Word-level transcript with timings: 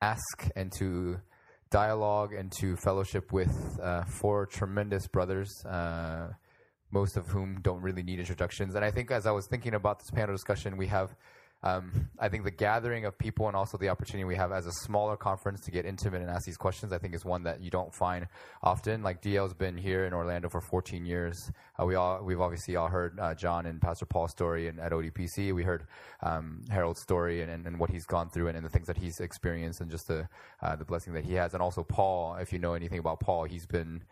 ask 0.00 0.48
and 0.56 0.72
to 0.72 1.20
dialogue 1.70 2.32
and 2.32 2.50
to 2.52 2.76
fellowship 2.76 3.32
with 3.32 3.78
uh, 3.82 4.04
four 4.04 4.46
tremendous 4.46 5.06
brothers, 5.06 5.50
uh, 5.66 6.28
most 6.90 7.16
of 7.16 7.26
whom 7.28 7.60
don't 7.62 7.80
really 7.80 8.02
need 8.02 8.18
introductions. 8.18 8.74
And 8.74 8.84
I 8.84 8.90
think 8.90 9.10
as 9.10 9.26
I 9.26 9.30
was 9.30 9.46
thinking 9.46 9.74
about 9.74 10.00
this 10.00 10.10
panel 10.10 10.34
discussion, 10.34 10.76
we 10.76 10.88
have 10.88 11.14
um, 11.62 12.08
I 12.18 12.28
think 12.28 12.44
the 12.44 12.50
gathering 12.50 13.04
of 13.04 13.18
people 13.18 13.46
and 13.46 13.54
also 13.54 13.76
the 13.76 13.90
opportunity 13.90 14.24
we 14.24 14.36
have 14.36 14.50
as 14.50 14.66
a 14.66 14.72
smaller 14.72 15.16
conference 15.16 15.60
to 15.62 15.70
get 15.70 15.84
intimate 15.84 16.22
and 16.22 16.30
ask 16.30 16.46
these 16.46 16.56
questions, 16.56 16.90
I 16.92 16.98
think 16.98 17.14
is 17.14 17.24
one 17.24 17.42
that 17.42 17.60
you 17.60 17.70
don't 17.70 17.94
find 17.94 18.26
often. 18.62 19.02
Like 19.02 19.20
DL's 19.20 19.52
been 19.52 19.76
here 19.76 20.06
in 20.06 20.14
Orlando 20.14 20.48
for 20.48 20.62
14 20.62 21.04
years. 21.04 21.50
Uh, 21.78 21.84
we 21.84 21.96
all, 21.96 22.22
we've 22.22 22.40
obviously 22.40 22.76
all 22.76 22.88
heard 22.88 23.18
uh, 23.20 23.34
John 23.34 23.66
and 23.66 23.80
Pastor 23.80 24.06
Paul's 24.06 24.30
story 24.30 24.68
and 24.68 24.80
at 24.80 24.92
ODPC. 24.92 25.54
We 25.54 25.62
heard 25.62 25.86
um, 26.22 26.62
Harold's 26.70 27.02
story 27.02 27.42
and, 27.42 27.50
and, 27.50 27.66
and, 27.66 27.78
what 27.78 27.90
he's 27.90 28.06
gone 28.06 28.30
through 28.30 28.48
and, 28.48 28.56
and, 28.56 28.64
the 28.64 28.70
things 28.70 28.86
that 28.86 28.96
he's 28.96 29.20
experienced 29.20 29.80
and 29.80 29.90
just 29.90 30.08
the, 30.08 30.28
uh, 30.62 30.76
the 30.76 30.84
blessing 30.84 31.12
that 31.12 31.24
he 31.24 31.34
has. 31.34 31.52
And 31.52 31.62
also 31.62 31.84
Paul, 31.84 32.36
if 32.36 32.52
you 32.52 32.58
know 32.58 32.72
anything 32.72 32.98
about 32.98 33.20
Paul, 33.20 33.44
he's 33.44 33.66
been, 33.66 34.02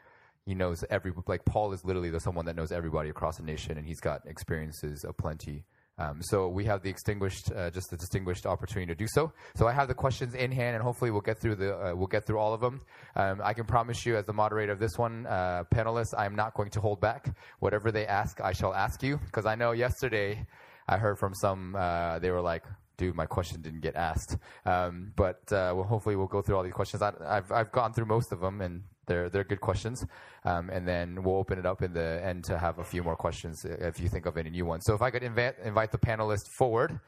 he 0.45 0.55
knows 0.55 0.84
every, 0.91 1.12
like 1.27 1.46
Paul 1.46 1.73
is 1.73 1.83
literally 1.84 2.10
the 2.10 2.20
someone 2.20 2.45
that 2.45 2.56
knows 2.56 2.73
everybody 2.73 3.09
across 3.09 3.38
the 3.38 3.42
nation 3.42 3.78
and 3.78 3.87
he's 3.87 4.01
got 4.01 4.27
experiences 4.27 5.05
of 5.05 5.16
plenty. 5.16 5.65
Um, 5.98 6.19
so 6.20 6.48
we 6.48 6.65
have 6.65 6.83
the 6.83 6.91
extinguished, 6.91 7.51
uh, 7.52 7.70
just 7.70 7.91
the 7.91 7.97
distinguished 7.97 8.47
opportunity 8.47 8.93
to 8.93 8.95
do 8.95 9.06
so. 9.09 9.33
So 9.56 9.66
I 9.66 9.73
have 9.73 9.89
the 9.89 9.95
questions 9.95 10.34
in 10.34 10.52
hand, 10.52 10.77
and 10.77 10.83
hopefully 10.83 11.11
we'll 11.11 11.20
get 11.20 11.39
through 11.39 11.56
the 11.56 11.77
uh, 11.77 11.95
we'll 11.95 12.06
get 12.06 12.27
through 12.27 12.39
all 12.39 12.55
of 12.55 12.61
them. 12.61 12.80
Um, 13.16 13.41
I 13.43 13.52
can 13.55 13.65
promise 13.65 14.06
you, 14.06 14.16
as 14.16 14.25
the 14.25 14.33
moderator 14.33 14.73
of 14.73 14.79
this 14.79 14.97
one, 14.97 15.27
uh, 15.27 15.65
panelists, 15.75 16.15
I 16.16 16.27
am 16.27 16.37
not 16.37 16.55
going 16.55 16.70
to 16.70 16.80
hold 16.80 17.01
back. 17.01 17.34
Whatever 17.59 17.91
they 17.91 18.06
ask, 18.06 18.41
I 18.41 18.53
shall 18.53 18.75
ask 18.75 19.03
you, 19.03 19.19
because 19.19 19.47
I 19.47 19.55
know 19.55 19.73
yesterday 19.73 20.47
I 20.87 20.97
heard 20.97 21.19
from 21.19 21.34
some 21.34 21.75
uh, 21.77 22.19
they 22.19 22.30
were 22.30 22.41
like, 22.41 22.65
dude, 22.97 23.15
my 23.15 23.27
question 23.27 23.62
didn't 23.62 23.80
get 23.80 23.97
asked. 23.97 24.37
Um, 24.67 25.12
but 25.17 25.41
uh, 25.53 25.73
well, 25.75 25.84
hopefully 25.84 26.17
we'll 26.17 26.27
go 26.27 26.42
through 26.42 26.56
all 26.56 26.62
these 26.62 26.73
questions. 26.73 27.03
I, 27.03 27.12
have 27.27 27.51
I've 27.51 27.73
gone 27.73 27.92
through 27.92 28.06
most 28.06 28.33
of 28.33 28.41
them, 28.41 28.61
and 28.61 28.83
they're 29.09 29.29
they're 29.29 29.45
good 29.45 29.61
questions. 29.61 30.06
Um, 30.45 30.70
and 30.70 30.87
then 30.87 31.23
we'll 31.25 31.37
open 31.37 31.59
it 31.59 31.67
up 31.67 31.83
in 31.83 31.92
the 31.92 32.20
end 32.25 32.45
to 32.45 32.59
have 32.59 32.78
a 32.78 32.84
few 32.84 33.03
more 33.03 33.17
questions 33.17 33.65
if 33.65 33.98
you 33.98 34.09
think 34.09 34.27
of 34.27 34.37
any 34.37 34.50
new 34.50 34.65
ones. 34.65 34.84
So 34.84 34.95
if 34.95 35.03
I 35.03 35.11
could 35.11 35.25
invite 35.25 35.56
invite 35.65 35.91
the 35.91 35.98
panelists 35.98 36.47
forward, 36.47 37.00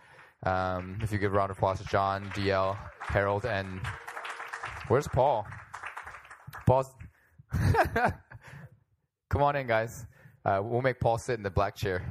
um, 0.43 0.99
if 1.03 1.13
you 1.13 1.19
give 1.19 1.33
a 1.33 1.37
round 1.37 1.51
of 1.51 1.59
applause 1.59 1.79
to 1.79 1.87
John, 1.87 2.29
DL, 2.31 2.77
Harold, 3.01 3.45
and 3.45 3.81
where's 4.89 5.07
Paul? 5.07 5.47
Paul's. 6.67 6.91
Come 9.31 9.43
on 9.43 9.55
in, 9.55 9.67
guys. 9.67 10.07
Uh, 10.45 10.61
we'll 10.63 10.83
make 10.83 10.99
Paul 10.99 11.19
sit 11.19 11.35
in 11.35 11.43
the 11.43 11.51
black 11.51 11.77
chair. 11.77 12.03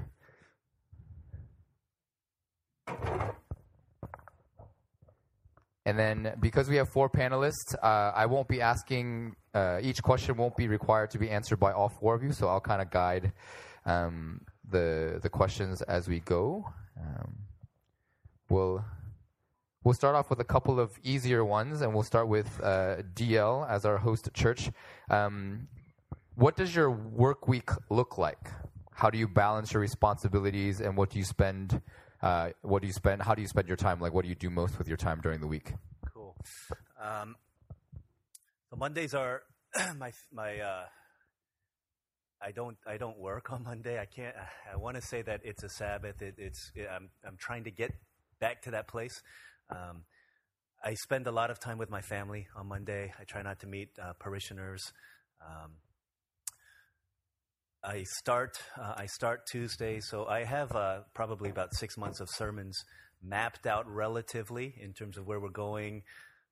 And 5.90 5.98
then 5.98 6.36
because 6.40 6.70
we 6.70 6.76
have 6.76 6.88
four 6.88 7.10
panelists, 7.10 7.74
uh, 7.82 8.12
I 8.16 8.28
won't 8.28 8.48
be 8.48 8.62
asking, 8.62 9.36
uh, 9.56 9.80
each 9.82 10.04
question 10.04 10.38
won't 10.38 10.56
be 10.56 10.68
required 10.68 11.10
to 11.12 11.18
be 11.18 11.32
answered 11.32 11.60
by 11.60 11.72
all 11.72 11.90
four 11.90 12.14
of 12.14 12.22
you. 12.22 12.32
So 12.32 12.48
I'll 12.48 12.62
kind 12.62 12.80
of 12.80 12.92
guide 12.92 13.34
um, 13.88 14.42
the, 14.70 15.20
the 15.24 15.30
questions 15.30 15.82
as 15.82 16.08
we 16.08 16.20
go. 16.20 16.72
Um, 16.96 17.38
we'll, 18.52 18.86
we'll 19.84 19.96
start 19.96 20.16
off 20.16 20.30
with 20.30 20.40
a 20.42 20.44
couple 20.44 20.80
of 20.80 20.92
easier 21.02 21.44
ones, 21.44 21.82
and 21.82 21.92
we'll 21.92 22.04
start 22.04 22.28
with 22.28 22.62
uh, 22.62 22.98
DL 23.16 23.68
as 23.68 23.84
our 23.84 23.98
host 23.98 24.30
church. 24.36 24.70
Um, 25.10 25.70
what 26.36 26.56
does 26.56 26.76
your 26.76 26.92
work 26.92 27.48
week 27.48 27.72
look 27.90 28.20
like? 28.20 28.52
How 28.92 29.10
do 29.10 29.18
you 29.18 29.28
balance 29.28 29.74
your 29.74 29.82
responsibilities, 29.82 30.82
and 30.82 30.96
what 30.96 31.10
do 31.10 31.18
you 31.18 31.26
spend 31.26 31.82
uh, 32.22 32.50
what 32.62 32.82
do 32.82 32.88
you 32.88 32.94
spend? 32.94 33.22
How 33.22 33.36
do 33.36 33.42
you 33.42 33.48
spend 33.48 33.68
your 33.68 33.78
time? 33.78 34.00
Like, 34.00 34.14
what 34.14 34.24
do 34.24 34.30
you 34.30 34.36
do 34.36 34.50
most 34.50 34.78
with 34.78 34.88
your 34.88 34.98
time 34.98 35.22
during 35.22 35.40
the 35.40 35.48
week? 35.48 35.74
Cool. 36.14 36.36
Um, 37.02 37.36
so 38.70 38.76
Mondays 38.76 39.14
are 39.14 39.44
my 39.98 40.12
my. 40.32 40.60
Uh, 40.60 40.84
I 42.42 42.52
don't 42.52 42.78
I 42.88 42.98
don't 42.98 43.20
work 43.20 43.52
on 43.52 43.64
Monday. 43.64 44.00
I 44.00 44.06
can't. 44.06 44.36
I 44.72 44.78
want 44.78 44.96
to 44.96 45.02
say 45.02 45.22
that 45.22 45.42
it's 45.44 45.64
a 45.64 45.70
Sabbath. 45.70 46.22
It, 46.22 46.36
it's 46.38 46.72
it, 46.76 46.88
I'm 46.94 47.10
I'm 47.26 47.38
trying 47.38 47.66
to 47.66 47.72
get 47.72 47.92
back 48.40 48.62
to 48.64 48.72
that 48.72 48.88
place. 48.88 49.22
Um, 49.70 50.04
I 50.84 50.94
spend 50.94 51.28
a 51.28 51.32
lot 51.32 51.52
of 51.52 51.60
time 51.60 51.78
with 51.78 51.90
my 51.90 52.02
family 52.02 52.48
on 52.56 52.68
Monday. 52.68 53.14
I 53.20 53.24
try 53.26 53.42
not 53.42 53.60
to 53.60 53.68
meet 53.68 53.90
uh, 54.02 54.14
parishioners. 54.14 54.94
Um, 55.46 55.72
I 57.84 58.04
start 58.04 58.62
uh, 58.78 58.94
I 58.98 59.06
start 59.06 59.48
Tuesday, 59.48 60.02
so 60.02 60.26
I 60.26 60.44
have 60.44 60.76
uh, 60.76 61.00
probably 61.14 61.50
about 61.50 61.74
six 61.74 61.98
months 61.98 62.20
of 62.20 62.30
sermons 62.30 62.84
mapped 63.24 63.66
out 63.66 63.90
relatively 63.90 64.76
in 64.82 64.92
terms 64.92 65.18
of 65.18 65.26
where 65.26 65.40
we're 65.40 65.50
going, 65.50 66.04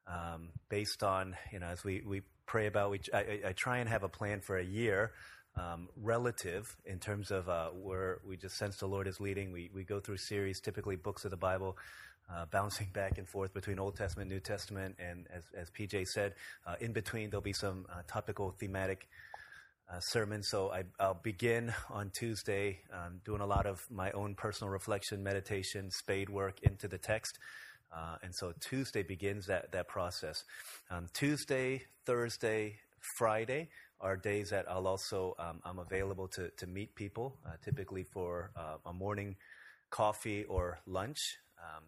um, 0.07 0.49
based 0.69 1.03
on 1.03 1.35
you 1.51 1.59
know 1.59 1.67
as 1.67 1.83
we, 1.83 2.01
we 2.05 2.21
pray 2.45 2.67
about. 2.67 2.91
We 2.91 3.01
I, 3.13 3.41
I 3.47 3.53
try 3.53 3.79
and 3.79 3.89
have 3.89 4.03
a 4.03 4.09
plan 4.09 4.39
for 4.39 4.57
a 4.57 4.63
year, 4.63 5.11
um, 5.57 5.89
relative 5.97 6.73
in 6.85 6.97
terms 6.97 7.29
of 7.29 7.49
uh, 7.49 7.69
where 7.71 8.19
we 8.25 8.37
just 8.37 8.57
sense 8.57 8.77
the 8.77 8.87
Lord 8.87 9.05
is 9.05 9.19
leading. 9.19 9.51
We 9.51 9.69
we 9.73 9.83
go 9.83 9.99
through 9.99 10.17
series, 10.17 10.61
typically 10.61 10.95
books 10.95 11.25
of 11.25 11.31
the 11.31 11.37
Bible. 11.37 11.77
Uh, 12.29 12.45
bouncing 12.51 12.87
back 12.91 13.17
and 13.17 13.25
forth 13.25 13.53
between 13.53 13.79
Old 13.79 13.95
Testament, 13.95 14.29
New 14.29 14.41
Testament, 14.41 14.97
and 14.99 15.27
as, 15.33 15.43
as 15.57 15.69
PJ 15.69 16.07
said, 16.07 16.33
uh, 16.65 16.75
in 16.81 16.91
between 16.91 17.29
there'll 17.29 17.41
be 17.41 17.53
some 17.53 17.85
uh, 17.89 18.01
topical, 18.05 18.51
thematic 18.51 19.07
uh, 19.89 19.99
sermon. 19.99 20.43
So 20.43 20.71
I, 20.71 20.83
will 20.99 21.19
begin 21.21 21.73
on 21.89 22.11
Tuesday 22.11 22.79
um, 22.93 23.21
doing 23.25 23.41
a 23.41 23.45
lot 23.45 23.65
of 23.65 23.85
my 23.89 24.11
own 24.11 24.35
personal 24.35 24.71
reflection, 24.71 25.23
meditation, 25.23 25.89
spade 25.91 26.29
work 26.29 26.59
into 26.63 26.87
the 26.87 26.97
text. 26.97 27.37
Uh, 27.95 28.17
and 28.21 28.35
so 28.35 28.53
Tuesday 28.59 29.01
begins 29.01 29.45
that, 29.47 29.71
that 29.71 29.87
process. 29.87 30.43
Um, 30.91 31.07
Tuesday, 31.13 31.83
Thursday, 32.05 32.75
Friday 33.17 33.69
are 34.01 34.17
days 34.17 34.49
that 34.49 34.65
I'll 34.69 34.87
also, 34.87 35.35
um, 35.39 35.61
I'm 35.63 35.79
available 35.79 36.27
to, 36.29 36.49
to 36.57 36.67
meet 36.67 36.93
people, 36.95 37.37
uh, 37.45 37.51
typically 37.63 38.03
for 38.03 38.51
uh, 38.55 38.77
a 38.85 38.93
morning 38.93 39.37
coffee 39.89 40.43
or 40.43 40.79
lunch. 40.85 41.37
Um, 41.59 41.83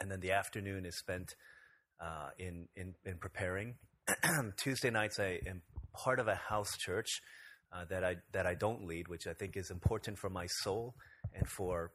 and 0.00 0.10
then 0.10 0.20
the 0.20 0.32
afternoon 0.32 0.84
is 0.84 0.98
spent 0.98 1.36
uh, 2.00 2.30
in, 2.38 2.68
in, 2.76 2.94
in 3.04 3.18
preparing. 3.18 3.76
Tuesday 4.56 4.90
nights 4.90 5.18
I 5.18 5.40
am 5.46 5.62
part 5.94 6.20
of 6.20 6.28
a 6.28 6.34
house 6.34 6.76
church 6.76 7.22
uh, 7.72 7.84
that 7.86 8.04
I 8.04 8.16
that 8.32 8.46
I 8.46 8.54
don't 8.54 8.86
lead, 8.86 9.08
which 9.08 9.26
I 9.26 9.32
think 9.32 9.56
is 9.56 9.70
important 9.70 10.18
for 10.18 10.30
my 10.30 10.46
soul 10.46 10.94
and 11.34 11.48
for 11.48 11.92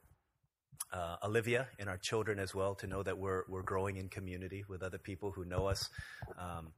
uh, 0.91 1.17
Olivia 1.23 1.67
and 1.77 1.89
our 1.89 1.97
children 1.97 2.39
as 2.39 2.55
well 2.55 2.75
to 2.75 2.87
know 2.87 3.03
that 3.03 3.17
we're 3.17 3.43
we're 3.47 3.61
growing 3.61 3.97
in 3.97 4.09
community 4.09 4.63
with 4.67 4.83
other 4.83 4.97
people 4.97 5.31
who 5.31 5.45
know 5.45 5.67
us. 5.67 5.89
Um, 6.37 6.73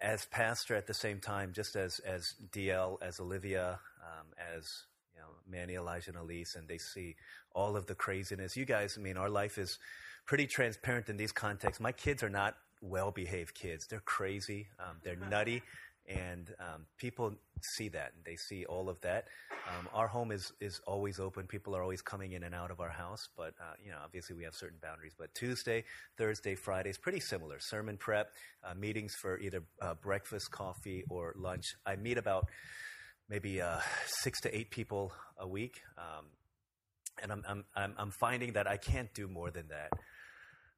as 0.00 0.24
pastor, 0.26 0.76
at 0.76 0.86
the 0.86 0.94
same 0.94 1.20
time, 1.20 1.52
just 1.52 1.76
as 1.76 1.98
as 2.00 2.34
DL, 2.52 2.96
as 3.02 3.20
Olivia, 3.20 3.78
um, 4.02 4.26
as 4.56 4.84
you 5.14 5.20
know, 5.20 5.28
Manny, 5.48 5.74
Elijah, 5.74 6.10
and 6.10 6.18
Elise, 6.18 6.54
and 6.54 6.68
they 6.68 6.78
see 6.78 7.16
all 7.54 7.76
of 7.76 7.86
the 7.86 7.94
craziness. 7.94 8.56
You 8.56 8.64
guys, 8.64 8.96
I 8.98 9.02
mean, 9.02 9.16
our 9.16 9.28
life 9.28 9.58
is 9.58 9.78
pretty 10.26 10.46
transparent 10.46 11.08
in 11.08 11.16
these 11.16 11.32
contexts. 11.32 11.80
My 11.80 11.92
kids 11.92 12.22
are 12.22 12.30
not 12.30 12.54
well 12.80 13.10
behaved 13.10 13.54
kids. 13.54 13.86
They're 13.88 14.00
crazy. 14.00 14.68
Um, 14.78 14.96
they're 15.02 15.16
nutty 15.30 15.62
and 16.06 16.50
um, 16.58 16.86
people 16.98 17.34
see 17.76 17.88
that 17.88 18.12
they 18.24 18.36
see 18.36 18.64
all 18.64 18.88
of 18.88 19.00
that. 19.02 19.26
Um, 19.68 19.88
our 19.92 20.08
home 20.08 20.32
is 20.32 20.52
is 20.60 20.80
always 20.86 21.20
open. 21.20 21.46
People 21.46 21.76
are 21.76 21.82
always 21.82 22.02
coming 22.02 22.32
in 22.32 22.42
and 22.42 22.54
out 22.54 22.70
of 22.70 22.80
our 22.80 22.90
house, 22.90 23.28
but 23.36 23.54
uh, 23.60 23.74
you 23.84 23.90
know, 23.90 23.98
obviously 24.02 24.34
we 24.34 24.44
have 24.44 24.54
certain 24.54 24.78
boundaries. 24.82 25.12
But 25.18 25.34
Tuesday, 25.34 25.84
Thursday, 26.16 26.54
Friday 26.54 26.90
is 26.90 26.98
pretty 26.98 27.20
similar. 27.20 27.58
Sermon 27.60 27.96
prep, 27.96 28.32
uh, 28.64 28.74
meetings 28.74 29.14
for 29.20 29.38
either 29.38 29.62
uh, 29.80 29.94
breakfast, 29.94 30.50
coffee, 30.50 31.04
or 31.08 31.34
lunch. 31.36 31.64
I 31.86 31.96
meet 31.96 32.18
about 32.18 32.48
maybe 33.28 33.60
uh, 33.60 33.78
six 34.06 34.40
to 34.42 34.56
eight 34.56 34.70
people 34.70 35.12
a 35.38 35.46
week, 35.46 35.80
um, 35.98 36.26
and 37.22 37.32
I'm, 37.32 37.64
I'm 37.76 37.94
I'm 37.96 38.10
finding 38.10 38.54
that 38.54 38.66
I 38.66 38.76
can't 38.76 39.12
do 39.14 39.28
more 39.28 39.50
than 39.50 39.68
that. 39.68 39.90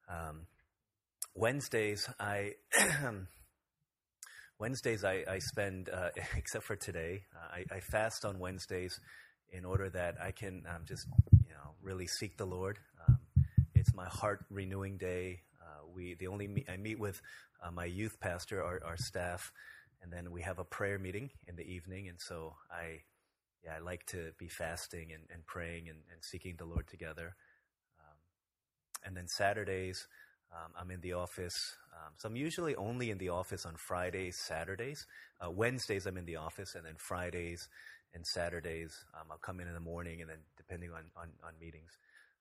Um, 0.08 0.46
Wednesdays, 1.34 2.08
I 2.20 2.54
Wednesdays 4.62 5.02
I, 5.02 5.24
I 5.28 5.40
spend, 5.40 5.88
uh, 5.88 6.10
except 6.36 6.62
for 6.62 6.76
today, 6.76 7.24
uh, 7.34 7.56
I, 7.56 7.76
I, 7.78 7.80
fast 7.80 8.24
on 8.24 8.38
Wednesdays 8.38 9.00
in 9.50 9.64
order 9.64 9.90
that 9.90 10.14
I 10.22 10.30
can 10.30 10.62
um, 10.68 10.82
just, 10.86 11.08
you 11.32 11.52
know, 11.52 11.74
really 11.82 12.06
seek 12.06 12.36
the 12.36 12.44
Lord. 12.44 12.78
Um, 13.08 13.18
it's 13.74 13.92
my 13.92 14.06
heart 14.06 14.44
renewing 14.50 14.98
day. 14.98 15.40
Uh, 15.60 15.88
we 15.92 16.14
the 16.14 16.28
only 16.28 16.46
meet, 16.46 16.70
I 16.70 16.76
meet 16.76 17.00
with 17.00 17.20
uh, 17.60 17.72
my 17.72 17.86
youth 17.86 18.20
pastor, 18.20 18.62
our, 18.62 18.80
our, 18.86 18.96
staff, 18.96 19.50
and 20.00 20.12
then 20.12 20.30
we 20.30 20.42
have 20.42 20.60
a 20.60 20.64
prayer 20.64 20.96
meeting 20.96 21.30
in 21.48 21.56
the 21.56 21.64
evening. 21.64 22.06
And 22.06 22.20
so 22.20 22.54
I, 22.70 23.00
yeah, 23.64 23.72
I 23.74 23.80
like 23.80 24.06
to 24.10 24.30
be 24.38 24.46
fasting 24.46 25.10
and, 25.12 25.24
and 25.34 25.44
praying 25.44 25.88
and, 25.88 25.98
and, 26.12 26.22
seeking 26.22 26.54
the 26.56 26.66
Lord 26.66 26.86
together. 26.86 27.34
Um, 27.98 28.16
and 29.06 29.16
then 29.16 29.26
Saturdays. 29.26 30.06
Um, 30.52 30.70
I'm 30.78 30.90
in 30.90 31.00
the 31.00 31.14
office. 31.14 31.74
Um, 31.92 32.12
so 32.16 32.28
I'm 32.28 32.36
usually 32.36 32.74
only 32.76 33.10
in 33.10 33.18
the 33.18 33.28
office 33.28 33.66
on 33.66 33.74
Fridays, 33.76 34.36
Saturdays. 34.36 35.06
Uh, 35.44 35.50
Wednesdays, 35.50 36.06
I'm 36.06 36.16
in 36.16 36.24
the 36.24 36.36
office, 36.36 36.74
and 36.74 36.86
then 36.86 36.94
Fridays 36.96 37.68
and 38.14 38.26
Saturdays, 38.26 39.04
um, 39.14 39.26
I'll 39.30 39.38
come 39.38 39.60
in 39.60 39.68
in 39.68 39.74
the 39.74 39.80
morning, 39.80 40.20
and 40.20 40.30
then 40.30 40.38
depending 40.56 40.90
on, 40.90 41.04
on, 41.16 41.28
on 41.44 41.52
meetings. 41.60 41.98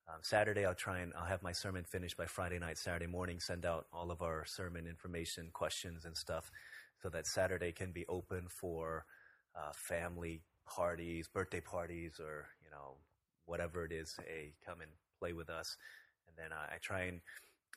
Um, 0.07 0.19
Saturday, 0.21 0.65
I'll 0.65 0.75
try 0.75 0.99
and 0.99 1.13
I'll 1.17 1.25
have 1.25 1.43
my 1.43 1.51
sermon 1.51 1.83
finished 1.83 2.17
by 2.17 2.25
Friday 2.25 2.59
night, 2.59 2.77
Saturday 2.77 3.07
morning. 3.07 3.39
Send 3.39 3.65
out 3.65 3.85
all 3.93 4.11
of 4.11 4.21
our 4.21 4.45
sermon 4.45 4.87
information, 4.87 5.49
questions, 5.53 6.05
and 6.05 6.15
stuff, 6.15 6.51
so 7.01 7.09
that 7.09 7.27
Saturday 7.27 7.71
can 7.71 7.91
be 7.91 8.05
open 8.07 8.47
for 8.49 9.05
uh, 9.55 9.71
family 9.73 10.41
parties, 10.65 11.27
birthday 11.27 11.61
parties, 11.61 12.19
or 12.19 12.47
you 12.63 12.69
know 12.71 12.95
whatever 13.45 13.85
it 13.85 13.91
is. 13.91 14.17
Hey, 14.25 14.53
come 14.65 14.81
and 14.81 14.91
play 15.19 15.33
with 15.33 15.49
us. 15.49 15.77
And 16.27 16.37
then 16.37 16.57
I 16.57 16.77
try 16.81 17.03
and 17.03 17.21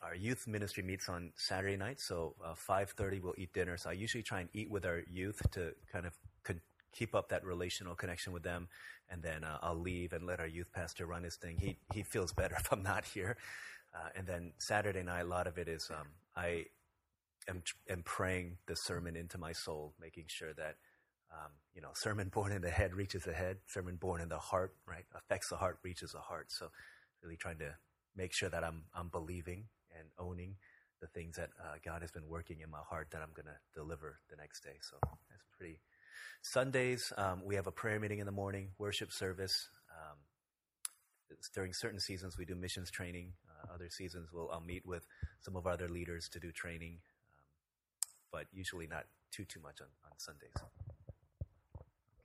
our 0.02 0.14
youth 0.14 0.46
ministry 0.46 0.82
meets 0.82 1.08
on 1.08 1.32
Saturday 1.36 1.76
night, 1.76 2.00
so 2.00 2.34
uh, 2.44 2.54
five 2.54 2.90
thirty 2.90 3.20
we'll 3.20 3.34
eat 3.38 3.52
dinner. 3.52 3.76
So 3.76 3.90
I 3.90 3.92
usually 3.94 4.22
try 4.22 4.40
and 4.40 4.48
eat 4.52 4.70
with 4.70 4.84
our 4.84 5.02
youth 5.10 5.40
to 5.52 5.72
kind 5.90 6.06
of 6.06 6.12
con- 6.42 6.60
keep 6.92 7.14
up 7.14 7.28
that 7.30 7.44
relational 7.44 7.94
connection 7.94 8.32
with 8.32 8.42
them, 8.42 8.68
and 9.10 9.22
then 9.22 9.44
uh, 9.44 9.58
I'll 9.62 9.78
leave 9.78 10.12
and 10.12 10.26
let 10.26 10.40
our 10.40 10.46
youth 10.46 10.70
pastor 10.72 11.06
run 11.06 11.22
his 11.22 11.36
thing. 11.36 11.58
He 11.58 11.78
he 11.92 12.02
feels 12.02 12.32
better 12.32 12.56
if 12.60 12.72
I'm 12.72 12.82
not 12.82 13.04
here. 13.04 13.36
Uh, 13.94 14.08
and 14.16 14.26
then 14.26 14.52
Saturday 14.58 15.02
night, 15.02 15.20
a 15.22 15.28
lot 15.28 15.46
of 15.46 15.56
it 15.58 15.68
is 15.68 15.90
um, 15.90 16.08
I 16.36 16.66
am 17.48 17.62
am 17.88 18.02
praying 18.02 18.58
the 18.66 18.76
sermon 18.76 19.16
into 19.16 19.38
my 19.38 19.52
soul, 19.52 19.94
making 20.00 20.24
sure 20.28 20.52
that. 20.54 20.76
Um, 21.32 21.50
you 21.74 21.82
know, 21.82 21.88
sermon 21.94 22.28
born 22.28 22.52
in 22.52 22.62
the 22.62 22.70
head 22.70 22.94
reaches 22.94 23.24
the 23.24 23.32
head. 23.32 23.56
Sermon 23.66 23.96
born 23.96 24.20
in 24.20 24.28
the 24.28 24.38
heart, 24.38 24.76
right, 24.86 25.04
affects 25.16 25.48
the 25.48 25.56
heart, 25.56 25.78
reaches 25.82 26.12
the 26.12 26.20
heart. 26.20 26.52
So, 26.52 26.68
really 27.24 27.36
trying 27.36 27.58
to 27.58 27.74
make 28.14 28.32
sure 28.32 28.48
that 28.48 28.62
I'm 28.62 28.84
I'm 28.94 29.08
believing 29.08 29.64
and 29.98 30.08
owning 30.18 30.56
the 31.00 31.06
things 31.08 31.36
that 31.36 31.50
uh, 31.60 31.74
God 31.84 32.00
has 32.02 32.10
been 32.10 32.26
working 32.28 32.60
in 32.60 32.70
my 32.70 32.80
heart 32.88 33.08
that 33.12 33.20
I'm 33.20 33.32
going 33.34 33.46
to 33.46 33.58
deliver 33.74 34.20
the 34.30 34.36
next 34.36 34.62
day. 34.62 34.78
So 34.80 34.96
that's 35.02 35.44
pretty. 35.56 35.80
Sundays, 36.42 37.12
um, 37.16 37.42
we 37.44 37.54
have 37.56 37.66
a 37.66 37.72
prayer 37.72 37.98
meeting 38.00 38.18
in 38.18 38.26
the 38.26 38.32
morning, 38.32 38.70
worship 38.78 39.12
service. 39.12 39.68
Um, 39.90 40.18
during 41.54 41.72
certain 41.72 42.00
seasons, 42.00 42.38
we 42.38 42.44
do 42.44 42.54
missions 42.54 42.90
training. 42.90 43.32
Uh, 43.48 43.74
other 43.74 43.88
seasons, 43.90 44.28
we'll 44.32 44.50
I'll 44.52 44.60
meet 44.60 44.86
with 44.86 45.06
some 45.40 45.56
of 45.56 45.66
our 45.66 45.72
other 45.72 45.88
leaders 45.88 46.28
to 46.30 46.40
do 46.40 46.52
training, 46.52 46.98
um, 47.38 47.44
but 48.32 48.46
usually 48.52 48.86
not 48.86 49.04
too 49.30 49.44
too 49.44 49.60
much 49.60 49.80
on, 49.80 49.88
on 50.04 50.18
Sundays. 50.18 50.54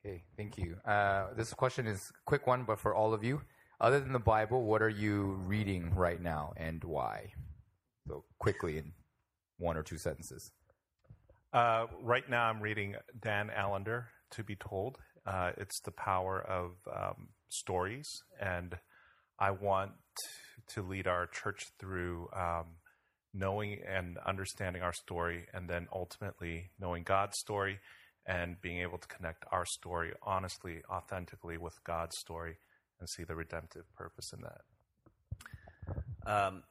Okay, 0.06 0.24
thank 0.38 0.57
you. 0.57 0.77
Uh, 0.86 1.33
this 1.36 1.54
question 1.54 1.88
is 1.88 2.12
a 2.12 2.13
quick 2.25 2.48
one, 2.48 2.63
but 2.63 2.80
for 2.80 2.94
all 2.94 3.13
of 3.13 3.24
you, 3.24 3.42
other 3.81 4.00
than 4.00 4.13
the 4.13 4.19
Bible, 4.19 4.63
what 4.63 4.81
are 4.81 4.89
you 4.89 5.39
reading 5.45 5.94
right 5.95 6.22
now 6.22 6.54
and 6.56 6.83
why? 6.83 7.33
So 8.09 8.23
quickly 8.39 8.79
in 8.79 8.94
one 9.59 9.77
or 9.77 9.83
two 9.83 10.00
sentences. 10.00 10.51
Uh, 11.53 11.85
right 12.01 12.27
now, 12.27 12.45
I'm 12.45 12.59
reading 12.59 12.95
Dan 13.21 13.51
Allender, 13.56 14.07
To 14.31 14.44
Be 14.44 14.56
Told. 14.56 14.97
Uh, 15.27 15.51
it's 15.57 15.79
the 15.81 15.91
power 15.91 16.41
of 16.41 16.71
um, 16.91 17.29
stories, 17.50 18.07
and 18.41 18.75
I 19.38 19.51
want 19.51 19.91
to 20.69 20.81
lead 20.81 21.06
our 21.06 21.27
church 21.27 21.67
through 21.79 22.29
um, 22.35 22.65
knowing 23.31 23.79
and 23.88 24.17
understanding 24.25 24.81
our 24.81 24.94
story, 24.94 25.45
and 25.53 25.69
then 25.69 25.88
ultimately 25.94 26.71
knowing 26.79 27.03
God's 27.03 27.38
story 27.38 27.79
and 28.25 28.59
being 28.62 28.79
able 28.79 28.97
to 28.97 29.07
connect 29.07 29.45
our 29.51 29.65
story 29.65 30.13
honestly, 30.23 30.81
authentically 30.89 31.57
with 31.57 31.73
God's 31.83 32.17
story 32.17 32.57
and 33.00 33.07
see 33.07 33.23
the 33.23 33.35
redemptive 33.35 33.85
purpose 33.95 34.33
in 34.33 34.41
that. 34.41 34.62
Um, 36.25 36.63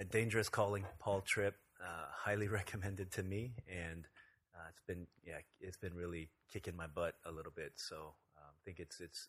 a 0.00 0.04
dangerous 0.04 0.48
calling, 0.48 0.84
Paul 0.98 1.22
Tripp, 1.26 1.56
uh, 1.80 2.06
highly 2.10 2.48
recommended 2.60 3.10
to 3.12 3.22
me, 3.22 3.52
and 3.68 4.06
uh, 4.54 4.68
it's 4.70 4.82
been 4.86 5.06
yeah, 5.26 5.38
it's 5.60 5.76
been 5.76 5.94
really 5.94 6.30
kicking 6.52 6.76
my 6.76 6.86
butt 6.86 7.14
a 7.26 7.30
little 7.30 7.52
bit. 7.54 7.72
So 7.76 7.96
um, 8.36 8.50
I 8.50 8.60
think 8.64 8.78
it's 8.78 9.00
it's 9.00 9.28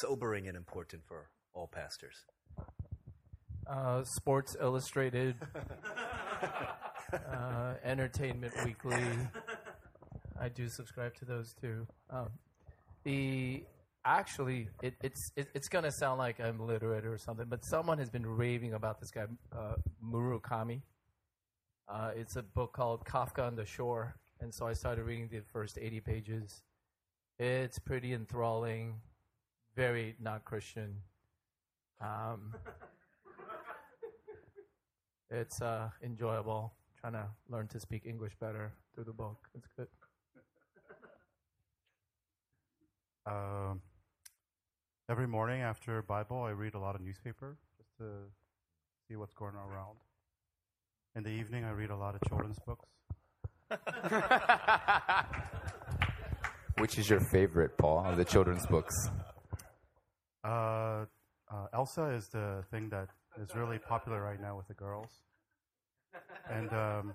sobering 0.00 0.48
and 0.48 0.56
important 0.56 1.02
for 1.06 1.28
all 1.52 1.68
pastors. 1.68 2.16
Uh, 3.66 4.04
Sports 4.04 4.56
Illustrated, 4.60 5.36
uh, 7.12 7.74
Entertainment 7.82 8.52
Weekly. 8.64 9.02
I 10.38 10.48
do 10.48 10.68
subscribe 10.68 11.14
to 11.16 11.24
those 11.24 11.54
too. 11.60 11.86
Um, 12.10 12.28
the 13.04 13.64
actually, 14.04 14.68
it, 14.82 14.94
it's 15.02 15.32
it, 15.36 15.48
it's 15.54 15.68
gonna 15.68 15.90
sound 15.90 16.18
like 16.18 16.40
I'm 16.40 16.60
illiterate 16.60 17.06
or 17.06 17.18
something, 17.18 17.46
but 17.48 17.64
someone 17.64 17.98
has 17.98 18.10
been 18.10 18.26
raving 18.26 18.74
about 18.74 19.00
this 19.00 19.10
guy 19.10 19.26
uh, 19.56 19.74
Murakami. 20.04 20.82
Uh, 21.88 22.10
it's 22.16 22.36
a 22.36 22.42
book 22.42 22.72
called 22.72 23.04
Kafka 23.04 23.46
on 23.46 23.56
the 23.56 23.64
Shore, 23.64 24.16
and 24.40 24.52
so 24.52 24.66
I 24.66 24.72
started 24.72 25.04
reading 25.04 25.28
the 25.30 25.40
first 25.52 25.78
80 25.80 26.00
pages. 26.00 26.62
It's 27.38 27.78
pretty 27.78 28.14
enthralling, 28.14 28.94
very 29.76 30.16
not 30.20 30.44
Christian. 30.44 30.96
Um, 32.00 32.54
it's 35.30 35.60
uh, 35.60 35.90
enjoyable. 36.02 36.72
Trying 37.00 37.14
to 37.14 37.26
learn 37.50 37.68
to 37.68 37.80
speak 37.80 38.06
English 38.06 38.32
better 38.40 38.72
through 38.94 39.04
the 39.04 39.12
book. 39.12 39.36
It's 39.54 39.66
good. 39.76 39.88
Um, 43.26 43.80
every 45.08 45.26
morning 45.26 45.60
after 45.60 46.02
Bible, 46.02 46.42
I 46.42 46.50
read 46.50 46.74
a 46.74 46.78
lot 46.78 46.94
of 46.94 47.00
newspaper 47.00 47.56
just 47.76 47.90
to 47.98 48.04
see 49.06 49.16
what's 49.16 49.34
going 49.34 49.54
on 49.54 49.70
around. 49.70 49.98
In 51.14 51.22
the 51.22 51.30
evening, 51.30 51.64
I 51.64 51.70
read 51.70 51.90
a 51.90 51.96
lot 51.96 52.14
of 52.14 52.20
children's 52.28 52.58
books. 52.66 52.88
Which 56.78 56.98
is 56.98 57.08
your 57.08 57.20
favorite, 57.20 57.78
Paul, 57.78 58.04
of 58.04 58.16
the 58.16 58.24
children's 58.24 58.66
books? 58.66 58.94
Uh, 60.42 61.04
uh, 61.50 61.66
Elsa 61.72 62.10
is 62.10 62.28
the 62.28 62.64
thing 62.70 62.88
that 62.88 63.08
is 63.40 63.54
really 63.54 63.78
popular 63.78 64.22
right 64.22 64.40
now 64.40 64.56
with 64.56 64.66
the 64.68 64.74
girls. 64.74 65.10
And 66.50 66.72
um, 66.72 67.14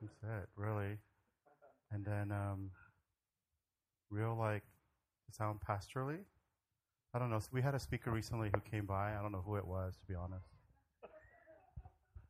that's 0.00 0.22
it, 0.22 0.48
really. 0.56 0.98
And 1.92 2.04
then 2.04 2.32
um, 2.32 2.70
real 4.10 4.36
like 4.36 4.64
sound 5.32 5.60
pastorally. 5.66 6.18
I 7.14 7.18
don't 7.18 7.30
know. 7.30 7.40
We 7.52 7.62
had 7.62 7.74
a 7.74 7.78
speaker 7.78 8.10
recently 8.10 8.50
who 8.54 8.60
came 8.70 8.86
by. 8.86 9.14
I 9.16 9.22
don't 9.22 9.32
know 9.32 9.42
who 9.44 9.56
it 9.56 9.66
was, 9.66 9.96
to 9.96 10.06
be 10.06 10.14
honest. 10.14 10.46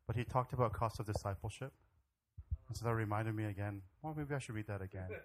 But 0.05 0.15
he 0.15 0.23
talked 0.23 0.53
about 0.53 0.71
cost 0.73 0.99
of 0.99 1.05
discipleship. 1.05 1.73
And 2.67 2.77
so 2.77 2.85
that 2.85 2.93
reminded 2.93 3.35
me 3.35 3.45
again, 3.45 3.81
well, 4.01 4.13
maybe 4.17 4.33
I 4.33 4.39
should 4.39 4.55
read 4.55 4.67
that 4.67 4.81
again. 4.81 5.09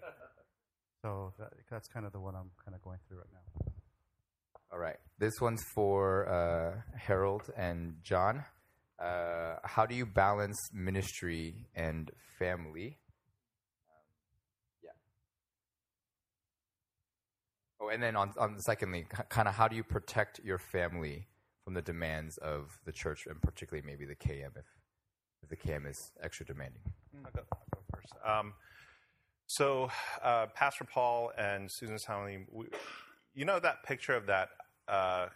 So 1.03 1.33
that, 1.37 1.51
that's 1.69 1.89
kind 1.89 2.05
of 2.05 2.13
the 2.13 2.19
one 2.21 2.33
I'm 2.33 2.49
kind 2.63 2.73
of 2.73 2.81
going 2.81 2.97
through 3.05 3.17
right 3.17 3.27
now. 3.33 3.73
All 4.71 4.79
right. 4.79 4.95
This 5.19 5.33
one's 5.41 5.61
for 5.75 6.29
uh, 6.29 6.97
Harold 6.97 7.43
and 7.57 7.95
John. 8.03 8.45
Uh, 8.97 9.55
how 9.65 9.85
do 9.85 9.95
you 9.95 10.05
balance 10.05 10.57
ministry 10.73 11.67
and 11.75 12.09
family? 12.39 12.99
Um, 13.89 13.99
yeah. 14.81 14.91
Oh, 17.83 17.89
and 17.89 18.01
then 18.01 18.15
on, 18.15 18.33
on 18.37 18.59
secondly, 18.59 19.05
kind 19.29 19.47
of 19.47 19.55
how 19.55 19.67
do 19.67 19.75
you 19.75 19.83
protect 19.83 20.39
your 20.43 20.57
family 20.57 21.27
from 21.63 21.73
the 21.73 21.81
demands 21.81 22.37
of 22.37 22.79
the 22.85 22.91
church, 22.91 23.25
and 23.27 23.41
particularly 23.41 23.85
maybe 23.85 24.05
the 24.05 24.15
KM 24.15 24.51
if, 24.57 24.65
if 25.41 25.49
the 25.49 25.57
KM 25.57 25.89
is 25.89 26.11
extra 26.21 26.45
demanding? 26.45 26.81
I'll 27.25 27.31
go, 27.31 27.41
I'll 27.51 27.67
go 27.73 27.81
first. 27.93 28.13
Um, 28.25 28.53
so, 29.47 29.89
uh, 30.23 30.47
Pastor 30.55 30.85
Paul 30.85 31.31
and 31.37 31.69
Susan 31.69 31.97
Townley, 31.97 32.45
we, 32.51 32.67
you 33.33 33.45
know 33.45 33.59
that 33.59 33.83
picture 33.83 34.13
of 34.13 34.27
that 34.27 34.49
uh, 34.87 35.27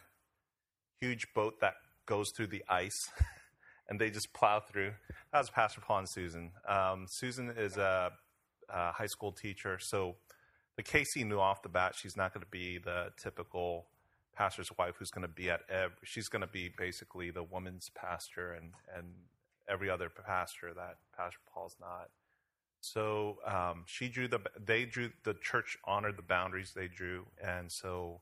huge 0.99 1.27
boat 1.33 1.55
that 1.61 1.75
goes 2.05 2.31
through 2.35 2.47
the 2.47 2.63
ice 2.69 3.09
and 3.89 3.99
they 3.99 4.09
just 4.09 4.33
plow 4.33 4.59
through? 4.59 4.93
That 5.31 5.39
was 5.39 5.49
Pastor 5.49 5.81
Paul 5.81 5.99
and 5.99 6.09
Susan. 6.09 6.51
Um, 6.67 7.05
Susan 7.07 7.49
is 7.49 7.77
a, 7.77 8.11
a, 8.69 8.91
high 8.91 9.07
school 9.07 9.31
teacher, 9.31 9.79
so 9.79 10.15
the 10.77 10.83
KC 10.83 11.25
knew 11.25 11.39
off 11.39 11.61
the 11.63 11.69
bat 11.69 11.95
she's 11.95 12.15
not 12.15 12.33
going 12.33 12.43
to 12.43 12.49
be 12.49 12.77
the 12.77 13.11
typical 13.21 13.87
pastor's 14.35 14.69
wife 14.77 14.95
who's 14.99 15.09
going 15.09 15.23
to 15.23 15.33
be 15.33 15.49
at 15.49 15.61
every, 15.69 15.97
she's 16.03 16.29
going 16.29 16.41
to 16.41 16.47
be 16.47 16.71
basically 16.77 17.31
the 17.31 17.43
woman's 17.43 17.89
pastor 17.95 18.53
and, 18.53 18.71
and 18.95 19.07
every 19.67 19.89
other 19.89 20.09
pastor 20.09 20.73
that 20.75 20.97
Pastor 21.15 21.39
Paul's 21.53 21.75
not. 21.81 22.09
So 22.79 23.39
um, 23.45 23.83
she 23.87 24.07
drew 24.07 24.27
the 24.27 24.39
they 24.63 24.85
drew 24.85 25.09
the 25.23 25.33
church 25.33 25.77
honored 25.83 26.17
the 26.17 26.21
boundaries 26.21 26.73
they 26.75 26.87
drew, 26.87 27.25
and 27.43 27.71
so 27.71 28.21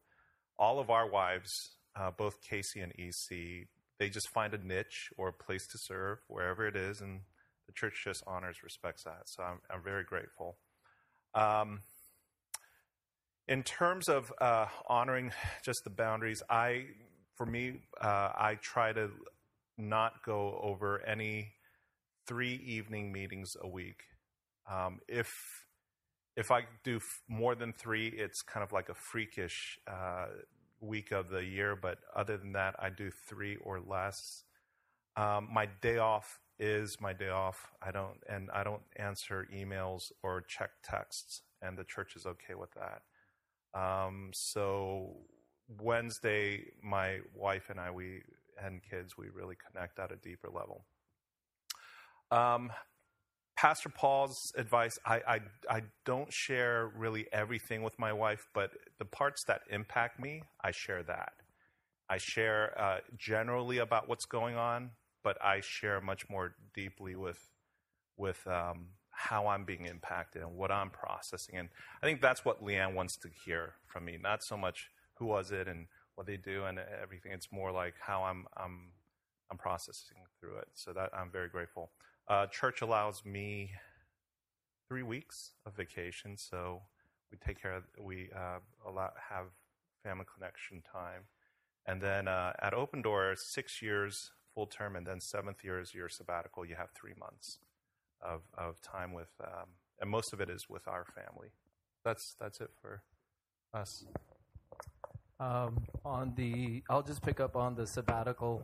all 0.57 0.79
of 0.79 0.89
our 0.89 1.09
wives, 1.09 1.71
uh, 1.95 2.11
both 2.11 2.41
Casey 2.41 2.79
and 2.79 2.93
EC, 2.97 3.67
they 3.99 4.09
just 4.09 4.29
find 4.29 4.53
a 4.53 4.57
niche 4.57 5.11
or 5.17 5.27
a 5.27 5.33
place 5.33 5.67
to 5.67 5.77
serve 5.77 6.19
wherever 6.29 6.65
it 6.65 6.77
is, 6.77 7.01
and 7.01 7.19
the 7.67 7.73
church 7.73 8.01
just 8.05 8.23
honors 8.25 8.63
respects 8.63 9.03
that. 9.03 9.23
So 9.25 9.43
I'm, 9.43 9.59
I'm 9.69 9.83
very 9.83 10.05
grateful. 10.05 10.55
Um, 11.33 11.81
in 13.47 13.63
terms 13.63 14.07
of 14.07 14.31
uh, 14.41 14.65
honoring 14.87 15.31
just 15.63 15.81
the 15.83 15.89
boundaries, 15.89 16.41
I 16.49 16.85
for 17.35 17.45
me 17.45 17.81
uh, 18.01 18.31
I 18.35 18.57
try 18.61 18.93
to 18.93 19.09
not 19.77 20.23
go 20.25 20.59
over 20.63 21.05
any 21.05 21.51
three 22.27 22.61
evening 22.65 23.11
meetings 23.11 23.51
a 23.61 23.67
week. 23.67 24.03
Um, 24.71 24.99
if 25.07 25.29
if 26.35 26.51
I 26.51 26.63
do 26.83 26.97
f- 26.97 27.03
more 27.29 27.55
than 27.55 27.71
three, 27.73 28.07
it's 28.07 28.41
kind 28.41 28.63
of 28.63 28.71
like 28.71 28.89
a 28.89 28.93
freakish 28.93 29.79
uh, 29.87 30.27
week 30.81 31.11
of 31.11 31.29
the 31.29 31.43
year, 31.43 31.75
but 31.75 31.99
other 32.15 32.37
than 32.37 32.53
that, 32.53 32.75
I 32.79 32.89
do 32.89 33.09
three 33.29 33.57
or 33.57 33.79
less. 33.79 34.43
Um, 35.15 35.47
my 35.53 35.67
day 35.81 35.97
off 35.97 36.39
is 36.59 36.97
my 36.99 37.13
day 37.13 37.29
off. 37.29 37.71
I 37.81 37.91
don't 37.91 38.17
and 38.27 38.49
I 38.53 38.63
don't 38.63 38.83
answer 38.95 39.47
emails 39.53 40.11
or 40.23 40.41
check 40.41 40.71
texts, 40.83 41.41
and 41.61 41.77
the 41.77 41.83
church 41.83 42.15
is 42.15 42.25
okay 42.25 42.55
with 42.55 42.71
that. 42.73 43.03
Um, 43.75 44.31
so 44.33 45.17
Wednesday, 45.81 46.63
my 46.81 47.19
wife 47.35 47.69
and 47.69 47.79
I, 47.79 47.91
we 47.91 48.21
and 48.63 48.81
kids, 48.89 49.17
we 49.17 49.27
really 49.29 49.55
connect 49.69 49.99
at 49.99 50.11
a 50.11 50.15
deeper 50.15 50.49
level. 50.49 50.85
Um, 52.31 52.71
Pastor 53.57 53.89
Paul's 53.89 54.51
advice, 54.57 54.97
I, 55.05 55.21
I, 55.27 55.39
I 55.69 55.81
don't 56.05 56.31
share 56.31 56.91
really 56.95 57.25
everything 57.31 57.83
with 57.83 57.97
my 57.99 58.11
wife, 58.11 58.47
but 58.53 58.71
the 58.99 59.05
parts 59.05 59.43
that 59.47 59.61
impact 59.69 60.19
me, 60.19 60.43
I 60.63 60.71
share 60.71 61.03
that. 61.03 61.33
I 62.09 62.17
share 62.17 62.79
uh, 62.79 62.97
generally 63.17 63.79
about 63.79 64.07
what's 64.07 64.25
going 64.25 64.55
on, 64.55 64.91
but 65.23 65.37
I 65.43 65.61
share 65.61 66.01
much 66.01 66.29
more 66.29 66.53
deeply 66.73 67.15
with 67.15 67.39
with 68.17 68.45
um, 68.47 68.87
how 69.15 69.47
I'm 69.47 69.63
being 69.63 69.85
impacted 69.85 70.41
and 70.41 70.55
what 70.55 70.71
I'm 70.71 70.89
processing. 70.89 71.55
And 71.55 71.69
I 72.03 72.05
think 72.05 72.21
that's 72.21 72.43
what 72.43 72.63
Leanne 72.63 72.93
wants 72.93 73.15
to 73.17 73.29
hear 73.45 73.75
from 73.87 74.05
me. 74.05 74.17
Not 74.21 74.43
so 74.43 74.57
much 74.57 74.91
who 75.15 75.25
was 75.25 75.51
it 75.51 75.67
and 75.67 75.87
what 76.15 76.27
they 76.27 76.37
do 76.37 76.65
and 76.65 76.79
everything. 77.01 77.31
It's 77.31 77.51
more 77.51 77.71
like 77.71 77.95
how 77.99 78.23
I'm 78.23 78.45
I'm 78.57 78.91
I'm 79.49 79.57
processing 79.57 80.17
through 80.39 80.57
it. 80.57 80.67
So 80.73 80.91
that 80.93 81.09
I'm 81.13 81.31
very 81.31 81.49
grateful. 81.49 81.91
Uh, 82.27 82.47
church 82.47 82.81
allows 82.81 83.23
me 83.25 83.71
three 84.87 85.03
weeks 85.03 85.51
of 85.65 85.75
vacation, 85.75 86.37
so 86.37 86.81
we 87.31 87.37
take 87.37 87.61
care 87.61 87.73
of 87.73 87.83
we 87.99 88.29
uh, 88.35 88.59
allow, 88.87 89.11
have 89.29 89.45
family 90.03 90.25
connection 90.33 90.81
time, 90.81 91.23
and 91.85 92.01
then 92.01 92.27
uh, 92.27 92.53
at 92.61 92.73
Open 92.73 93.01
Door, 93.01 93.35
six 93.37 93.81
years 93.81 94.31
full 94.53 94.65
term, 94.65 94.95
and 94.95 95.07
then 95.07 95.21
seventh 95.21 95.63
year 95.63 95.79
is 95.79 95.93
your 95.93 96.09
sabbatical. 96.09 96.65
You 96.65 96.75
have 96.75 96.89
three 96.91 97.13
months 97.19 97.59
of 98.27 98.41
of 98.57 98.81
time 98.81 99.13
with, 99.13 99.29
um, 99.43 99.67
and 99.99 100.09
most 100.09 100.33
of 100.33 100.41
it 100.41 100.49
is 100.49 100.65
with 100.69 100.87
our 100.87 101.05
family. 101.05 101.49
That's 102.03 102.35
that's 102.39 102.59
it 102.61 102.71
for 102.81 103.03
us. 103.73 104.05
Um, 105.39 105.85
on 106.05 106.33
the, 106.35 106.81
I'll 106.89 107.03
just 107.03 107.21
pick 107.21 107.39
up 107.39 107.55
on 107.55 107.75
the 107.75 107.85
sabbatical. 107.85 108.63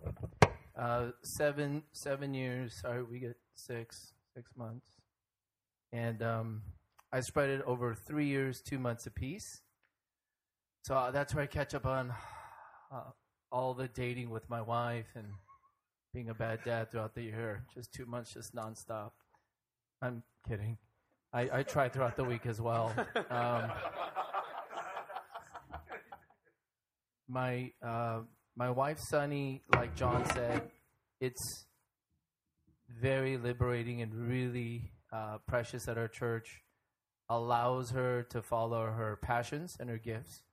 Uh, 0.78 1.12
seven 1.24 1.84
seven 1.92 2.34
years. 2.34 2.80
Sorry, 2.82 3.04
we 3.04 3.20
get 3.20 3.36
six 3.56 4.14
six 4.36 4.52
months, 4.56 4.88
and 5.92 6.24
um, 6.24 6.62
I 7.12 7.20
spread 7.20 7.50
it 7.50 7.62
over 7.66 7.94
three 7.94 8.28
years, 8.28 8.62
two 8.62 8.80
months 8.80 9.06
apiece. 9.06 9.62
So 10.84 10.96
uh, 10.96 11.12
that's 11.12 11.36
where 11.36 11.44
I 11.44 11.48
catch 11.48 11.76
up 11.76 11.86
on 11.86 12.14
uh, 12.92 13.12
all 13.52 13.74
the 13.74 13.90
dating 13.90 14.30
with 14.30 14.50
my 14.50 14.62
wife 14.62 15.08
and 15.16 15.28
being 16.14 16.30
a 16.30 16.34
bad 16.34 16.60
dad 16.64 16.90
throughout 16.90 17.16
the 17.16 17.24
year. 17.24 17.64
Just 17.76 17.94
two 17.94 18.06
months, 18.06 18.34
just 18.34 18.56
nonstop. 18.56 19.12
I'm 20.02 20.24
kidding. 20.48 20.78
I, 21.34 21.60
I 21.60 21.64
try 21.64 21.90
throughout 21.90 22.16
the 22.18 22.24
week 22.24 22.46
as 22.46 22.60
well. 22.60 22.94
Um, 23.30 23.72
my 27.30 27.72
uh, 27.82 28.20
my 28.56 28.70
wife 28.70 28.98
Sunny, 29.10 29.62
like 29.74 29.96
John 29.96 30.26
said, 30.34 30.70
it's 31.20 31.66
very 33.02 33.38
liberating 33.38 34.02
and 34.02 34.14
really 34.28 34.92
uh, 35.14 35.38
precious 35.48 35.86
that 35.86 35.98
our 35.98 36.08
church. 36.08 36.64
Allows 37.30 37.92
her 37.92 38.24
to 38.32 38.42
follow 38.42 38.88
her 38.88 39.18
passions 39.22 39.78
and 39.80 39.90
her 39.90 39.98
gifts. 39.98 40.44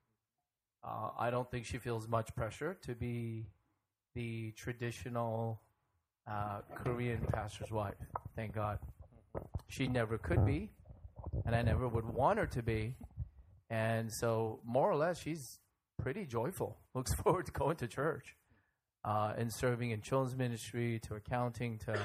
Uh, 0.85 1.09
I 1.19 1.29
don't 1.29 1.51
think 1.51 1.67
she 1.67 1.79
feels 1.79 2.07
much 2.07 2.33
pressure 2.37 2.79
to 2.83 2.95
be 2.95 3.49
the 4.15 4.53
traditional 4.53 5.61
uh, 6.31 6.61
Korean 6.77 7.27
pastor's 7.33 7.73
wife. 7.73 7.97
Thank 8.37 8.55
God. 8.55 8.79
She 9.69 9.87
never 9.87 10.19
could 10.19 10.45
be, 10.45 10.71
and 11.45 11.55
I 11.55 11.63
never 11.63 11.87
would 11.89 12.07
want 12.07 12.39
her 12.39 12.47
to 12.47 12.63
be. 12.63 12.95
And 13.71 14.11
so, 14.13 14.61
more 14.65 14.91
or 14.91 14.97
less, 14.97 15.21
she's 15.21 15.59
pretty 15.99 16.25
joyful. 16.25 16.79
Looks 16.95 17.15
forward 17.15 17.47
to 17.47 17.53
going 17.53 17.77
to 17.77 17.89
church 17.89 18.37
uh, 19.05 19.35
and 19.37 19.53
serving 19.53 19.91
in 19.91 20.01
children's 20.01 20.37
ministry, 20.37 21.01
to 21.09 21.15
accounting, 21.15 21.79
to 21.87 21.99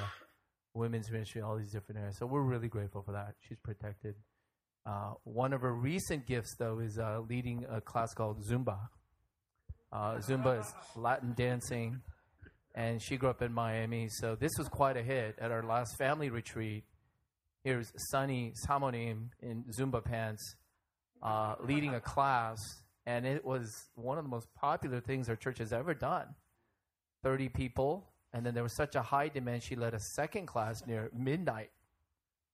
women's 0.73 1.11
ministry, 1.11 1.41
all 1.41 1.57
these 1.57 1.71
different 1.71 1.99
areas. 1.99 2.17
So 2.17 2.25
we're 2.25 2.41
really 2.41 2.67
grateful 2.67 3.01
for 3.03 3.11
that. 3.13 3.35
She's 3.47 3.59
protected. 3.59 4.15
Uh, 4.85 5.13
one 5.23 5.53
of 5.53 5.61
her 5.61 5.73
recent 5.73 6.25
gifts, 6.25 6.55
though, 6.57 6.79
is 6.79 6.99
uh, 6.99 7.21
leading 7.29 7.65
a 7.69 7.79
class 7.79 8.13
called 8.13 8.43
Zumba. 8.43 8.77
Uh, 9.91 10.15
Zumba 10.15 10.59
is 10.59 10.73
Latin 10.95 11.33
dancing, 11.37 12.01
and 12.75 13.01
she 13.01 13.15
grew 13.15 13.29
up 13.29 13.41
in 13.41 13.53
Miami, 13.53 14.09
so 14.09 14.35
this 14.35 14.51
was 14.57 14.67
quite 14.67 14.97
a 14.97 15.03
hit 15.03 15.37
at 15.39 15.51
our 15.51 15.63
last 15.63 15.95
family 15.97 16.29
retreat. 16.29 16.83
Here's 17.63 17.91
Sunny 18.11 18.53
Samonim 18.67 19.29
in 19.41 19.63
Zumba 19.71 20.03
pants, 20.03 20.55
uh, 21.21 21.55
leading 21.63 21.93
a 21.95 22.01
class 22.01 22.83
and 23.05 23.25
it 23.25 23.43
was 23.43 23.89
one 23.95 24.17
of 24.17 24.23
the 24.23 24.29
most 24.29 24.47
popular 24.55 24.99
things 25.01 25.29
our 25.29 25.35
church 25.35 25.57
has 25.59 25.73
ever 25.73 25.93
done. 25.93 26.27
30 27.23 27.49
people, 27.49 28.09
and 28.33 28.45
then 28.45 28.53
there 28.53 28.63
was 28.63 28.75
such 28.75 28.95
a 28.95 29.01
high 29.01 29.29
demand, 29.29 29.63
she 29.63 29.75
led 29.75 29.93
a 29.93 29.99
second 29.99 30.45
class 30.45 30.85
near 30.85 31.09
midnight, 31.17 31.71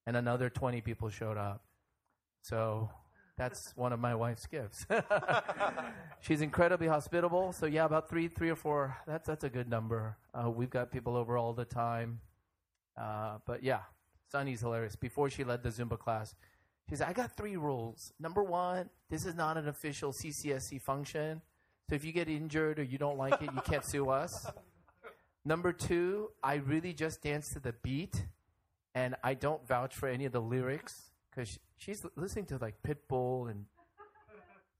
and 0.06 0.16
another 0.16 0.50
20 0.50 0.82
people 0.82 1.10
showed 1.10 1.38
up. 1.38 1.64
So 2.44 2.90
that's 3.38 3.74
one 3.76 3.94
of 3.94 4.00
my 4.00 4.16
wife's 4.16 4.46
gifts. 4.46 4.86
She's 6.22 6.42
incredibly 6.42 6.88
hospitable. 6.88 7.54
So 7.54 7.66
yeah, 7.66 7.86
about 7.86 8.10
three, 8.10 8.28
three 8.28 8.50
or 8.50 8.56
four. 8.56 8.98
That's 9.08 9.28
that's 9.28 9.44
a 9.44 9.50
good 9.50 9.70
number. 9.70 10.18
Uh, 10.34 10.50
we've 10.50 10.70
got 10.70 10.92
people 10.92 11.16
over 11.16 11.38
all 11.38 11.54
the 11.54 11.66
time. 11.66 12.22
Uh, 12.98 13.38
but 13.46 13.64
yeah, 13.64 13.82
Sunny's 14.32 14.62
hilarious. 14.62 14.96
Before 14.96 15.30
she 15.30 15.44
led 15.44 15.64
the 15.64 15.70
Zumba 15.70 15.98
class, 15.98 16.36
she 16.90 16.96
said, 16.96 17.08
I 17.08 17.14
got 17.14 17.36
three 17.36 17.58
rules. 17.58 18.14
Number 18.20 18.44
one, 18.44 18.90
this 19.10 19.26
is 19.26 19.36
not 19.36 19.58
an 19.58 19.68
official 19.68 20.12
CCSC 20.12 20.82
function. 20.82 21.42
So 21.90 21.96
if 21.96 22.04
you 22.04 22.12
get 22.12 22.30
injured 22.30 22.80
or 22.80 22.84
you 22.84 22.98
don't 22.98 23.18
like 23.18 23.42
it, 23.42 23.50
you 23.54 23.62
can't 23.62 23.86
sue 23.86 24.10
us. 24.10 24.46
Number 25.46 25.74
two, 25.74 26.32
I 26.44 26.56
really 26.56 26.94
just 26.94 27.22
dance 27.22 27.50
to 27.54 27.60
the 27.60 27.74
beat 27.74 28.26
and 28.96 29.16
I 29.24 29.34
don't 29.34 29.66
vouch 29.68 29.96
for 29.96 30.08
any 30.08 30.26
of 30.26 30.32
the 30.32 30.42
lyrics 30.42 31.12
because 31.30 31.60
she's 31.78 32.06
listening 32.16 32.46
to 32.48 32.58
like 32.58 32.76
Pitbull 32.84 33.50
and 33.50 33.66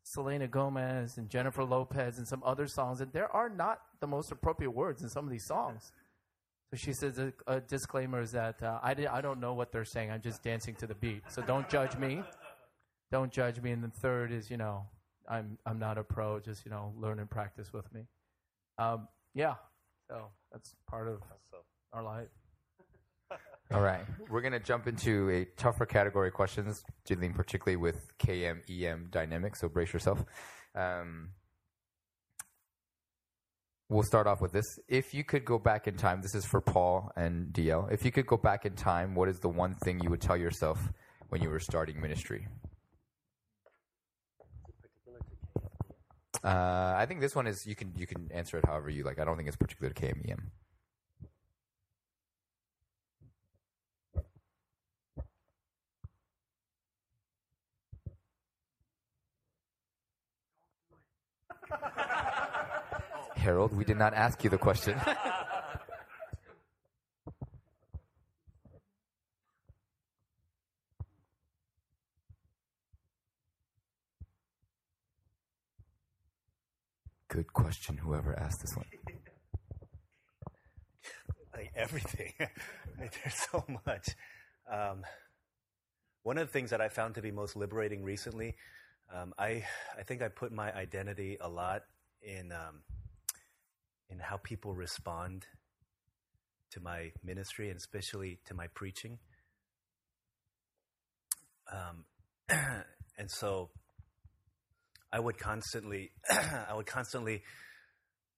Selena 0.04 0.48
Gomez 0.48 1.18
and 1.18 1.30
Jennifer 1.30 1.64
Lopez 1.64 2.18
and 2.18 2.28
some 2.28 2.42
other 2.44 2.68
songs, 2.68 3.00
and 3.00 3.14
there 3.14 3.32
are 3.32 3.50
not 3.50 3.82
the 4.00 4.08
most 4.08 4.32
appropriate 4.32 4.72
words 4.72 5.04
in 5.04 5.10
some 5.10 5.26
of 5.26 5.32
these 5.32 5.46
songs. 5.46 5.92
So 6.72 6.78
she 6.78 6.94
says 6.94 7.18
a, 7.18 7.34
a 7.48 7.62
disclaimer 7.62 8.22
is 8.22 8.32
that 8.32 8.62
uh, 8.62 8.80
I, 8.84 8.96
I 9.12 9.22
don't 9.22 9.40
know 9.40 9.54
what 9.54 9.72
they're 9.72 9.86
saying. 9.86 10.12
I'm 10.12 10.22
just 10.22 10.44
dancing 10.44 10.76
to 10.76 10.88
the 10.88 10.94
beat. 10.94 11.24
So 11.30 11.42
don't 11.42 11.68
judge 11.68 11.98
me. 11.98 12.22
Don't 13.12 13.32
judge 13.32 13.60
me. 13.60 13.72
And 13.72 13.84
the 13.84 13.90
third 13.90 14.32
is, 14.32 14.52
you 14.52 14.58
know, 14.58 14.86
I'm 15.28 15.58
I'm 15.66 15.80
not 15.80 15.98
a 15.98 16.04
pro. 16.04 16.40
Just 16.40 16.66
you 16.66 16.72
know, 16.72 16.94
learn 16.98 17.20
and 17.20 17.30
practice 17.30 17.74
with 17.74 17.92
me. 17.94 18.02
Um, 18.78 19.08
yeah. 19.34 19.56
So 20.10 20.26
that's 20.52 20.76
part 20.90 21.08
of 21.08 21.22
our 21.94 22.04
life. 22.04 22.28
All 23.74 23.82
right, 23.82 24.06
we're 24.30 24.42
gonna 24.42 24.60
jump 24.60 24.88
into 24.88 25.30
a 25.30 25.46
tougher 25.56 25.86
category 25.86 26.30
of 26.30 26.34
questions, 26.34 26.84
dealing 27.06 27.34
particularly 27.34 27.78
with 27.78 28.18
KM 28.18 28.62
EM 28.70 29.08
dynamics. 29.12 29.62
So 29.62 29.70
brace 29.70 29.94
yourself. 29.94 30.26
Um, 30.76 31.30
we'll 33.90 34.04
start 34.04 34.28
off 34.28 34.40
with 34.40 34.52
this. 34.52 34.80
If 34.88 35.14
you 35.14 35.24
could 35.24 35.44
go 35.44 35.58
back 35.58 35.88
in 35.88 35.96
time, 35.96 36.22
this 36.22 36.36
is 36.36 36.46
for 36.46 36.62
Paul 36.62 37.12
and 37.16 37.52
DL. 37.52 37.92
If 37.92 38.06
you 38.06 38.12
could 38.12 38.28
go 38.28 38.38
back 38.38 38.66
in 38.66 38.76
time, 38.76 39.16
what 39.16 39.28
is 39.28 39.40
the 39.40 39.50
one 39.50 39.74
thing 39.74 40.00
you 40.00 40.10
would 40.10 40.22
tell 40.22 40.38
yourself 40.38 40.80
when 41.30 41.42
you 41.42 41.50
were 41.50 41.60
starting 41.60 42.00
ministry? 42.00 42.48
Uh, 46.44 46.94
I 46.96 47.06
think 47.08 47.20
this 47.20 47.36
one 47.36 47.48
is 47.48 47.66
you 47.66 47.76
can 47.76 47.92
you 47.98 48.08
can 48.08 48.30
answer 48.32 48.58
it 48.58 48.66
however 48.66 48.90
you 48.90 49.04
like. 49.04 49.20
I 49.20 49.26
don't 49.26 49.36
think 49.36 49.50
it's 49.50 49.58
particular 49.58 49.92
to 49.92 50.02
KMEM. 50.02 50.40
Harold, 63.40 63.74
we 63.76 63.84
did 63.84 63.98
not 63.98 64.14
ask 64.14 64.44
you 64.44 64.50
the 64.50 64.58
question. 64.58 65.00
Good 77.30 77.54
question, 77.54 77.98
whoever 77.98 78.38
asked 78.38 78.62
this 78.62 78.76
one. 78.76 78.86
Like 81.52 81.72
everything. 81.76 82.34
There's 82.98 83.36
so 83.52 83.66
much. 83.86 84.10
Um, 84.72 85.04
one 86.24 86.38
of 86.38 86.48
the 86.48 86.54
things 86.54 86.70
that 86.70 86.80
I 86.80 86.88
found 86.90 87.16
to 87.16 87.22
be 87.22 87.32
most 87.32 87.56
liberating 87.58 88.04
recently, 88.04 88.56
um, 89.14 89.34
I, 89.38 89.66
I 89.98 90.04
think 90.06 90.22
I 90.22 90.30
put 90.30 90.54
my 90.54 90.72
identity 90.74 91.38
a 91.42 91.50
lot 91.50 91.82
in 92.22 92.54
um, 92.54 92.82
in 94.10 94.20
how 94.20 94.38
people 94.38 94.74
respond 94.74 95.46
to 96.72 96.80
my 96.80 97.12
ministry 97.24 97.70
and 97.70 97.78
especially 97.78 98.40
to 98.46 98.54
my 98.54 98.68
preaching. 98.74 99.20
Um, 101.72 102.06
and 103.18 103.30
so 103.30 103.70
I 105.12 105.20
would 105.20 105.38
constantly, 105.38 106.12
I 106.30 106.74
would 106.76 106.86
constantly 106.86 107.44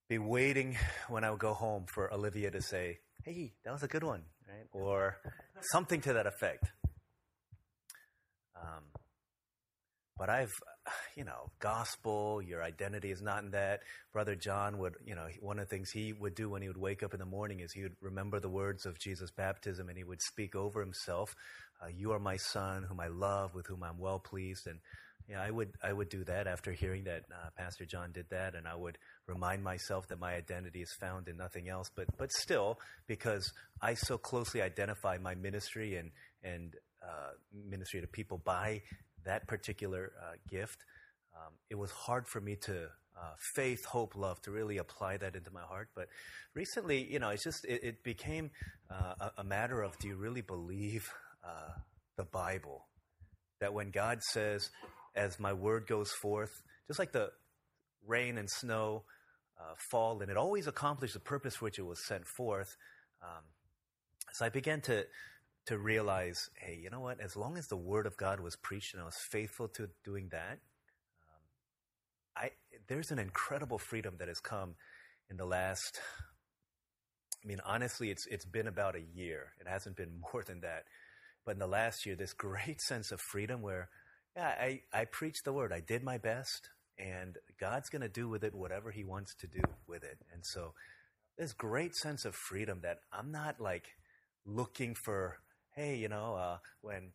be 0.08 0.18
waiting 0.18 0.78
when 1.08 1.24
I 1.24 1.32
would 1.32 1.40
go 1.40 1.54
home 1.54 1.86
for 1.88 2.14
Olivia 2.14 2.52
to 2.52 2.62
say, 2.62 3.00
"Hey, 3.24 3.54
that 3.64 3.72
was 3.72 3.84
a 3.84 3.88
good 3.88 4.04
one," 4.04 4.24
right, 4.48 4.68
or 4.74 5.18
something 5.72 6.02
to 6.02 6.14
that 6.14 6.28
effect. 6.28 6.72
Um, 8.56 8.84
but 10.18 10.30
I've, 10.30 10.52
you 11.16 11.24
know, 11.24 11.52
gospel, 11.60 12.42
your 12.42 12.64
identity 12.64 13.12
is 13.12 13.22
not 13.22 13.44
in 13.44 13.52
that. 13.52 13.82
Brother 14.14 14.36
John 14.36 14.78
would, 14.80 14.96
you 15.06 15.16
know, 15.16 15.28
one 15.40 15.60
of 15.60 15.68
the 15.68 15.76
things 15.76 15.92
he 15.92 16.14
would 16.14 16.36
do 16.36 16.50
when 16.50 16.62
he 16.62 16.68
would 16.68 16.78
wake 16.78 17.04
up 17.04 17.14
in 17.14 17.20
the 17.20 17.26
morning 17.26 17.60
is 17.60 17.72
he 17.72 17.84
would 17.84 17.96
remember 18.02 18.40
the 18.40 18.50
words 18.50 18.86
of 18.86 19.00
Jesus' 19.00 19.32
baptism 19.32 19.90
and 19.90 19.98
he 19.98 20.04
would 20.04 20.22
speak 20.22 20.56
over 20.56 20.82
himself, 20.82 21.36
uh, 21.84 21.88
You 21.88 22.12
are 22.12 22.20
my 22.20 22.38
son, 22.38 22.84
whom 22.84 23.00
I 23.00 23.08
love, 23.08 23.54
with 23.54 23.68
whom 23.68 23.84
I'm 23.84 24.00
well 24.00 24.20
pleased. 24.20 24.68
And 24.68 24.80
yeah, 25.30 25.42
I 25.42 25.52
would, 25.52 25.72
I 25.84 25.94
would 25.94 26.10
do 26.10 26.24
that 26.26 26.48
after 26.48 26.72
hearing 26.72 27.06
that 27.06 27.24
uh, 27.32 27.50
Pastor 27.56 27.86
John 27.86 28.12
did 28.12 28.26
that, 28.32 28.56
and 28.56 28.68
I 28.68 28.76
would 28.76 28.98
remind 29.28 29.64
myself 29.64 30.08
that 30.08 30.20
my 30.20 30.34
identity 30.34 30.82
is 30.82 30.92
found 31.00 31.28
in 31.28 31.38
nothing 31.38 31.70
else. 31.70 31.90
But, 31.96 32.08
but 32.18 32.32
still, 32.34 32.80
because 33.08 33.54
I 33.82 33.94
so 33.94 34.18
closely 34.18 34.62
identify 34.62 35.18
my 35.20 35.36
ministry 35.36 35.96
and, 35.96 36.12
and 36.44 36.76
uh, 37.02 37.32
ministry 37.54 38.02
to 38.02 38.08
people 38.08 38.40
by 38.44 38.82
that 39.26 39.48
particular 39.48 40.12
uh, 40.22 40.34
gift, 40.50 40.84
um, 41.36 41.54
it 41.70 41.76
was 41.78 41.92
hard 41.92 42.28
for 42.28 42.42
me 42.42 42.56
to 42.64 42.88
uh, 43.18 43.34
faith, 43.56 43.86
hope, 43.86 44.16
love 44.16 44.42
to 44.42 44.52
really 44.52 44.78
apply 44.78 45.18
that 45.18 45.36
into 45.36 45.52
my 45.52 45.62
heart. 45.62 45.90
But 45.96 46.08
recently, 46.54 47.04
you 47.12 47.20
know, 47.20 47.30
it's 47.30 47.44
just 47.44 47.66
it, 47.66 47.84
it 47.84 48.04
became 48.04 48.52
uh, 48.90 49.14
a, 49.20 49.32
a, 49.40 49.44
matter 49.44 49.82
of 49.82 49.98
do 50.00 50.08
you 50.08 50.16
really 50.16 50.42
believe 50.42 51.10
uh, 51.44 51.74
the 52.18 52.24
Bible? 52.24 52.88
That 53.60 53.74
when 53.74 53.92
God 53.92 54.24
says, 54.24 54.70
"As 55.16 55.40
my 55.40 55.54
word 55.54 55.88
goes 55.88 56.12
forth," 56.12 56.64
just 56.88 57.00
like 57.00 57.12
the 57.12 57.32
rain 58.08 58.38
and 58.38 58.50
snow 58.50 59.04
uh, 59.60 59.74
fall, 59.92 60.22
and 60.22 60.32
it 60.32 60.38
always 60.38 60.68
accomplished 60.68 61.14
the 61.14 61.20
purpose 61.20 61.62
which 61.62 61.78
it 61.78 61.86
was 61.86 62.04
sent 62.06 62.26
forth. 62.26 62.76
Um, 63.22 63.44
so 64.34 64.46
I 64.46 64.50
began 64.50 64.82
to 64.82 65.06
to 65.68 65.78
realize, 65.78 66.50
hey, 66.60 66.80
you 66.82 66.90
know 66.90 67.00
what? 67.00 67.20
As 67.20 67.36
long 67.36 67.58
as 67.58 67.68
the 67.68 67.78
word 67.78 68.06
of 68.06 68.18
God 68.18 68.40
was 68.40 68.56
preached 68.56 68.94
and 68.94 69.02
I 69.02 69.06
was 69.06 69.18
faithful 69.30 69.68
to 69.70 69.90
doing 70.04 70.30
that, 70.32 70.60
um, 71.28 71.42
I 72.36 72.52
there's 72.88 73.12
an 73.12 73.20
incredible 73.20 73.78
freedom 73.78 74.16
that 74.20 74.28
has 74.28 74.40
come 74.40 74.76
in 75.30 75.38
the 75.38 75.46
last. 75.46 76.00
I 77.44 77.48
mean, 77.48 77.60
honestly, 77.66 78.10
it's 78.10 78.26
it's 78.28 78.46
been 78.46 78.68
about 78.68 78.96
a 78.96 79.02
year. 79.02 79.54
It 79.60 79.68
hasn't 79.68 79.96
been 79.96 80.22
more 80.34 80.44
than 80.44 80.62
that, 80.62 80.86
but 81.46 81.54
in 81.54 81.60
the 81.60 81.68
last 81.68 82.06
year, 82.06 82.16
this 82.16 82.34
great 82.34 82.82
sense 82.88 83.12
of 83.12 83.22
freedom 83.22 83.62
where, 83.62 83.90
yeah, 84.36 84.56
I 84.60 84.82
I 84.94 85.06
preached 85.06 85.46
the 85.46 85.54
word. 85.54 85.72
I 85.72 85.80
did 85.80 86.04
my 86.04 86.18
best, 86.18 86.70
and 86.98 87.38
God's 87.60 87.90
going 87.90 88.02
to 88.02 88.10
do 88.10 88.28
with 88.28 88.44
it 88.44 88.56
whatever 88.56 88.90
He 88.90 89.04
wants 89.04 89.36
to 89.36 89.48
do 89.48 89.62
with 89.88 90.04
it. 90.04 90.18
And 90.34 90.44
so, 90.44 90.74
this 91.38 91.54
great 91.54 91.96
sense 91.96 92.26
of 92.26 92.34
freedom 92.34 92.80
that 92.82 92.98
I'm 93.14 93.32
not 93.32 93.60
like 93.60 93.86
looking 94.44 94.96
for 94.96 95.38
hey, 95.76 95.96
you 95.96 96.10
know, 96.10 96.36
uh, 96.36 96.58
when 96.82 97.12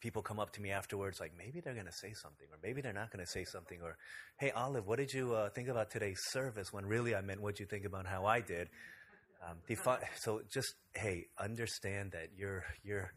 people 0.00 0.22
come 0.22 0.38
up 0.38 0.52
to 0.52 0.62
me 0.62 0.70
afterwards, 0.70 1.20
like 1.20 1.32
maybe 1.36 1.60
they're 1.60 1.74
going 1.74 1.86
to 1.86 1.92
say 1.92 2.12
something, 2.12 2.46
or 2.50 2.58
maybe 2.62 2.80
they're 2.80 2.92
not 2.92 3.10
going 3.10 3.24
to 3.24 3.30
say 3.30 3.44
something, 3.44 3.80
or 3.82 3.96
hey, 4.38 4.50
Olive, 4.50 4.86
what 4.86 4.98
did 4.98 5.12
you 5.12 5.34
uh, 5.34 5.50
think 5.50 5.68
about 5.68 5.90
today's 5.90 6.20
service? 6.30 6.72
When 6.72 6.86
really 6.86 7.14
I 7.14 7.20
meant 7.20 7.40
what 7.40 7.58
you 7.60 7.66
think 7.66 7.84
about 7.84 8.06
how 8.06 8.26
I 8.26 8.40
did. 8.40 8.68
Um, 9.48 9.58
defi- 9.68 10.04
so 10.18 10.42
just 10.50 10.74
hey, 10.94 11.26
understand 11.38 12.12
that 12.12 12.30
you're 12.36 12.64
you're. 12.82 13.12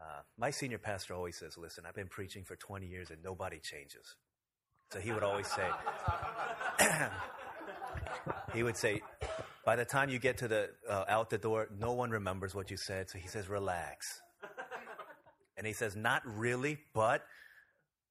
Uh, 0.00 0.22
my 0.38 0.50
senior 0.50 0.78
pastor 0.78 1.14
always 1.14 1.36
says, 1.38 1.58
"Listen, 1.58 1.84
I've 1.86 1.94
been 1.94 2.08
preaching 2.08 2.44
for 2.44 2.56
20 2.56 2.86
years 2.86 3.10
and 3.10 3.22
nobody 3.22 3.58
changes." 3.62 4.14
So 4.92 4.98
he 4.98 5.12
would 5.12 5.22
always 5.22 5.46
say, 5.46 5.68
he 8.54 8.62
would 8.64 8.76
say, 8.76 9.00
by 9.64 9.76
the 9.76 9.84
time 9.84 10.08
you 10.08 10.18
get 10.18 10.38
to 10.38 10.48
the 10.48 10.70
uh, 10.88 11.04
out 11.08 11.30
the 11.30 11.38
door, 11.38 11.68
no 11.78 11.92
one 11.92 12.10
remembers 12.10 12.54
what 12.54 12.70
you 12.70 12.76
said. 12.76 13.10
So 13.10 13.18
he 13.18 13.28
says, 13.28 13.48
"Relax." 13.48 14.06
and 15.56 15.66
he 15.66 15.72
says, 15.72 15.96
"Not 15.96 16.22
really, 16.24 16.78
but 16.94 17.22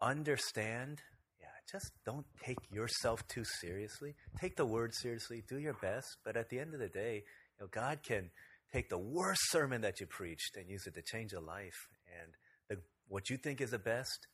understand." 0.01 1.01
Yeah, 1.39 1.47
just 1.71 1.91
don't 2.05 2.25
take 2.43 2.59
yourself 2.71 3.27
too 3.27 3.43
seriously. 3.43 4.15
Take 4.39 4.55
the 4.55 4.65
word 4.65 4.93
seriously. 4.93 5.43
Do 5.47 5.57
your 5.57 5.75
best, 5.81 6.17
but 6.23 6.37
at 6.37 6.49
the 6.49 6.59
end 6.59 6.73
of 6.73 6.79
the 6.79 6.89
day, 6.89 7.23
you 7.59 7.65
know, 7.65 7.67
God 7.71 7.99
can 8.03 8.29
take 8.71 8.89
the 8.89 8.97
worst 8.97 9.41
sermon 9.49 9.81
that 9.81 9.99
you 9.99 10.05
preached 10.05 10.55
and 10.55 10.69
use 10.69 10.85
it 10.85 10.93
to 10.95 11.01
change 11.01 11.33
a 11.33 11.39
life. 11.39 11.87
And 12.21 12.33
the, 12.69 12.83
what 13.07 13.29
you 13.29 13.37
think 13.37 13.61
is 13.61 13.71
the 13.71 13.79
best, 13.79 14.27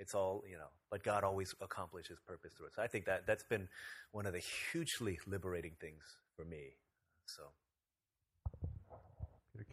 it's 0.00 0.14
all, 0.14 0.42
you 0.50 0.56
know, 0.56 0.70
but 0.90 1.04
God 1.04 1.22
always 1.22 1.54
accomplishes 1.60 2.18
purpose 2.26 2.54
through 2.54 2.66
it. 2.66 2.74
So 2.74 2.82
I 2.82 2.86
think 2.86 3.04
that 3.04 3.26
that's 3.26 3.44
been 3.44 3.68
one 4.12 4.26
of 4.26 4.32
the 4.32 4.40
hugely 4.40 5.18
liberating 5.26 5.72
things 5.80 6.02
for 6.34 6.44
me. 6.44 6.76
So. 7.26 7.42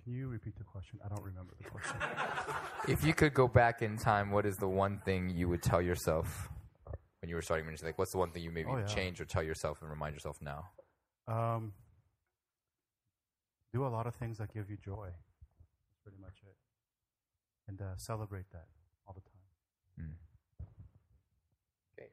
Can 0.04 0.16
you 0.16 0.30
repeat 0.30 0.58
the 0.58 0.64
question? 0.64 1.00
I 1.04 1.10
don't 1.10 1.24
remember 1.24 1.54
the 1.62 1.70
question. 1.70 1.98
if 2.88 3.04
you 3.04 3.14
could 3.14 3.34
go 3.34 3.46
back 3.46 3.82
in 3.82 3.98
time, 3.98 4.32
what 4.32 4.46
is 4.46 4.56
the 4.56 4.68
one 4.68 5.00
thing 5.04 5.30
you 5.30 5.50
would 5.50 5.62
tell 5.62 5.82
yourself 5.82 6.50
when 7.22 7.28
you 7.28 7.36
were 7.36 7.42
starting 7.42 7.66
ministry? 7.66 7.90
Like, 7.90 7.98
what's 7.98 8.12
the 8.12 8.18
one 8.18 8.32
thing 8.32 8.42
you 8.42 8.52
maybe 8.52 8.70
oh, 8.72 8.78
yeah. 8.78 8.86
change 8.86 9.20
or 9.20 9.26
tell 9.26 9.44
yourself 9.44 9.82
and 9.82 9.90
remind 9.90 10.14
yourself 10.14 10.40
now? 10.42 10.70
Um, 11.28 11.74
do 13.74 13.86
a 13.86 13.90
lot 13.90 14.08
of 14.08 14.16
things 14.16 14.38
that 14.38 14.54
give 14.54 14.70
you 14.70 14.78
joy. 14.78 15.10
That's 15.10 16.00
pretty 16.04 16.20
much 16.22 16.38
it. 16.42 16.56
And 17.68 17.82
uh, 17.82 17.98
celebrate 17.98 18.50
that 18.54 18.68
all 19.06 19.14
the 19.14 19.20
time. 19.20 19.32
Mm. 19.34 19.87
Okay. 21.98 22.10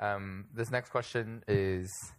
Um, 0.00 0.46
this 0.54 0.70
next 0.70 0.90
question 0.90 1.42
is 1.48 2.12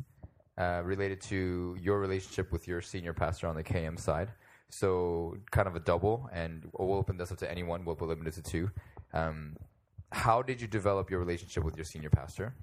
uh, 0.58 0.82
related 0.84 1.22
to 1.22 1.78
your 1.82 2.00
relationship 2.00 2.52
with 2.52 2.68
your 2.68 2.82
senior 2.82 3.14
pastor 3.14 3.48
on 3.48 3.56
the 3.56 3.64
KM 3.64 4.00
side. 4.00 4.32
So, 4.70 5.36
kind 5.52 5.68
of 5.68 5.76
a 5.76 5.80
double, 5.80 6.30
and 6.32 6.70
we'll 6.74 6.98
open 6.98 7.18
this 7.18 7.32
up 7.32 7.38
to 7.40 7.52
anyone. 7.52 7.84
We'll 7.84 7.98
limit 8.00 8.28
it 8.28 8.34
to 8.36 8.42
two. 8.42 8.72
Um, 9.14 9.58
how 10.12 10.42
did 10.42 10.62
you 10.62 10.68
develop 10.68 11.10
your 11.10 11.20
relationship 11.20 11.64
with 11.64 11.76
your 11.76 11.84
senior 11.86 12.10
pastor? 12.10 12.56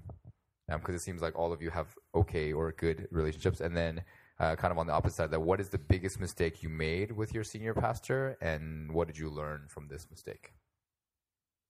Because 0.67 0.89
um, 0.89 0.95
it 0.95 1.01
seems 1.01 1.21
like 1.21 1.37
all 1.37 1.51
of 1.51 1.61
you 1.61 1.69
have 1.69 1.95
okay 2.15 2.51
or 2.53 2.71
good 2.71 3.07
relationships. 3.11 3.59
And 3.59 3.75
then, 3.75 4.01
uh, 4.39 4.55
kind 4.55 4.71
of 4.71 4.77
on 4.77 4.87
the 4.87 4.93
opposite 4.93 5.17
side, 5.17 5.31
that 5.31 5.41
what 5.41 5.59
is 5.59 5.69
the 5.69 5.77
biggest 5.77 6.19
mistake 6.19 6.63
you 6.63 6.69
made 6.69 7.11
with 7.11 7.33
your 7.33 7.43
senior 7.43 7.73
pastor, 7.73 8.37
and 8.41 8.91
what 8.91 9.07
did 9.07 9.17
you 9.17 9.29
learn 9.29 9.65
from 9.67 9.87
this 9.87 10.07
mistake? 10.09 10.53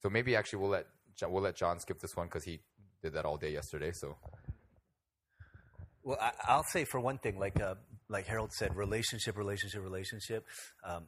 So 0.01 0.09
maybe 0.09 0.35
actually 0.35 0.59
we'll 0.59 0.71
let 0.71 0.87
we'll 1.27 1.43
let 1.43 1.55
John 1.55 1.79
skip 1.79 1.99
this 1.99 2.15
one 2.15 2.27
because 2.27 2.43
he 2.43 2.59
did 3.01 3.13
that 3.13 3.25
all 3.25 3.37
day 3.37 3.51
yesterday. 3.51 3.91
So. 3.91 4.15
Well, 6.03 6.17
I, 6.19 6.55
will 6.55 6.63
say 6.63 6.85
for 6.85 6.99
one 6.99 7.17
thing, 7.17 7.37
like 7.37 7.59
uh, 7.61 7.75
like 8.07 8.25
Harold 8.25 8.51
said, 8.53 8.75
relationship, 8.75 9.37
relationship, 9.37 9.83
relationship. 9.83 10.45
Um, 10.83 11.07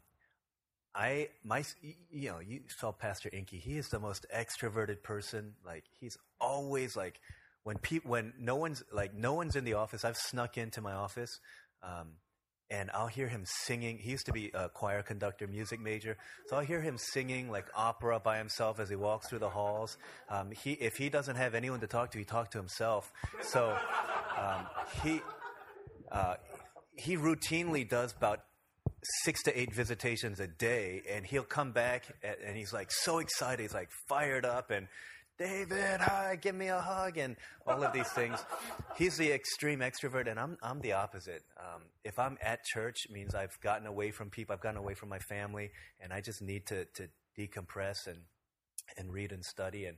I 0.93 1.29
my 1.43 1.63
you 2.11 2.29
know 2.29 2.39
you 2.39 2.61
saw 2.67 2.91
Pastor 2.91 3.29
Inky. 3.31 3.57
He 3.57 3.77
is 3.77 3.87
the 3.87 3.99
most 3.99 4.25
extroverted 4.35 5.01
person. 5.01 5.53
Like 5.65 5.85
he's 5.99 6.17
always 6.39 6.95
like 6.95 7.19
when 7.63 7.77
people 7.77 8.11
when 8.11 8.33
no 8.37 8.57
one's 8.57 8.83
like 8.91 9.13
no 9.13 9.33
one's 9.33 9.55
in 9.55 9.63
the 9.63 9.73
office. 9.73 10.03
I've 10.03 10.17
snuck 10.17 10.57
into 10.57 10.81
my 10.81 10.93
office. 10.93 11.39
Um, 11.81 12.09
and 12.71 12.89
I'll 12.93 13.07
hear 13.07 13.27
him 13.27 13.43
singing. 13.45 13.97
He 13.97 14.11
used 14.11 14.25
to 14.27 14.31
be 14.31 14.49
a 14.53 14.69
choir 14.69 15.03
conductor, 15.03 15.45
music 15.45 15.81
major, 15.81 16.17
so 16.47 16.55
I'll 16.55 16.65
hear 16.65 16.81
him 16.81 16.97
singing 16.97 17.51
like 17.51 17.65
opera 17.75 18.19
by 18.19 18.37
himself 18.37 18.79
as 18.79 18.89
he 18.89 18.95
walks 18.95 19.27
through 19.27 19.39
the 19.39 19.49
halls. 19.49 19.97
Um, 20.29 20.51
he, 20.51 20.71
if 20.73 20.95
he 20.95 21.09
doesn't 21.09 21.35
have 21.35 21.53
anyone 21.53 21.81
to 21.81 21.87
talk 21.87 22.11
to, 22.11 22.17
he 22.17 22.23
talks 22.23 22.49
to 22.51 22.57
himself. 22.57 23.11
So 23.41 23.77
um, 24.39 24.65
he 25.03 25.21
uh, 26.11 26.35
he 26.95 27.17
routinely 27.17 27.87
does 27.87 28.13
about 28.13 28.43
six 29.23 29.43
to 29.43 29.59
eight 29.59 29.73
visitations 29.73 30.39
a 30.39 30.47
day, 30.47 31.01
and 31.09 31.25
he'll 31.25 31.43
come 31.43 31.73
back 31.73 32.05
and 32.23 32.55
he's 32.55 32.71
like 32.71 32.91
so 32.91 33.19
excited, 33.19 33.61
he's 33.61 33.73
like 33.73 33.89
fired 34.07 34.45
up, 34.45 34.71
and 34.71 34.87
David, 35.41 36.01
hi, 36.01 36.37
give 36.39 36.53
me 36.53 36.67
a 36.67 36.79
hug, 36.79 37.17
and 37.17 37.35
all 37.65 37.83
of 37.83 37.91
these 37.93 38.09
things. 38.09 38.37
He's 38.95 39.17
the 39.17 39.31
extreme 39.31 39.79
extrovert, 39.79 40.29
and 40.29 40.39
I'm, 40.39 40.55
I'm 40.61 40.81
the 40.81 40.91
opposite. 40.91 41.41
Um, 41.57 41.81
if 42.03 42.19
I'm 42.19 42.37
at 42.43 42.63
church, 42.63 43.05
it 43.09 43.11
means 43.11 43.33
I've 43.33 43.59
gotten 43.59 43.87
away 43.87 44.11
from 44.11 44.29
people, 44.29 44.53
I've 44.53 44.61
gotten 44.61 44.77
away 44.77 44.93
from 44.93 45.09
my 45.09 45.17
family, 45.17 45.71
and 45.99 46.13
I 46.13 46.21
just 46.21 46.43
need 46.43 46.67
to, 46.67 46.85
to 46.93 47.09
decompress 47.35 48.05
and, 48.05 48.19
and 48.99 49.11
read 49.11 49.31
and 49.31 49.43
study. 49.43 49.85
And 49.85 49.97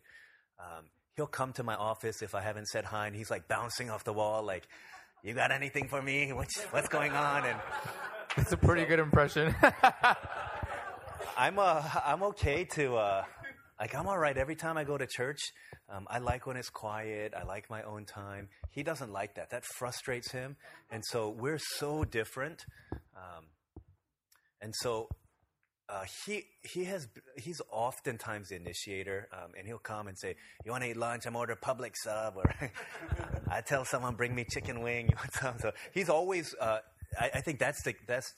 um, 0.59 0.85
he'll 1.17 1.27
come 1.27 1.51
to 1.53 1.63
my 1.63 1.75
office 1.75 2.21
if 2.21 2.35
I 2.35 2.41
haven't 2.41 2.69
said 2.69 2.85
hi, 2.85 3.07
and 3.07 3.15
he's 3.15 3.29
like 3.29 3.49
bouncing 3.49 3.89
off 3.89 4.05
the 4.05 4.13
wall, 4.13 4.43
like, 4.43 4.65
you 5.25 5.33
got 5.33 5.51
anything 5.51 5.89
for 5.89 6.01
me? 6.01 6.31
What's, 6.31 6.61
what's 6.71 6.87
going 6.87 7.11
on? 7.11 7.43
And 7.45 7.59
it's 8.37 8.53
a 8.53 8.57
pretty 8.57 8.83
so, 8.83 8.87
good 8.87 8.99
impression. 8.99 9.53
I'm, 11.37 11.59
uh, 11.59 11.83
I'm 12.05 12.23
okay 12.23 12.63
to. 12.75 12.95
Uh, 12.95 13.23
Like 13.79 13.95
I'm 13.95 14.07
all 14.07 14.17
right 14.17 14.37
every 14.37 14.55
time 14.55 14.77
I 14.77 14.83
go 14.83 14.97
to 14.97 15.07
church. 15.07 15.39
Um, 15.89 16.07
I 16.09 16.19
like 16.19 16.45
when 16.45 16.57
it's 16.57 16.69
quiet. 16.69 17.33
I 17.37 17.43
like 17.43 17.69
my 17.69 17.83
own 17.83 18.05
time. 18.05 18.49
He 18.71 18.83
doesn't 18.83 19.11
like 19.11 19.35
that. 19.35 19.49
That 19.49 19.65
frustrates 19.65 20.31
him, 20.31 20.55
and 20.91 21.03
so 21.05 21.29
we're 21.29 21.59
so 21.59 22.03
different. 22.03 22.65
Um, 23.15 23.45
and 24.61 24.73
so 24.75 25.09
uh, 25.89 26.05
he 26.25 26.43
he 26.61 26.85
has 26.85 27.07
he's 27.37 27.61
oftentimes 27.71 28.49
the 28.49 28.55
initiator, 28.55 29.27
um, 29.33 29.51
and 29.57 29.67
he'll 29.67 29.77
come 29.77 30.07
and 30.07 30.17
say, 30.17 30.35
"You 30.63 30.71
want 30.71 30.83
to 30.83 30.89
eat 30.89 30.97
lunch? 30.97 31.25
I'm 31.25 31.35
order 31.35 31.55
Publix 31.55 31.95
sub," 32.03 32.37
or 32.37 32.43
I 33.49 33.61
tell 33.61 33.85
someone, 33.85 34.15
"Bring 34.15 34.33
me 34.33 34.45
chicken 34.49 34.81
wing." 34.81 35.07
You 35.09 35.15
want 35.17 35.33
some? 35.33 35.59
So 35.59 35.71
he's 35.93 36.09
always. 36.09 36.55
Uh, 36.59 36.79
I, 37.19 37.31
I 37.35 37.41
think 37.41 37.59
that's 37.59 37.83
the 37.83 37.93
that's 38.07 38.33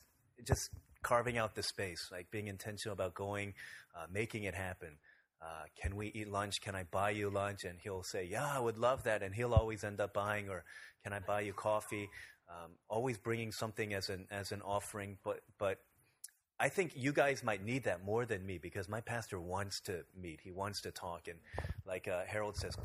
just 0.46 0.70
carving 1.04 1.38
out 1.38 1.54
the 1.54 1.62
space, 1.62 2.10
like 2.12 2.32
being 2.32 2.48
intentional 2.48 2.94
about 2.94 3.14
going, 3.14 3.54
uh, 3.96 4.08
making 4.12 4.46
it 4.46 4.56
happen. 4.56 4.98
Uh, 5.46 5.66
can 5.80 5.96
we 5.96 6.08
eat 6.08 6.28
lunch? 6.28 6.60
Can 6.62 6.76
I 6.76 6.86
buy 6.90 7.12
you 7.12 7.30
lunch? 7.30 7.66
And 7.66 7.78
he'll 7.84 8.04
say, 8.04 8.28
Yeah, 8.30 8.48
I 8.52 8.60
would 8.60 8.78
love 8.78 9.04
that. 9.04 9.22
And 9.22 9.36
he'll 9.36 9.54
always 9.54 9.84
end 9.84 10.00
up 10.02 10.14
buying, 10.14 10.50
or 10.50 10.64
Can 11.04 11.14
I 11.14 11.20
buy 11.20 11.42
you 11.42 11.54
coffee? 11.54 12.10
Um, 12.50 12.72
always 12.90 13.18
bringing 13.18 13.52
something 13.52 13.94
as 13.94 14.10
an 14.10 14.28
as 14.32 14.52
an 14.52 14.62
offering, 14.62 15.18
but 15.24 15.42
but 15.58 15.80
I 16.60 16.70
think 16.70 16.94
you 16.96 17.12
guys 17.12 17.44
might 17.44 17.64
need 17.66 17.84
that 17.84 18.06
more 18.06 18.26
than 18.26 18.46
me 18.46 18.60
because 18.60 18.88
my 18.88 19.02
pastor 19.02 19.40
wants 19.40 19.82
to 19.82 20.04
meet. 20.20 20.40
He 20.44 20.52
wants 20.52 20.82
to 20.82 20.92
talk, 20.92 21.28
and 21.28 21.40
like 21.86 22.08
uh, 22.08 22.22
Harold 22.28 22.56
says, 22.56 22.76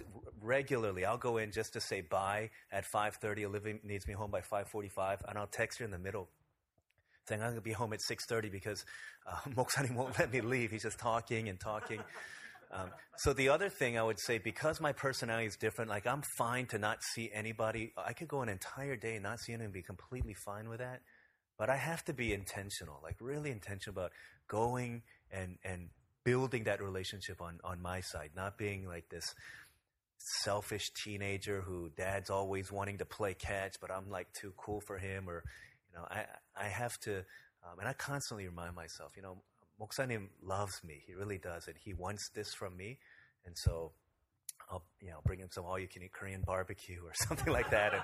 regularly 0.41 1.05
I'll 1.05 1.19
go 1.19 1.37
in 1.37 1.53
just 1.53 1.75
to 1.75 1.81
say 1.81 2.01
bye 2.01 2.51
at 2.73 2.85
five 2.87 3.17
thirty. 3.17 3.45
Olivia 3.45 3.75
needs 3.85 4.09
me 4.09 4.15
home 4.15 4.31
by 4.31 4.41
five 4.41 4.69
forty-five, 4.69 5.23
and 5.29 5.39
I'll 5.39 5.47
text 5.47 5.79
her 5.79 5.85
in 5.85 5.91
the 5.91 5.99
middle 5.99 6.29
saying 7.29 7.43
I'm 7.43 7.49
going 7.49 7.57
to 7.57 7.63
be 7.63 7.73
home 7.73 7.93
at 7.93 8.01
six 8.03 8.27
thirty 8.27 8.49
because 8.49 8.85
uh, 9.27 9.37
Moksanim 9.51 9.95
won't 9.95 10.19
let 10.19 10.33
me 10.33 10.41
leave. 10.41 10.71
He's 10.71 10.83
just 10.83 10.99
talking 10.99 11.49
and 11.49 11.61
talking. 11.61 12.01
Um, 12.73 12.91
so 13.17 13.33
the 13.33 13.49
other 13.49 13.69
thing 13.69 13.99
I 13.99 14.03
would 14.03 14.21
say, 14.21 14.39
because 14.39 14.81
my 14.81 14.93
personality 14.93 15.47
is 15.47 15.57
different, 15.57 15.91
like 15.91 16.07
I'm 16.07 16.23
fine 16.39 16.67
to 16.67 16.79
not 16.79 17.03
see 17.03 17.31
anybody. 17.33 17.93
I 17.97 18.13
could 18.13 18.29
go 18.29 18.43
an 18.43 18.49
entire 18.49 18.97
day 18.97 19.15
and 19.15 19.25
not 19.25 19.41
see 19.41 19.53
anyone 19.53 19.67
and 19.67 19.75
be 19.75 19.83
completely 19.83 20.35
fine 20.35 20.69
with 20.69 20.79
that. 20.79 21.01
But 21.59 21.69
I 21.69 21.77
have 21.77 22.05
to 22.05 22.15
be 22.15 22.33
intentional, 22.33 23.01
like 23.03 23.17
really 23.21 23.51
intentional 23.51 23.99
about 23.99 24.13
going 24.49 25.03
and, 25.31 25.59
and 25.65 25.91
building 26.25 26.65
that 26.65 26.81
relationship 26.81 27.43
on, 27.43 27.59
on 27.65 27.83
my 27.83 28.01
side, 28.01 28.31
not 28.35 28.57
being 28.57 28.87
like 28.87 29.09
this 29.11 29.35
selfish 30.43 30.91
teenager 31.05 31.61
who 31.61 31.91
dad's 31.97 32.31
always 32.31 32.71
wanting 32.71 32.99
to 32.99 33.05
play 33.05 33.35
catch, 33.35 33.77
but 33.81 33.91
I'm 33.91 34.09
like 34.11 34.33
too 34.33 34.53
cool 34.57 34.81
for 34.87 34.97
him. 34.97 35.29
Or, 35.29 35.43
you 35.91 35.99
know, 35.99 36.07
I, 36.11 36.25
I 36.57 36.69
have 36.69 36.99
to, 37.01 37.19
um, 37.65 37.79
and 37.79 37.89
I 37.89 37.95
constantly 37.95 38.47
remind 38.47 38.75
myself, 38.75 39.13
you 39.17 39.23
know, 39.23 39.43
Moksanim 39.81 40.29
loves 40.43 40.83
me. 40.85 41.03
He 41.07 41.15
really 41.15 41.39
does. 41.39 41.67
And 41.67 41.77
he 41.83 41.95
wants 41.95 42.29
this 42.35 42.53
from 42.53 42.77
me. 42.77 42.99
And 43.47 43.57
so 43.57 43.93
I'll, 44.71 44.85
you 45.01 45.11
know, 45.11 45.21
bring 45.25 45.41
him 45.41 45.49
some 45.51 45.65
all 45.65 45.79
you 45.79 45.89
can 45.89 46.03
eat 46.03 46.13
Korean 46.13 46.43
barbecue 46.47 47.01
or 47.05 47.13
something 47.29 47.53
like 47.53 47.71
that. 47.71 47.95
And, 47.95 48.03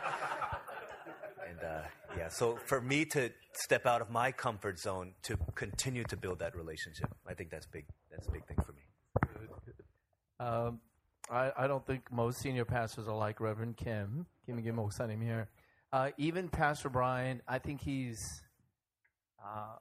and 1.51 1.59
uh, 1.61 1.83
yeah, 2.17 2.29
so 2.29 2.59
for 2.67 2.81
me 2.81 3.05
to 3.07 3.31
step 3.53 3.87
out 3.87 4.01
of 4.01 4.11
my 4.11 4.33
comfort 4.33 4.79
zone 4.79 5.13
to 5.25 5.37
continue 5.55 6.05
to 6.05 6.17
build 6.17 6.39
that 6.39 6.57
relationship, 6.57 7.15
I 7.27 7.35
think 7.35 7.51
that's 7.51 7.67
big. 7.67 7.85
That's 8.11 8.27
a 8.27 8.31
big 8.31 8.47
thing 8.47 8.57
for 8.65 8.73
me. 8.73 8.83
Um, 10.39 10.81
I, 11.31 11.51
I 11.57 11.67
don't 11.67 11.85
think 11.87 12.13
most 12.13 12.41
senior 12.41 12.65
pastors 12.65 13.09
are 13.09 13.17
like 13.17 13.41
Reverend 13.41 13.77
Kim. 13.77 14.27
Kim 14.45 14.63
Kim 14.63 14.77
Moksanim 14.77 15.23
here. 15.23 15.49
Uh, 15.93 16.11
even 16.19 16.49
Pastor 16.49 16.89
Brian, 16.89 17.41
I 17.49 17.59
think 17.59 17.81
he's 17.81 18.21
uh, 19.43 19.77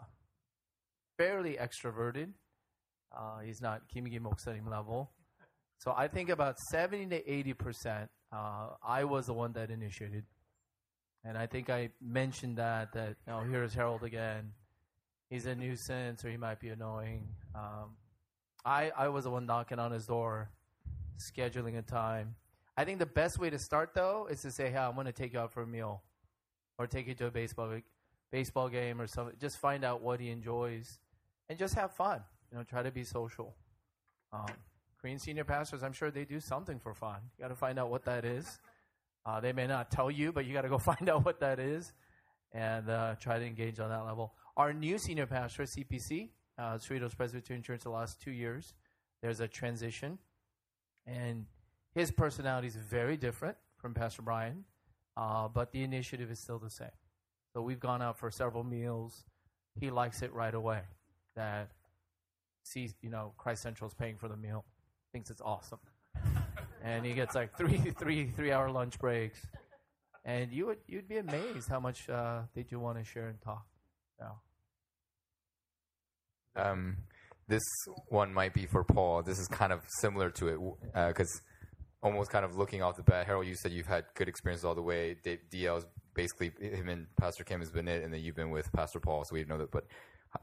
fairly 1.18 1.58
extroverted. 1.60 2.30
Uh, 3.16 3.40
he's 3.40 3.62
not 3.62 3.88
Kim 3.88 4.06
Kim 4.06 4.24
Moksanim 4.24 4.70
level. 4.70 5.12
So 5.78 5.94
I 5.96 6.08
think 6.08 6.30
about 6.30 6.58
70 6.72 7.08
to 7.08 7.32
80 7.32 7.54
percent, 7.54 8.10
uh, 8.32 8.70
I 8.86 9.04
was 9.04 9.28
the 9.28 9.34
one 9.34 9.54
that 9.54 9.70
initiated. 9.70 10.26
And 11.24 11.38
I 11.38 11.48
think 11.48 11.70
I 11.70 11.90
mentioned 12.00 12.58
that, 12.58 12.94
that, 12.94 13.16
oh, 13.28 13.42
here's 13.42 13.74
Harold 13.74 14.04
again. 14.04 14.52
He's 15.30 15.48
a 15.48 15.56
nuisance 15.56 16.24
or 16.24 16.30
he 16.30 16.38
might 16.38 16.60
be 16.60 16.70
annoying. 16.70 17.28
Um, 17.56 17.96
I, 18.64 18.92
I 18.96 19.08
was 19.08 19.24
the 19.24 19.32
one 19.32 19.48
knocking 19.48 19.80
on 19.80 19.92
his 19.92 20.06
door, 20.06 20.52
scheduling 21.36 21.78
a 21.80 21.82
time. 21.82 22.36
I 22.78 22.86
think 22.86 23.00
the 23.00 23.08
best 23.08 23.40
way 23.40 23.50
to 23.50 23.58
start, 23.58 23.92
though, 23.96 24.28
is 24.30 24.42
to 24.42 24.52
say, 24.52 24.70
hey, 24.70 24.78
I'm 24.78 24.94
going 24.94 25.08
to 25.08 25.14
take 25.14 25.34
you 25.34 25.40
out 25.40 25.52
for 25.52 25.64
a 25.64 25.68
meal 25.68 26.04
or 26.78 26.86
take 26.86 27.08
you 27.08 27.16
to 27.16 27.28
a 27.28 27.32
baseball, 27.32 27.80
baseball 28.32 28.70
game 28.70 29.02
or 29.02 29.08
something. 29.08 29.36
Just 29.40 29.58
find 29.60 29.84
out 29.84 30.02
what 30.02 30.20
he 30.20 30.30
enjoys 30.30 31.00
and 31.50 31.58
just 31.58 31.76
have 31.76 31.92
fun. 31.94 32.22
You 32.52 32.58
know, 32.58 32.64
try 32.64 32.84
to 32.84 32.92
be 32.92 33.04
social. 33.04 33.56
Um, 34.32 34.46
Korean 35.00 35.20
senior 35.20 35.44
pastors, 35.44 35.84
I'm 35.84 35.94
sure 35.94 36.10
they 36.12 36.26
do 36.26 36.40
something 36.40 36.80
for 36.80 36.94
fun. 36.94 37.18
You 37.38 37.44
got 37.44 37.50
to 37.50 37.56
find 37.56 37.78
out 37.78 37.90
what 37.90 38.06
that 38.06 38.26
is. 38.26 38.60
Uh, 39.26 39.40
they 39.40 39.54
may 39.54 39.68
not 39.68 39.92
tell 39.92 40.10
you, 40.10 40.32
but 40.32 40.46
you 40.46 40.54
got 40.54 40.62
to 40.62 40.70
go 40.70 40.78
find 40.94 41.10
out 41.10 41.26
what 41.26 41.40
that 41.40 41.60
is 41.60 41.94
and 42.54 42.90
uh, 42.90 43.16
try 43.20 43.38
to 43.38 43.46
engage 43.46 43.80
on 43.80 43.90
that 43.90 44.06
level. 44.06 44.34
Our 44.58 44.74
new 44.74 44.98
senior 44.98 45.26
pastor, 45.26 45.64
CPC, 45.64 46.30
uh, 46.58 46.78
Cerritos 46.78 47.16
Presbyterian 47.16 47.62
Church, 47.62 47.82
the 47.82 47.90
last 47.90 48.22
two 48.22 48.32
years, 48.32 48.74
there's 49.22 49.42
a 49.42 49.48
transition, 49.48 50.18
and 51.06 51.46
his 51.94 52.12
personality 52.12 52.68
is 52.68 52.76
very 52.76 53.18
different 53.18 53.58
from 53.78 53.94
Pastor 53.94 54.22
Brian, 54.22 54.64
uh, 55.18 55.48
but 55.48 55.72
the 55.72 55.84
initiative 55.84 56.32
is 56.32 56.40
still 56.40 56.60
the 56.60 56.70
same. 56.70 56.88
So 57.54 57.62
we've 57.62 57.80
gone 57.80 58.02
out 58.02 58.18
for 58.18 58.32
several 58.32 58.64
meals. 58.64 59.26
He 59.80 59.90
likes 59.90 60.22
it 60.22 60.34
right 60.34 60.54
away. 60.54 60.82
That 61.36 61.70
sees, 62.64 62.94
you 63.02 63.10
know, 63.10 63.34
Christ 63.38 63.62
Central 63.64 63.88
is 63.88 63.94
paying 63.94 64.18
for 64.18 64.28
the 64.28 64.38
meal, 64.38 64.66
thinks 65.12 65.30
it's 65.30 65.42
awesome 65.42 65.80
and 66.84 67.06
he 67.06 67.14
gets 67.14 67.36
like 67.36 67.56
three 67.58 67.78
three 68.00 68.28
three 68.28 68.52
hour 68.52 68.70
lunch 68.70 69.00
breaks, 69.00 69.40
and 70.24 70.52
you 70.52 70.68
would 70.68 70.78
you'd 70.88 71.08
be 71.08 71.18
amazed 71.18 71.68
how 71.70 71.80
much 71.80 72.10
uh, 72.10 72.42
they 72.54 72.64
do 72.64 72.80
want 72.80 72.98
to 72.98 73.04
share 73.04 73.28
and 73.28 73.42
talk. 73.42 73.66
Yeah. 74.20 74.30
Um, 76.56 76.98
this 77.48 77.64
one 78.08 78.34
might 78.34 78.54
be 78.54 78.66
for 78.66 78.84
Paul. 78.84 79.24
This 79.24 79.40
is 79.40 79.48
kind 79.48 79.74
of 79.74 79.82
similar 80.00 80.30
to 80.32 80.48
it 80.48 80.60
because 81.10 81.42
uh, 82.04 82.06
almost 82.06 82.30
kind 82.30 82.46
of 82.46 82.56
looking 82.56 82.82
off 82.82 82.96
the 82.96 83.04
bat. 83.04 83.26
Harold, 83.26 83.48
you 83.48 83.56
said 83.56 83.72
you've 83.72 83.88
had 83.88 84.06
good 84.14 84.30
experiences 84.30 84.64
all 84.64 84.76
the 84.76 84.82
way. 84.82 85.18
Dave, 85.24 85.40
DL's 85.52 85.86
basically 86.14 86.52
him 86.62 86.88
and 86.88 87.08
Pastor 87.18 87.44
Kim 87.44 87.60
has 87.60 87.72
been 87.72 87.88
it, 87.88 88.04
and 88.04 88.14
then 88.14 88.22
you've 88.22 88.36
been 88.36 88.52
with 88.52 88.72
Pastor 88.72 89.00
Paul, 89.00 89.26
so 89.26 89.34
we 89.34 89.44
know 89.44 89.58
that. 89.58 89.72
But 89.72 89.86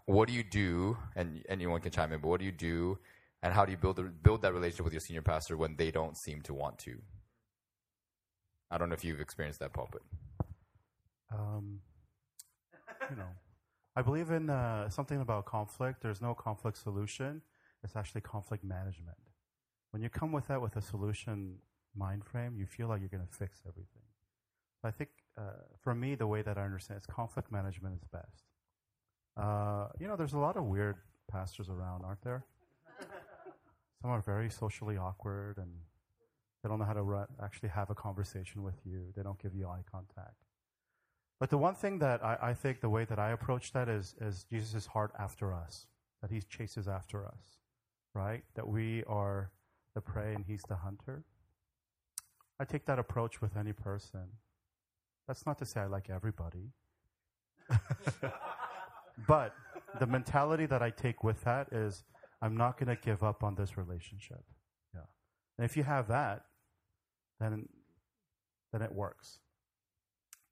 what 0.07 0.29
do 0.29 0.35
you 0.35 0.43
do? 0.43 0.97
And 1.17 1.45
anyone 1.49 1.81
can 1.81 1.91
chime 1.91 2.13
in. 2.13 2.21
But 2.21 2.29
what 2.29 2.41
do 2.41 2.47
you 2.47 2.53
do 2.53 2.99
and 3.43 3.53
how 3.53 3.65
do 3.65 3.73
you 3.73 3.79
build 3.79 4.23
build 4.23 4.43
that 4.43 4.53
relationship 4.53 4.85
with 4.85 4.93
your 4.93 5.01
senior 5.01 5.23
pastor 5.23 5.57
when 5.57 5.77
they 5.77 5.91
don't 5.91 6.17
seem 6.17 6.43
to 6.43 6.55
want 6.55 6.79
to? 6.81 7.01
I 8.71 8.79
don't 8.79 8.89
know 8.89 8.95
if 8.95 9.05
you've 9.05 9.21
experienced 9.21 9.61
that, 9.61 9.73
Paul, 9.73 9.91
but 9.93 10.03
um, 11.31 11.81
you 13.11 13.17
know, 13.17 13.29
I 13.97 14.03
believe 14.03 14.31
in 14.31 14.49
uh, 14.49 14.89
something 14.89 15.21
about 15.21 15.45
conflict. 15.45 16.03
There's 16.03 16.23
no 16.23 16.35
conflict 16.35 16.79
solution. 16.79 17.43
It's 17.83 17.97
actually 17.97 18.21
conflict 18.21 18.65
management. 18.65 19.17
When 19.91 20.03
you 20.03 20.09
come 20.09 20.33
with 20.33 20.49
that 20.49 20.63
with 20.63 20.77
a 20.77 20.83
solution 20.83 21.57
mind 21.95 22.25
frame, 22.25 22.57
you 22.57 22.67
feel 22.67 22.89
like 22.89 23.01
you're 23.01 23.09
going 23.09 23.27
to 23.27 23.35
fix 23.35 23.61
everything. 23.67 24.03
I 24.85 24.91
think 24.91 25.11
uh, 25.39 25.63
for 25.83 25.95
me, 25.95 26.15
the 26.15 26.27
way 26.27 26.43
that 26.43 26.59
I 26.59 26.65
understand 26.65 26.99
it 26.99 27.03
is 27.03 27.07
conflict 27.07 27.53
management 27.53 27.95
is 27.95 28.05
best. 28.13 28.52
Uh, 29.37 29.87
you 29.99 30.07
know, 30.07 30.17
there's 30.17 30.35
a 30.35 30.39
lot 30.39 30.57
of 30.57 30.65
weird 30.65 30.97
pastors 31.31 31.69
around, 31.69 32.05
aren't 32.05 32.23
there? 32.23 32.45
Some 34.03 34.11
are 34.11 34.21
very 34.21 34.51
socially 34.51 34.97
awkward 34.97 35.59
and 35.59 35.71
they 36.63 36.69
don't 36.69 36.79
know 36.79 36.85
how 36.85 36.93
to 36.93 37.03
re- 37.03 37.25
actually 37.43 37.71
have 37.71 37.91
a 37.91 37.95
conversation 37.95 38.63
with 38.63 38.77
you. 38.85 39.13
They 39.17 39.23
don't 39.23 39.41
give 39.43 39.55
you 39.55 39.67
eye 39.67 39.83
contact. 39.91 40.37
But 41.41 41.51
the 41.51 41.59
one 41.59 41.75
thing 41.75 41.99
that 41.99 42.25
I, 42.25 42.39
I 42.41 42.55
think 42.55 42.81
the 42.81 42.89
way 42.89 43.05
that 43.05 43.19
I 43.19 43.31
approach 43.33 43.73
that 43.73 43.89
is, 43.89 44.15
is 44.21 44.45
Jesus' 44.45 44.87
heart 44.87 45.13
after 45.19 45.53
us, 45.53 45.87
that 46.21 46.31
he 46.31 46.41
chases 46.41 46.87
after 46.87 47.27
us, 47.27 47.59
right? 48.15 48.45
That 48.55 48.69
we 48.69 49.03
are 49.05 49.51
the 49.95 50.01
prey 50.01 50.35
and 50.35 50.45
he's 50.47 50.63
the 50.69 50.77
hunter. 50.77 51.25
I 52.61 52.65
take 52.65 52.87
that 52.87 53.01
approach 53.01 53.41
with 53.41 53.57
any 53.57 53.73
person. 53.73 54.29
That's 55.27 55.45
not 55.45 55.59
to 55.59 55.67
say 55.67 55.81
I 55.81 55.87
like 55.87 56.11
everybody. 56.11 56.71
but 59.27 59.55
the 59.99 60.07
mentality 60.07 60.67
that 60.67 60.83
I 60.83 60.91
take 60.91 61.23
with 61.23 61.43
that 61.45 61.73
is 61.73 62.05
I'm 62.41 62.57
not 62.57 62.79
going 62.79 62.95
to 62.95 63.01
give 63.03 63.23
up 63.23 63.45
on 63.45 63.55
this 63.55 63.77
relationship. 63.77 64.43
Yeah. 64.95 65.03
And 65.59 65.65
if 65.65 65.77
you 65.77 65.85
have 65.85 66.09
that, 66.09 66.45
then 67.41 67.69
then 68.73 68.83
it 68.83 68.93
works. 68.93 69.39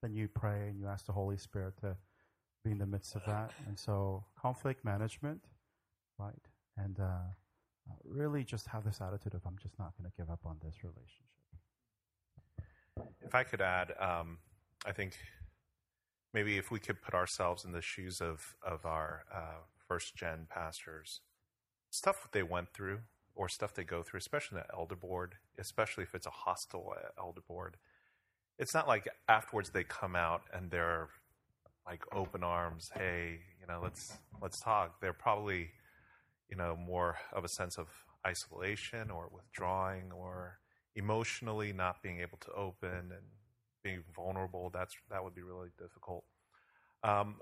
Then 0.02 0.14
you 0.14 0.28
pray 0.28 0.68
and 0.68 0.78
you 0.78 0.86
ask 0.86 1.06
the 1.06 1.12
Holy 1.12 1.36
Spirit 1.36 1.74
to 1.80 1.96
be 2.64 2.70
in 2.70 2.78
the 2.78 2.86
midst 2.86 3.16
of 3.16 3.22
that. 3.26 3.52
And 3.66 3.78
so 3.78 4.24
conflict 4.40 4.84
management, 4.84 5.40
right? 6.18 6.34
And 6.76 7.00
uh, 7.00 7.28
really 8.04 8.44
just 8.44 8.66
have 8.66 8.84
this 8.84 9.00
attitude 9.00 9.34
of 9.34 9.40
I'm 9.46 9.56
just 9.60 9.78
not 9.78 9.92
going 9.98 10.10
to 10.10 10.16
give 10.16 10.30
up 10.30 10.40
on 10.44 10.56
this 10.62 10.76
relationship. 10.82 11.26
If 13.22 13.34
I 13.34 13.44
could 13.44 13.60
add, 13.60 13.94
um, 13.98 14.38
I 14.84 14.92
think 14.92 15.16
maybe 16.32 16.56
if 16.56 16.70
we 16.70 16.78
could 16.78 17.02
put 17.02 17.14
ourselves 17.14 17.64
in 17.64 17.72
the 17.72 17.82
shoes 17.82 18.20
of 18.20 18.56
of 18.62 18.86
our 18.86 19.24
uh, 19.34 19.62
first 19.88 20.14
gen 20.16 20.46
pastors 20.48 21.20
stuff 21.90 22.22
that 22.22 22.32
they 22.32 22.42
went 22.42 22.72
through 22.72 23.00
or 23.34 23.48
stuff 23.48 23.74
they 23.74 23.84
go 23.84 24.02
through, 24.02 24.18
especially 24.18 24.58
the 24.58 24.74
elder 24.76 24.96
board, 24.96 25.34
especially 25.58 26.04
if 26.04 26.14
it's 26.14 26.26
a 26.26 26.30
hostile 26.30 26.92
uh, 26.96 27.08
elder 27.18 27.40
board. 27.46 27.76
It's 28.58 28.74
not 28.74 28.86
like 28.86 29.08
afterwards 29.28 29.70
they 29.70 29.84
come 29.84 30.14
out 30.14 30.42
and 30.52 30.70
they're 30.70 31.08
like 31.86 32.02
open 32.14 32.44
arms. 32.44 32.90
Hey, 32.94 33.40
you 33.60 33.66
know, 33.66 33.80
let's 33.82 34.12
let's 34.42 34.60
talk. 34.60 35.00
They're 35.00 35.12
probably, 35.12 35.70
you 36.48 36.56
know, 36.56 36.76
more 36.76 37.16
of 37.32 37.44
a 37.44 37.48
sense 37.48 37.78
of 37.78 37.88
isolation 38.26 39.10
or 39.10 39.30
withdrawing 39.32 40.12
or 40.12 40.58
emotionally 40.94 41.72
not 41.72 42.02
being 42.02 42.20
able 42.20 42.38
to 42.38 42.52
open 42.52 42.90
and 42.90 43.26
being 43.82 44.02
vulnerable. 44.14 44.70
That's 44.72 44.94
that 45.10 45.22
would 45.22 45.34
be 45.34 45.42
really 45.42 45.70
difficult. 45.78 46.24
Um, 47.02 47.36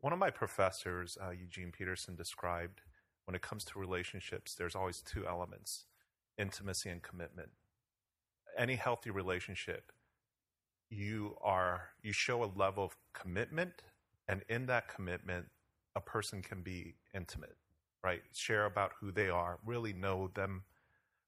one 0.00 0.12
of 0.12 0.18
my 0.18 0.30
professors, 0.30 1.18
uh, 1.22 1.30
Eugene 1.30 1.72
Peterson, 1.72 2.16
described 2.16 2.80
when 3.26 3.34
it 3.34 3.42
comes 3.42 3.64
to 3.66 3.78
relationships, 3.78 4.54
there's 4.54 4.74
always 4.74 5.00
two 5.02 5.26
elements 5.26 5.86
intimacy 6.38 6.88
and 6.88 7.02
commitment. 7.02 7.50
Any 8.56 8.76
healthy 8.76 9.10
relationship, 9.10 9.92
you 10.88 11.36
are 11.42 11.90
you 12.02 12.12
show 12.12 12.42
a 12.42 12.50
level 12.56 12.84
of 12.84 12.96
commitment, 13.12 13.82
and 14.28 14.42
in 14.48 14.66
that 14.66 14.88
commitment, 14.88 15.46
a 15.96 16.00
person 16.00 16.42
can 16.42 16.62
be 16.62 16.94
intimate, 17.14 17.56
right? 18.02 18.22
Share 18.32 18.66
about 18.66 18.92
who 19.00 19.12
they 19.12 19.28
are, 19.28 19.58
really 19.64 19.92
know 19.92 20.30
them, 20.34 20.62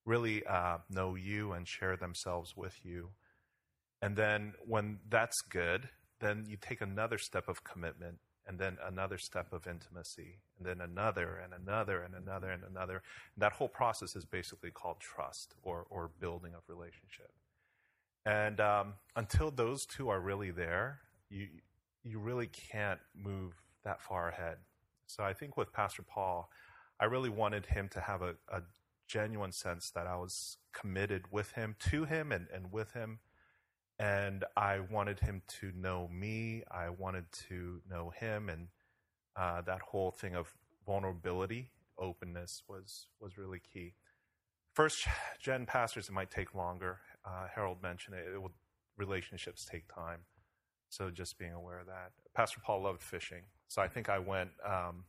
really 0.04 0.44
uh, 0.46 0.78
know 0.90 1.14
you, 1.14 1.52
and 1.52 1.66
share 1.68 1.96
themselves 1.96 2.56
with 2.56 2.80
you. 2.84 3.10
And 4.02 4.16
then 4.16 4.54
when 4.66 4.98
that's 5.08 5.40
good, 5.42 5.88
then 6.20 6.44
you 6.48 6.58
take 6.60 6.80
another 6.80 7.18
step 7.18 7.48
of 7.48 7.64
commitment 7.64 8.18
and 8.46 8.58
then 8.58 8.76
another 8.84 9.18
step 9.18 9.52
of 9.52 9.68
intimacy, 9.68 10.40
and 10.58 10.66
then 10.66 10.80
another, 10.80 11.40
and 11.42 11.52
another, 11.52 12.02
and 12.02 12.14
another, 12.14 12.50
and 12.50 12.64
another. 12.68 12.94
And 13.34 13.42
that 13.42 13.52
whole 13.52 13.68
process 13.68 14.16
is 14.16 14.24
basically 14.24 14.72
called 14.72 14.98
trust 14.98 15.54
or, 15.62 15.86
or 15.90 16.10
building 16.20 16.52
of 16.54 16.62
relationship. 16.66 17.30
And 18.26 18.60
um, 18.60 18.94
until 19.14 19.52
those 19.52 19.86
two 19.86 20.08
are 20.08 20.20
really 20.20 20.50
there, 20.50 20.98
you, 21.30 21.46
you 22.02 22.18
really 22.18 22.48
can't 22.48 23.00
move 23.14 23.52
that 23.84 24.00
far 24.00 24.28
ahead. 24.28 24.56
So 25.06 25.22
I 25.22 25.34
think 25.34 25.56
with 25.56 25.72
Pastor 25.72 26.02
Paul, 26.02 26.50
I 26.98 27.04
really 27.04 27.30
wanted 27.30 27.66
him 27.66 27.88
to 27.90 28.00
have 28.00 28.22
a, 28.22 28.34
a 28.48 28.62
genuine 29.06 29.52
sense 29.52 29.90
that 29.90 30.08
I 30.08 30.16
was 30.16 30.56
committed 30.72 31.26
with 31.30 31.52
him, 31.52 31.76
to 31.90 32.04
him, 32.04 32.32
and, 32.32 32.46
and 32.52 32.72
with 32.72 32.92
him 32.92 33.20
and 34.02 34.44
I 34.56 34.80
wanted 34.80 35.20
him 35.20 35.42
to 35.60 35.70
know 35.76 36.08
me. 36.12 36.64
I 36.68 36.88
wanted 36.90 37.30
to 37.48 37.80
know 37.88 38.10
him, 38.10 38.48
and 38.48 38.66
uh, 39.36 39.60
that 39.60 39.80
whole 39.80 40.10
thing 40.10 40.34
of 40.34 40.52
vulnerability, 40.84 41.70
openness 41.96 42.64
was 42.68 43.06
was 43.20 43.38
really 43.38 43.60
key. 43.60 43.94
First 44.74 45.06
gen 45.40 45.66
pastors, 45.66 46.08
it 46.08 46.12
might 46.12 46.32
take 46.32 46.52
longer. 46.52 46.98
Uh, 47.24 47.46
Harold 47.54 47.80
mentioned 47.80 48.16
it. 48.16 48.26
it 48.34 48.42
would, 48.42 48.52
relationships 48.96 49.64
take 49.64 49.86
time, 49.86 50.20
so 50.88 51.08
just 51.08 51.38
being 51.38 51.52
aware 51.52 51.78
of 51.78 51.86
that. 51.86 52.10
Pastor 52.34 52.60
Paul 52.64 52.82
loved 52.82 53.02
fishing, 53.02 53.44
so 53.68 53.80
I 53.82 53.86
think 53.86 54.08
I 54.08 54.18
went 54.18 54.50
um, 54.66 55.04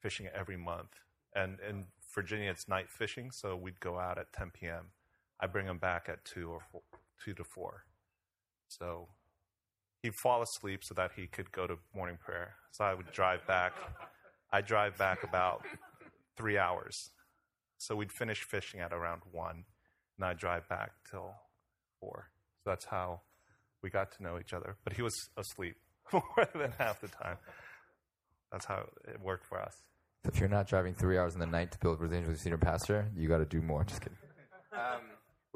fishing 0.00 0.26
every 0.34 0.56
month. 0.56 1.00
And 1.34 1.58
in 1.68 1.84
Virginia, 2.14 2.50
it's 2.50 2.66
night 2.66 2.88
fishing, 2.88 3.30
so 3.30 3.56
we'd 3.56 3.78
go 3.80 3.98
out 3.98 4.16
at 4.16 4.32
10 4.32 4.52
p.m. 4.58 4.86
I 5.38 5.46
bring 5.46 5.66
him 5.66 5.76
back 5.76 6.06
at 6.08 6.24
two 6.24 6.48
or 6.50 6.60
four, 6.72 6.80
two 7.22 7.34
to 7.34 7.44
four 7.44 7.84
so 8.68 9.08
he'd 10.02 10.14
fall 10.14 10.42
asleep 10.42 10.84
so 10.84 10.94
that 10.94 11.12
he 11.16 11.26
could 11.26 11.50
go 11.52 11.66
to 11.66 11.76
morning 11.94 12.18
prayer. 12.22 12.54
So 12.72 12.84
I 12.84 12.94
would 12.94 13.10
drive 13.12 13.46
back. 13.46 13.72
I 14.52 14.60
drive 14.60 14.96
back 14.96 15.22
about 15.24 15.62
three 16.36 16.58
hours. 16.58 17.10
So 17.78 17.96
we'd 17.96 18.12
finish 18.12 18.42
fishing 18.42 18.80
at 18.80 18.92
around 18.92 19.22
one, 19.32 19.64
and 20.16 20.26
I'd 20.26 20.38
drive 20.38 20.68
back 20.68 20.92
till 21.10 21.34
four. 22.00 22.30
So 22.64 22.70
that's 22.70 22.84
how 22.84 23.20
we 23.82 23.90
got 23.90 24.12
to 24.16 24.22
know 24.22 24.38
each 24.38 24.52
other. 24.52 24.76
But 24.84 24.94
he 24.94 25.02
was 25.02 25.28
asleep 25.36 25.76
more 26.12 26.48
than 26.54 26.72
half 26.78 27.00
the 27.00 27.08
time. 27.08 27.36
That's 28.50 28.64
how 28.64 28.86
it 29.06 29.20
worked 29.20 29.46
for 29.46 29.60
us. 29.60 29.76
If 30.24 30.40
you're 30.40 30.48
not 30.48 30.66
driving 30.66 30.94
three 30.94 31.18
hours 31.18 31.34
in 31.34 31.40
the 31.40 31.46
night 31.46 31.70
to 31.72 31.78
build 31.78 32.00
relationships 32.00 32.28
with 32.30 32.40
senior 32.40 32.58
pastor, 32.58 33.08
you 33.14 33.28
got 33.28 33.38
to 33.38 33.44
do 33.44 33.60
more. 33.60 33.84
Just 33.84 34.00
kidding. 34.00 34.18
Um, 34.72 35.00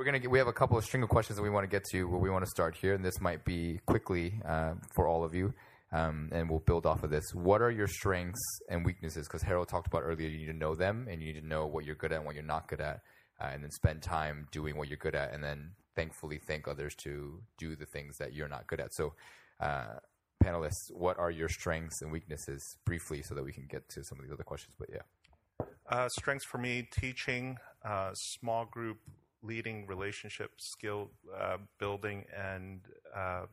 we're 0.01 0.07
gonna 0.07 0.19
get, 0.19 0.31
we 0.31 0.39
have 0.39 0.49
a 0.49 0.53
couple 0.53 0.79
of 0.79 0.85
string 0.87 1.03
of 1.03 1.11
questions 1.11 1.37
that 1.37 1.43
we 1.43 1.51
want 1.51 1.63
to 1.63 1.69
get 1.69 1.85
to, 1.85 2.09
but 2.09 2.21
we 2.21 2.31
want 2.31 2.43
to 2.43 2.51
start 2.51 2.75
here, 2.75 2.95
and 2.95 3.05
this 3.05 3.21
might 3.21 3.45
be 3.45 3.79
quickly 3.85 4.41
uh, 4.49 4.73
for 4.95 5.07
all 5.07 5.23
of 5.23 5.35
you, 5.35 5.53
um, 5.93 6.31
and 6.33 6.49
we'll 6.49 6.61
build 6.61 6.87
off 6.87 7.03
of 7.03 7.11
this. 7.11 7.35
What 7.35 7.61
are 7.61 7.71
your 7.71 7.87
strengths 7.87 8.41
and 8.71 8.83
weaknesses? 8.83 9.29
Because 9.29 9.43
Harold 9.43 9.69
talked 9.69 9.89
about 9.89 10.01
earlier, 10.03 10.27
you 10.27 10.39
need 10.39 10.47
to 10.47 10.55
know 10.55 10.75
them, 10.75 11.07
and 11.11 11.21
you 11.21 11.35
need 11.35 11.41
to 11.43 11.47
know 11.47 11.67
what 11.67 11.85
you're 11.85 11.97
good 11.97 12.13
at 12.13 12.17
and 12.17 12.25
what 12.25 12.35
you're 12.35 12.43
not 12.43 12.67
good 12.67 12.81
at, 12.81 13.03
uh, 13.43 13.49
and 13.53 13.63
then 13.63 13.71
spend 13.71 14.01
time 14.01 14.47
doing 14.51 14.75
what 14.79 14.89
you're 14.89 14.97
good 14.97 15.15
at, 15.15 15.35
and 15.35 15.45
then 15.45 15.73
thankfully 15.95 16.41
thank 16.49 16.67
others 16.67 16.95
to 16.95 17.43
do 17.59 17.77
the 17.77 17.85
things 17.85 18.17
that 18.17 18.33
you're 18.33 18.49
not 18.49 18.67
good 18.67 18.81
at. 18.81 18.95
So. 18.95 19.13
Uh, 19.61 19.99
panelists, 20.43 20.91
what 20.95 21.19
are 21.19 21.31
your 21.31 21.51
strengths 21.51 22.01
and 22.01 22.11
weaknesses 22.11 22.79
briefly 22.87 23.21
so 23.21 23.35
that 23.35 23.45
we 23.45 23.53
can 23.53 23.67
get 23.69 23.87
to 23.91 24.03
some 24.03 24.19
of 24.19 24.25
these 24.25 24.33
other 24.33 24.43
questions? 24.43 24.75
But 24.79 24.89
yeah. 24.91 25.67
Uh, 25.87 26.09
strengths 26.09 26.47
for 26.47 26.57
me 26.57 26.89
teaching, 26.91 27.59
uh, 27.85 28.13
small 28.15 28.65
group 28.65 28.97
leading 29.43 29.87
relationship 29.87 30.53
skill 30.59 31.11
uh, 31.39 31.57
building 31.79 32.25
and 32.37 32.81
uh, 33.17 33.47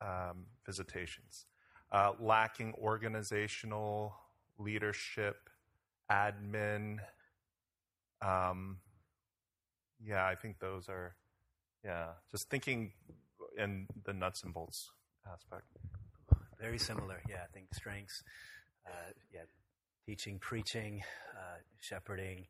um, 0.00 0.46
visitations, 0.64 1.46
uh, 1.92 2.12
lacking 2.20 2.74
organizational 2.82 4.14
leadership, 4.58 5.50
admin. 6.10 6.98
Um, 8.22 8.78
yeah, 10.04 10.26
I 10.26 10.34
think 10.34 10.58
those 10.58 10.88
are, 10.88 11.16
yeah, 11.84 12.08
just 12.30 12.48
thinking 12.50 12.92
in 13.58 13.86
the 14.04 14.12
nuts 14.12 14.42
and 14.42 14.52
bolts 14.52 14.90
aspect. 15.32 15.64
Very 16.60 16.78
similar, 16.78 17.20
yeah. 17.28 17.42
I 17.44 17.52
think 17.52 17.74
strengths, 17.74 18.22
uh, 18.86 19.12
yeah, 19.32 19.40
teaching, 20.06 20.38
preaching, 20.38 21.02
uh, 21.34 21.58
shepherding, 21.80 22.46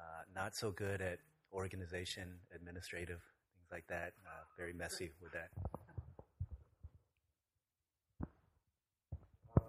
uh, 0.00 0.22
not 0.34 0.56
so 0.56 0.70
good 0.70 1.00
at 1.02 1.18
organization, 1.52 2.28
administrative, 2.54 3.20
things 3.54 3.68
like 3.70 3.86
that. 3.88 4.14
Uh, 4.26 4.44
very 4.56 4.72
messy 4.72 5.10
with 5.22 5.32
that. 5.32 5.50
Uh, 9.56 9.60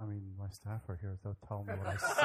I 0.00 0.04
mean, 0.04 0.22
my 0.38 0.48
staff 0.50 0.82
are 0.88 0.98
here. 1.00 1.16
They'll 1.22 1.36
tell 1.48 1.64
me 1.64 1.72
what 1.74 1.86
I 1.86 1.96
say. 1.96 2.22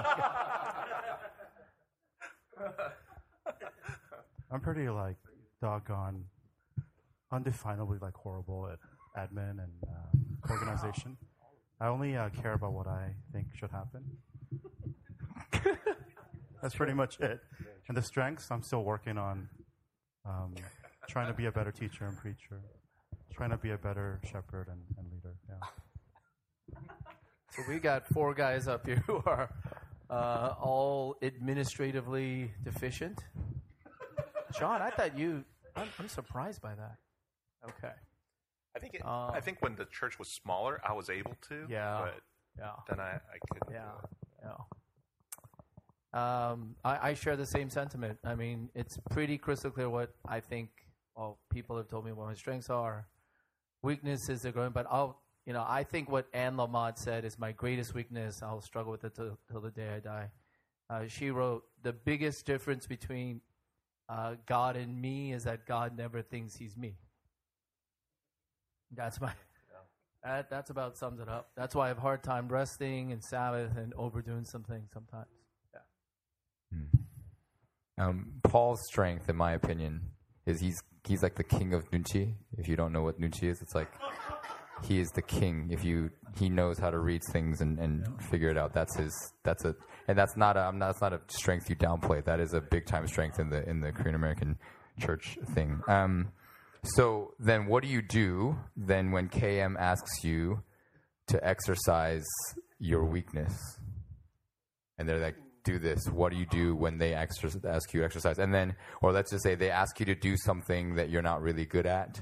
I'm 4.52 4.60
pretty 4.60 4.90
like 4.90 5.16
doggone, 5.62 6.26
undefinably 7.32 8.02
like 8.02 8.16
horrible 8.16 8.68
at 8.72 8.80
admin 9.18 9.52
and 9.52 9.72
uh, 9.84 10.52
organization. 10.52 11.18
I 11.80 11.88
only 11.88 12.18
uh, 12.18 12.30
care 12.30 12.54
about 12.54 12.74
what 12.74 12.88
I 12.88 13.14
think 13.32 13.48
should 13.56 13.72
happen. 13.72 14.04
That's 16.62 16.76
pretty 16.76 16.94
much 16.94 17.20
it. 17.20 17.42
And 17.88 17.96
the 17.96 18.02
strengths, 18.02 18.52
I'm 18.52 18.62
still 18.62 18.84
working 18.84 19.18
on 19.18 19.50
um, 20.26 20.54
trying 21.08 21.28
to 21.28 21.34
be 21.34 21.46
a 21.46 21.52
better 21.52 21.72
teacher 21.72 22.06
and 22.06 22.18
preacher, 22.18 22.60
trying 23.34 23.50
to 23.50 23.58
be 23.58 23.72
a 23.72 23.78
better 23.78 24.20
shepherd 24.24 24.68
and, 24.68 24.82
and 24.98 25.12
leader. 25.12 25.36
Yeah. 25.48 26.80
So 27.56 27.64
we 27.68 27.80
got 27.80 28.08
four 28.08 28.36
guys 28.36 28.68
up 28.68 28.86
here 28.86 29.04
who 29.08 29.24
are 29.26 29.50
uh, 30.08 30.54
all 30.62 31.16
administratively 31.24 32.52
deficient. 32.64 33.24
John, 34.58 34.84
I 34.84 34.92
thought 34.92 35.18
you. 35.18 35.44
I'm, 35.76 35.88
I'm 35.98 36.10
surprised 36.10 36.62
by 36.62 36.76
that. 36.76 36.98
Okay. 37.68 37.94
I 38.76 38.80
think. 38.80 38.94
It, 38.94 39.02
uh, 39.04 39.32
I 39.34 39.40
think 39.42 39.62
when 39.62 39.76
the 39.76 39.86
church 39.86 40.20
was 40.20 40.28
smaller, 40.30 40.80
I 40.88 40.94
was 40.94 41.10
able 41.10 41.36
to. 41.50 41.66
Yeah. 41.68 42.02
But 42.04 42.22
yeah. 42.58 42.72
Then 42.88 43.00
I, 43.00 43.14
I 43.14 43.38
couldn't. 43.52 43.74
Yeah. 43.74 43.92
Yeah. 44.44 44.79
Um, 46.12 46.76
I, 46.84 47.10
I, 47.10 47.14
share 47.14 47.36
the 47.36 47.46
same 47.46 47.70
sentiment. 47.70 48.18
I 48.24 48.34
mean, 48.34 48.70
it's 48.74 48.98
pretty 49.12 49.38
crystal 49.38 49.70
clear 49.70 49.90
what 49.90 50.10
I 50.28 50.40
think. 50.40 50.70
Well, 51.16 51.38
people 51.52 51.78
have 51.78 51.88
told 51.88 52.06
me 52.06 52.14
what 52.14 52.26
my 52.26 52.34
strengths 52.34 52.70
are, 52.70 53.06
weaknesses 53.84 54.44
are 54.44 54.52
going. 54.52 54.72
But 54.72 54.88
I'll, 54.90 55.22
you 55.46 55.54
know, 55.54 55.64
I 55.68 55.84
think 55.84 56.10
what 56.10 56.26
Anne 56.34 56.56
Lamott 56.56 56.98
said 56.98 57.26
is 57.26 57.38
my 57.38 57.52
greatest 57.52 57.94
weakness. 57.94 58.42
I'll 58.42 58.62
struggle 58.62 58.92
with 58.92 59.04
it 59.04 59.14
till, 59.16 59.38
till 59.52 59.62
the 59.62 59.70
day 59.70 59.90
I 59.96 60.00
die. 60.00 60.32
Uh, 60.90 61.08
she 61.08 61.30
wrote, 61.30 61.64
"The 61.84 61.94
biggest 61.94 62.44
difference 62.44 62.88
between 62.88 63.42
uh, 64.08 64.36
God 64.48 64.78
and 64.78 65.00
me 65.00 65.34
is 65.34 65.44
that 65.44 65.68
God 65.68 65.96
never 65.96 66.24
thinks 66.24 66.56
He's 66.56 66.76
me." 66.76 66.96
That's 68.96 69.22
my. 69.22 69.32
That, 70.24 70.50
that's 70.50 70.70
about 70.70 70.98
sums 70.98 71.22
it 71.22 71.30
up. 71.30 71.52
That's 71.56 71.74
why 71.74 71.86
I 71.86 71.88
have 71.90 72.00
a 72.00 72.02
hard 72.02 72.24
time 72.24 72.50
resting 72.50 73.14
and 73.14 73.24
Sabbath 73.24 73.78
and 73.78 73.94
overdoing 73.94 74.44
some 74.44 74.64
things 74.64 74.90
sometimes. 74.94 75.39
Hmm. 76.74 78.04
Um, 78.04 78.34
Paul's 78.44 78.80
strength, 78.88 79.30
in 79.30 79.36
my 79.36 79.54
opinion, 79.54 80.02
is 80.46 80.62
he's 80.62 80.82
he's 81.08 81.24
like 81.24 81.36
the 81.36 81.44
king 81.44 81.74
of 81.74 81.90
Nunchi. 81.92 82.34
If 82.58 82.68
you 82.68 82.76
don't 82.76 82.94
know 82.94 83.04
what 83.04 83.20
Nunchi 83.20 83.50
is, 83.50 83.62
it's 83.62 83.76
like 83.76 83.92
he 84.84 85.00
is 85.00 85.10
the 85.10 85.22
king. 85.22 85.70
If 85.72 85.84
you 85.84 86.12
he 86.38 86.50
knows 86.50 86.78
how 86.78 86.90
to 86.90 87.00
read 87.00 87.22
things 87.32 87.62
and, 87.62 87.80
and 87.80 88.06
figure 88.30 88.50
it 88.50 88.58
out. 88.58 88.74
That's 88.74 88.96
his. 88.98 89.34
That's 89.44 89.66
a 89.66 89.76
and 90.08 90.18
that's 90.18 90.38
not 90.38 90.58
a. 90.58 90.62
I'm 90.62 90.80
not, 90.80 90.88
that's 90.88 91.02
not 91.02 91.14
a 91.14 91.22
strength 91.28 91.70
you 91.70 91.76
downplay. 91.76 92.24
That 92.24 92.40
is 92.40 92.54
a 92.54 92.62
big 92.62 92.86
time 92.86 93.08
strength 93.08 93.40
in 93.40 93.50
the 93.50 93.68
in 93.68 93.82
the 93.82 93.92
Korean 93.92 94.16
American 94.16 94.58
church 95.00 95.38
thing. 95.54 95.82
Um, 95.88 96.32
so 96.84 97.34
then, 97.40 97.68
what 97.68 97.84
do 97.84 97.90
you 97.90 98.02
do 98.02 98.58
then 98.76 99.12
when 99.12 99.30
KM 99.30 99.78
asks 99.78 100.24
you 100.24 100.64
to 101.28 101.46
exercise 101.46 102.26
your 102.80 103.06
weakness? 103.06 103.54
And 104.98 105.08
they're 105.08 105.20
like, 105.20 105.36
"Do 105.64 105.80
this." 105.80 106.08
What 106.10 106.32
do 106.32 106.38
you 106.38 106.46
do 106.46 106.76
when 106.76 106.98
they 106.98 107.12
exer- 107.12 107.64
ask 107.66 107.94
you 107.94 108.02
to 108.02 108.06
exercise? 108.06 108.40
And 108.40 108.54
then, 108.54 108.76
or 109.02 109.12
let's 109.12 109.32
just 109.32 109.44
say 109.44 109.56
they 109.56 109.72
ask 109.72 110.00
you 110.00 110.06
to 110.08 110.16
do 110.16 110.36
something 110.38 110.96
that 110.96 111.10
you're 111.10 111.22
not 111.22 111.42
really 111.42 111.66
good 111.66 111.86
at, 111.86 112.22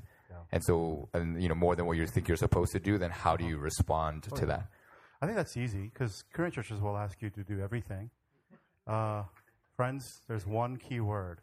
and 0.51 0.63
so, 0.63 1.09
and 1.13 1.41
you 1.41 1.49
know, 1.49 1.55
more 1.55 1.75
than 1.75 1.85
what 1.85 1.97
you 1.97 2.07
think 2.07 2.27
you're 2.27 2.37
supposed 2.37 2.71
to 2.73 2.79
do. 2.79 2.97
Then, 2.97 3.11
how 3.11 3.35
do 3.35 3.45
you 3.45 3.57
respond 3.57 4.23
to 4.35 4.45
that? 4.45 4.67
I 5.21 5.25
think 5.25 5.37
that's 5.37 5.57
easy 5.57 5.89
because 5.91 6.23
current 6.33 6.53
churches 6.53 6.79
will 6.79 6.97
ask 6.97 7.21
you 7.21 7.29
to 7.31 7.43
do 7.43 7.59
everything. 7.59 8.11
Uh, 8.85 9.23
friends, 9.75 10.21
there's 10.27 10.45
one 10.45 10.77
key 10.77 10.99
word 10.99 11.41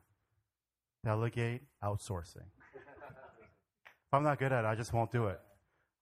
delegate 1.05 1.63
outsourcing. 1.83 2.47
if 2.75 4.13
I'm 4.13 4.23
not 4.23 4.39
good 4.39 4.53
at 4.53 4.65
it, 4.65 4.69
I 4.69 4.75
just 4.75 4.93
won't 4.93 5.11
do 5.11 5.27
it. 5.27 5.41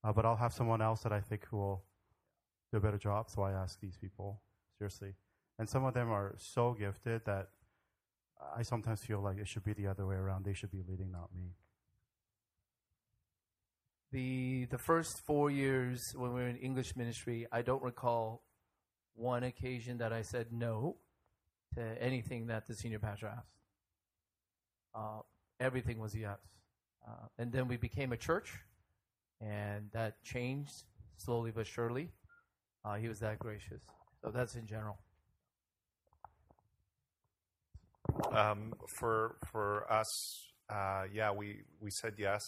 Uh, 0.05 0.13
but 0.13 0.25
I'll 0.25 0.37
have 0.37 0.53
someone 0.53 0.83
else 0.83 1.03
that 1.03 1.13
I 1.13 1.21
think 1.21 1.47
who 1.47 1.57
will 1.57 1.85
do 2.73 2.79
a 2.79 2.81
better 2.81 2.99
job. 2.99 3.31
So 3.31 3.43
I 3.43 3.53
ask 3.53 3.81
these 3.81 3.97
people, 3.97 4.41
seriously. 4.79 5.15
And 5.59 5.69
some 5.69 5.85
of 5.85 5.95
them 5.95 6.11
are 6.11 6.35
so 6.39 6.73
gifted 6.73 7.23
that 7.27 7.49
I 8.57 8.63
sometimes 8.63 9.03
feel 9.03 9.21
like 9.21 9.39
it 9.39 9.49
should 9.49 9.65
be 9.65 9.73
the 9.73 9.87
other 9.87 10.07
way 10.07 10.17
around. 10.17 10.45
They 10.45 10.55
should 10.55 10.73
be 10.73 10.83
leading, 10.89 11.13
not 11.13 11.35
me. 11.35 11.55
The 14.11 14.67
the 14.67 14.79
first 14.79 15.25
four 15.25 15.51
years 15.51 16.13
when 16.15 16.35
we 16.35 16.41
were 16.41 16.49
in 16.49 16.57
English 16.57 16.97
ministry, 16.97 17.47
I 17.51 17.63
don't 17.63 17.83
recall 17.83 18.43
one 19.15 19.43
occasion 19.45 19.99
that 19.99 20.13
I 20.13 20.23
said 20.23 20.53
no 20.53 20.97
to 21.75 22.03
anything 22.03 22.47
that 22.49 22.67
the 22.67 22.75
senior 22.75 22.99
pastor 22.99 23.29
asked. 23.29 23.55
Uh, 24.95 25.21
everything 25.61 25.99
was 25.99 26.15
yes. 26.15 26.39
Uh, 27.07 27.27
and 27.39 27.53
then 27.53 27.69
we 27.69 27.77
became 27.77 28.13
a 28.13 28.17
church, 28.17 28.53
and 29.41 29.91
that 29.93 30.23
changed 30.23 30.85
slowly 31.17 31.51
but 31.51 31.67
surely. 31.67 32.11
Uh, 32.85 32.97
he 32.97 33.09
was 33.09 33.21
that 33.21 33.39
gracious. 33.39 33.81
So 34.23 34.31
that's 34.31 34.57
in 34.57 34.67
general. 34.67 34.99
Um, 38.02 38.02
for 38.89 39.37
for 39.51 39.91
us, 39.91 40.09
uh, 40.71 41.05
yeah, 41.13 41.31
we 41.33 41.63
we 41.81 41.91
said 41.91 42.15
yes 42.19 42.43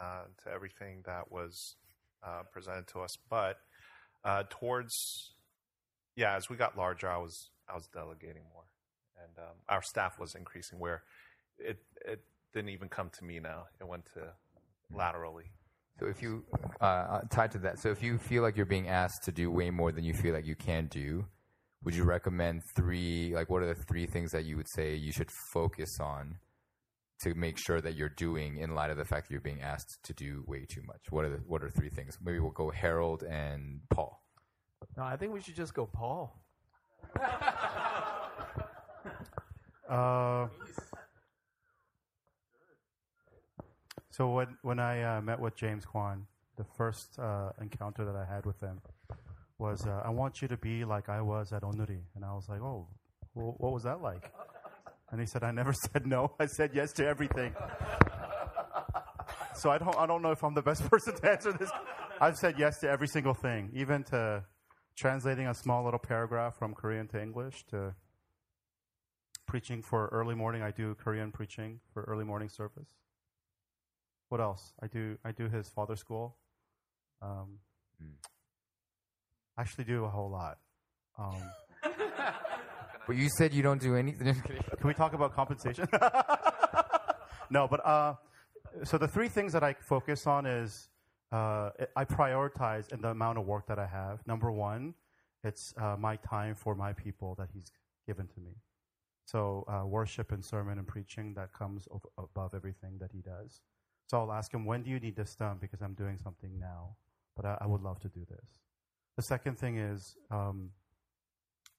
uh, 0.00 0.24
to 0.44 0.50
everything 0.50 1.02
that 1.06 1.30
was 1.30 1.76
uh, 2.24 2.42
presented 2.52 2.86
to 2.88 3.00
us, 3.00 3.16
but 3.28 3.56
uh, 4.24 4.44
towards 4.50 5.34
yeah, 6.16 6.36
as 6.36 6.48
we 6.50 6.56
got 6.56 6.76
larger, 6.76 7.08
I 7.08 7.18
was 7.18 7.50
I 7.68 7.74
was 7.74 7.86
delegating 7.92 8.42
more, 8.52 8.64
and 9.22 9.38
um, 9.38 9.54
our 9.68 9.82
staff 9.82 10.18
was 10.18 10.34
increasing. 10.34 10.78
Where 10.78 11.02
it 11.58 11.78
it 12.04 12.22
didn't 12.52 12.70
even 12.70 12.88
come 12.88 13.10
to 13.18 13.24
me 13.24 13.38
now; 13.40 13.64
it 13.80 13.86
went 13.86 14.06
to 14.14 14.32
laterally. 14.92 15.50
So 16.00 16.06
if 16.06 16.22
you 16.22 16.44
uh, 16.80 17.20
tied 17.30 17.52
to 17.52 17.58
that, 17.58 17.78
so 17.78 17.90
if 17.90 18.02
you 18.02 18.18
feel 18.18 18.42
like 18.42 18.56
you're 18.56 18.66
being 18.66 18.88
asked 18.88 19.24
to 19.24 19.32
do 19.32 19.50
way 19.50 19.70
more 19.70 19.90
than 19.92 20.04
you 20.04 20.14
feel 20.14 20.32
like 20.32 20.46
you 20.46 20.54
can 20.54 20.86
do, 20.86 21.24
would 21.84 21.94
you 21.94 22.04
recommend 22.04 22.62
three? 22.74 23.34
Like, 23.34 23.50
what 23.50 23.62
are 23.62 23.66
the 23.66 23.82
three 23.82 24.06
things 24.06 24.32
that 24.32 24.44
you 24.44 24.56
would 24.56 24.68
say 24.68 24.94
you 24.94 25.12
should 25.12 25.30
focus 25.30 26.00
on 26.00 26.38
to 27.20 27.34
make 27.34 27.58
sure 27.58 27.80
that 27.80 27.94
you're 27.94 28.08
doing 28.08 28.56
in 28.58 28.74
light 28.74 28.90
of 28.90 28.96
the 28.96 29.04
fact 29.04 29.28
that 29.28 29.32
you're 29.32 29.40
being 29.40 29.62
asked 29.62 30.02
to 30.04 30.12
do 30.12 30.44
way 30.46 30.64
too 30.68 30.82
much? 30.86 31.00
What 31.10 31.24
are 31.24 31.30
the 31.30 31.42
what 31.46 31.62
are 31.62 31.70
three 31.70 31.90
things? 31.90 32.18
Maybe 32.22 32.38
we'll 32.38 32.50
go 32.50 32.70
Harold 32.70 33.22
and 33.22 33.80
Paul. 33.90 34.22
No, 34.96 35.04
I 35.04 35.16
think 35.16 35.32
we 35.32 35.40
should 35.40 35.56
just 35.56 35.74
go 35.74 35.86
Paul. 35.86 36.40
Uh, 39.88 40.46
so 44.10 44.28
when 44.28 44.48
when 44.60 44.78
I 44.78 45.16
uh, 45.16 45.22
met 45.22 45.40
with 45.40 45.56
James 45.56 45.86
Kwan, 45.86 46.26
the 46.56 46.64
first 46.76 47.18
uh, 47.18 47.52
encounter 47.58 48.04
that 48.04 48.14
I 48.14 48.26
had 48.26 48.44
with 48.44 48.60
him 48.60 48.82
was, 49.58 49.86
uh, 49.86 50.02
"I 50.04 50.10
want 50.10 50.40
you 50.40 50.48
to 50.48 50.56
be 50.56 50.84
like 50.84 51.08
I 51.08 51.20
was 51.20 51.52
at 51.52 51.62
Onuri," 51.62 52.02
and 52.14 52.24
I 52.24 52.32
was 52.34 52.48
like, 52.48 52.60
"Oh, 52.60 52.86
well, 53.34 53.54
what 53.58 53.72
was 53.72 53.82
that 53.82 54.00
like?" 54.00 54.30
And 55.10 55.20
he 55.20 55.26
said, 55.26 55.42
"I 55.42 55.50
never 55.50 55.72
said 55.92 56.06
no. 56.06 56.32
I 56.38 56.46
said 56.46 56.70
yes 56.74 56.92
to 56.94 57.06
everything." 57.06 57.54
so 59.54 59.70
I 59.70 59.78
don't 59.78 59.96
I 59.96 60.06
don't 60.06 60.22
know 60.22 60.30
if 60.30 60.42
I'm 60.42 60.54
the 60.54 60.62
best 60.62 60.82
person 60.90 61.14
to 61.16 61.30
answer 61.30 61.52
this. 61.52 61.70
I've 62.20 62.36
said 62.36 62.58
yes 62.58 62.78
to 62.80 62.88
every 62.88 63.08
single 63.08 63.34
thing, 63.34 63.70
even 63.74 64.04
to 64.04 64.44
translating 64.96 65.46
a 65.46 65.54
small 65.54 65.84
little 65.84 66.00
paragraph 66.00 66.56
from 66.58 66.74
Korean 66.74 67.06
to 67.08 67.22
English 67.22 67.64
to 67.70 67.94
preaching 69.46 69.82
for 69.82 70.08
early 70.08 70.34
morning. 70.34 70.62
I 70.62 70.70
do 70.70 70.94
Korean 70.94 71.32
preaching 71.32 71.80
for 71.92 72.02
early 72.04 72.24
morning 72.24 72.48
service. 72.48 72.88
What 74.28 74.40
else? 74.40 74.72
I 74.82 74.86
do 74.86 75.18
I 75.24 75.32
do 75.32 75.48
his 75.48 75.68
father 75.68 75.96
school. 75.96 76.36
Um, 77.22 77.58
Actually, 79.58 79.84
do 79.84 80.04
a 80.04 80.08
whole 80.08 80.30
lot. 80.30 80.58
Um, 81.18 81.42
But 83.08 83.16
you 83.16 83.30
said 83.38 83.54
you 83.54 83.62
don't 83.62 83.80
do 83.80 83.96
anything. 83.96 84.34
Can 84.78 84.86
we 84.86 84.92
talk 84.92 85.14
about 85.14 85.34
compensation? 85.34 85.88
no, 87.50 87.66
but 87.66 87.84
uh, 87.84 88.14
so 88.84 88.98
the 88.98 89.08
three 89.08 89.30
things 89.30 89.54
that 89.54 89.64
I 89.64 89.74
focus 89.88 90.26
on 90.26 90.44
is 90.44 90.90
uh, 91.32 91.70
I 91.96 92.04
prioritize 92.04 92.92
in 92.92 93.00
the 93.00 93.08
amount 93.08 93.38
of 93.38 93.46
work 93.46 93.66
that 93.68 93.78
I 93.78 93.86
have. 93.86 94.20
Number 94.26 94.52
one, 94.52 94.92
it's 95.42 95.72
uh, 95.80 95.96
my 95.98 96.16
time 96.16 96.54
for 96.54 96.74
my 96.74 96.92
people 96.92 97.34
that 97.38 97.48
He's 97.54 97.72
given 98.06 98.26
to 98.26 98.40
me. 98.40 98.50
So 99.24 99.64
uh, 99.68 99.86
worship 99.86 100.30
and 100.30 100.44
sermon 100.44 100.76
and 100.76 100.86
preaching 100.86 101.32
that 101.32 101.54
comes 101.54 101.88
ov- 101.90 102.04
above 102.18 102.52
everything 102.54 102.98
that 103.00 103.10
He 103.10 103.22
does. 103.22 103.62
So 104.08 104.18
I'll 104.18 104.32
ask 104.32 104.52
Him, 104.52 104.66
when 104.66 104.82
do 104.82 104.90
you 104.90 105.00
need 105.00 105.16
this 105.16 105.34
done? 105.34 105.56
Because 105.58 105.80
I'm 105.80 105.94
doing 105.94 106.18
something 106.22 106.58
now, 106.60 106.96
but 107.34 107.46
I, 107.46 107.56
I 107.62 107.66
would 107.66 107.80
love 107.80 108.00
to 108.00 108.08
do 108.08 108.26
this. 108.28 108.60
The 109.18 109.22
second 109.22 109.58
thing 109.58 109.78
is 109.78 110.14
um, 110.30 110.70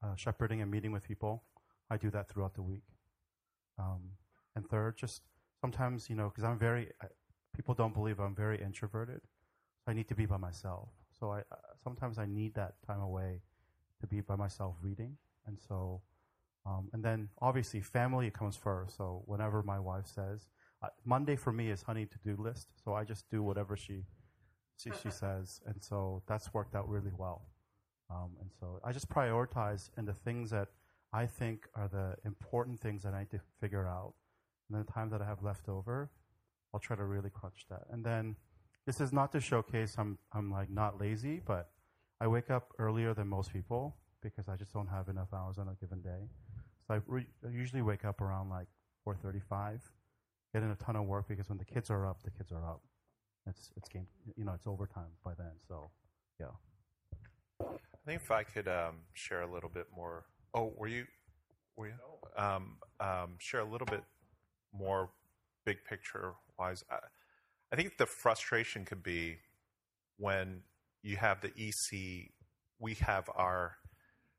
uh, 0.04 0.14
shepherding 0.18 0.62
and 0.62 0.70
meeting 0.70 0.92
with 0.92 1.04
people. 1.08 1.46
I 1.90 1.96
do 1.96 2.10
that 2.10 2.28
throughout 2.28 2.54
the 2.54 2.62
week. 2.62 2.84
Um, 3.80 4.02
and 4.58 4.70
third, 4.70 4.98
just 4.98 5.22
sometimes, 5.62 6.10
you 6.10 6.18
know, 6.18 6.28
because 6.28 6.44
I'm 6.44 6.60
very, 6.60 6.92
I, 7.02 7.06
people 7.56 7.74
don't 7.74 7.94
believe 7.94 8.20
I'm 8.20 8.36
very 8.36 8.62
introverted. 8.62 9.22
So 9.24 9.92
I 9.92 9.94
need 9.94 10.10
to 10.10 10.16
be 10.16 10.26
by 10.26 10.36
myself. 10.36 10.90
So 11.18 11.32
I 11.32 11.40
uh, 11.40 11.56
sometimes 11.82 12.18
I 12.20 12.26
need 12.26 12.56
that 12.56 12.74
time 12.86 13.00
away 13.00 13.40
to 14.02 14.08
be 14.08 14.20
by 14.20 14.36
myself 14.36 14.76
reading. 14.82 15.16
And 15.48 15.58
so, 15.66 16.02
um, 16.66 16.90
and 16.92 17.02
then 17.02 17.30
obviously 17.42 17.80
family 17.80 18.30
comes 18.32 18.58
first. 18.58 18.98
So 18.98 19.24
whenever 19.28 19.64
my 19.64 19.80
wife 19.80 20.08
says, 20.08 20.50
uh, 20.84 20.90
Monday 21.06 21.38
for 21.38 21.54
me 21.54 21.70
is 21.72 21.84
honey 21.84 22.06
to 22.06 22.18
do 22.22 22.36
list. 22.38 22.68
So 22.84 22.96
I 22.96 23.06
just 23.06 23.30
do 23.30 23.42
whatever 23.42 23.78
she, 23.78 24.04
she, 24.82 24.92
she 25.04 25.10
says. 25.10 25.62
And 25.66 25.76
so 25.82 26.24
that's 26.28 26.54
worked 26.54 26.76
out 26.76 26.88
really 26.90 27.12
well. 27.18 27.42
Um, 28.10 28.32
and 28.42 28.50
so 28.60 28.80
I 28.84 28.92
just 28.92 29.10
prioritize 29.10 29.90
in 29.98 30.06
the 30.06 30.14
things 30.14 30.50
that 30.50 30.70
I 31.14 31.26
think 31.26 31.68
are 31.76 31.88
the 31.88 32.16
important 32.26 32.80
things 32.80 33.04
that 33.04 33.14
I 33.14 33.20
need 33.20 33.32
to 33.32 33.40
figure 33.60 33.88
out. 33.88 34.14
And 34.68 34.78
then 34.78 34.86
the 34.86 34.92
time 34.92 35.10
that 35.10 35.22
I 35.22 35.26
have 35.26 35.44
left 35.44 35.70
over, 35.70 36.10
I'll 36.74 36.80
try 36.80 36.96
to 36.96 37.04
really 37.04 37.30
crunch 37.30 37.66
that. 37.70 37.84
And 37.92 38.04
then 38.04 38.36
this 38.86 39.02
is 39.02 39.12
not 39.12 39.32
to 39.34 39.40
showcase 39.40 39.96
I'm, 39.98 40.18
I'm 40.34 40.52
like 40.52 40.70
not 40.70 41.00
lazy, 41.00 41.42
but 41.46 41.70
I 42.22 42.28
wake 42.28 42.50
up 42.50 42.74
earlier 42.80 43.14
than 43.14 43.28
most 43.28 43.54
people 43.54 43.96
because 44.22 44.50
I 44.50 44.56
just 44.56 44.74
don't 44.74 44.88
have 44.88 45.08
enough 45.08 45.34
hours 45.34 45.58
on 45.58 45.68
a 45.68 45.76
given 45.76 46.02
day. 46.02 46.30
So 46.88 46.96
I, 46.96 47.00
re- 47.08 47.28
I 47.46 47.52
usually 47.52 47.82
wake 47.82 48.06
up 48.06 48.22
around 48.22 48.50
like 48.50 48.68
4:35, 49.08 49.80
get 50.54 50.64
in 50.64 50.72
a 50.72 50.76
ton 50.76 50.96
of 50.96 51.06
work 51.06 51.28
because 51.28 51.50
when 51.50 51.58
the 51.58 51.66
kids 51.66 51.90
are 51.90 52.08
up, 52.08 52.24
the 52.24 52.32
kids 52.32 52.52
are 52.52 52.66
up. 52.66 52.82
It's 53.50 53.72
it's 53.76 53.90
game, 53.90 54.08
you 54.36 54.46
know, 54.46 54.54
it's 54.54 54.68
overtime 54.68 55.12
by 55.24 55.34
then. 55.38 55.52
So, 55.68 55.90
yeah. 56.40 56.48
I 57.62 58.06
think 58.06 58.22
if 58.22 58.32
I 58.32 58.44
could 58.44 58.68
um, 58.68 58.98
share 59.14 59.42
a 59.42 59.52
little 59.52 59.70
bit 59.70 59.88
more. 59.96 60.26
Oh, 60.54 60.74
were 60.78 60.88
you? 60.88 61.06
Were 61.76 61.88
you? 61.88 61.94
Um, 62.38 62.78
um, 63.00 63.36
share 63.40 63.62
a 63.62 63.70
little 63.70 63.88
bit 63.88 64.04
more, 64.74 65.10
big 65.66 65.78
picture 65.88 66.34
wise. 66.58 66.84
I, 66.90 66.98
I 67.72 67.76
think 67.76 67.98
the 67.98 68.06
frustration 68.06 68.86
could 68.86 69.04
be 69.04 69.38
when 70.18 70.62
you 71.04 71.18
have 71.18 71.42
the 71.42 71.52
EC, 71.58 72.32
we 72.80 72.96
have 72.96 73.30
our 73.36 73.76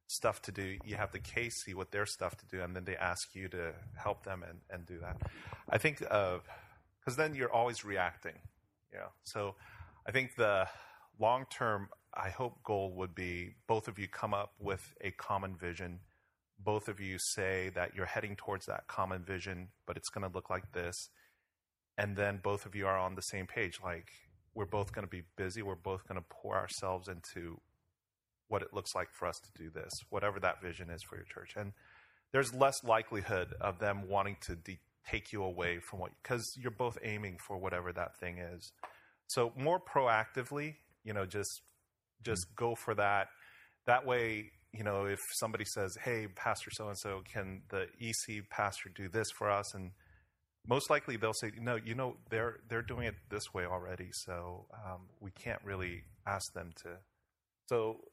stuff 0.07 0.43
to 0.43 0.53
do. 0.53 0.77
You 0.85 0.97
have 0.97 1.13
the 1.13 1.21
KC 1.21 1.75
with 1.75 1.91
their 1.91 2.07
stuff 2.07 2.37
to 2.37 2.47
do, 2.47 2.63
and 2.63 2.75
then 2.75 2.85
they 2.85 2.97
ask 2.97 3.35
you 3.35 3.49
to 3.49 3.73
help 3.97 4.25
them 4.25 4.45
and, 4.49 4.59
and 4.71 4.87
do 4.87 4.99
that. 5.01 5.17
I 5.69 5.79
think 5.79 5.99
because 5.99 7.17
then 7.17 7.35
you're 7.35 7.53
always 7.53 7.85
reacting. 7.85 8.39
Yeah. 8.93 9.09
So 9.25 9.55
I 10.07 10.11
think 10.13 10.37
the 10.37 10.69
long 11.19 11.47
term, 11.51 11.89
I 12.15 12.31
hope 12.31 12.63
goal 12.65 12.93
would 12.97 13.15
be 13.15 13.55
both 13.67 13.89
of 13.89 13.99
you 13.99 14.09
come 14.09 14.35
up 14.35 14.53
with 14.59 14.95
a 15.01 15.11
common 15.13 15.57
vision. 15.57 16.01
Both 16.59 16.89
of 16.89 17.01
you 17.01 17.19
say 17.19 17.71
that 17.75 17.95
you're 17.95 18.07
heading 18.07 18.37
towards 18.37 18.67
that 18.67 18.87
common 18.87 19.25
vision, 19.25 19.69
but 19.87 19.97
it's 19.97 20.09
going 20.09 20.29
to 20.29 20.35
look 20.35 20.51
like 20.51 20.73
this. 20.73 21.09
And 21.97 22.17
then 22.17 22.41
both 22.43 22.67
of 22.67 22.75
you 22.75 22.87
are 22.87 22.99
on 22.99 23.15
the 23.15 23.23
same 23.23 23.47
page. 23.47 23.79
Like, 23.83 24.11
we're 24.55 24.67
both 24.67 24.93
going 24.93 25.07
to 25.07 25.11
be 25.11 25.23
busy. 25.37 25.63
We're 25.63 25.75
both 25.75 26.07
going 26.09 26.21
to 26.21 26.27
pour 26.29 26.57
ourselves 26.57 27.09
into 27.09 27.61
what 28.49 28.63
it 28.63 28.75
looks 28.75 28.95
like 28.95 29.09
for 29.13 29.29
us 29.29 29.39
to 29.39 29.63
do 29.63 29.71
this, 29.71 29.93
whatever 30.11 30.41
that 30.41 30.61
vision 30.61 30.91
is 30.91 31.03
for 31.03 31.17
your 31.17 31.25
church. 31.25 31.55
And 31.57 31.73
there's 32.33 32.53
less 32.53 32.83
likelihood 32.83 33.55
of 33.61 33.79
them 33.79 34.09
wanting 34.09 34.37
to 34.43 34.57
de- 34.57 34.81
take 35.09 35.33
you 35.33 35.43
away 35.43 35.79
from 35.79 36.01
what, 36.01 36.13
because 36.23 36.57
you're 36.57 36.71
both 36.71 36.99
aiming 37.03 37.39
for 37.39 37.59
whatever 37.59 37.93
that 37.93 38.19
thing 38.19 38.39
is. 38.39 38.73
So 39.27 39.53
more 39.57 39.81
proactively, 39.81 40.77
you 41.05 41.13
know, 41.13 41.27
just 41.27 41.63
just 42.23 42.55
go 42.55 42.75
for 42.75 42.95
that. 42.95 43.29
That 43.87 44.05
way, 44.05 44.51
you 44.73 44.85
know, 44.85 45.07
if 45.07 45.21
somebody 45.33 45.65
says, 45.65 45.97
"Hey, 46.03 46.27
Pastor 46.29 46.71
so 46.71 46.89
and 46.89 46.99
so, 46.99 47.23
can 47.33 47.63
the 47.71 47.87
EC 48.01 48.49
pastor 48.51 48.91
do 48.95 49.09
this 49.09 49.31
for 49.31 49.51
us?" 49.51 49.75
and 49.75 49.93
most 50.67 50.91
likely 50.91 51.17
they'll 51.17 51.33
say, 51.33 51.53
"No, 51.59 51.77
you 51.77 51.95
know, 51.95 52.17
they're 52.31 52.61
they're 52.69 52.83
doing 52.83 53.07
it 53.07 53.15
this 53.31 53.53
way 53.55 53.65
already, 53.65 54.11
so 54.13 54.67
um, 54.75 55.09
we 55.21 55.31
can't 55.31 55.61
really 55.65 56.05
ask 56.27 56.53
them 56.53 56.73
to." 56.83 56.99
So 57.67 58.05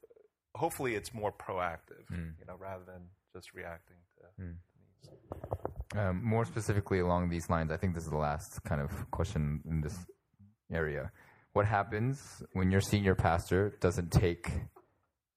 hopefully, 0.55 0.95
it's 0.95 1.13
more 1.13 1.31
proactive, 1.31 2.05
you 2.39 2.45
know, 2.47 2.55
rather 2.57 2.83
than 2.85 3.09
just 3.33 3.53
reacting 3.53 3.97
to, 4.15 4.43
to 4.43 4.47
needs. 4.79 5.76
Um, 5.97 6.23
more 6.23 6.45
specifically 6.45 6.99
along 6.99 7.29
these 7.29 7.49
lines, 7.49 7.71
I 7.71 7.77
think 7.77 7.95
this 7.95 8.03
is 8.03 8.11
the 8.11 8.17
last 8.17 8.59
kind 8.63 8.81
of 8.81 9.09
question 9.09 9.61
in 9.67 9.81
this 9.81 9.97
area. 10.71 11.11
What 11.53 11.65
happens 11.65 12.43
when 12.53 12.69
your 12.69 12.81
senior 12.81 13.15
pastor 13.15 13.75
doesn't 13.81 14.11
take 14.11 14.47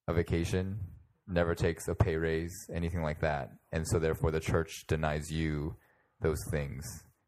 a 0.07 0.13
vacation, 0.13 0.79
never 1.27 1.55
takes 1.55 1.89
a 1.89 1.95
pay 1.95 2.17
raise, 2.17 2.53
anything 2.75 3.03
like 3.03 3.21
that, 3.21 3.53
and 3.73 3.89
so 3.89 3.99
therefore 3.99 4.33
the 4.33 4.41
church 4.41 4.85
denies 4.87 5.31
you 5.31 5.77
those 6.21 6.43
things? 6.51 6.85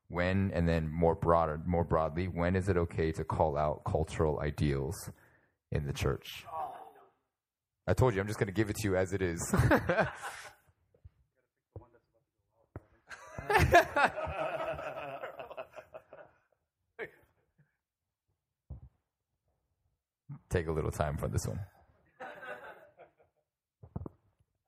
When 0.08 0.50
and 0.52 0.68
then 0.68 0.90
more 0.90 1.14
broader, 1.14 1.58
more 1.64 1.84
broadly, 1.84 2.26
when 2.26 2.54
is 2.54 2.68
it 2.68 2.76
okay 2.76 3.12
to 3.12 3.24
call 3.24 3.56
out 3.56 3.82
cultural 3.86 4.40
ideals 4.40 5.10
in 5.70 5.86
the 5.86 5.92
church? 5.94 6.44
I 7.86 7.94
told 7.94 8.14
you, 8.14 8.20
I'm 8.20 8.26
just 8.26 8.38
going 8.38 8.48
to 8.48 8.52
give 8.52 8.68
it 8.68 8.76
to 8.76 8.88
you 8.88 8.96
as 8.96 9.14
it 9.14 9.22
is. 9.22 9.40
Take 20.50 20.66
a 20.66 20.72
little 20.72 20.90
time 20.90 21.16
for 21.16 21.28
this 21.28 21.46
one. 21.46 21.60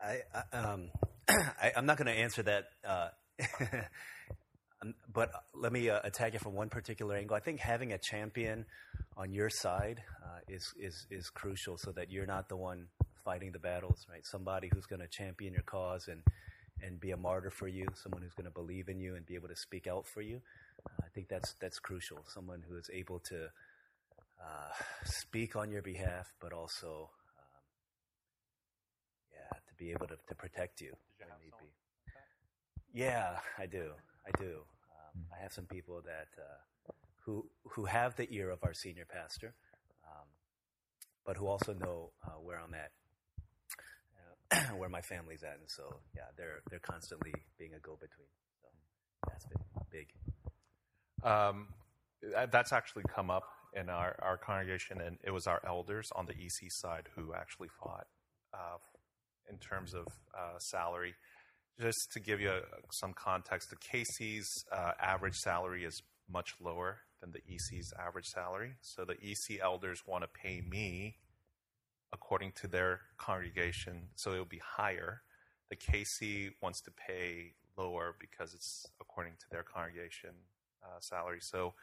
I, 0.03 0.21
I, 0.35 0.57
um, 0.57 0.91
I, 1.29 1.73
I'm 1.77 1.85
not 1.87 1.99
going 1.99 2.07
to 2.07 2.13
answer 2.13 2.43
that, 2.43 2.65
uh, 2.87 3.09
um, 4.83 4.95
but 5.13 5.31
let 5.55 5.73
me 5.73 5.91
uh, 5.91 6.01
attack 6.05 6.35
it 6.35 6.41
from 6.41 6.55
one 6.55 6.69
particular 6.69 7.17
angle. 7.17 7.37
I 7.37 7.41
think 7.41 7.61
having 7.61 7.93
a 7.93 7.99
champion 7.99 8.65
on 9.17 9.33
your 9.33 9.51
side 9.51 10.03
uh, 10.23 10.39
is, 10.49 10.73
is, 10.79 11.07
is 11.11 11.31
crucial 11.31 11.77
so 11.79 11.93
that 11.93 12.11
you're 12.11 12.27
not 12.27 12.49
the 12.49 12.57
one 12.57 12.87
fighting 13.25 13.53
the 13.53 13.59
battles, 13.59 14.07
right? 14.11 14.25
Somebody 14.25 14.71
who's 14.73 14.87
going 14.87 15.01
to 15.01 15.09
champion 15.09 15.53
your 15.55 15.63
cause 15.63 16.09
and, 16.09 16.23
and 16.83 17.01
be 17.01 17.13
a 17.13 17.17
martyr 17.17 17.51
for 17.51 17.69
you, 17.69 17.87
someone 17.95 18.23
who's 18.23 18.35
going 18.35 18.47
to 18.47 18.51
believe 18.51 18.89
in 18.89 19.01
you 19.01 19.15
and 19.17 19.25
be 19.27 19.35
able 19.35 19.49
to 19.49 19.57
speak 19.57 19.87
out 19.87 20.07
for 20.07 20.23
you. 20.23 20.41
Uh, 20.87 21.05
I 21.05 21.09
think 21.15 21.29
that's, 21.29 21.55
that's 21.61 21.79
crucial. 21.79 22.25
Someone 22.27 22.63
who 22.69 22.77
is 22.77 22.91
able 22.93 23.21
to 23.21 23.49
uh, 24.41 24.73
speak 25.05 25.57
on 25.57 25.71
your 25.71 25.83
behalf, 25.83 26.33
but 26.41 26.53
also 26.53 27.11
um, 27.39 27.63
yeah, 29.33 29.59
to 29.67 29.75
be 29.79 29.93
able 29.93 30.07
to, 30.09 30.17
to 30.29 30.35
protect 30.35 30.81
you 30.81 30.93
when 31.19 31.29
need 31.43 31.53
be. 31.61 31.71
Yeah, 32.93 33.39
I 33.59 33.67
do. 33.67 33.91
I 34.27 34.31
do. 34.41 34.61
Um, 34.91 35.25
I 35.37 35.43
have 35.43 35.53
some 35.53 35.67
people 35.67 36.03
that 36.05 36.29
uh, 36.39 36.93
who 37.25 37.47
who 37.65 37.85
have 37.85 38.17
the 38.17 38.29
ear 38.33 38.51
of 38.51 38.63
our 38.63 38.75
senior 38.75 39.07
pastor, 39.07 39.55
um, 40.07 40.27
but 41.25 41.37
who 41.37 41.47
also 41.47 41.75
know 41.75 42.11
uh, 42.25 42.39
where 42.41 42.61
I'm 42.61 42.75
at, 42.75 42.93
where 44.77 44.89
my 44.89 45.01
family's 45.01 45.43
at, 45.43 45.59
and 45.59 45.69
so 45.69 46.01
yeah, 46.15 46.29
they're 46.37 46.61
they're 46.71 46.81
constantly 46.81 47.33
being 47.59 47.73
a 47.75 47.81
go-between. 47.81 48.29
So 48.63 48.69
that's 49.29 49.47
been 49.47 49.63
big. 49.91 50.09
Um, 51.23 51.69
that's 52.51 52.73
actually 52.73 53.05
come 53.15 53.31
up 53.31 53.45
in 53.75 53.89
our, 53.89 54.17
our 54.23 54.37
congregation, 54.37 55.01
and 55.01 55.19
it 55.25 55.31
was 55.31 55.47
our 55.47 55.61
elders 55.67 56.09
on 56.15 56.27
the 56.27 56.33
EC 56.33 56.71
side 56.71 57.09
who 57.17 57.35
actually 57.35 57.69
fought 57.83 58.07
uh, 58.53 58.79
in 59.51 59.59
terms 59.59 59.95
of 59.95 60.07
uh, 60.37 60.59
salary. 60.59 61.15
Just 61.81 62.13
to 62.13 62.21
give 62.21 62.41
you 62.41 62.51
a, 62.51 62.61
some 62.93 63.13
context, 63.15 63.71
the 63.71 63.77
KC's 63.77 64.49
uh, 64.73 64.93
average 65.01 65.35
salary 65.35 65.85
is 65.85 66.01
much 66.31 66.55
lower 66.61 66.99
than 67.21 67.33
the 67.33 67.41
EC's 67.53 67.93
average 67.99 68.27
salary. 68.27 68.75
So 68.81 69.05
the 69.05 69.15
EC 69.15 69.61
elders 69.63 70.03
want 70.07 70.23
to 70.23 70.29
pay 70.29 70.63
me 70.67 71.17
according 72.15 72.53
to 72.53 72.69
their 72.69 73.01
congregation, 73.19 74.09
so 74.15 74.33
it'll 74.33 74.45
be 74.47 74.63
higher. 74.65 75.21
The 75.69 75.77
KC 75.77 76.53
wants 76.63 76.81
to 76.83 76.93
pay 76.93 77.55
lower 77.77 78.15
because 78.19 78.55
it's 78.55 78.87
according 79.01 79.33
to 79.41 79.45
their 79.51 79.65
congregation 79.65 80.31
uh, 80.83 81.01
salary. 81.01 81.41
So 81.41 81.75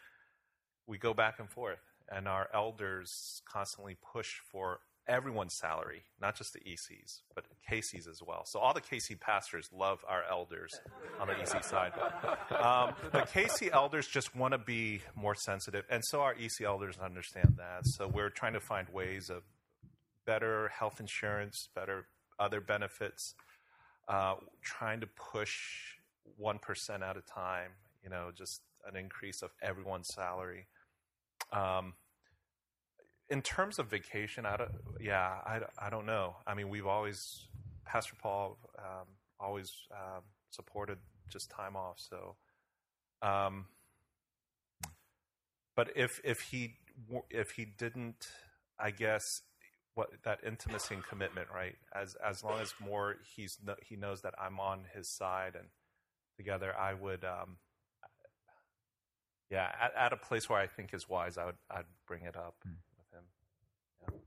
we 0.87 0.97
go 0.97 1.13
back 1.13 1.39
and 1.39 1.49
forth, 1.49 1.83
and 2.09 2.27
our 2.27 2.47
elders 2.53 3.41
constantly 3.45 3.97
push 4.13 4.35
for 4.51 4.79
everyone's 5.07 5.55
salary, 5.55 6.03
not 6.21 6.35
just 6.35 6.53
the 6.53 6.59
ECs, 6.59 7.21
but 7.35 7.45
KCs 7.69 8.07
as 8.07 8.21
well. 8.25 8.43
So 8.45 8.59
all 8.59 8.73
the 8.73 8.81
KC 8.81 9.19
pastors 9.19 9.69
love 9.75 9.99
our 10.07 10.23
elders 10.29 10.79
on 11.19 11.27
the 11.27 11.33
EC 11.33 11.63
side. 11.63 11.91
Um, 12.51 12.93
the 13.11 13.21
KC 13.21 13.71
elders 13.71 14.07
just 14.07 14.35
want 14.35 14.53
to 14.53 14.57
be 14.57 15.01
more 15.15 15.35
sensitive, 15.35 15.83
and 15.89 16.03
so 16.05 16.21
our 16.21 16.33
EC 16.33 16.61
elders 16.61 16.97
understand 17.03 17.55
that. 17.57 17.85
So 17.87 18.07
we're 18.07 18.29
trying 18.29 18.53
to 18.53 18.59
find 18.59 18.87
ways 18.89 19.29
of 19.29 19.43
better 20.25 20.69
health 20.69 20.99
insurance, 20.99 21.69
better 21.75 22.05
other 22.39 22.61
benefits, 22.61 23.35
uh, 24.07 24.35
trying 24.61 24.99
to 25.01 25.07
push 25.07 25.95
1% 26.41 27.01
at 27.01 27.17
a 27.17 27.21
time, 27.21 27.71
you 28.03 28.09
know, 28.09 28.31
just 28.35 28.61
an 28.87 28.95
increase 28.95 29.41
of 29.41 29.51
everyone's 29.61 30.13
salary. 30.13 30.67
Um, 31.51 31.93
in 33.29 33.41
terms 33.41 33.79
of 33.79 33.87
vacation, 33.89 34.45
I 34.45 34.57
don't, 34.57 34.71
yeah, 34.99 35.37
I, 35.45 35.61
I 35.79 35.89
don't 35.89 36.05
know. 36.05 36.35
I 36.45 36.53
mean, 36.53 36.69
we've 36.69 36.87
always, 36.87 37.47
Pastor 37.85 38.15
Paul 38.21 38.57
um, 38.77 39.07
always 39.39 39.73
um, 39.91 40.23
supported 40.49 40.97
just 41.29 41.49
time 41.49 41.75
off. 41.75 41.97
So, 41.97 42.35
um, 43.21 43.65
but 45.75 45.89
if 45.95 46.19
if 46.23 46.41
he 46.41 46.75
if 47.29 47.51
he 47.51 47.65
didn't, 47.65 48.27
I 48.79 48.91
guess 48.91 49.41
what 49.95 50.09
that 50.23 50.39
intimacy 50.45 50.95
and 50.95 51.03
commitment, 51.03 51.47
right? 51.53 51.75
As 51.93 52.15
as 52.25 52.43
long 52.43 52.59
as 52.59 52.73
more 52.79 53.17
he's 53.35 53.57
he 53.85 53.95
knows 53.95 54.21
that 54.21 54.33
I'm 54.41 54.59
on 54.59 54.85
his 54.93 55.09
side 55.09 55.55
and 55.55 55.67
together, 56.37 56.73
I 56.77 56.93
would. 56.93 57.23
Um, 57.23 57.57
yeah, 59.49 59.69
at, 59.81 59.93
at 59.97 60.13
a 60.13 60.17
place 60.17 60.49
where 60.49 60.59
I 60.59 60.67
think 60.67 60.93
is 60.93 61.09
wise, 61.09 61.37
I 61.37 61.45
would 61.45 61.55
I'd 61.69 61.85
bring 62.07 62.23
it 62.23 62.37
up 62.37 62.55
with 62.63 63.11
him. 63.11 64.19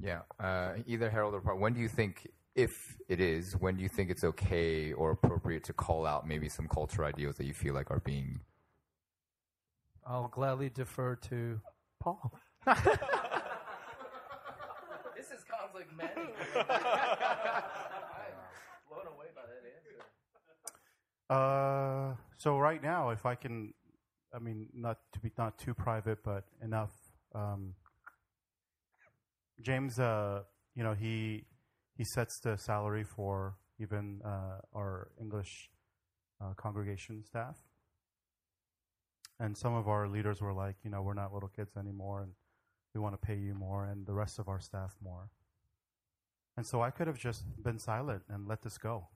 Yeah, 0.00 0.20
uh, 0.38 0.74
either 0.86 1.10
Harold 1.10 1.34
or 1.34 1.40
Paul. 1.40 1.58
When 1.58 1.74
do 1.74 1.80
you 1.80 1.88
think, 1.88 2.28
if 2.54 2.96
it 3.08 3.20
is, 3.20 3.54
when 3.54 3.76
do 3.76 3.82
you 3.82 3.88
think 3.88 4.10
it's 4.10 4.22
okay 4.22 4.92
or 4.92 5.10
appropriate 5.10 5.64
to 5.64 5.72
call 5.72 6.06
out 6.06 6.26
maybe 6.26 6.48
some 6.48 6.68
cultural 6.68 7.08
ideals 7.08 7.36
that 7.36 7.46
you 7.46 7.52
feel 7.54 7.74
like 7.74 7.90
are 7.90 8.00
being? 8.00 8.40
I'll 10.06 10.28
gladly 10.28 10.70
defer 10.70 11.16
to 11.16 11.60
Paul. 12.00 12.32
this 15.78 15.86
is 15.86 15.92
conflict 15.92 15.96
management. 15.96 16.68
blown 18.88 19.06
away 19.06 19.26
by 19.34 19.42
that 19.46 19.62
answer. 19.74 19.96
Uh, 21.30 22.14
so 22.36 22.58
right 22.58 22.82
now, 22.82 23.10
if 23.10 23.26
I 23.26 23.34
can, 23.34 23.74
I 24.34 24.38
mean, 24.38 24.68
not 24.74 24.98
to 25.12 25.20
be 25.20 25.30
not 25.38 25.58
too 25.58 25.74
private, 25.74 26.18
but 26.24 26.44
enough. 26.62 26.92
Um, 27.34 27.74
James, 29.62 29.98
uh, 29.98 30.42
you 30.74 30.82
know, 30.82 30.94
he 30.94 31.44
he 31.96 32.04
sets 32.04 32.40
the 32.40 32.56
salary 32.56 33.04
for 33.04 33.56
even 33.80 34.20
uh, 34.24 34.60
our 34.74 35.10
English 35.20 35.70
uh, 36.40 36.54
congregation 36.56 37.24
staff, 37.24 37.56
and 39.40 39.56
some 39.56 39.74
of 39.74 39.88
our 39.88 40.08
leaders 40.08 40.40
were 40.40 40.52
like, 40.52 40.76
you 40.84 40.90
know, 40.90 41.02
we're 41.02 41.14
not 41.14 41.34
little 41.34 41.48
kids 41.48 41.76
anymore, 41.76 42.22
and 42.22 42.32
we 42.94 43.00
want 43.00 43.20
to 43.20 43.26
pay 43.26 43.36
you 43.36 43.54
more, 43.54 43.84
and 43.86 44.06
the 44.06 44.14
rest 44.14 44.38
of 44.38 44.48
our 44.48 44.60
staff 44.60 44.96
more. 45.02 45.28
And 46.58 46.66
so 46.66 46.82
I 46.82 46.90
could 46.90 47.06
have 47.06 47.20
just 47.20 47.44
been 47.62 47.78
silent 47.78 48.22
and 48.28 48.48
let 48.48 48.62
this 48.62 48.78
go, 48.78 49.06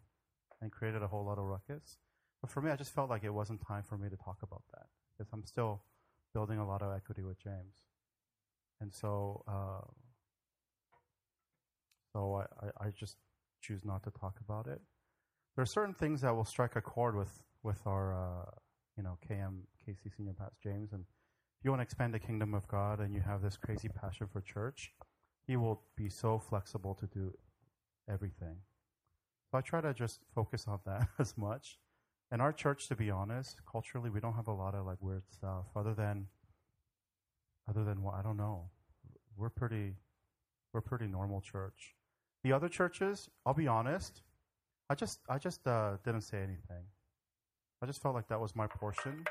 and 0.60 0.70
created 0.70 1.02
a 1.02 1.08
whole 1.08 1.24
lot 1.24 1.38
of 1.38 1.44
ruckus. 1.44 1.98
But 2.40 2.52
for 2.52 2.60
me, 2.62 2.70
I 2.70 2.76
just 2.76 2.94
felt 2.94 3.10
like 3.10 3.24
it 3.24 3.34
wasn't 3.34 3.66
time 3.66 3.82
for 3.82 3.98
me 3.98 4.08
to 4.08 4.16
talk 4.16 4.36
about 4.44 4.62
that 4.72 4.86
because 5.10 5.28
I'm 5.32 5.44
still 5.44 5.82
building 6.32 6.58
a 6.58 6.64
lot 6.64 6.82
of 6.82 6.94
equity 6.94 7.24
with 7.24 7.42
James, 7.42 7.82
and 8.80 8.94
so 8.94 9.42
uh, 9.48 9.84
so 12.12 12.44
I, 12.62 12.84
I, 12.84 12.90
just 12.90 13.16
choose 13.60 13.84
not 13.84 14.04
to 14.04 14.12
talk 14.12 14.36
about 14.48 14.68
it. 14.68 14.80
There 15.56 15.64
are 15.64 15.66
certain 15.66 15.94
things 15.94 16.20
that 16.20 16.36
will 16.36 16.44
strike 16.44 16.76
a 16.76 16.80
chord 16.80 17.16
with 17.16 17.42
with 17.64 17.84
our 17.86 18.14
uh, 18.14 18.50
you 18.96 19.02
know 19.02 19.18
KM 19.28 19.62
KC 19.84 20.16
Senior 20.16 20.34
Pastor 20.34 20.54
James, 20.62 20.92
and 20.92 21.02
if 21.02 21.64
you 21.64 21.72
want 21.72 21.80
to 21.80 21.82
expand 21.82 22.14
the 22.14 22.20
kingdom 22.20 22.54
of 22.54 22.68
God 22.68 23.00
and 23.00 23.12
you 23.12 23.20
have 23.20 23.42
this 23.42 23.56
crazy 23.56 23.88
passion 23.88 24.28
for 24.32 24.40
church, 24.42 24.92
He 25.46 25.56
will 25.56 25.82
be 25.96 26.08
so 26.08 26.38
flexible 26.38 26.94
to 26.94 27.06
do 27.06 27.32
everything. 28.08 28.56
So 29.50 29.58
I 29.58 29.60
try 29.60 29.80
to 29.80 29.92
just 29.92 30.20
focus 30.34 30.66
on 30.66 30.80
that 30.86 31.08
as 31.18 31.36
much. 31.36 31.78
And 32.30 32.40
our 32.40 32.52
church, 32.52 32.88
to 32.88 32.96
be 32.96 33.10
honest, 33.10 33.60
culturally, 33.70 34.08
we 34.08 34.20
don't 34.20 34.34
have 34.34 34.48
a 34.48 34.52
lot 34.52 34.74
of 34.74 34.86
like 34.86 34.96
weird 35.00 35.24
stuff 35.30 35.66
other 35.76 35.94
than, 35.94 36.26
other 37.68 37.84
than 37.84 38.02
what 38.02 38.14
I 38.14 38.22
don't 38.22 38.38
know. 38.38 38.70
We're 39.36 39.50
pretty, 39.50 39.94
we're 40.72 40.80
pretty 40.80 41.06
normal 41.06 41.40
church. 41.40 41.94
The 42.44 42.52
other 42.52 42.68
churches, 42.68 43.28
I'll 43.44 43.54
be 43.54 43.68
honest, 43.68 44.22
I 44.88 44.94
just, 44.94 45.20
I 45.28 45.38
just 45.38 45.66
uh, 45.66 45.98
didn't 46.04 46.22
say 46.22 46.38
anything. 46.38 46.84
I 47.82 47.86
just 47.86 48.00
felt 48.00 48.14
like 48.14 48.28
that 48.28 48.40
was 48.40 48.56
my 48.56 48.66
portion 48.66 49.24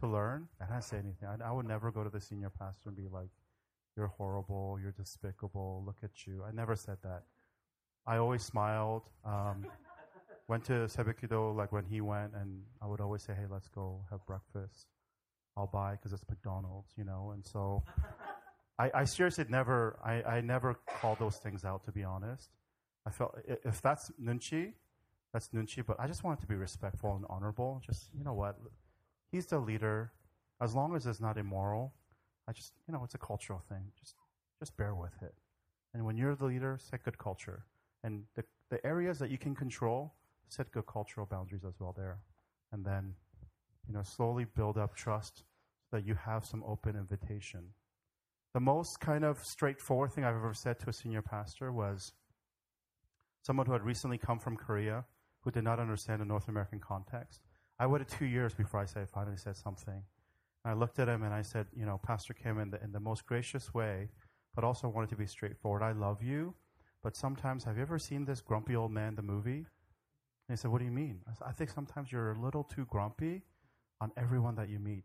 to 0.00 0.06
learn. 0.06 0.48
I 0.60 0.66
didn't 0.66 0.84
say 0.84 0.98
anything. 0.98 1.28
I, 1.28 1.48
I 1.48 1.52
would 1.52 1.66
never 1.66 1.90
go 1.90 2.02
to 2.02 2.10
the 2.10 2.20
senior 2.20 2.50
pastor 2.50 2.88
and 2.88 2.96
be 2.96 3.08
like, 3.12 3.28
"You're 3.98 4.06
horrible. 4.16 4.78
You're 4.80 4.92
despicable. 4.92 5.82
Look 5.84 5.98
at 6.04 6.26
you." 6.26 6.44
I 6.48 6.52
never 6.52 6.76
said 6.76 6.98
that. 7.02 7.24
I 8.06 8.16
always 8.16 8.44
smiled. 8.44 9.10
Um, 9.24 9.66
went 10.48 10.64
to 10.64 10.72
Sebekido 10.86 11.54
like 11.54 11.72
when 11.72 11.84
he 11.84 12.00
went, 12.00 12.32
and 12.34 12.62
I 12.80 12.86
would 12.86 13.00
always 13.00 13.22
say, 13.22 13.34
"Hey, 13.34 13.46
let's 13.50 13.68
go 13.68 14.04
have 14.10 14.24
breakfast. 14.24 14.86
I'll 15.56 15.66
buy 15.66 15.92
because 15.92 16.12
it's 16.12 16.24
McDonald's," 16.28 16.94
you 16.96 17.04
know. 17.04 17.32
And 17.34 17.44
so, 17.44 17.82
I, 18.78 18.90
I 18.94 19.04
seriously 19.04 19.44
never, 19.48 19.98
I, 20.04 20.22
I 20.22 20.40
never 20.40 20.78
called 21.00 21.18
those 21.18 21.36
things 21.36 21.64
out. 21.64 21.84
To 21.86 21.92
be 21.92 22.04
honest, 22.04 22.50
I 23.06 23.10
felt 23.10 23.36
if 23.46 23.82
that's 23.82 24.12
nunchi, 24.22 24.74
that's 25.32 25.48
nunchi. 25.48 25.84
But 25.84 25.98
I 25.98 26.06
just 26.06 26.22
wanted 26.24 26.40
to 26.42 26.46
be 26.46 26.54
respectful 26.54 27.16
and 27.16 27.24
honorable. 27.28 27.82
Just 27.84 28.10
you 28.16 28.24
know 28.24 28.34
what, 28.34 28.56
he's 29.32 29.46
the 29.46 29.58
leader. 29.58 30.12
As 30.60 30.74
long 30.74 30.96
as 30.96 31.06
it's 31.06 31.20
not 31.20 31.36
immoral, 31.36 31.94
I 32.48 32.52
just 32.52 32.72
you 32.86 32.94
know 32.94 33.02
it's 33.04 33.14
a 33.14 33.18
cultural 33.18 33.62
thing. 33.68 33.92
Just 34.00 34.14
just 34.58 34.76
bear 34.76 34.94
with 34.94 35.22
it. 35.22 35.34
And 35.94 36.04
when 36.04 36.16
you're 36.16 36.34
the 36.34 36.46
leader, 36.46 36.78
set 36.80 37.04
good 37.04 37.18
culture. 37.18 37.64
And 38.02 38.24
the 38.34 38.44
the 38.70 38.84
areas 38.86 39.18
that 39.18 39.30
you 39.30 39.38
can 39.38 39.54
control, 39.54 40.14
set 40.48 40.70
good 40.72 40.86
cultural 40.86 41.26
boundaries 41.26 41.64
as 41.66 41.74
well 41.78 41.94
there. 41.96 42.18
And 42.72 42.84
then, 42.84 43.14
you 43.86 43.94
know, 43.94 44.02
slowly 44.02 44.44
build 44.44 44.76
up 44.76 44.94
trust 44.94 45.44
so 45.90 45.96
that 45.96 46.06
you 46.06 46.14
have 46.14 46.44
some 46.44 46.62
open 46.64 46.96
invitation. 46.96 47.60
The 48.54 48.60
most 48.60 49.00
kind 49.00 49.24
of 49.24 49.38
straightforward 49.42 50.12
thing 50.12 50.24
I've 50.24 50.34
ever 50.34 50.54
said 50.54 50.78
to 50.80 50.90
a 50.90 50.92
senior 50.92 51.22
pastor 51.22 51.72
was 51.72 52.12
someone 53.42 53.66
who 53.66 53.72
had 53.72 53.82
recently 53.82 54.18
come 54.18 54.38
from 54.38 54.56
Korea 54.56 55.04
who 55.42 55.50
did 55.50 55.64
not 55.64 55.78
understand 55.80 56.20
the 56.20 56.26
North 56.26 56.48
American 56.48 56.80
context. 56.80 57.40
I 57.78 57.86
waited 57.86 58.08
two 58.08 58.26
years 58.26 58.54
before 58.54 58.80
I 58.80 58.86
said, 58.86 59.08
finally 59.08 59.36
said 59.36 59.56
something. 59.56 60.02
I 60.68 60.74
looked 60.74 60.98
at 60.98 61.08
him 61.08 61.22
and 61.22 61.32
I 61.32 61.40
said, 61.40 61.66
you 61.74 61.86
know, 61.86 61.98
Pastor 62.02 62.34
Kim, 62.34 62.58
in 62.58 62.70
the, 62.70 62.82
in 62.82 62.92
the 62.92 63.00
most 63.00 63.24
gracious 63.24 63.72
way, 63.72 64.10
but 64.54 64.64
also 64.64 64.86
wanted 64.88 65.08
to 65.10 65.16
be 65.16 65.26
straightforward. 65.26 65.82
I 65.82 65.92
love 65.92 66.22
you, 66.22 66.54
but 67.02 67.16
sometimes, 67.16 67.64
have 67.64 67.76
you 67.76 67.82
ever 67.82 67.98
seen 67.98 68.26
this 68.26 68.42
Grumpy 68.42 68.76
Old 68.76 68.92
Man, 68.92 69.14
the 69.14 69.22
movie? 69.22 69.64
And 70.48 70.50
he 70.50 70.56
said, 70.56 70.70
what 70.70 70.80
do 70.80 70.84
you 70.84 70.90
mean? 70.90 71.20
I 71.26 71.32
said, 71.32 71.46
I 71.48 71.52
think 71.52 71.70
sometimes 71.70 72.12
you're 72.12 72.32
a 72.32 72.38
little 72.38 72.64
too 72.64 72.86
grumpy 72.90 73.44
on 74.02 74.12
everyone 74.18 74.56
that 74.56 74.68
you 74.68 74.78
meet. 74.78 75.04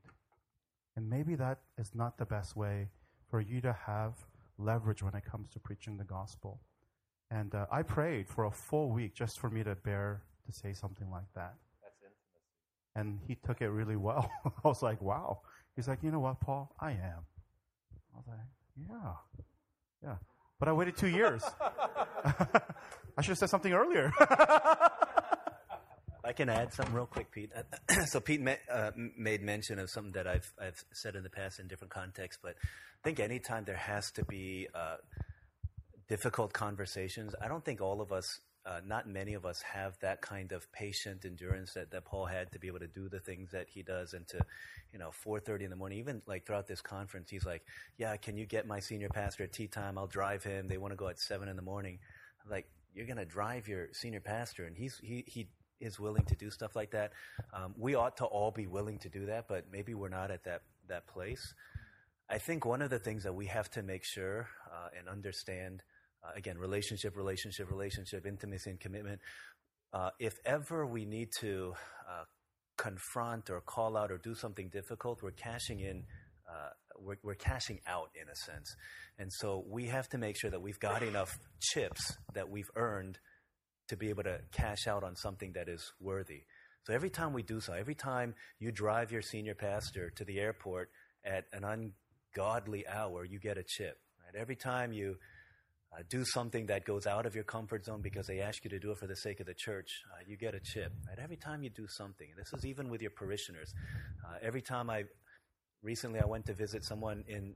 And 0.98 1.10
maybe 1.10 1.36
that 1.36 1.60
is 1.78 1.92
not 1.96 2.18
the 2.18 2.26
best 2.26 2.58
way 2.58 2.90
for 3.30 3.40
you 3.40 3.62
to 3.62 3.74
have 3.86 4.14
leverage 4.58 5.02
when 5.02 5.16
it 5.16 5.24
comes 5.24 5.50
to 5.52 5.60
preaching 5.60 5.98
the 5.98 6.04
gospel. 6.04 6.60
And 7.32 7.56
uh, 7.56 7.68
I 7.72 7.84
prayed 7.84 8.28
for 8.28 8.46
a 8.46 8.52
full 8.52 8.92
week 8.92 9.16
just 9.16 9.40
for 9.40 9.50
me 9.50 9.64
to 9.64 9.76
bear 9.76 10.24
to 10.46 10.52
say 10.52 10.74
something 10.74 11.10
like 11.10 11.32
that. 11.36 11.56
And 12.96 13.20
he 13.28 13.36
took 13.36 13.62
it 13.62 13.70
really 13.70 13.96
well. 13.96 14.30
I 14.46 14.68
was 14.68 14.82
like, 14.82 15.02
wow. 15.02 15.42
He's 15.76 15.88
like, 15.88 16.04
you 16.04 16.12
know 16.12 16.20
what, 16.20 16.40
Paul? 16.40 16.72
I 16.80 16.92
am. 16.92 17.26
I 18.14 18.18
was 18.18 18.26
like, 18.28 18.38
yeah. 18.90 19.14
Yeah. 20.04 20.16
But 20.60 20.68
I 20.70 20.74
waited 20.74 20.98
two 20.98 21.08
years. 21.08 21.44
I 22.26 23.22
should 23.22 23.30
have 23.30 23.38
said 23.38 23.50
something 23.50 23.74
earlier. 23.74 24.14
I 26.26 26.32
can 26.32 26.48
add 26.48 26.74
something 26.74 26.96
real 26.96 27.06
quick, 27.06 27.32
Pete. 27.32 27.52
so 28.06 28.20
Pete 28.22 28.42
ma- 28.42 28.54
uh, 28.72 28.92
made 28.96 29.42
mention 29.42 29.78
of 29.78 29.90
something 29.90 30.14
that 30.14 30.26
I've 30.26 30.54
I've 30.62 30.84
said 30.94 31.16
in 31.16 31.24
the 31.24 31.30
past 31.30 31.60
in 31.60 31.68
different 31.68 31.92
contexts, 31.92 32.40
but 32.42 32.56
I 32.62 33.04
think 33.04 33.20
anytime 33.20 33.66
there 33.66 33.76
has 33.76 34.10
to 34.12 34.24
be 34.24 34.68
uh, 34.74 34.96
difficult 36.08 36.54
conversations, 36.54 37.36
I 37.42 37.50
don't 37.50 37.66
think 37.66 37.82
all 37.82 38.00
of 38.00 38.14
us, 38.14 38.40
uh, 38.66 38.80
not 38.86 39.08
many 39.08 39.34
of 39.34 39.46
us, 39.46 39.62
have 39.62 39.98
that 40.00 40.22
kind 40.22 40.52
of 40.52 40.72
patient 40.72 41.26
endurance 41.26 41.74
that, 41.74 41.92
that 41.92 42.06
Paul 42.06 42.26
had 42.26 42.52
to 42.54 42.60
be 42.60 42.68
able 42.68 42.80
to 42.80 42.88
do 42.88 43.10
the 43.10 43.20
things 43.20 43.52
that 43.52 43.68
he 43.70 43.84
does, 43.84 44.14
and 44.14 44.28
to, 44.30 44.46
you 44.92 45.00
know, 45.00 45.12
four 45.12 45.40
thirty 45.40 45.64
in 45.66 45.70
the 45.70 45.76
morning, 45.76 46.00
even 46.00 46.22
like 46.26 46.46
throughout 46.46 46.68
this 46.68 46.82
conference, 46.82 47.30
he's 47.30 47.46
like, 47.46 47.64
"Yeah, 47.98 48.16
can 48.18 48.38
you 48.38 48.46
get 48.46 48.66
my 48.66 48.80
senior 48.80 49.10
pastor 49.10 49.44
at 49.44 49.54
tea 49.54 49.68
time? 49.68 49.98
I'll 49.98 50.08
drive 50.08 50.44
him. 50.44 50.68
They 50.68 50.78
want 50.78 50.92
to 50.94 50.98
go 50.98 51.08
at 51.08 51.20
seven 51.20 51.50
in 51.50 51.56
the 51.56 51.62
morning." 51.62 52.00
I'm 52.44 52.52
like, 52.52 52.68
you're 52.94 53.08
gonna 53.08 53.26
drive 53.26 53.68
your 53.68 53.88
senior 53.92 54.22
pastor, 54.22 54.66
and 54.66 54.78
he's 54.78 54.98
he 55.04 55.24
he 55.28 55.48
is 55.80 56.00
willing 56.00 56.24
to 56.26 56.36
do 56.36 56.50
stuff 56.50 56.76
like 56.76 56.92
that. 56.92 57.12
Um, 57.54 57.74
we 57.78 57.96
ought 57.96 58.18
to 58.18 58.26
all 58.26 58.52
be 58.52 58.68
willing 58.68 59.00
to 59.00 59.10
do 59.10 59.26
that, 59.26 59.48
but 59.48 59.66
maybe 59.72 59.94
we're 59.94 60.10
not 60.10 60.32
at 60.32 60.44
that 60.46 60.62
that 60.88 61.08
place. 61.08 61.54
I 62.30 62.38
think 62.38 62.66
one 62.66 62.82
of 62.82 62.90
the 62.90 63.00
things 63.00 63.24
that 63.24 63.34
we 63.36 63.48
have 63.48 63.70
to 63.72 63.84
make 63.84 64.04
sure 64.04 64.48
uh, 64.72 64.90
and 64.98 65.10
understand, 65.10 65.84
uh, 66.24 66.32
again, 66.36 66.58
relationship, 66.58 67.18
relationship, 67.18 67.70
relationship, 67.70 68.26
intimacy, 68.26 68.70
and 68.70 68.80
commitment. 68.80 69.20
Uh, 69.92 70.10
if 70.20 70.34
ever 70.46 70.86
we 70.86 71.06
need 71.06 71.30
to 71.40 71.74
uh, 72.10 72.24
confront 72.78 73.50
or 73.50 73.62
call 73.62 73.98
out 73.98 74.12
or 74.12 74.18
do 74.18 74.34
something 74.34 74.70
difficult, 74.70 75.22
we're 75.22 75.32
cashing 75.32 75.80
in. 75.80 76.04
Uh, 76.50 76.70
we're, 77.00 77.18
we're 77.24 77.36
cashing 77.36 77.80
out 77.88 78.10
in 78.22 78.30
a 78.30 78.36
sense, 78.36 78.76
and 79.18 79.32
so 79.32 79.64
we 79.68 79.88
have 79.88 80.08
to 80.10 80.18
make 80.18 80.38
sure 80.38 80.52
that 80.52 80.62
we've 80.62 80.80
got 80.80 81.02
enough 81.02 81.40
chips 81.60 82.18
that 82.34 82.50
we've 82.50 82.70
earned 82.76 83.18
to 83.88 83.98
be 83.98 84.10
able 84.10 84.24
to 84.24 84.40
cash 84.52 84.88
out 84.88 85.04
on 85.04 85.16
something 85.16 85.54
that 85.54 85.68
is 85.68 85.92
worthy. 86.00 86.44
So 86.84 86.94
every 86.94 87.10
time 87.10 87.34
we 87.34 87.44
do 87.44 87.60
so, 87.60 87.74
every 87.74 87.96
time 87.96 88.36
you 88.60 88.72
drive 88.72 89.12
your 89.12 89.22
senior 89.22 89.56
pastor 89.56 90.12
to 90.18 90.26
the 90.26 90.40
airport 90.40 90.90
at 91.26 91.46
an 91.54 91.64
ungodly 91.64 92.86
hour, 92.88 93.24
you 93.24 93.40
get 93.40 93.58
a 93.58 93.64
chip. 93.64 93.98
Right? 94.24 94.40
Every 94.40 94.56
time 94.58 94.92
you 94.92 95.16
uh, 95.94 96.04
do 96.10 96.26
something 96.26 96.66
that 96.68 96.86
goes 96.86 97.06
out 97.06 97.26
of 97.26 97.36
your 97.36 97.44
comfort 97.44 97.86
zone 97.86 98.02
because 98.02 98.28
they 98.28 98.40
ask 98.40 98.64
you 98.64 98.70
to 98.70 98.80
do 98.80 98.92
it 98.92 98.98
for 98.98 99.08
the 99.08 99.16
sake 99.16 99.40
of 99.40 99.46
the 99.46 99.54
church, 99.54 100.02
uh, 100.12 100.24
you 100.28 100.36
get 100.36 100.56
a 100.56 100.60
chip. 100.60 100.92
Right? 101.08 101.20
Every 101.22 101.38
time 101.38 101.64
you 101.64 101.70
do 101.70 101.88
something, 101.88 102.28
this 102.38 102.52
is 102.54 102.66
even 102.66 102.90
with 102.90 103.02
your 103.02 103.12
parishioners. 103.12 103.74
Uh, 104.26 104.38
every 104.42 104.62
time 104.62 104.90
I, 104.90 105.04
recently 105.82 106.20
I 106.20 106.26
went 106.26 106.46
to 106.48 106.54
visit 106.54 106.84
someone 106.84 107.24
in 107.28 107.56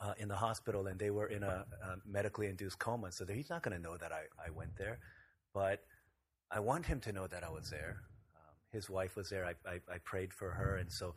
uh, 0.00 0.14
in 0.18 0.26
the 0.26 0.34
hospital 0.34 0.88
and 0.88 0.98
they 0.98 1.10
were 1.10 1.26
in 1.26 1.44
a, 1.44 1.64
a 1.84 1.96
medically 2.04 2.48
induced 2.48 2.78
coma, 2.78 3.12
so 3.12 3.24
he's 3.24 3.50
not 3.50 3.62
going 3.62 3.76
to 3.76 3.82
know 3.82 3.96
that 3.96 4.10
I, 4.10 4.22
I 4.44 4.50
went 4.50 4.76
there 4.76 4.98
but 5.52 5.80
I 6.50 6.60
want 6.60 6.86
him 6.86 7.00
to 7.00 7.12
know 7.12 7.26
that 7.26 7.44
I 7.44 7.50
was 7.50 7.70
there. 7.70 8.02
Um, 8.36 8.54
his 8.72 8.88
wife 8.90 9.16
was 9.16 9.28
there. 9.30 9.44
I, 9.44 9.54
I, 9.68 9.74
I, 9.92 9.98
prayed 10.04 10.32
for 10.32 10.50
her, 10.50 10.76
and 10.76 10.90
so 10.90 11.14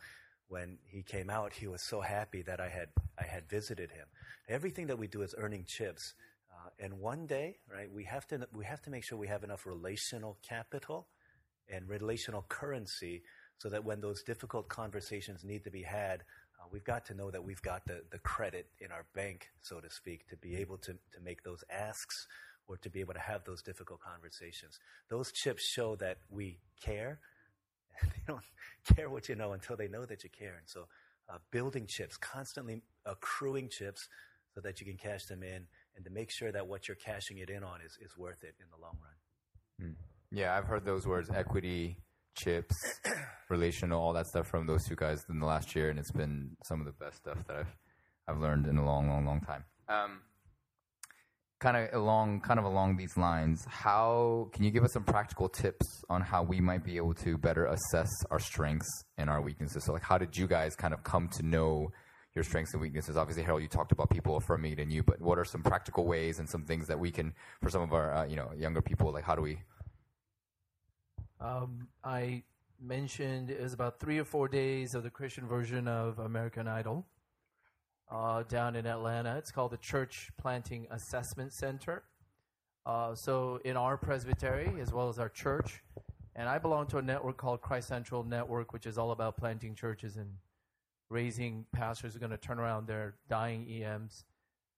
when 0.48 0.78
he 0.84 1.02
came 1.02 1.30
out, 1.30 1.52
he 1.52 1.66
was 1.66 1.82
so 1.82 2.00
happy 2.00 2.42
that 2.42 2.60
I 2.60 2.68
had 2.68 2.88
I 3.18 3.24
had 3.24 3.48
visited 3.48 3.90
him. 3.90 4.06
Everything 4.48 4.86
that 4.86 4.98
we 4.98 5.06
do 5.06 5.22
is 5.22 5.34
earning 5.38 5.64
chips, 5.64 6.14
uh, 6.52 6.70
and 6.78 7.00
one 7.00 7.26
day, 7.26 7.58
right, 7.72 7.90
we 7.90 8.04
have 8.04 8.26
to 8.28 8.46
we 8.54 8.64
have 8.64 8.82
to 8.82 8.90
make 8.90 9.04
sure 9.04 9.18
we 9.18 9.28
have 9.28 9.44
enough 9.44 9.66
relational 9.66 10.38
capital 10.42 11.08
and 11.68 11.88
relational 11.88 12.44
currency, 12.48 13.22
so 13.58 13.68
that 13.68 13.84
when 13.84 14.00
those 14.00 14.22
difficult 14.22 14.68
conversations 14.68 15.44
need 15.44 15.64
to 15.64 15.70
be 15.70 15.82
had, 15.82 16.20
uh, 16.60 16.66
we've 16.70 16.84
got 16.84 17.04
to 17.06 17.14
know 17.14 17.30
that 17.30 17.42
we've 17.42 17.62
got 17.62 17.84
the, 17.86 18.02
the 18.10 18.18
credit 18.18 18.68
in 18.80 18.92
our 18.92 19.04
bank, 19.14 19.48
so 19.62 19.80
to 19.80 19.90
speak, 19.90 20.28
to 20.28 20.36
be 20.36 20.56
able 20.56 20.78
to, 20.78 20.92
to 20.92 21.20
make 21.24 21.42
those 21.42 21.64
asks 21.70 22.28
or 22.68 22.76
to 22.76 22.90
be 22.90 23.00
able 23.00 23.14
to 23.14 23.20
have 23.20 23.44
those 23.44 23.62
difficult 23.62 24.00
conversations. 24.00 24.78
Those 25.08 25.32
chips 25.32 25.64
show 25.64 25.96
that 25.96 26.18
we 26.30 26.58
care. 26.80 27.20
they 28.02 28.22
don't 28.26 28.42
care 28.94 29.10
what 29.10 29.28
you 29.28 29.34
know 29.34 29.52
until 29.52 29.76
they 29.76 29.88
know 29.88 30.04
that 30.06 30.24
you 30.24 30.30
care. 30.30 30.56
And 30.58 30.66
so, 30.66 30.86
uh, 31.28 31.38
building 31.50 31.86
chips, 31.86 32.16
constantly 32.16 32.82
accruing 33.04 33.68
chips 33.68 34.08
so 34.54 34.60
that 34.60 34.80
you 34.80 34.86
can 34.86 34.96
cash 34.96 35.26
them 35.26 35.42
in 35.42 35.66
and 35.96 36.04
to 36.04 36.10
make 36.10 36.30
sure 36.30 36.52
that 36.52 36.66
what 36.66 36.88
you're 36.88 36.96
cashing 36.96 37.38
it 37.38 37.50
in 37.50 37.64
on 37.64 37.80
is, 37.84 37.98
is 38.00 38.16
worth 38.16 38.44
it 38.44 38.54
in 38.60 38.66
the 38.70 38.80
long 38.80 38.96
run. 39.02 39.90
Mm. 39.90 39.94
Yeah, 40.30 40.56
I've 40.56 40.66
heard 40.66 40.84
those 40.84 41.06
words 41.06 41.30
equity, 41.30 41.98
chips, 42.36 42.74
relational, 43.50 44.00
all 44.00 44.12
that 44.12 44.26
stuff 44.26 44.46
from 44.46 44.66
those 44.66 44.84
two 44.84 44.96
guys 44.96 45.24
in 45.28 45.40
the 45.40 45.46
last 45.46 45.74
year, 45.74 45.90
and 45.90 45.98
it's 45.98 46.10
been 46.10 46.56
some 46.64 46.80
of 46.80 46.86
the 46.86 46.92
best 46.92 47.16
stuff 47.16 47.38
that 47.48 47.56
I've 47.56 47.76
I've 48.28 48.40
learned 48.40 48.66
in 48.66 48.76
a 48.76 48.84
long, 48.84 49.08
long, 49.08 49.24
long 49.24 49.40
time. 49.40 49.64
Um, 49.88 50.20
kind 51.58 51.76
of 51.76 51.88
along 51.94 52.40
kind 52.40 52.58
of 52.58 52.66
along 52.66 52.96
these 52.96 53.16
lines 53.16 53.64
how 53.66 54.48
can 54.52 54.62
you 54.62 54.70
give 54.70 54.84
us 54.84 54.92
some 54.92 55.04
practical 55.04 55.48
tips 55.48 55.86
on 56.10 56.20
how 56.20 56.42
we 56.42 56.60
might 56.60 56.84
be 56.84 56.96
able 56.98 57.14
to 57.14 57.38
better 57.38 57.64
assess 57.66 58.10
our 58.30 58.38
strengths 58.38 59.04
and 59.16 59.30
our 59.30 59.40
weaknesses? 59.40 59.84
So 59.84 59.92
like 59.92 60.02
how 60.02 60.18
did 60.18 60.36
you 60.36 60.46
guys 60.46 60.74
kind 60.76 60.92
of 60.92 61.02
come 61.02 61.28
to 61.36 61.42
know 61.42 61.92
your 62.34 62.44
strengths 62.44 62.74
and 62.74 62.82
weaknesses? 62.82 63.16
Obviously 63.16 63.42
harold 63.42 63.62
you 63.62 63.68
talked 63.68 63.92
about 63.92 64.10
people 64.10 64.36
affirming 64.36 64.72
it 64.72 64.78
in 64.78 64.90
you 64.90 65.02
but 65.02 65.20
what 65.20 65.38
are 65.38 65.44
some 65.44 65.62
practical 65.62 66.04
ways 66.04 66.38
and 66.38 66.48
some 66.48 66.64
things 66.64 66.86
that 66.88 66.98
we 66.98 67.10
can 67.10 67.32
for 67.62 67.70
some 67.70 67.82
of 67.82 67.92
our 67.92 68.12
uh, 68.12 68.26
you 68.26 68.36
know 68.36 68.50
younger 68.56 68.82
people 68.82 69.12
like 69.12 69.24
how 69.24 69.34
do 69.34 69.42
we? 69.42 69.58
Um, 71.40 71.88
I 72.02 72.42
mentioned 72.80 73.50
it 73.50 73.60
was 73.60 73.72
about 73.72 73.98
three 73.98 74.18
or 74.18 74.24
four 74.24 74.48
days 74.48 74.94
of 74.94 75.02
the 75.02 75.10
Christian 75.10 75.46
version 75.46 75.88
of 75.88 76.18
American 76.18 76.68
Idol 76.68 77.06
uh, 78.10 78.42
down 78.44 78.76
in 78.76 78.86
Atlanta. 78.86 79.36
It's 79.36 79.50
called 79.50 79.72
the 79.72 79.78
Church 79.78 80.30
Planting 80.40 80.86
Assessment 80.90 81.52
Center. 81.52 82.02
Uh, 82.84 83.14
so, 83.14 83.60
in 83.64 83.76
our 83.76 83.96
presbytery, 83.96 84.80
as 84.80 84.92
well 84.92 85.08
as 85.08 85.18
our 85.18 85.28
church, 85.28 85.82
and 86.36 86.48
I 86.48 86.58
belong 86.58 86.86
to 86.88 86.98
a 86.98 87.02
network 87.02 87.36
called 87.36 87.60
Christ 87.60 87.88
Central 87.88 88.22
Network, 88.22 88.72
which 88.72 88.86
is 88.86 88.98
all 88.98 89.10
about 89.10 89.36
planting 89.36 89.74
churches 89.74 90.16
and 90.16 90.28
raising 91.08 91.64
pastors 91.72 92.12
who 92.12 92.18
are 92.18 92.20
going 92.20 92.30
to 92.30 92.36
turn 92.36 92.58
around 92.58 92.86
their 92.86 93.14
dying 93.28 93.66
EMs. 93.68 94.24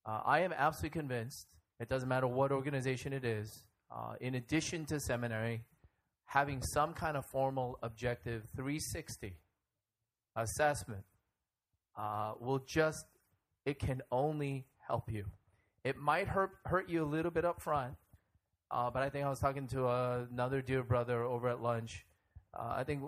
Uh, 0.05 0.21
I 0.25 0.39
am 0.39 0.53
absolutely 0.53 0.99
convinced, 0.99 1.47
it 1.79 1.89
doesn't 1.89 2.09
matter 2.09 2.27
what 2.27 2.51
organization 2.51 3.13
it 3.13 3.25
is, 3.25 3.63
uh, 3.91 4.13
in 4.21 4.35
addition 4.35 4.85
to 4.85 4.99
seminary, 4.99 5.63
having 6.25 6.61
some 6.61 6.93
kind 6.93 7.17
of 7.17 7.25
formal 7.25 7.77
objective 7.83 8.47
360 8.55 9.35
assessment 10.35 11.03
uh, 11.97 12.33
will 12.39 12.59
just, 12.59 13.05
it 13.69 13.79
can 13.79 14.01
only 14.11 14.65
help 14.87 15.11
you. 15.11 15.25
It 15.83 15.95
might 15.95 16.27
hurt, 16.27 16.51
hurt 16.65 16.89
you 16.89 17.03
a 17.03 17.05
little 17.05 17.31
bit 17.31 17.45
up 17.45 17.61
front, 17.61 17.93
uh, 18.71 18.89
but 18.89 19.03
I 19.03 19.09
think 19.09 19.25
I 19.25 19.29
was 19.29 19.39
talking 19.39 19.67
to 19.67 19.85
uh, 19.85 20.25
another 20.31 20.61
dear 20.61 20.83
brother 20.83 21.23
over 21.23 21.47
at 21.47 21.61
lunch. 21.61 22.05
Uh, 22.57 22.73
I 22.75 22.83
think 22.83 23.03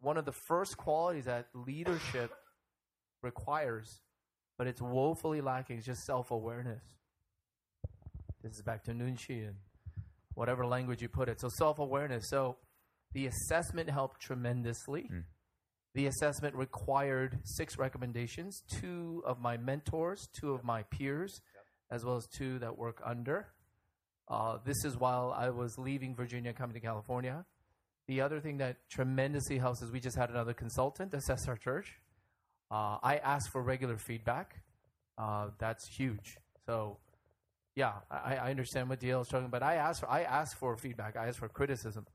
one 0.00 0.16
of 0.16 0.24
the 0.24 0.32
first 0.32 0.76
qualities 0.76 1.26
that 1.26 1.48
leadership 1.54 2.32
requires, 3.22 4.00
but 4.56 4.66
it's 4.66 4.80
woefully 4.80 5.40
lacking, 5.40 5.78
is 5.78 5.84
just 5.84 6.04
self 6.04 6.30
awareness. 6.30 6.82
This 8.42 8.54
is 8.54 8.62
back 8.62 8.84
to 8.84 8.92
Nunchi 8.92 9.46
and 9.46 9.56
whatever 10.34 10.64
language 10.64 11.02
you 11.02 11.08
put 11.08 11.28
it. 11.28 11.40
So 11.40 11.48
self 11.58 11.78
awareness. 11.78 12.24
So 12.30 12.56
the 13.12 13.26
assessment 13.26 13.90
helped 13.90 14.20
tremendously. 14.20 15.10
Mm. 15.12 15.24
The 15.98 16.06
assessment 16.06 16.54
required 16.54 17.40
six 17.42 17.76
recommendations 17.76 18.62
two 18.68 19.20
of 19.26 19.40
my 19.40 19.56
mentors, 19.56 20.28
two 20.32 20.54
of 20.54 20.62
my 20.62 20.84
peers, 20.84 21.40
as 21.90 22.04
well 22.04 22.14
as 22.14 22.28
two 22.28 22.60
that 22.60 22.78
work 22.78 23.02
under. 23.04 23.48
Uh, 24.28 24.58
this 24.64 24.84
is 24.84 24.96
while 24.96 25.34
I 25.36 25.50
was 25.50 25.76
leaving 25.76 26.14
Virginia, 26.14 26.52
coming 26.52 26.74
to 26.74 26.80
California. 26.80 27.44
The 28.06 28.20
other 28.20 28.38
thing 28.38 28.58
that 28.58 28.76
tremendously 28.88 29.58
helps 29.58 29.82
is 29.82 29.90
we 29.90 29.98
just 29.98 30.16
had 30.16 30.30
another 30.30 30.54
consultant 30.54 31.14
assess 31.14 31.48
our 31.48 31.56
church. 31.56 31.98
Uh, 32.70 32.98
I 33.02 33.16
ask 33.16 33.50
for 33.50 33.60
regular 33.60 33.96
feedback. 33.96 34.62
Uh, 35.20 35.48
that's 35.58 35.84
huge. 35.88 36.36
So, 36.66 36.98
yeah, 37.74 37.94
I, 38.08 38.36
I 38.36 38.50
understand 38.50 38.88
what 38.88 39.00
DL 39.00 39.22
is 39.22 39.26
talking, 39.26 39.48
but 39.48 39.64
I 39.64 39.74
ask 39.74 39.98
for 39.98 40.08
I 40.08 40.22
ask 40.22 40.56
for 40.56 40.76
feedback. 40.76 41.16
I 41.16 41.26
ask 41.26 41.40
for 41.40 41.48
criticism, 41.48 42.06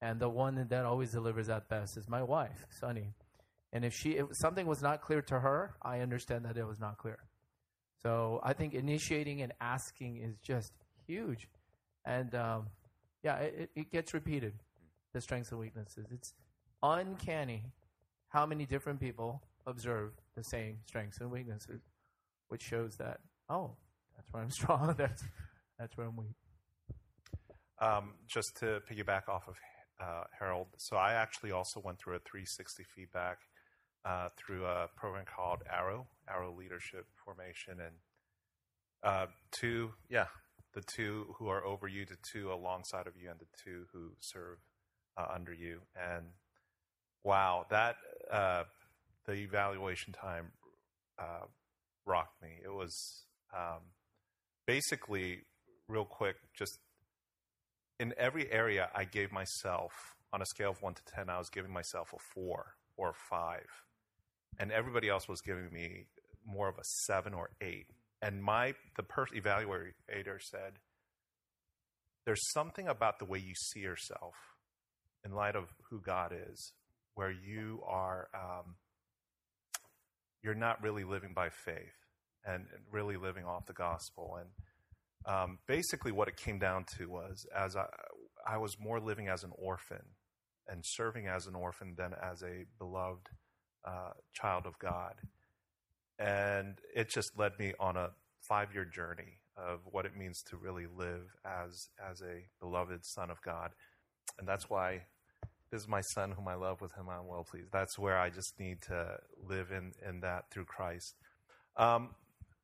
and 0.00 0.20
the 0.20 0.28
one 0.28 0.66
that 0.68 0.84
always 0.84 1.12
delivers 1.12 1.48
that 1.48 1.68
best 1.68 1.96
is 1.96 2.08
my 2.08 2.22
wife, 2.22 2.66
Sunny. 2.70 3.14
And 3.72 3.84
if 3.84 3.94
she 3.94 4.12
if 4.12 4.26
something 4.32 4.66
was 4.66 4.82
not 4.82 5.02
clear 5.02 5.22
to 5.22 5.40
her, 5.40 5.74
I 5.82 6.00
understand 6.00 6.44
that 6.44 6.56
it 6.56 6.66
was 6.66 6.80
not 6.80 6.98
clear. 6.98 7.18
So 8.02 8.40
I 8.42 8.52
think 8.52 8.74
initiating 8.74 9.42
and 9.42 9.52
asking 9.60 10.18
is 10.18 10.36
just 10.38 10.72
huge, 11.06 11.48
and 12.04 12.34
um, 12.34 12.68
yeah, 13.22 13.36
it, 13.36 13.70
it 13.74 13.90
gets 13.90 14.14
repeated. 14.14 14.54
The 15.14 15.22
strengths 15.22 15.50
and 15.50 15.58
weaknesses. 15.58 16.06
It's 16.12 16.34
uncanny 16.82 17.72
how 18.28 18.44
many 18.44 18.66
different 18.66 19.00
people 19.00 19.42
observe 19.66 20.12
the 20.36 20.44
same 20.44 20.78
strengths 20.86 21.18
and 21.20 21.30
weaknesses, 21.30 21.80
which 22.48 22.62
shows 22.62 22.96
that 22.96 23.18
oh, 23.48 23.72
that's 24.16 24.32
where 24.32 24.42
I'm 24.42 24.50
strong. 24.60 24.94
that's 24.96 25.24
that's 25.78 25.96
where 25.96 26.06
I'm 26.06 26.16
weak. 26.16 26.36
Um, 27.80 28.14
just 28.26 28.56
to 28.60 28.80
piggyback 28.90 29.28
off 29.28 29.46
of 29.48 29.54
uh, 30.00 30.24
Harold, 30.38 30.68
so 30.76 30.96
I 30.96 31.14
actually 31.14 31.52
also 31.52 31.80
went 31.80 31.98
through 31.98 32.16
a 32.16 32.20
360 32.20 32.84
feedback 32.84 33.38
uh, 34.04 34.28
through 34.36 34.64
a 34.64 34.88
program 34.96 35.24
called 35.24 35.62
Arrow, 35.70 36.06
Arrow 36.28 36.54
Leadership 36.56 37.06
Formation, 37.24 37.74
and 37.80 37.94
uh, 39.02 39.26
two, 39.50 39.92
yeah, 40.08 40.26
the 40.74 40.80
two 40.82 41.34
who 41.38 41.48
are 41.48 41.64
over 41.64 41.88
you, 41.88 42.04
the 42.04 42.16
two 42.22 42.52
alongside 42.52 43.06
of 43.06 43.14
you, 43.20 43.30
and 43.30 43.38
the 43.38 43.46
two 43.62 43.86
who 43.92 44.10
serve 44.20 44.58
uh, 45.16 45.26
under 45.34 45.52
you. 45.52 45.80
And 45.96 46.26
wow, 47.24 47.66
that 47.70 47.96
uh, 48.30 48.64
the 49.26 49.34
evaluation 49.34 50.12
time 50.12 50.52
rocked 52.08 52.40
me. 52.42 52.58
It 52.64 52.72
was 52.72 53.24
um, 53.54 53.82
basically 54.66 55.42
real 55.88 56.04
quick, 56.04 56.36
just 56.56 56.78
in 58.00 58.14
every 58.16 58.50
area, 58.50 58.88
I 58.94 59.04
gave 59.04 59.32
myself 59.32 59.92
on 60.32 60.42
a 60.42 60.46
scale 60.46 60.70
of 60.70 60.82
one 60.82 60.94
to 60.94 61.02
ten. 61.04 61.28
I 61.28 61.38
was 61.38 61.50
giving 61.50 61.72
myself 61.72 62.12
a 62.14 62.18
four 62.34 62.74
or 62.96 63.10
a 63.10 63.14
five, 63.30 63.66
and 64.58 64.70
everybody 64.70 65.08
else 65.08 65.28
was 65.28 65.40
giving 65.40 65.72
me 65.72 66.06
more 66.46 66.68
of 66.68 66.76
a 66.76 66.84
seven 66.84 67.34
or 67.34 67.50
eight. 67.60 67.86
And 68.22 68.42
my 68.42 68.74
the 68.96 69.02
per- 69.02 69.26
evaluator 69.26 70.40
said, 70.40 70.78
"There's 72.24 72.52
something 72.52 72.88
about 72.88 73.18
the 73.18 73.24
way 73.24 73.38
you 73.38 73.54
see 73.54 73.80
yourself 73.80 74.34
in 75.24 75.32
light 75.32 75.56
of 75.56 75.74
who 75.90 76.00
God 76.00 76.32
is, 76.32 76.72
where 77.14 77.30
you 77.30 77.82
are 77.86 78.28
um, 78.34 78.76
you're 80.42 80.54
not 80.54 80.82
really 80.82 81.04
living 81.04 81.32
by 81.34 81.48
faith 81.48 82.06
and 82.44 82.66
really 82.90 83.16
living 83.16 83.44
off 83.44 83.66
the 83.66 83.72
gospel. 83.72 84.36
And 84.40 84.48
um, 85.28 85.58
basically, 85.66 86.10
what 86.10 86.28
it 86.28 86.36
came 86.36 86.58
down 86.58 86.84
to 86.96 87.08
was 87.08 87.46
as 87.54 87.76
I, 87.76 87.84
I 88.46 88.56
was 88.56 88.76
more 88.80 88.98
living 88.98 89.28
as 89.28 89.44
an 89.44 89.52
orphan 89.56 90.02
and 90.66 90.82
serving 90.84 91.26
as 91.26 91.46
an 91.46 91.54
orphan 91.54 91.94
than 91.96 92.14
as 92.14 92.42
a 92.42 92.64
beloved 92.78 93.28
uh, 93.84 94.12
child 94.32 94.66
of 94.66 94.78
God. 94.78 95.14
And 96.18 96.78
it 96.94 97.10
just 97.10 97.38
led 97.38 97.58
me 97.58 97.74
on 97.78 97.96
a 97.96 98.10
five 98.48 98.72
year 98.72 98.84
journey 98.84 99.40
of 99.56 99.80
what 99.90 100.06
it 100.06 100.16
means 100.16 100.42
to 100.50 100.56
really 100.56 100.86
live 100.86 101.36
as 101.44 101.88
as 102.10 102.22
a 102.22 102.46
beloved 102.58 103.04
son 103.04 103.30
of 103.30 103.42
God. 103.42 103.72
And 104.38 104.48
that's 104.48 104.70
why 104.70 105.02
this 105.70 105.82
is 105.82 105.88
my 105.88 106.00
son 106.14 106.32
whom 106.32 106.48
I 106.48 106.54
love, 106.54 106.80
with 106.80 106.94
him 106.94 107.08
I'm 107.10 107.26
well 107.26 107.44
pleased. 107.44 107.68
That's 107.72 107.98
where 107.98 108.18
I 108.18 108.30
just 108.30 108.58
need 108.58 108.80
to 108.82 109.18
live 109.46 109.70
in, 109.70 109.92
in 110.06 110.20
that 110.20 110.50
through 110.50 110.64
Christ. 110.64 111.14
Um, 111.76 112.10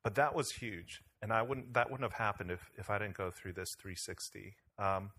but 0.03 0.15
that 0.15 0.35
was 0.35 0.49
huge. 0.51 1.01
And 1.25 1.33
I 1.33 1.41
wouldn't 1.41 1.73
that 1.73 1.89
wouldn't 1.89 2.07
have 2.09 2.19
happened 2.19 2.51
if, 2.51 2.69
if 2.77 2.91
I 2.91 2.99
didn't 2.99 3.17
go 3.17 3.31
through 3.31 3.53
this 3.53 3.75
360. 3.79 4.55
Um, 4.77 5.09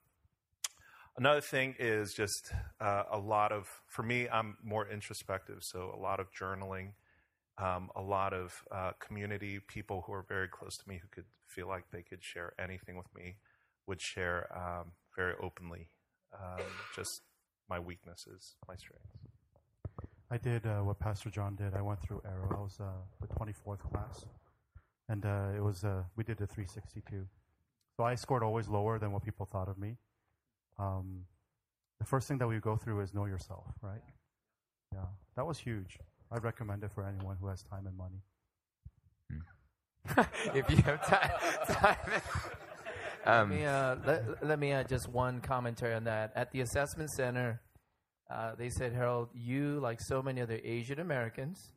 another 1.17 1.41
thing 1.41 1.75
is 1.81 2.15
just 2.15 2.53
uh, 2.81 3.03
a 3.11 3.19
lot 3.19 3.51
of 3.51 3.69
for 3.89 4.03
me 4.03 4.29
i'm 4.29 4.57
more 4.63 4.87
introspective 4.87 5.59
so 5.63 5.93
a 5.97 5.99
lot 5.99 6.21
of 6.21 6.27
journaling 6.33 6.93
um, 7.59 7.89
a 7.97 8.03
lot 8.03 8.35
of 8.35 8.63
uh, 8.71 8.93
community 9.01 9.59
people 9.67 10.05
who 10.07 10.13
are 10.13 10.27
very 10.29 10.47
close 10.47 10.77
to 10.77 10.87
me 10.89 11.01
who 11.01 11.09
could 11.11 11.25
feel 11.47 11.67
like 11.67 11.85
they 11.91 12.03
could 12.03 12.23
share 12.23 12.53
anything 12.59 12.97
with 12.97 13.13
me 13.15 13.37
would 13.87 14.01
share 14.01 14.47
um, 14.55 14.93
very 15.17 15.33
openly 15.43 15.89
um, 16.39 16.67
just 16.95 17.23
my 17.69 17.81
weaknesses 17.81 18.55
my 18.69 18.77
strengths 18.77 19.09
I 20.31 20.39
did 20.39 20.67
uh, 20.67 20.81
what 20.81 20.99
Pastor 20.99 21.31
John 21.31 21.55
did. 21.55 21.73
I 21.75 21.83
went 21.83 22.03
through 22.03 22.21
Arrow. 22.25 22.51
I 22.51 22.61
was 22.61 22.81
uh, 22.81 22.87
the 23.21 23.29
24th 23.29 23.79
class, 23.79 24.27
and 25.09 25.25
uh, 25.25 25.49
it 25.57 25.63
was 25.63 25.85
uh, 25.85 26.03
we 26.17 26.25
did 26.25 26.41
a 26.41 26.47
362. 26.47 27.27
So 27.97 28.05
I 28.05 28.15
scored 28.15 28.43
always 28.43 28.69
lower 28.69 28.99
than 28.99 29.13
what 29.13 29.25
people 29.25 29.47
thought 29.51 29.69
of 29.69 29.79
me. 29.79 29.97
Um, 30.79 31.25
the 31.99 32.05
first 32.05 32.29
thing 32.29 32.39
that 32.39 32.47
we 32.47 32.59
go 32.59 32.77
through 32.77 33.01
is 33.01 33.15
know 33.15 33.25
yourself, 33.25 33.65
right? 33.81 34.03
Yeah, 34.93 35.07
that 35.37 35.47
was 35.47 35.59
huge. 35.59 35.99
I 36.31 36.39
recommend 36.39 36.83
it 36.85 36.91
for 36.93 37.07
anyone 37.07 37.37
who 37.41 37.47
has 37.49 37.63
time 37.63 37.87
and 37.87 37.97
money. 37.97 38.23
if 40.55 40.71
you 40.71 40.77
have 40.79 41.07
time. 41.07 41.31
time. 41.69 42.23
Um, 43.25 43.51
Let 43.51 43.59
me, 43.59 43.65
uh, 43.65 43.97
let, 44.07 44.47
let 44.47 44.59
me 44.59 44.73
add 44.73 44.89
just 44.89 45.09
one 45.09 45.41
commentary 45.41 45.95
on 45.95 46.05
that. 46.05 46.33
At 46.37 46.53
the 46.53 46.61
assessment 46.61 47.11
center, 47.11 47.61
uh, 48.31 48.55
they 48.57 48.69
said, 48.69 48.93
Harold, 48.93 49.31
you, 49.35 49.81
like 49.81 50.01
so 50.01 50.23
many 50.23 50.41
other 50.41 50.61
Asian 50.63 51.01
Americans, 51.01 51.73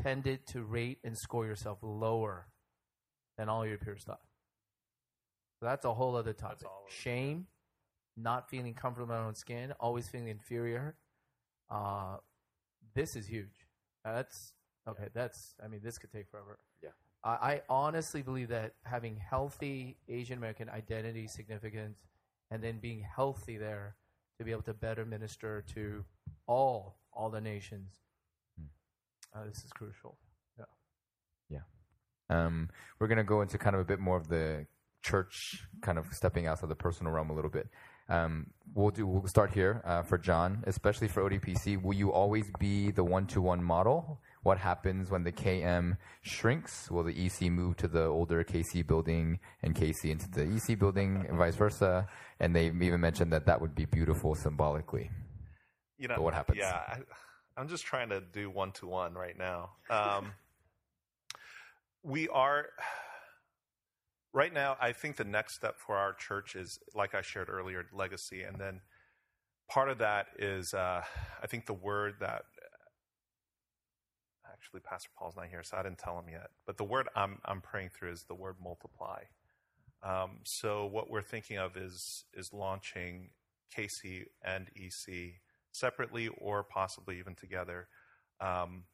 tended 0.00 0.46
to 0.48 0.62
rate 0.62 0.98
and 1.04 1.16
score 1.16 1.46
yourself 1.46 1.78
lower 1.82 2.46
than 3.36 3.48
all 3.48 3.66
your 3.66 3.78
peers 3.78 4.02
thought. 4.04 4.20
So 5.60 5.66
that's 5.66 5.84
a 5.84 5.92
whole 5.92 6.16
other 6.16 6.32
topic. 6.32 6.66
all 6.66 6.84
of 6.86 6.92
it, 6.92 6.94
Shame, 6.94 7.46
not 8.16 8.50
feeling 8.50 8.74
comfortable 8.74 9.12
in 9.12 9.20
my 9.20 9.26
own 9.26 9.34
skin, 9.34 9.72
always 9.78 10.08
feeling 10.08 10.28
inferior. 10.28 10.96
Uh, 11.70 12.16
this 12.94 13.16
is 13.16 13.26
huge. 13.26 13.66
That's 14.04 14.52
okay. 14.88 15.08
That's 15.14 15.54
I 15.62 15.68
mean, 15.68 15.80
this 15.82 15.98
could 15.98 16.12
take 16.12 16.28
forever. 16.28 16.58
Yeah. 16.82 16.90
I, 17.24 17.30
I 17.30 17.60
honestly 17.68 18.22
believe 18.22 18.48
that 18.48 18.74
having 18.84 19.16
healthy 19.16 19.96
Asian 20.08 20.38
American 20.38 20.68
identity, 20.68 21.28
significance, 21.28 21.98
and 22.50 22.62
then 22.62 22.78
being 22.78 23.00
healthy 23.00 23.56
there 23.56 23.96
to 24.38 24.44
be 24.44 24.50
able 24.50 24.62
to 24.62 24.74
better 24.74 25.04
minister 25.04 25.64
to 25.74 26.04
all 26.46 26.98
all 27.12 27.30
the 27.30 27.40
nations. 27.40 28.00
Uh, 29.34 29.44
this 29.48 29.64
is 29.64 29.72
crucial. 29.72 30.16
Yeah. 31.48 31.60
Um, 32.30 32.70
we're 32.98 33.08
going 33.08 33.18
to 33.18 33.24
go 33.24 33.42
into 33.42 33.58
kind 33.58 33.74
of 33.74 33.80
a 33.80 33.84
bit 33.84 33.98
more 33.98 34.16
of 34.16 34.28
the 34.28 34.66
church, 35.02 35.64
kind 35.82 35.98
of 35.98 36.06
stepping 36.12 36.46
outside 36.46 36.70
the 36.70 36.74
personal 36.74 37.12
realm 37.12 37.30
a 37.30 37.34
little 37.34 37.50
bit. 37.50 37.68
Um, 38.08 38.48
we'll 38.74 38.90
do. 38.90 39.06
We'll 39.06 39.26
start 39.26 39.52
here 39.52 39.80
uh, 39.84 40.02
for 40.02 40.18
John, 40.18 40.64
especially 40.66 41.08
for 41.08 41.28
ODPC. 41.28 41.82
Will 41.82 41.94
you 41.94 42.12
always 42.12 42.50
be 42.58 42.90
the 42.90 43.04
one-to-one 43.04 43.62
model? 43.62 44.20
What 44.42 44.58
happens 44.58 45.10
when 45.10 45.22
the 45.22 45.30
KM 45.32 45.96
shrinks? 46.22 46.90
Will 46.90 47.04
the 47.04 47.26
EC 47.26 47.42
move 47.42 47.76
to 47.76 47.88
the 47.88 48.04
older 48.04 48.42
KC 48.42 48.86
building 48.86 49.38
and 49.62 49.74
KC 49.74 50.10
into 50.10 50.28
the 50.28 50.42
EC 50.42 50.78
building, 50.78 51.24
and 51.28 51.38
vice 51.38 51.54
versa? 51.54 52.08
And 52.40 52.54
they 52.56 52.66
even 52.66 53.00
mentioned 53.00 53.32
that 53.32 53.46
that 53.46 53.60
would 53.60 53.74
be 53.74 53.84
beautiful 53.84 54.34
symbolically. 54.34 55.10
You 55.96 56.08
know 56.08 56.16
But 56.16 56.22
what 56.22 56.34
happens? 56.34 56.58
Yeah, 56.58 56.72
I, 56.74 56.98
I'm 57.56 57.68
just 57.68 57.84
trying 57.84 58.08
to 58.10 58.20
do 58.20 58.50
one 58.50 58.72
to 58.72 58.86
one 58.86 59.14
right 59.14 59.36
now. 59.36 59.70
Um, 59.90 60.32
we 62.02 62.28
are 62.28 62.66
right 64.32 64.52
now. 64.52 64.76
I 64.80 64.92
think 64.92 65.16
the 65.16 65.24
next 65.24 65.54
step 65.54 65.78
for 65.78 65.96
our 65.96 66.14
church 66.14 66.56
is, 66.56 66.78
like 66.94 67.14
I 67.14 67.22
shared 67.22 67.48
earlier, 67.48 67.84
legacy, 67.92 68.42
and 68.42 68.58
then 68.58 68.80
part 69.68 69.88
of 69.88 69.98
that 69.98 70.28
is, 70.38 70.74
uh, 70.74 71.02
I 71.42 71.46
think 71.46 71.66
the 71.66 71.74
word 71.74 72.14
that 72.20 72.44
actually 74.52 74.80
Pastor 74.80 75.10
Paul's 75.18 75.36
not 75.36 75.46
here, 75.46 75.62
so 75.62 75.76
I 75.76 75.82
didn't 75.82 75.98
tell 75.98 76.18
him 76.18 76.28
yet. 76.30 76.50
But 76.66 76.76
the 76.76 76.84
word 76.84 77.08
I'm 77.16 77.38
I'm 77.44 77.60
praying 77.60 77.90
through 77.90 78.12
is 78.12 78.24
the 78.24 78.34
word 78.34 78.56
multiply. 78.62 79.22
Um, 80.02 80.38
so 80.44 80.86
what 80.86 81.10
we're 81.10 81.22
thinking 81.22 81.58
of 81.58 81.76
is 81.76 82.24
is 82.34 82.52
launching 82.52 83.30
KC 83.76 84.24
and 84.44 84.68
EC 84.76 85.40
separately 85.72 86.28
or 86.38 86.62
possibly 86.62 87.18
even 87.18 87.34
together, 87.34 87.88
um, 88.40 88.84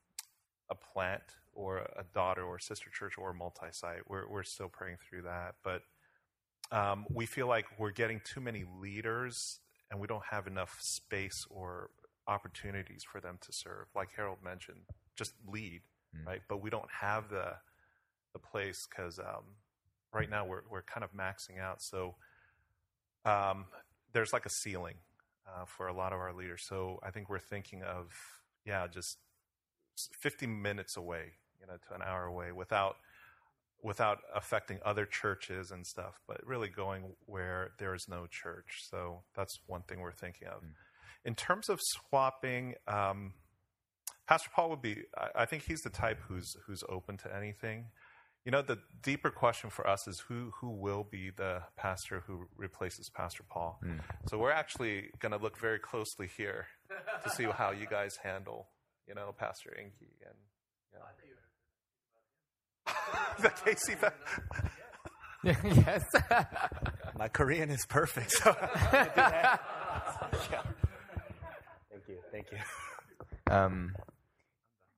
a 0.71 0.75
plant 0.75 1.23
or 1.53 1.79
a 1.79 2.05
daughter 2.15 2.43
or 2.43 2.59
sister 2.59 2.91
church 2.91 3.15
or 3.19 3.33
multi-site. 3.35 4.09
We're 4.09 4.29
we're 4.29 4.45
still 4.45 4.69
praying 4.69 4.99
through 5.09 5.23
that, 5.23 5.57
but 5.63 5.83
um, 6.71 7.07
we 7.11 7.27
feel 7.27 7.49
like 7.49 7.67
we're 7.79 7.91
getting 7.91 8.21
too 8.25 8.41
many 8.41 8.65
leaders 8.81 9.61
and 9.91 9.99
we 9.99 10.07
don't 10.07 10.25
have 10.31 10.47
enough 10.47 10.79
space 10.81 11.47
or 11.51 11.91
opportunities 12.27 13.05
for 13.11 13.21
them 13.21 13.39
to 13.41 13.53
serve. 13.53 13.87
Like 13.95 14.11
Harold 14.15 14.39
mentioned, 14.45 14.81
just 15.17 15.33
lead, 15.47 15.81
right? 16.27 16.43
But 16.49 16.63
we 16.63 16.71
don't 16.71 16.91
have 17.01 17.29
the 17.31 17.55
the 18.35 18.39
place 18.39 18.87
because 18.89 19.19
um, 19.19 19.57
right 20.13 20.29
now 20.31 20.45
we're 20.47 20.63
we're 20.71 20.83
kind 20.83 21.05
of 21.05 21.13
maxing 21.13 21.61
out. 21.61 21.83
So 21.83 22.17
um, 23.25 23.67
there's 24.13 24.33
like 24.33 24.47
a 24.47 24.51
ceiling 24.51 24.97
uh, 25.49 25.65
for 25.65 25.89
a 25.89 25.93
lot 25.93 26.13
of 26.13 26.19
our 26.19 26.33
leaders. 26.33 26.65
So 26.69 26.99
I 27.03 27.11
think 27.11 27.29
we're 27.29 27.39
thinking 27.39 27.83
of 27.83 28.13
yeah, 28.69 28.87
just 28.87 29.17
50 30.21 30.47
minutes 30.47 30.97
away, 30.97 31.33
you 31.61 31.67
know, 31.67 31.75
to 31.89 31.95
an 31.95 32.03
hour 32.03 32.25
away 32.25 32.53
without 32.53 32.97
without 33.83 34.19
affecting 34.35 34.79
other 34.85 35.07
churches 35.07 35.71
and 35.71 35.87
stuff, 35.87 36.21
but 36.27 36.45
really 36.45 36.69
going 36.69 37.05
where 37.27 37.71
there 37.79 37.95
is 37.95 38.07
no 38.09 38.27
church. 38.27 38.83
So 38.91 39.23
that's 39.37 39.61
one 39.67 39.83
thing 39.83 40.01
we're 40.01 40.11
thinking 40.11 40.49
of. 40.49 40.65
In 41.25 41.37
terms 41.37 41.69
of 41.69 41.79
swapping, 41.81 42.75
um, 42.89 43.35
Pastor 44.27 44.51
Paul 44.53 44.71
would 44.71 44.83
be. 44.83 45.05
I, 45.17 45.43
I 45.43 45.47
think 45.47 45.63
he's 45.63 45.81
the 45.81 45.91
type 45.91 46.19
who's 46.29 46.57
who's 46.67 46.83
open 46.89 47.17
to 47.19 47.35
anything. 47.35 47.87
You 48.49 48.53
know, 48.53 48.63
the 48.63 48.79
deeper 49.03 49.29
question 49.29 49.69
for 49.69 49.87
us 49.87 50.09
is 50.09 50.21
who 50.21 50.53
who 50.59 50.71
will 50.71 51.05
be 51.05 51.29
the 51.29 51.65
pastor 51.77 52.23
who 52.27 52.47
replaces 52.57 53.11
Pastor 53.11 53.43
Paul. 53.47 53.79
So 54.31 54.39
we're 54.39 54.53
actually 54.53 55.11
going 55.19 55.33
to 55.33 55.39
look 55.39 55.59
very 55.59 55.79
closely 55.79 56.31
here 56.35 56.65
to 57.25 57.29
see 57.29 57.45
how 57.45 57.73
you 57.73 57.87
guys 57.87 58.17
handle, 58.17 58.69
you 59.07 59.15
know, 59.15 59.35
Pastor 59.39 59.77
Inky 59.79 60.17
and. 60.25 60.35
Yeah. 62.87 62.95
the 63.43 63.51
Casey. 63.51 63.97
fa- 63.97 64.15
yes. 65.45 66.05
My 67.19 67.29
Korean 67.29 67.69
is 67.69 67.85
perfect. 67.85 68.33
So 68.33 68.57
Yeah. 68.63 69.59
Thank 71.91 72.09
you. 72.09 72.19
Thank 72.33 72.47
you. 72.51 72.59
Um, 73.53 73.95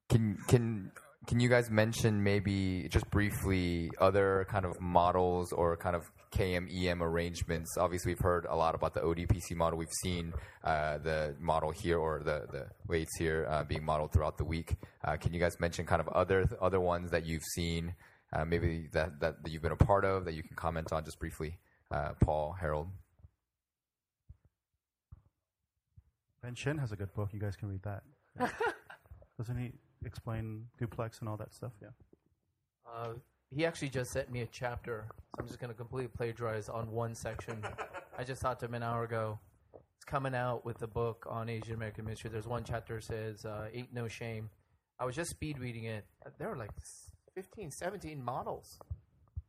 can 0.09 0.39
can 0.47 0.93
can 1.31 1.39
you 1.39 1.49
guys 1.49 1.71
mention 1.71 2.25
maybe 2.25 2.89
just 2.91 3.09
briefly 3.09 3.89
other 4.01 4.49
kind 4.51 4.65
of 4.65 4.81
models 4.81 5.53
or 5.53 5.77
kind 5.77 5.95
of 5.95 6.03
KMEM 6.33 7.01
arrangements? 7.01 7.79
Obviously, 7.79 8.11
we've 8.11 8.19
heard 8.19 8.47
a 8.51 8.57
lot 8.57 8.75
about 8.75 8.95
the 8.95 9.01
ODPC 9.01 9.55
model. 9.55 9.79
We've 9.79 9.93
seen 10.03 10.33
uh, 10.65 10.99
the 10.99 11.37
model 11.39 11.71
here 11.71 11.99
or 12.01 12.25
the 12.25 12.49
the 12.51 12.67
weights 12.89 13.17
here 13.17 13.47
uh, 13.49 13.63
being 13.63 13.85
modeled 13.85 14.13
throughout 14.13 14.39
the 14.39 14.45
week. 14.45 14.75
Uh, 15.05 15.17
can 15.19 15.33
you 15.33 15.39
guys 15.39 15.61
mention 15.61 15.87
kind 15.87 16.01
of 16.01 16.09
other 16.09 16.47
other 16.61 16.81
ones 16.81 17.13
that 17.13 17.25
you've 17.25 17.45
seen, 17.55 17.95
uh, 18.33 18.45
maybe 18.45 18.89
that, 18.93 19.21
that 19.21 19.45
that 19.45 19.53
you've 19.53 19.63
been 19.63 19.71
a 19.71 19.77
part 19.77 20.05
of 20.05 20.25
that 20.25 20.35
you 20.35 20.43
can 20.43 20.57
comment 20.57 20.93
on 20.93 21.05
just 21.05 21.21
briefly? 21.21 21.59
Uh, 21.93 22.11
Paul, 22.21 22.57
Harold. 22.61 22.89
Ben 26.43 26.57
Shin 26.57 26.79
has 26.79 26.91
a 26.91 26.97
good 26.97 27.15
book. 27.15 27.29
You 27.33 27.39
guys 27.39 27.55
can 27.55 27.69
read 27.69 27.85
that. 27.85 28.03
Doesn't 29.39 29.57
he 29.57 29.75
explain 30.05 30.67
duplex 30.79 31.21
and 31.21 31.29
all 31.29 31.37
that 31.37 31.53
stuff? 31.53 31.73
Yeah. 31.81 31.89
Uh, 32.91 33.15
he 33.55 33.67
actually 33.67 33.89
just 33.89 34.13
sent 34.13 34.31
me 34.31 34.43
a 34.43 34.47
chapter. 34.47 35.07
So 35.09 35.41
I'm 35.41 35.47
just 35.47 35.59
going 35.59 35.71
to 35.71 35.77
completely 35.77 36.09
plagiarize 36.09 36.69
on 36.69 36.91
one 36.91 37.15
section. 37.15 37.63
I 38.19 38.25
just 38.25 38.41
talked 38.41 38.61
to 38.61 38.67
him 38.67 38.75
an 38.75 38.83
hour 38.83 39.05
ago. 39.05 39.39
It's 39.75 40.05
coming 40.05 40.35
out 40.35 40.65
with 40.65 40.79
the 40.79 40.87
book 40.87 41.27
on 41.29 41.49
Asian 41.49 41.75
American 41.75 42.05
ministry. 42.05 42.31
There's 42.31 42.47
one 42.47 42.65
chapter 42.65 42.97
that 42.97 43.05
says 43.05 43.45
uh, 43.45 43.69
"Ain't 43.73 43.93
No 43.93 44.09
Shame." 44.09 44.51
I 44.99 45.05
was 45.05 45.17
just 45.17 45.31
speed 45.31 45.59
reading 45.59 45.85
it. 45.85 46.05
There 46.39 46.49
were 46.49 46.57
like 46.57 46.71
15, 47.35 47.71
17 47.71 48.23
models. 48.23 48.79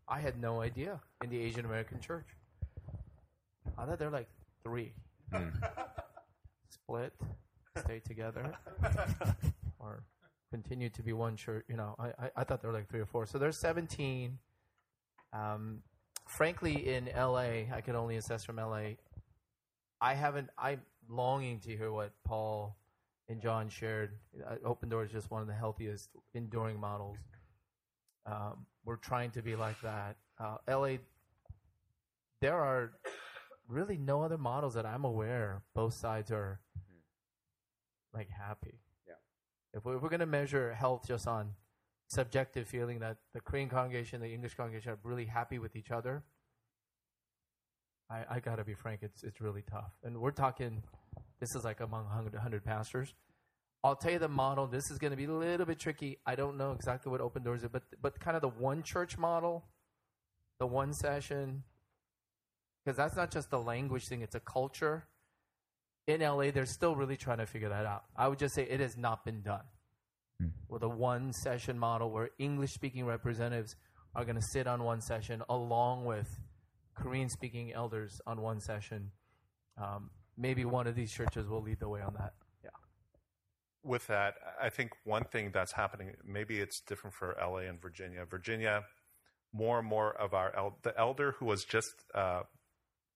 I 0.08 0.20
had 0.20 0.40
no 0.42 0.62
idea 0.62 1.00
in 1.24 1.30
the 1.30 1.40
Asian 1.40 1.66
American 1.66 2.00
church. 2.00 2.28
I 3.78 3.86
thought 3.86 4.00
there 4.00 4.10
were 4.10 4.18
like 4.18 4.30
three. 4.64 4.94
Split, 6.70 7.14
stay 7.78 8.00
together, 8.00 8.54
or 9.80 10.04
continue 10.52 10.90
to 10.90 11.02
be 11.02 11.14
one 11.14 11.36
church. 11.36 11.66
You 11.68 11.78
know, 11.78 11.96
I, 11.98 12.08
I, 12.08 12.32
I 12.38 12.44
thought 12.44 12.62
there 12.62 12.70
were 12.70 12.78
like 12.78 12.90
three 12.90 13.00
or 13.00 13.06
four. 13.06 13.26
So 13.26 13.38
there's 13.38 13.58
17. 13.58 14.38
Um, 15.34 15.80
frankly, 16.28 16.94
in 16.94 17.10
LA, 17.16 17.66
I 17.74 17.82
can 17.84 17.96
only 17.96 18.18
assess 18.18 18.44
from 18.44 18.58
LA. 18.58 18.96
I 20.02 20.14
haven't. 20.14 20.50
I'm 20.58 20.82
longing 21.10 21.60
to 21.62 21.76
hear 21.76 21.92
what 21.92 22.12
Paul 22.26 22.78
and 23.30 23.42
John 23.42 23.70
shared. 23.70 24.12
Uh, 24.46 24.56
Open 24.66 24.90
Door 24.90 25.06
is 25.06 25.12
just 25.12 25.32
one 25.32 25.42
of 25.42 25.48
the 25.48 25.54
healthiest 25.54 26.10
enduring 26.34 26.80
models. 26.80 27.18
Um, 28.26 28.66
we're 28.86 28.98
trying 28.98 29.32
to 29.32 29.42
be 29.42 29.56
like 29.56 29.80
that. 29.82 30.18
Uh, 30.40 30.58
LA, 30.68 30.98
there 32.42 32.60
are 32.60 32.92
really 33.68 33.98
no 33.98 34.22
other 34.22 34.38
models 34.38 34.74
that 34.74 34.86
I'm 34.86 35.06
aware. 35.06 35.64
Both 35.74 35.94
sides 35.94 36.32
are 36.32 36.60
like 38.14 38.30
happy. 38.30 38.80
If 39.74 39.86
we're, 39.86 39.96
if 39.96 40.02
we're 40.02 40.10
going 40.10 40.20
to 40.20 40.26
measure 40.26 40.74
health 40.74 41.06
just 41.08 41.28
on 41.28 41.52
subjective 42.08 42.68
feeling 42.68 43.00
that 43.00 43.18
the 43.34 43.40
Korean 43.40 43.70
congregation, 43.70 44.22
and 44.22 44.30
the 44.30 44.34
English 44.34 44.56
congregation 44.56 44.92
are 44.92 45.00
really 45.04 45.26
happy 45.26 45.60
with 45.60 45.76
each 45.76 45.92
other, 45.92 46.24
I, 48.10 48.26
I 48.30 48.40
got 48.40 48.58
to 48.58 48.66
be 48.66 48.74
frank, 48.74 49.00
it's 49.04 49.24
it's 49.24 49.40
really 49.40 49.64
tough. 49.70 49.94
And 50.04 50.18
we're 50.20 50.32
talking, 50.32 50.84
this 51.40 51.56
is 51.56 51.64
like 51.64 51.80
among 51.80 52.04
100, 52.06 52.34
100 52.34 52.66
pastors. 52.66 53.14
I'll 53.84 53.96
tell 53.96 54.12
you 54.12 54.20
the 54.20 54.28
model. 54.28 54.68
This 54.68 54.92
is 54.92 55.00
going 55.00 55.12
to 55.12 55.18
be 55.18 55.26
a 55.26 55.32
little 55.32 55.66
bit 55.66 55.80
tricky. 55.80 56.20
I 56.26 56.36
don't 56.36 56.58
know 56.58 56.74
exactly 56.74 57.12
what 57.12 57.20
open 57.22 57.42
doors 57.42 57.64
is, 57.64 57.70
but 57.72 57.84
but 58.02 58.20
kind 58.20 58.36
of 58.36 58.42
the 58.42 58.50
one 58.50 58.84
church 58.84 59.18
model, 59.18 59.64
the 60.60 60.68
one 60.68 60.94
session, 60.94 61.64
because 62.84 62.98
that's 62.98 63.16
not 63.16 63.32
just 63.32 63.52
a 63.54 63.58
language 63.58 64.08
thing; 64.08 64.22
it's 64.22 64.36
a 64.36 64.40
culture. 64.40 65.06
In 66.08 66.22
LA, 66.22 66.52
they're 66.52 66.66
still 66.66 66.96
really 66.96 67.18
trying 67.18 67.38
to 67.38 67.46
figure 67.46 67.70
that 67.70 67.86
out. 67.86 68.04
I 68.16 68.28
would 68.28 68.40
just 68.40 68.56
say 68.56 68.64
it 68.64 68.80
has 68.80 68.98
not 68.98 69.24
been 69.24 69.42
done 69.42 69.64
with 70.68 70.82
a 70.84 70.90
one 70.90 71.34
session 71.34 71.78
model 71.78 72.10
where 72.10 72.30
English 72.40 72.72
speaking 72.74 73.06
representatives 73.06 73.76
are 74.16 74.24
going 74.26 74.36
to 74.36 74.42
sit 74.42 74.66
on 74.68 74.84
one 74.84 75.02
session 75.02 75.44
along 75.50 76.06
with 76.06 76.40
Korean 76.96 77.30
speaking 77.30 77.72
elders 77.74 78.20
on 78.26 78.42
one 78.42 78.60
session. 78.60 79.12
Um, 79.78 80.10
maybe 80.38 80.66
one 80.66 80.88
of 80.88 80.96
these 80.96 81.12
churches 81.12 81.48
will 81.48 81.62
lead 81.62 81.80
the 81.80 81.88
way 81.90 82.02
on 82.02 82.16
that. 82.18 82.34
Yeah. 82.64 82.70
with 83.84 84.08
that, 84.08 84.36
I 84.62 84.70
think 84.70 84.92
one 85.04 85.24
thing 85.26 85.52
that's 85.54 85.74
happening, 85.74 86.16
maybe 86.26 86.60
it's 86.60 86.82
different 86.82 87.14
for 87.16 87.36
LA 87.40 87.60
and 87.70 87.82
Virginia. 87.82 88.26
Virginia, 88.26 88.84
more 89.54 89.80
and 89.80 89.88
more 89.88 90.14
of 90.14 90.34
our 90.34 90.56
el- 90.56 90.78
the 90.84 90.98
elder 90.98 91.34
who 91.40 91.46
was 91.46 91.64
just 91.66 91.94
uh, 92.16 92.42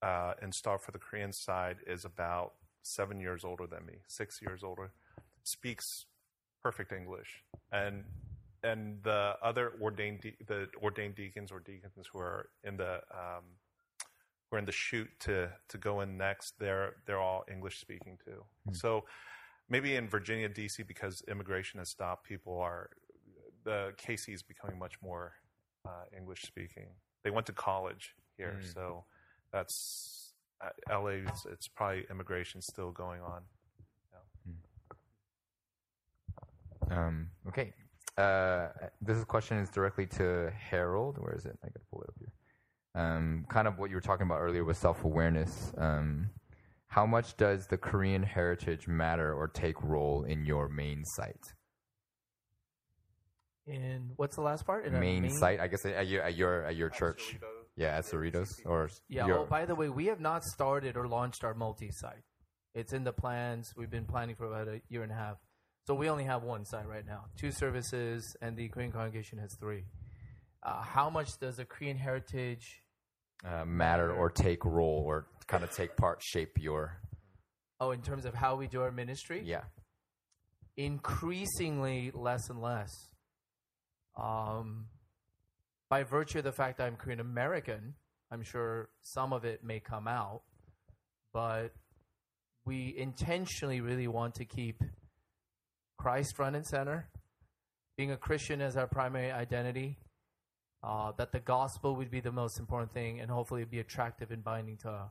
uh, 0.01 0.33
installed 0.41 0.81
for 0.81 0.91
the 0.91 0.99
Korean 0.99 1.33
side 1.33 1.77
is 1.87 2.05
about 2.05 2.53
seven 2.85 3.19
years 3.19 3.43
older 3.43 3.65
than 3.67 3.85
me, 3.85 3.95
six 4.07 4.41
years 4.41 4.63
older, 4.63 4.91
speaks 5.43 6.05
perfect 6.63 6.91
English, 6.91 7.43
and 7.71 8.03
and 8.63 9.03
the 9.03 9.35
other 9.43 9.73
ordained 9.81 10.21
de- 10.21 10.37
the 10.45 10.67
ordained 10.81 11.15
deacons 11.15 11.51
or 11.51 11.59
deacons 11.59 12.07
who 12.11 12.19
are 12.19 12.49
in 12.63 12.77
the 12.77 12.95
um, 13.11 13.43
who 14.49 14.55
are 14.55 14.59
in 14.59 14.65
the 14.65 14.71
shoot 14.71 15.07
to 15.19 15.51
to 15.69 15.77
go 15.77 16.01
in 16.01 16.17
next, 16.17 16.57
they're 16.59 16.95
they're 17.05 17.19
all 17.19 17.43
English 17.51 17.79
speaking 17.79 18.17
too. 18.23 18.43
So 18.73 19.05
maybe 19.69 19.95
in 19.95 20.07
Virginia, 20.07 20.49
DC, 20.49 20.85
because 20.87 21.23
immigration 21.27 21.79
has 21.79 21.89
stopped, 21.89 22.25
people 22.25 22.59
are 22.59 22.89
the 23.63 23.93
KC 23.97 24.33
is 24.33 24.43
becoming 24.43 24.77
much 24.77 25.01
more 25.01 25.33
uh, 25.87 26.05
English 26.15 26.43
speaking. 26.43 26.87
They 27.23 27.31
went 27.31 27.47
to 27.47 27.53
college 27.53 28.15
here, 28.37 28.57
so 28.73 29.05
that's 29.51 30.24
LA, 30.89 31.27
it's, 31.27 31.45
it's 31.45 31.67
probably 31.67 32.05
immigration 32.09 32.61
still 32.61 32.91
going 32.91 33.21
on. 33.21 33.41
Um, 36.91 37.27
okay. 37.47 37.73
Uh, 38.17 38.67
this 39.01 39.23
question 39.25 39.57
is 39.57 39.69
directly 39.69 40.05
to 40.05 40.51
Harold. 40.57 41.17
Where 41.17 41.35
is 41.35 41.45
it? 41.45 41.57
I 41.63 41.67
gotta 41.67 41.85
pull 41.91 42.01
it 42.01 42.09
up 42.09 42.15
here. 42.19 42.31
Um, 42.95 43.45
kind 43.49 43.67
of 43.67 43.77
what 43.77 43.89
you 43.89 43.95
were 43.95 44.01
talking 44.01 44.25
about 44.25 44.39
earlier 44.39 44.63
with 44.63 44.77
self 44.77 45.03
awareness. 45.03 45.73
Um, 45.77 46.29
how 46.87 47.05
much 47.05 47.35
does 47.35 47.67
the 47.67 47.77
Korean 47.77 48.23
heritage 48.23 48.87
matter 48.87 49.33
or 49.33 49.47
take 49.47 49.81
role 49.83 50.23
in 50.23 50.45
your 50.45 50.69
main 50.69 51.03
site? 51.03 51.53
In 53.67 54.11
what's 54.15 54.35
the 54.35 54.43
last 54.43 54.65
part? 54.65 54.85
In 54.85 54.93
our 54.93 55.01
Main, 55.01 55.29
site, 55.29 55.59
I 55.59 55.67
guess 55.67 55.85
at 55.85 56.07
your 56.07 56.21
at 56.21 56.35
your, 56.35 56.63
at 56.65 56.75
your 56.75 56.89
church. 56.89 57.37
Yeah, 57.75 57.97
at 57.97 58.05
Cerritos 58.05 58.65
or 58.65 58.89
Yeah. 59.09 59.27
your- 59.27 59.39
Oh, 59.39 59.45
by 59.45 59.65
the 59.65 59.75
way, 59.75 59.89
we 59.89 60.05
have 60.05 60.19
not 60.21 60.43
started 60.43 60.95
or 60.95 61.07
launched 61.07 61.43
our 61.43 61.53
multi-site. 61.53 62.23
It's 62.73 62.93
in 62.93 63.03
the 63.03 63.13
plans. 63.13 63.73
We've 63.75 63.89
been 63.89 64.05
planning 64.05 64.35
for 64.35 64.45
about 64.45 64.67
a 64.67 64.81
year 64.89 65.03
and 65.03 65.11
a 65.11 65.15
half. 65.15 65.37
So 65.85 65.93
we 65.93 66.09
only 66.09 66.23
have 66.23 66.43
one 66.43 66.65
site 66.65 66.87
right 66.87 67.05
now, 67.05 67.25
two 67.37 67.51
services, 67.51 68.35
and 68.41 68.57
the 68.57 68.69
Korean 68.69 68.91
congregation 68.91 69.37
has 69.39 69.55
three. 69.59 69.85
Uh, 70.63 70.81
how 70.81 71.09
much 71.09 71.37
does 71.39 71.57
the 71.57 71.65
Korean 71.65 71.97
heritage? 71.97 72.81
uh, 73.43 73.63
matter 73.65 74.11
or 74.15 74.29
take 74.31 74.63
role 74.65 75.03
or 75.05 75.27
kind 75.45 75.63
of 75.63 75.69
take 75.69 75.95
part, 75.97 76.23
shape 76.23 76.57
your 76.57 76.99
Oh, 77.79 77.91
in 77.91 78.01
terms 78.01 78.25
of 78.25 78.33
how 78.33 78.55
we 78.55 78.65
do 78.67 78.81
our 78.81 78.91
ministry, 78.91 79.41
yeah. 79.43 79.65
increasingly 80.77 82.11
less 82.11 82.49
and 82.49 82.61
less. 82.61 82.89
Um, 84.15 84.87
by 85.95 86.03
virtue 86.03 86.39
of 86.39 86.43
the 86.43 86.51
fact 86.51 86.77
that 86.77 86.87
I'm 86.87 86.97
Korean 86.97 87.21
American, 87.21 87.93
I'm 88.29 88.43
sure 88.43 88.89
some 89.01 89.31
of 89.31 89.45
it 89.45 89.63
may 89.63 89.79
come 89.79 90.09
out, 90.09 90.41
but 91.33 91.69
we 92.65 92.93
intentionally 92.97 93.79
really 93.79 94.09
want 94.09 94.35
to 94.35 94.43
keep 94.43 94.83
Christ 95.97 96.35
front 96.35 96.57
and 96.57 96.65
center, 96.65 97.07
being 97.97 98.11
a 98.11 98.17
Christian 98.17 98.59
as 98.59 98.75
our 98.75 98.87
primary 98.87 99.31
identity, 99.31 99.97
uh, 100.83 101.13
that 101.17 101.31
the 101.31 101.39
gospel 101.39 101.95
would 101.95 102.11
be 102.11 102.19
the 102.19 102.33
most 102.33 102.59
important 102.59 102.91
thing, 102.91 103.21
and 103.21 103.31
hopefully 103.31 103.63
be 103.63 103.79
attractive 103.79 104.31
and 104.31 104.43
binding 104.43 104.75
to 104.79 105.09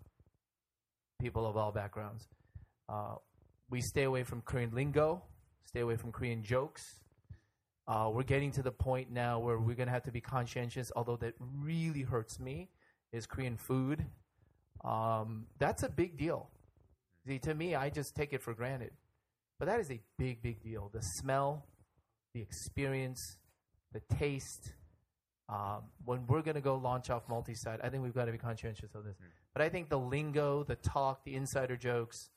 people 1.18 1.47
of 1.47 1.57
all 1.57 1.72
backgrounds. 1.72 2.28
Uh, 2.91 3.14
we 3.70 3.80
stay 3.80 4.03
away 4.03 4.22
from 4.22 4.43
Korean 4.43 4.74
lingo, 4.74 5.22
stay 5.64 5.80
away 5.80 5.97
from 5.97 6.12
Korean 6.12 6.43
jokes. 6.43 7.01
Uh, 7.87 8.11
we're 8.12 8.22
getting 8.22 8.51
to 8.53 8.62
the 8.62 8.72
point 8.72 9.11
now 9.11 9.39
where 9.39 9.59
we're 9.59 9.74
going 9.74 9.89
to 9.89 9.93
have 9.93 10.05
to 10.05 10.12
be 10.12 10.20
conscientious, 10.20 10.91
although 10.97 11.16
that 11.16 11.35
really 11.39 12.03
hurts 12.03 12.41
me, 12.41 12.68
is 13.12 13.26
Korean 13.26 13.57
food. 13.57 14.05
Um, 14.85 15.47
that's 15.59 15.82
a 15.82 15.89
big 15.89 16.16
deal. 16.16 16.49
See, 17.26 17.39
to 17.41 17.55
me, 17.55 17.74
I 17.74 17.91
just 17.91 18.14
take 18.14 18.32
it 18.32 18.43
for 18.43 18.55
granted. 18.55 18.93
But 19.59 19.66
that 19.66 19.80
is 19.80 19.91
a 19.91 20.01
big, 20.18 20.43
big 20.43 20.62
deal. 20.62 20.91
The 20.93 21.01
smell, 21.01 21.66
the 22.35 22.41
experience, 22.41 23.37
the 23.93 24.01
taste. 24.16 24.72
Um, 25.49 25.82
when 26.05 26.26
we're 26.26 26.43
going 26.43 26.55
to 26.55 26.62
go 26.62 26.76
launch 26.76 27.11
off 27.11 27.28
multi 27.28 27.55
site, 27.55 27.80
I 27.82 27.89
think 27.89 28.03
we've 28.03 28.14
got 28.14 28.24
to 28.24 28.32
be 28.32 28.39
conscientious 28.39 28.95
of 28.95 29.05
this. 29.05 29.16
But 29.53 29.62
I 29.62 29.68
think 29.68 29.89
the 29.89 29.99
lingo, 29.99 30.64
the 30.64 30.76
talk, 30.76 31.24
the 31.24 31.35
insider 31.35 31.76
jokes, 31.76 32.30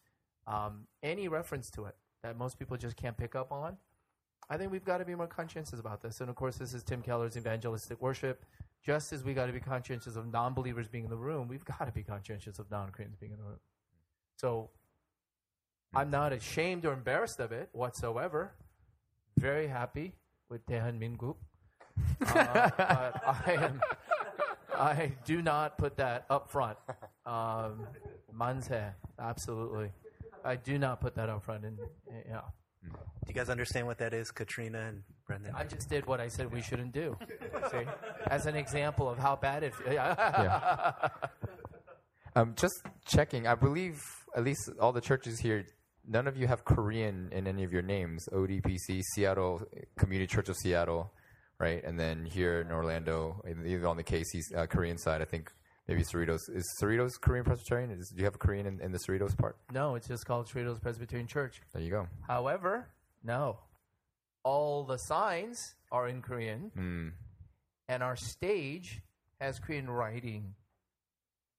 um, 0.45 0.87
any 1.01 1.27
reference 1.27 1.69
to 1.71 1.85
it 1.85 1.95
that 2.23 2.37
most 2.37 2.59
people 2.59 2.77
just 2.77 2.95
can't 2.95 3.17
pick 3.17 3.35
up 3.35 3.51
on, 3.51 3.77
I 4.49 4.57
think 4.57 4.71
we've 4.71 4.85
got 4.85 4.99
to 4.99 5.05
be 5.05 5.15
more 5.15 5.27
conscientious 5.27 5.79
about 5.79 6.01
this. 6.01 6.21
And 6.21 6.29
of 6.29 6.35
course, 6.35 6.55
this 6.55 6.73
is 6.73 6.83
Tim 6.83 7.01
Keller's 7.01 7.35
evangelistic 7.35 8.01
worship. 8.01 8.45
Just 8.85 9.11
as 9.11 9.23
we 9.23 9.33
got 9.33 9.47
to 9.47 9.51
be 9.51 9.59
conscientious 9.59 10.15
of 10.15 10.31
non 10.31 10.53
believers 10.53 10.87
being 10.87 11.03
in 11.03 11.09
the 11.09 11.17
room, 11.17 11.47
we've 11.47 11.65
got 11.65 11.85
to 11.85 11.91
be 11.91 12.03
conscientious 12.03 12.59
of 12.59 12.71
non 12.71 12.91
Koreans 12.91 13.17
being 13.17 13.33
in 13.33 13.37
the 13.37 13.43
room. 13.43 13.59
So 14.37 14.69
I'm 15.93 16.09
not 16.09 16.31
ashamed 16.31 16.85
or 16.85 16.93
embarrassed 16.93 17.39
of 17.39 17.51
it 17.51 17.69
whatsoever. 17.73 18.53
Very 19.37 19.67
happy 19.67 20.13
with 20.49 20.65
Daehan 20.65 20.99
Minguk. 20.99 21.35
Uh, 22.21 23.11
I, 23.25 23.53
am, 23.53 23.81
I 24.75 25.11
do 25.25 25.41
not 25.41 25.77
put 25.77 25.97
that 25.97 26.25
up 26.29 26.49
front. 26.49 26.77
Um, 27.25 27.87
absolutely. 29.19 29.91
I 30.45 30.55
do 30.55 30.77
not 30.77 31.01
put 31.01 31.15
that 31.15 31.29
up 31.29 31.43
front. 31.43 31.65
And 31.65 31.77
yeah. 32.29 32.41
Do 32.83 33.33
you 33.33 33.33
guys 33.33 33.49
understand 33.49 33.87
what 33.87 33.97
that 33.97 34.13
is, 34.13 34.31
Katrina 34.31 34.79
and 34.79 35.03
Brendan? 35.25 35.53
I 35.55 35.65
just 35.65 35.89
did 35.89 36.05
what 36.05 36.21
I 36.21 36.29
said 36.29 36.51
we 36.51 36.61
shouldn't 36.61 36.93
do. 36.93 37.17
See, 37.71 37.83
as 38.27 38.45
an 38.45 38.55
example 38.55 39.09
of 39.09 39.17
how 39.17 39.35
bad 39.35 39.63
it. 39.63 39.73
Yeah. 39.89 40.15
Yeah. 41.07 41.09
Um, 42.35 42.53
just 42.55 42.75
checking. 43.07 43.47
I 43.47 43.55
believe 43.55 43.99
at 44.35 44.43
least 44.43 44.69
all 44.79 44.93
the 44.93 45.01
churches 45.01 45.39
here. 45.39 45.65
None 46.07 46.27
of 46.27 46.37
you 46.37 46.45
have 46.47 46.63
Korean 46.63 47.29
in 47.31 47.47
any 47.47 47.63
of 47.63 47.73
your 47.73 47.81
names. 47.81 48.29
ODPC, 48.31 49.01
Seattle 49.13 49.63
Community 49.97 50.27
Church 50.27 50.47
of 50.47 50.55
Seattle, 50.55 51.11
right? 51.59 51.83
And 51.83 51.99
then 51.99 52.25
here 52.25 52.61
in 52.61 52.71
Orlando, 52.71 53.41
even 53.65 53.85
on 53.85 53.97
the 53.97 54.03
KC 54.03 54.55
uh, 54.55 54.67
Korean 54.67 54.99
side, 54.99 55.21
I 55.21 55.25
think 55.25 55.51
maybe 55.87 56.03
Cerritos 56.03 56.49
is 56.53 56.65
Cerritos 56.81 57.19
Korean 57.19 57.43
Presbyterian. 57.45 57.91
Is, 57.91 58.09
do 58.09 58.19
you 58.19 58.25
have 58.25 58.35
a 58.35 58.37
Korean 58.39 58.65
in, 58.65 58.79
in 58.81 58.91
the 58.91 58.99
Cerritos 58.99 59.37
part? 59.37 59.57
No, 59.71 59.95
it's 59.95 60.07
just 60.07 60.25
called 60.25 60.47
Cerritos 60.47 60.81
Presbyterian 60.81 61.27
Church. 61.27 61.61
There 61.73 61.81
you 61.81 61.89
go. 61.91 62.07
However, 62.27 62.87
no, 63.23 63.59
all 64.43 64.83
the 64.83 64.97
signs 64.97 65.75
are 65.91 66.07
in 66.07 66.21
Korean, 66.21 66.71
Mm. 66.77 67.11
and 67.89 68.03
our 68.03 68.15
stage 68.15 69.01
has 69.41 69.59
Korean 69.59 69.89
writing. 69.89 70.55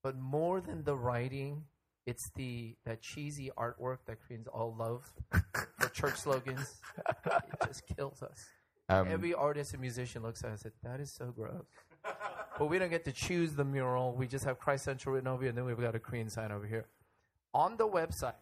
But 0.03 0.16
more 0.18 0.61
than 0.61 0.85
the 0.85 0.95
writing, 0.97 1.64
it's 2.07 2.31
the 2.37 2.76
that 2.87 3.03
cheesy 3.03 3.51
artwork 3.59 3.99
that 4.07 4.18
Koreans 4.26 4.47
all 4.47 4.74
love 4.79 5.03
for 5.79 5.89
church 5.91 6.14
slogans. 6.16 6.81
it 7.26 7.66
just 7.66 7.83
kills 7.97 8.22
us. 8.22 8.47
Um, 8.89 9.09
Every 9.09 9.35
artist 9.35 9.72
and 9.72 9.83
musician 9.83 10.22
looks 10.22 10.43
at 10.45 10.51
us 10.51 10.62
and 10.64 10.72
says, 10.72 10.79
that 10.83 11.01
is 11.01 11.12
so 11.14 11.26
gross. 11.26 11.66
but 12.59 12.67
we 12.67 12.79
don't 12.79 12.91
get 12.91 13.05
to 13.05 13.13
choose 13.13 13.55
the 13.55 13.65
mural. 13.65 14.13
We 14.13 14.27
just 14.27 14.45
have 14.45 14.59
Christ 14.59 14.85
Central 14.85 15.15
written 15.15 15.29
over 15.29 15.43
here, 15.43 15.51
and 15.51 15.59
then 15.59 15.65
we've 15.65 15.81
got 15.81 15.95
a 15.95 16.01
Korean 16.01 16.29
sign 16.29 16.51
over 16.51 16.67
here. 16.67 16.87
On 17.55 17.77
the 17.77 17.87
website, 17.87 18.35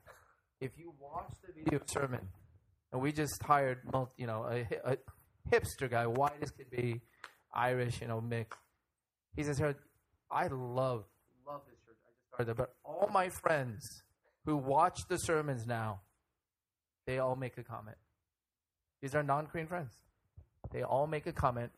if 0.61 0.73
you 0.79 0.95
watch 0.99 1.33
the 1.47 1.53
video 1.53 1.81
sermon, 1.87 2.29
and 2.93 3.03
we 3.03 3.13
just 3.13 3.43
hired, 3.43 3.81
you 4.17 4.27
know, 4.27 4.47
a, 4.51 4.93
a 4.93 4.97
hipster 5.53 5.91
guy, 5.91 6.07
white 6.07 6.43
as 6.43 6.51
could 6.51 6.71
be, 6.71 7.03
Irish, 7.55 8.01
you 8.01 8.09
know, 8.09 8.21
mixed. 8.21 8.59
He 9.35 9.43
says, 9.43 9.61
I 9.61 10.47
love, 10.47 11.05
love 11.47 11.61
this 11.69 11.79
church. 11.85 11.97
I 12.03 12.11
just 12.11 12.27
started 12.29 12.47
there, 12.47 12.55
but 12.55 12.75
all 12.85 13.09
my 13.13 13.29
friends 13.29 14.03
who 14.47 14.57
watch 14.57 15.01
the 15.09 15.19
sermons 15.19 15.67
now, 15.67 16.01
they 17.07 17.19
all 17.19 17.37
make 17.37 17.59
a 17.59 17.63
comment. 17.63 17.97
These 19.03 19.15
are 19.15 19.23
non-Korean 19.23 19.67
friends. 19.67 19.93
They 20.73 20.83
all 20.83 21.07
make 21.07 21.27
a 21.27 21.33
comment. 21.33 21.71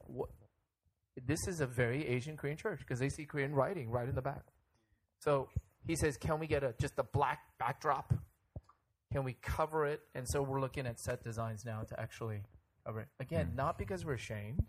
This 1.27 1.47
is 1.47 1.61
a 1.61 1.67
very 1.67 2.07
Asian 2.07 2.37
Korean 2.37 2.57
church 2.57 2.81
because 2.81 2.99
they 2.99 3.09
see 3.09 3.25
Korean 3.25 3.55
writing 3.55 3.91
right 3.91 4.09
in 4.09 4.15
the 4.15 4.23
back. 4.23 4.45
So 5.21 5.49
he 5.87 5.97
says, 5.97 6.17
"Can 6.17 6.39
we 6.39 6.47
get 6.47 6.63
a 6.63 6.75
just 6.81 6.99
a 6.99 7.03
black 7.03 7.41
backdrop? 7.59 8.15
Can 9.13 9.25
we 9.25 9.35
cover 9.43 9.87
it?" 9.87 10.01
And 10.15 10.27
so 10.29 10.43
we're 10.43 10.61
looking 10.61 10.87
at 10.87 11.01
set 11.01 11.23
designs 11.23 11.65
now 11.65 11.83
to 11.83 12.01
actually 12.01 12.43
cover 12.87 13.01
it. 13.01 13.09
Again, 13.21 13.53
not 13.55 13.79
because 13.79 14.05
we're 14.05 14.15
ashamed 14.15 14.65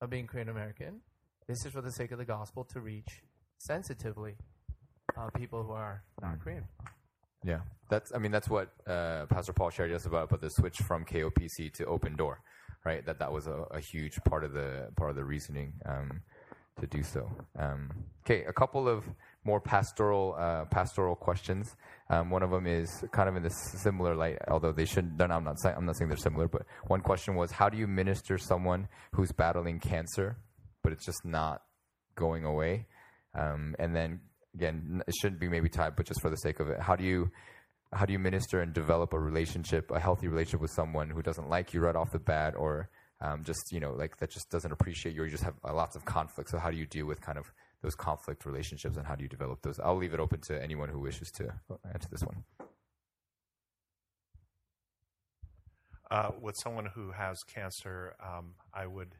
of 0.00 0.10
being 0.10 0.26
Korean 0.26 0.48
American. 0.48 1.00
This 1.46 1.64
is 1.64 1.72
for 1.72 1.80
the 1.80 1.92
sake 1.92 2.12
of 2.12 2.18
the 2.18 2.24
gospel 2.24 2.64
to 2.72 2.80
reach 2.80 3.22
sensitively 3.58 4.36
uh, 5.16 5.30
people 5.30 5.62
who 5.62 5.72
are 5.72 6.02
not 6.22 6.40
Korean. 6.40 6.64
Yeah, 7.44 7.60
that's. 7.88 8.12
I 8.14 8.18
mean, 8.18 8.32
that's 8.32 8.48
what 8.48 8.70
uh, 8.86 9.26
Pastor 9.26 9.52
Paul 9.52 9.70
shared 9.70 9.90
just 9.90 10.06
about, 10.06 10.24
about 10.24 10.40
the 10.40 10.50
switch 10.50 10.76
from 10.78 11.04
KOPC 11.04 11.72
to 11.74 11.84
Open 11.86 12.16
Door, 12.16 12.40
right? 12.84 13.04
That 13.06 13.18
that 13.18 13.32
was 13.32 13.46
a, 13.46 13.64
a 13.70 13.80
huge 13.80 14.16
part 14.24 14.44
of 14.44 14.52
the 14.52 14.88
part 14.96 15.10
of 15.10 15.16
the 15.16 15.24
reasoning 15.24 15.72
um, 15.86 16.22
to 16.80 16.86
do 16.86 17.02
so. 17.02 17.30
Um, 17.58 17.90
okay, 18.24 18.44
a 18.44 18.52
couple 18.52 18.88
of 18.88 19.04
more 19.44 19.60
pastoral 19.60 20.36
uh, 20.38 20.64
pastoral 20.66 21.16
questions. 21.16 21.76
Um, 22.10 22.30
one 22.30 22.42
of 22.42 22.50
them 22.50 22.66
is 22.66 23.04
kind 23.12 23.28
of 23.28 23.36
in 23.36 23.42
this 23.42 23.56
similar 23.82 24.14
light, 24.14 24.38
although 24.48 24.72
they 24.72 24.84
shouldn't. 24.84 25.18
They're 25.18 25.28
not, 25.28 25.38
I'm 25.38 25.44
not 25.44 25.60
saying 25.60 25.74
I'm 25.76 25.86
not 25.86 25.96
saying 25.96 26.08
they're 26.08 26.16
similar, 26.16 26.48
but 26.48 26.62
one 26.86 27.00
question 27.00 27.34
was, 27.34 27.50
how 27.50 27.68
do 27.68 27.76
you 27.76 27.86
minister 27.86 28.38
someone 28.38 28.88
who's 29.12 29.32
battling 29.32 29.80
cancer, 29.80 30.38
but 30.82 30.92
it's 30.92 31.04
just 31.04 31.24
not 31.24 31.62
going 32.14 32.44
away? 32.44 32.86
Um, 33.34 33.74
and 33.78 33.94
then 33.94 34.20
again, 34.54 35.02
it 35.06 35.14
shouldn't 35.20 35.40
be 35.40 35.48
maybe 35.48 35.68
tied, 35.68 35.96
but 35.96 36.06
just 36.06 36.20
for 36.20 36.30
the 36.30 36.36
sake 36.36 36.60
of 36.60 36.68
it, 36.68 36.80
how 36.80 36.96
do 36.96 37.04
you 37.04 37.30
how 37.92 38.04
do 38.04 38.12
you 38.12 38.18
minister 38.18 38.60
and 38.60 38.72
develop 38.72 39.12
a 39.12 39.18
relationship, 39.18 39.90
a 39.90 40.00
healthy 40.00 40.28
relationship 40.28 40.60
with 40.60 40.70
someone 40.70 41.10
who 41.10 41.22
doesn't 41.22 41.48
like 41.48 41.72
you 41.72 41.80
right 41.80 41.96
off 41.96 42.12
the 42.12 42.18
bat, 42.18 42.54
or 42.56 42.90
um, 43.20 43.44
just 43.44 43.72
you 43.72 43.80
know 43.80 43.92
like 43.92 44.18
that 44.18 44.30
just 44.30 44.50
doesn't 44.50 44.72
appreciate 44.72 45.14
you, 45.14 45.22
or 45.22 45.24
you 45.24 45.30
just 45.30 45.44
have 45.44 45.54
uh, 45.64 45.72
lots 45.72 45.96
of 45.96 46.04
conflict. 46.04 46.50
So 46.50 46.58
how 46.58 46.70
do 46.70 46.76
you 46.76 46.86
deal 46.86 47.06
with 47.06 47.20
kind 47.20 47.38
of 47.38 47.50
those 47.82 47.94
conflict 47.94 48.44
relationships, 48.44 48.96
and 48.96 49.06
how 49.06 49.14
do 49.14 49.22
you 49.22 49.28
develop 49.28 49.62
those? 49.62 49.80
I'll 49.80 49.96
leave 49.96 50.14
it 50.14 50.20
open 50.20 50.40
to 50.48 50.62
anyone 50.62 50.88
who 50.88 51.00
wishes 51.00 51.30
to 51.32 51.52
answer 51.92 52.08
this 52.10 52.22
one. 52.22 52.44
Uh, 56.10 56.30
with 56.40 56.56
someone 56.62 56.86
who 56.86 57.10
has 57.12 57.42
cancer, 57.42 58.14
um, 58.24 58.54
I 58.72 58.86
would, 58.86 59.14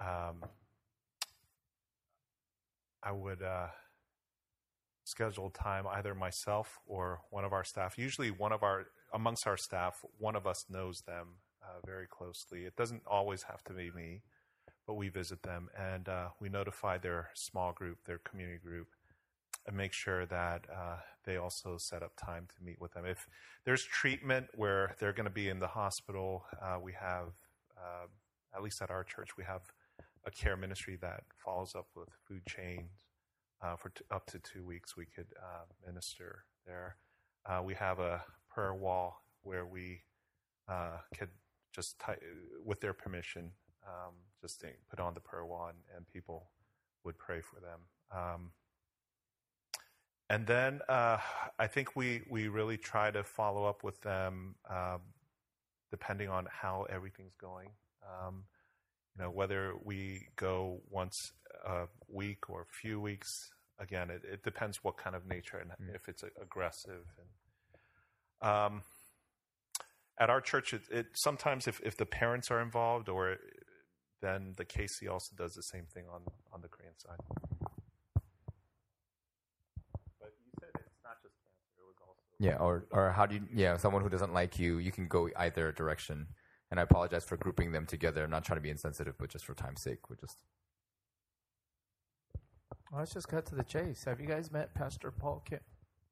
um, 0.00 0.42
I 3.02 3.12
would 3.12 3.42
uh, 3.42 3.66
scheduled 5.04 5.54
time, 5.54 5.86
either 5.90 6.14
myself 6.14 6.78
or 6.86 7.20
one 7.30 7.44
of 7.44 7.52
our 7.52 7.64
staff. 7.64 7.98
Usually, 7.98 8.30
one 8.30 8.52
of 8.52 8.62
our 8.62 8.86
amongst 9.12 9.46
our 9.46 9.56
staff, 9.56 10.04
one 10.18 10.36
of 10.36 10.46
us 10.46 10.66
knows 10.70 11.02
them 11.02 11.36
uh, 11.62 11.84
very 11.84 12.06
closely. 12.06 12.64
It 12.64 12.76
doesn't 12.76 13.02
always 13.06 13.42
have 13.44 13.62
to 13.64 13.72
be 13.72 13.90
me, 13.90 14.22
but 14.86 14.94
we 14.94 15.08
visit 15.08 15.42
them 15.42 15.68
and 15.78 16.08
uh, 16.08 16.28
we 16.40 16.48
notify 16.48 16.98
their 16.98 17.30
small 17.34 17.72
group, 17.72 17.98
their 18.06 18.18
community 18.18 18.58
group, 18.58 18.88
and 19.66 19.76
make 19.76 19.92
sure 19.92 20.26
that 20.26 20.66
uh, 20.74 20.96
they 21.24 21.36
also 21.36 21.76
set 21.78 22.02
up 22.02 22.12
time 22.16 22.46
to 22.48 22.64
meet 22.64 22.80
with 22.80 22.92
them. 22.92 23.04
If 23.06 23.28
there's 23.64 23.84
treatment 23.84 24.46
where 24.54 24.96
they're 24.98 25.12
going 25.12 25.24
to 25.24 25.30
be 25.30 25.48
in 25.48 25.58
the 25.58 25.68
hospital, 25.68 26.44
uh, 26.60 26.78
we 26.82 26.92
have, 26.94 27.28
uh, 27.76 28.06
at 28.54 28.62
least 28.62 28.82
at 28.82 28.90
our 28.90 29.04
church, 29.04 29.36
we 29.36 29.44
have 29.44 29.62
a 30.24 30.30
care 30.30 30.56
ministry 30.56 30.96
that 31.00 31.24
follows 31.36 31.74
up 31.76 31.86
with 31.94 32.08
food 32.26 32.42
chains. 32.46 32.90
Uh, 33.62 33.76
for 33.76 33.90
t- 33.90 34.04
up 34.10 34.26
to 34.26 34.38
two 34.40 34.64
weeks, 34.64 34.96
we 34.96 35.06
could 35.06 35.28
uh, 35.38 35.64
minister 35.86 36.44
there. 36.66 36.96
Uh, 37.46 37.62
we 37.64 37.74
have 37.74 38.00
a 38.00 38.22
prayer 38.48 38.74
wall 38.74 39.22
where 39.42 39.64
we 39.66 40.02
could 41.16 41.28
just, 41.74 41.96
with 42.64 42.80
their 42.80 42.92
permission, 42.92 43.50
um, 43.86 44.14
just 44.40 44.60
think, 44.60 44.76
put 44.90 45.00
on 45.00 45.14
the 45.14 45.20
prayer 45.20 45.44
wall 45.44 45.68
and, 45.68 45.78
and, 45.96 46.06
people 46.06 46.48
would 47.04 47.18
pray 47.18 47.40
for 47.40 47.60
them. 47.60 47.80
Um, 48.10 48.50
and 50.30 50.46
then 50.46 50.80
uh, 50.88 51.18
I 51.58 51.66
think 51.66 51.96
we, 51.96 52.22
we 52.28 52.48
really 52.48 52.76
try 52.76 53.10
to 53.10 53.22
follow 53.22 53.64
up 53.64 53.84
with 53.84 54.00
them 54.02 54.54
um, 54.70 55.00
depending 55.90 56.28
on 56.28 56.46
how 56.50 56.86
everything's 56.88 57.34
going. 57.36 57.68
Um, 58.02 58.44
you 59.16 59.24
know, 59.24 59.30
whether 59.30 59.74
we 59.84 60.26
go 60.36 60.80
once 60.90 61.32
a 61.66 61.84
week 62.08 62.48
or 62.48 62.62
a 62.62 62.74
few 62.80 63.00
weeks, 63.00 63.50
again, 63.78 64.10
it, 64.10 64.22
it 64.24 64.42
depends 64.42 64.78
what 64.82 64.96
kind 64.96 65.14
of 65.14 65.26
nature 65.26 65.58
and 65.58 65.70
mm-hmm. 65.70 65.94
if 65.94 66.08
it's 66.08 66.24
aggressive. 66.40 67.04
And, 68.42 68.50
um, 68.50 68.82
at 70.18 70.30
our 70.30 70.40
church, 70.40 70.72
it, 70.72 70.82
it, 70.90 71.06
sometimes 71.14 71.66
if, 71.66 71.80
if 71.84 71.96
the 71.96 72.06
parents 72.06 72.50
are 72.50 72.60
involved, 72.60 73.08
or 73.08 73.36
then 74.22 74.54
the 74.56 74.64
KC 74.64 75.10
also 75.10 75.34
does 75.36 75.54
the 75.54 75.62
same 75.62 75.84
thing 75.92 76.04
on 76.12 76.22
on 76.52 76.62
the 76.62 76.68
Korean 76.68 76.94
side. 76.96 77.18
But 80.20 80.32
you 80.38 80.52
said 80.60 80.70
it's 80.76 81.02
not 81.02 81.20
just 81.22 81.34
cancer; 81.42 81.76
it 81.76 81.84
was 81.84 81.96
also 82.06 82.20
yeah, 82.38 82.56
or 82.56 82.86
or 82.92 83.10
how 83.10 83.26
do 83.26 83.34
you 83.34 83.42
yeah 83.52 83.76
someone 83.76 84.02
who 84.02 84.08
doesn't 84.08 84.32
like 84.32 84.58
you, 84.58 84.78
you 84.78 84.92
can 84.92 85.08
go 85.08 85.28
either 85.36 85.72
direction. 85.72 86.28
And 86.72 86.80
I 86.80 86.84
apologize 86.84 87.22
for 87.22 87.36
grouping 87.36 87.72
them 87.72 87.84
together. 87.84 88.24
I'm 88.24 88.30
not 88.30 88.46
trying 88.46 88.56
to 88.56 88.62
be 88.62 88.70
insensitive, 88.70 89.18
but 89.18 89.28
just 89.28 89.44
for 89.44 89.52
time's 89.52 89.82
sake, 89.82 90.08
we 90.08 90.16
just. 90.16 90.38
let's 92.96 93.12
just 93.12 93.28
cut 93.28 93.44
to 93.46 93.54
the 93.54 93.62
chase. 93.62 94.04
Have 94.04 94.22
you 94.22 94.26
guys 94.26 94.50
met 94.50 94.74
Pastor 94.74 95.10
Paul 95.10 95.42
Kim? 95.44 95.60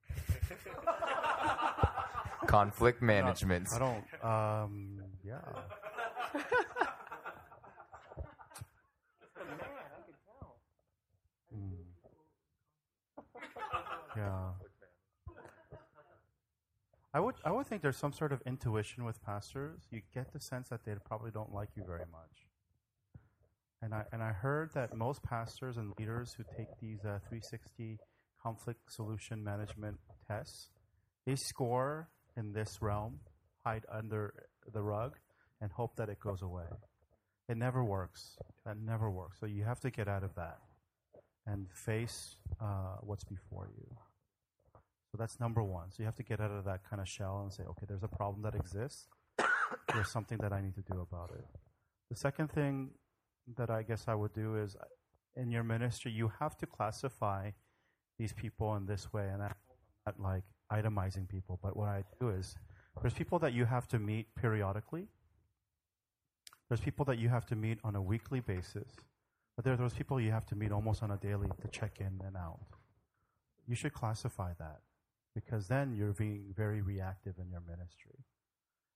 Conflict 2.47 3.01
management. 3.01 3.69
I 3.73 3.79
don't. 3.79 4.05
Um, 4.23 5.01
yeah. 5.25 5.39
Mm. 11.53 11.73
Yeah. 14.17 14.51
I 17.13 17.19
would 17.19 17.35
I 17.45 17.51
would 17.51 17.67
think 17.67 17.83
there's 17.83 17.97
some 17.97 18.13
sort 18.13 18.33
of 18.33 18.41
intuition 18.47 19.05
with 19.05 19.23
pastors. 19.25 19.81
You 19.91 20.01
get 20.15 20.33
the 20.33 20.41
sense 20.41 20.69
that 20.69 20.85
they 20.85 20.93
probably 21.05 21.33
don't 21.33 21.53
like 21.53 21.71
you 21.77 21.83
very 21.85 22.07
much. 22.11 22.47
And 23.83 23.93
I 23.95 24.05
and 24.13 24.23
I 24.23 24.33
heard 24.33 24.71
that 24.75 24.97
most 24.97 25.23
pastors 25.23 25.77
and 25.77 25.93
leaders 25.99 26.35
who 26.37 26.45
take 26.57 26.69
these 26.81 27.01
uh, 27.01 27.19
360 27.29 27.99
conflict 28.41 28.81
solution 28.93 29.43
management 29.43 29.99
tests, 30.29 30.69
they 31.27 31.35
score 31.35 32.09
in 32.37 32.53
this 32.53 32.79
realm, 32.81 33.19
hide 33.65 33.85
under 33.93 34.33
the 34.73 34.83
rug, 34.83 35.17
and 35.61 35.73
hope 35.73 35.97
that 35.97 36.09
it 36.09 36.21
goes 36.21 36.43
away. 36.43 36.65
It 37.49 37.57
never 37.57 37.83
works. 37.83 38.37
That 38.65 38.77
never 38.79 39.11
works. 39.11 39.41
So 39.41 39.47
you 39.47 39.65
have 39.65 39.81
to 39.81 39.91
get 39.91 40.07
out 40.07 40.23
of 40.23 40.35
that 40.37 40.59
and 41.47 41.67
face 41.75 42.37
uh, 42.61 42.99
what's 43.01 43.25
before 43.25 43.69
you. 43.77 43.97
So 45.11 45.19
that's 45.19 45.41
number 45.41 45.63
one. 45.63 45.91
So 45.91 45.97
you 45.99 46.05
have 46.05 46.15
to 46.17 46.23
get 46.23 46.41
out 46.41 46.53
of 46.53 46.65
that 46.65 46.89
kind 46.89 47.03
of 47.03 47.09
shell 47.09 47.41
and 47.43 47.53
say, 47.53 47.65
okay, 47.65 47.85
there's 47.89 48.05
a 48.05 48.09
problem 48.09 48.43
that 48.43 48.55
exists. 48.55 49.09
there's 49.93 50.11
something 50.11 50.39
that 50.39 50.53
I 50.53 50.61
need 50.61 50.75
to 50.77 50.83
do 50.83 51.01
about 51.01 51.31
it. 51.35 51.45
The 52.11 52.17
second 52.17 52.53
thing 52.53 52.91
that 53.57 53.71
I 53.71 53.83
guess 53.83 54.05
I 54.07 54.15
would 54.15 54.33
do 54.33 54.57
is 54.57 54.77
in 55.37 55.51
your 55.51 55.65
ministry, 55.65 56.13
you 56.13 56.31
have 56.39 56.57
to 56.59 56.67
classify 56.67 57.51
these 58.19 58.33
people 58.33 58.77
in 58.77 58.87
this 58.87 59.13
way. 59.13 59.29
And 59.33 59.43
I'm 59.43 59.55
not 60.07 60.21
like 60.21 60.45
itemizing 60.73 61.29
people, 61.29 61.59
but 61.61 61.77
what 61.77 61.89
I 61.89 62.05
do 62.21 62.29
is 62.29 62.55
there's 63.01 63.15
people 63.15 63.41
that 63.41 63.53
you 63.53 63.65
have 63.65 63.89
to 63.89 63.99
meet 63.99 64.33
periodically. 64.37 65.09
There's 66.69 66.81
people 66.81 67.05
that 67.07 67.19
you 67.19 67.29
have 67.29 67.47
to 67.47 67.57
meet 67.57 67.79
on 67.83 67.97
a 67.97 68.03
weekly 68.03 68.39
basis. 68.39 68.93
But 69.57 69.65
there 69.65 69.75
are 69.75 69.77
those 69.77 69.95
people 69.95 70.21
you 70.21 70.31
have 70.31 70.47
to 70.47 70.55
meet 70.55 70.71
almost 70.71 71.03
on 71.03 71.11
a 71.11 71.17
daily 71.17 71.49
to 71.63 71.69
check 71.69 71.99
in 71.99 72.21
and 72.25 72.37
out. 72.37 72.61
You 73.67 73.75
should 73.75 73.93
classify 73.93 74.53
that 74.59 74.79
because 75.35 75.69
then 75.69 75.95
you're 75.95 76.13
being 76.13 76.53
very 76.57 76.83
reactive 76.83 77.35
in 77.39 77.51
your 77.51 77.61
ministry. 77.61 78.25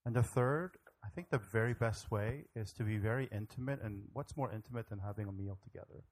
And 0.07 0.14
the 0.14 0.22
third, 0.22 0.72
I 1.05 1.09
think 1.09 1.30
the 1.30 1.39
very 1.39 1.74
best 1.74 2.11
way 2.11 2.45
is 2.55 2.72
to 2.74 2.82
be 2.82 2.99
very 2.99 3.28
intimate. 3.32 3.80
And 3.82 4.03
what's 4.12 4.37
more 4.37 4.53
intimate 4.53 4.89
than 4.89 4.99
having 4.99 5.28
a 5.28 5.32
meal 5.32 5.59
together? 5.62 6.05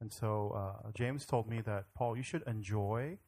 And 0.00 0.12
so 0.12 0.52
uh, 0.56 0.90
James 0.94 1.26
told 1.26 1.48
me 1.48 1.60
that, 1.60 1.84
Paul, 1.94 2.16
you 2.16 2.22
should 2.22 2.42
enjoy 2.46 3.18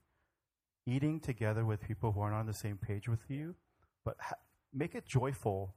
eating 0.86 1.20
together 1.20 1.64
with 1.64 1.80
people 1.80 2.12
who 2.12 2.20
are 2.20 2.30
not 2.30 2.40
on 2.40 2.46
the 2.46 2.54
same 2.54 2.76
page 2.76 3.08
with 3.08 3.20
you, 3.28 3.54
but 4.04 4.16
ha- 4.20 4.36
make 4.72 4.94
it 4.94 5.06
joyful 5.06 5.74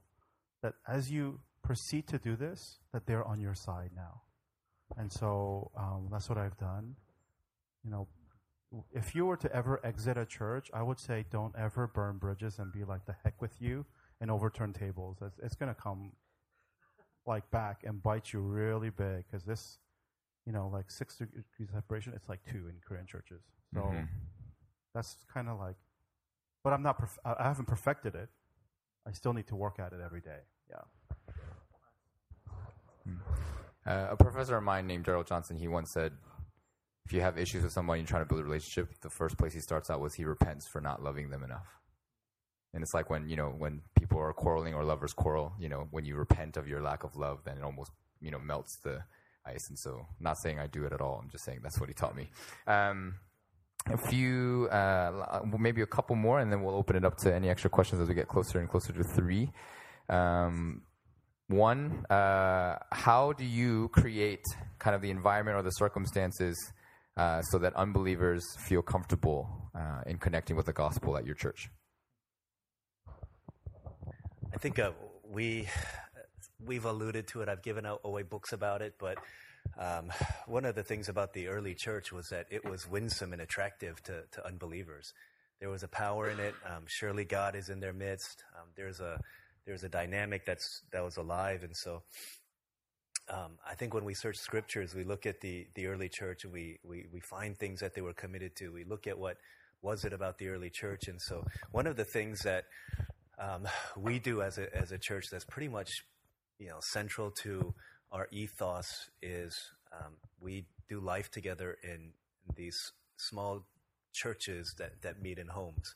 that 0.62 0.74
as 0.86 1.10
you 1.10 1.40
proceed 1.62 2.08
to 2.08 2.18
do 2.18 2.36
this, 2.36 2.78
that 2.92 3.06
they're 3.06 3.24
on 3.24 3.40
your 3.40 3.54
side 3.54 3.90
now. 3.94 4.22
And 4.96 5.12
so 5.12 5.70
um, 5.78 6.08
that's 6.10 6.28
what 6.28 6.38
I've 6.38 6.56
done. 6.56 6.96
You 7.84 7.90
know, 7.90 8.08
if 8.92 9.14
you 9.14 9.26
were 9.26 9.36
to 9.36 9.54
ever 9.54 9.80
exit 9.84 10.16
a 10.18 10.26
church, 10.26 10.70
I 10.74 10.82
would 10.82 10.98
say 10.98 11.24
don't 11.30 11.54
ever 11.56 11.86
burn 11.86 12.18
bridges 12.18 12.58
and 12.58 12.72
be 12.72 12.84
like 12.84 13.06
the 13.06 13.14
heck 13.24 13.40
with 13.40 13.60
you 13.60 13.86
and 14.20 14.30
overturn 14.30 14.72
tables. 14.72 15.18
It's, 15.22 15.38
it's 15.42 15.54
going 15.54 15.74
to 15.74 15.80
come 15.80 16.12
like 17.26 17.50
back 17.50 17.82
and 17.84 18.02
bite 18.02 18.32
you 18.32 18.40
really 18.40 18.90
big 18.90 19.24
because 19.30 19.44
this, 19.44 19.78
you 20.46 20.52
know, 20.52 20.70
like 20.72 20.90
six 20.90 21.16
degrees 21.16 21.70
separation, 21.72 22.12
it's 22.14 22.28
like 22.28 22.40
two 22.44 22.68
in 22.68 22.74
Korean 22.86 23.06
churches. 23.06 23.42
So 23.72 23.80
mm-hmm. 23.80 24.04
that's 24.94 25.16
kind 25.32 25.48
of 25.48 25.58
like, 25.58 25.76
but 26.64 26.72
I'm 26.72 26.82
not, 26.82 27.00
perf- 27.00 27.18
I 27.24 27.44
haven't 27.44 27.66
perfected 27.66 28.14
it. 28.14 28.28
I 29.06 29.12
still 29.12 29.32
need 29.32 29.46
to 29.48 29.56
work 29.56 29.78
at 29.78 29.92
it 29.92 30.00
every 30.04 30.20
day. 30.20 30.40
Yeah. 30.68 31.24
Hmm. 33.04 33.16
Uh, 33.86 34.08
a 34.10 34.16
professor 34.16 34.56
of 34.56 34.62
mine 34.62 34.86
named 34.86 35.06
Gerald 35.06 35.26
Johnson, 35.26 35.56
he 35.56 35.68
once 35.68 35.90
said, 35.90 36.12
if 37.08 37.14
you 37.14 37.22
have 37.22 37.38
issues 37.38 37.62
with 37.62 37.72
someone 37.72 37.96
you're 37.96 38.06
trying 38.06 38.20
to 38.20 38.28
build 38.28 38.42
a 38.42 38.44
relationship, 38.44 38.92
the 39.00 39.08
first 39.08 39.38
place 39.38 39.54
he 39.54 39.60
starts 39.60 39.88
out 39.88 39.98
with 39.98 40.14
he 40.14 40.26
repents 40.26 40.68
for 40.68 40.78
not 40.78 41.02
loving 41.02 41.30
them 41.30 41.42
enough. 41.42 41.66
And 42.74 42.82
it's 42.82 42.92
like 42.92 43.08
when 43.08 43.30
you 43.30 43.36
know 43.36 43.46
when 43.46 43.80
people 43.98 44.18
are 44.18 44.30
quarreling 44.34 44.74
or 44.74 44.84
lovers 44.84 45.14
quarrel, 45.14 45.54
you 45.58 45.70
know, 45.70 45.88
when 45.90 46.04
you 46.04 46.16
repent 46.16 46.58
of 46.58 46.68
your 46.68 46.82
lack 46.82 47.04
of 47.04 47.16
love, 47.16 47.38
then 47.46 47.56
it 47.56 47.62
almost 47.64 47.92
you 48.20 48.30
know 48.30 48.38
melts 48.38 48.76
the 48.84 48.98
ice. 49.46 49.70
And 49.70 49.78
so, 49.78 50.06
not 50.20 50.36
saying 50.36 50.58
I 50.58 50.66
do 50.66 50.84
it 50.84 50.92
at 50.92 51.00
all. 51.00 51.18
I'm 51.22 51.30
just 51.30 51.46
saying 51.46 51.60
that's 51.62 51.80
what 51.80 51.88
he 51.88 51.94
taught 51.94 52.14
me. 52.14 52.28
Um, 52.66 53.14
a 53.86 53.96
few, 53.96 54.68
uh, 54.70 55.40
maybe 55.58 55.80
a 55.80 55.86
couple 55.86 56.14
more, 56.14 56.40
and 56.40 56.52
then 56.52 56.62
we'll 56.62 56.74
open 56.74 56.94
it 56.94 57.06
up 57.06 57.16
to 57.22 57.34
any 57.34 57.48
extra 57.48 57.70
questions 57.70 58.02
as 58.02 58.08
we 58.08 58.14
get 58.14 58.28
closer 58.28 58.58
and 58.58 58.68
closer 58.68 58.92
to 58.92 59.02
three. 59.02 59.50
Um, 60.10 60.82
one, 61.46 62.04
uh, 62.10 62.76
how 62.92 63.32
do 63.32 63.46
you 63.46 63.88
create 63.94 64.44
kind 64.78 64.94
of 64.94 65.00
the 65.00 65.10
environment 65.10 65.56
or 65.56 65.62
the 65.62 65.70
circumstances 65.70 66.54
uh, 67.18 67.42
so 67.42 67.58
that 67.58 67.74
unbelievers 67.74 68.44
feel 68.56 68.80
comfortable 68.80 69.70
uh, 69.74 70.02
in 70.06 70.18
connecting 70.18 70.56
with 70.56 70.66
the 70.66 70.72
gospel 70.72 71.16
at 71.16 71.26
your 71.26 71.34
church? 71.34 71.68
I 74.54 74.56
think 74.58 74.78
uh, 74.78 74.92
we 75.28 75.68
we've 76.64 76.84
alluded 76.84 77.26
to 77.28 77.42
it. 77.42 77.48
I've 77.48 77.62
given 77.62 77.84
out 77.84 78.00
away 78.04 78.22
books 78.22 78.52
about 78.52 78.82
it, 78.82 78.94
but 78.98 79.18
um, 79.78 80.10
one 80.46 80.64
of 80.64 80.74
the 80.74 80.82
things 80.82 81.08
about 81.08 81.32
the 81.32 81.48
early 81.48 81.74
church 81.74 82.12
was 82.12 82.28
that 82.28 82.46
it 82.50 82.64
was 82.64 82.88
winsome 82.88 83.32
and 83.32 83.42
attractive 83.42 84.02
to, 84.04 84.22
to 84.32 84.46
unbelievers. 84.46 85.12
There 85.60 85.70
was 85.70 85.82
a 85.82 85.88
power 85.88 86.30
in 86.30 86.38
it. 86.38 86.54
Um, 86.64 86.84
surely 86.86 87.24
God 87.24 87.56
is 87.56 87.68
in 87.68 87.80
their 87.80 87.92
midst. 87.92 88.44
Um, 88.56 88.68
there's 88.76 89.00
a 89.00 89.20
there's 89.66 89.82
a 89.82 89.88
dynamic 89.88 90.46
that's 90.46 90.82
that 90.92 91.04
was 91.04 91.16
alive, 91.16 91.62
and 91.64 91.76
so 91.76 92.02
um, 93.30 93.58
I 93.68 93.74
think 93.74 93.94
when 93.94 94.04
we 94.04 94.14
search 94.14 94.36
scriptures, 94.36 94.94
we 94.94 95.04
look 95.04 95.26
at 95.26 95.40
the, 95.40 95.66
the 95.74 95.86
early 95.86 96.08
church 96.08 96.44
and 96.44 96.52
we, 96.52 96.78
we, 96.82 97.06
we 97.12 97.20
find 97.20 97.56
things 97.56 97.80
that 97.80 97.94
they 97.94 98.00
were 98.00 98.14
committed 98.14 98.56
to. 98.56 98.72
We 98.72 98.84
look 98.84 99.06
at 99.06 99.18
what 99.18 99.36
was 99.82 100.04
it 100.04 100.12
about 100.12 100.38
the 100.38 100.48
early 100.48 100.70
church. 100.70 101.08
And 101.08 101.20
so 101.20 101.44
one 101.70 101.86
of 101.86 101.96
the 101.96 102.04
things 102.04 102.40
that 102.42 102.64
um, 103.38 103.66
we 103.96 104.18
do 104.18 104.42
as 104.42 104.58
a, 104.58 104.74
as 104.76 104.92
a 104.92 104.98
church 104.98 105.26
that's 105.30 105.44
pretty 105.44 105.68
much 105.68 106.04
you 106.58 106.68
know, 106.68 106.78
central 106.80 107.30
to 107.30 107.74
our 108.10 108.28
ethos 108.32 109.10
is 109.22 109.70
um, 109.92 110.14
we 110.40 110.66
do 110.88 111.00
life 111.00 111.30
together 111.30 111.76
in 111.82 112.12
these 112.56 112.92
small 113.16 113.64
churches 114.12 114.74
that, 114.78 115.02
that 115.02 115.22
meet 115.22 115.38
in 115.38 115.48
homes. 115.48 115.94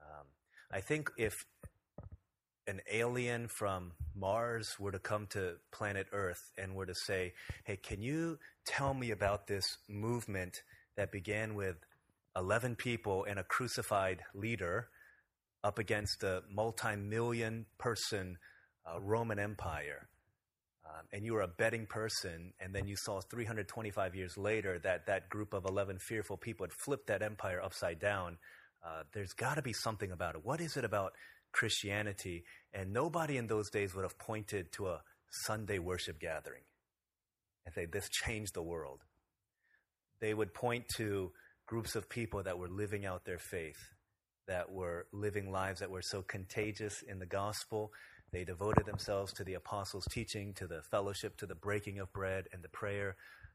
Um, 0.00 0.26
I 0.72 0.80
think 0.80 1.10
if 1.16 1.44
an 2.66 2.80
alien 2.90 3.48
from 3.48 3.92
Mars 4.14 4.76
were 4.78 4.92
to 4.92 4.98
come 4.98 5.26
to 5.28 5.54
planet 5.72 6.06
Earth 6.12 6.52
and 6.56 6.74
were 6.74 6.86
to 6.86 6.94
say, 6.94 7.34
Hey, 7.64 7.76
can 7.76 8.00
you 8.00 8.38
tell 8.66 8.94
me 8.94 9.10
about 9.10 9.46
this 9.46 9.78
movement 9.88 10.62
that 10.96 11.12
began 11.12 11.54
with 11.54 11.76
11 12.36 12.76
people 12.76 13.24
and 13.28 13.38
a 13.38 13.44
crucified 13.44 14.22
leader 14.34 14.88
up 15.62 15.78
against 15.78 16.22
a 16.22 16.42
multi 16.50 16.96
million 16.96 17.66
person 17.78 18.38
uh, 18.86 19.00
Roman 19.00 19.38
Empire? 19.38 20.08
Um, 20.86 21.06
and 21.12 21.24
you 21.24 21.32
were 21.32 21.40
a 21.40 21.48
betting 21.48 21.86
person, 21.86 22.52
and 22.60 22.74
then 22.74 22.86
you 22.86 22.94
saw 22.96 23.20
325 23.20 24.14
years 24.14 24.36
later 24.36 24.78
that 24.80 25.06
that 25.06 25.28
group 25.30 25.54
of 25.54 25.64
11 25.64 25.98
fearful 25.98 26.36
people 26.36 26.64
had 26.64 26.72
flipped 26.72 27.06
that 27.06 27.22
empire 27.22 27.60
upside 27.62 27.98
down. 27.98 28.36
Uh, 28.84 29.02
there's 29.14 29.32
got 29.32 29.54
to 29.54 29.62
be 29.62 29.72
something 29.72 30.12
about 30.12 30.34
it. 30.34 30.44
What 30.44 30.60
is 30.60 30.76
it 30.76 30.84
about 30.84 31.14
Christianity? 31.54 32.44
And 32.74 32.92
nobody 32.92 33.38
in 33.38 33.46
those 33.46 33.70
days 33.70 33.94
would 33.94 34.04
have 34.04 34.18
pointed 34.18 34.72
to 34.72 34.88
a 34.88 35.02
Sunday 35.46 35.78
worship 35.78 36.20
gathering 36.20 36.62
and 37.64 37.74
say, 37.74 37.86
This 37.86 38.08
changed 38.10 38.54
the 38.54 38.62
world. 38.62 39.00
They 40.20 40.34
would 40.34 40.52
point 40.52 40.84
to 40.96 41.32
groups 41.66 41.96
of 41.96 42.10
people 42.10 42.42
that 42.42 42.58
were 42.58 42.68
living 42.68 43.06
out 43.06 43.24
their 43.24 43.38
faith, 43.38 43.78
that 44.46 44.70
were 44.70 45.06
living 45.12 45.50
lives 45.50 45.80
that 45.80 45.90
were 45.90 46.02
so 46.02 46.20
contagious 46.20 47.02
in 47.08 47.18
the 47.18 47.26
gospel 47.26 47.90
they 48.34 48.44
devoted 48.44 48.84
themselves 48.84 49.32
to 49.34 49.44
the 49.44 49.54
apostles' 49.54 50.08
teaching, 50.10 50.54
to 50.54 50.66
the 50.66 50.82
fellowship, 50.90 51.36
to 51.36 51.46
the 51.46 51.54
breaking 51.54 52.00
of 52.00 52.12
bread 52.12 52.46
and 52.52 52.64
the 52.64 52.68
prayer 52.68 53.14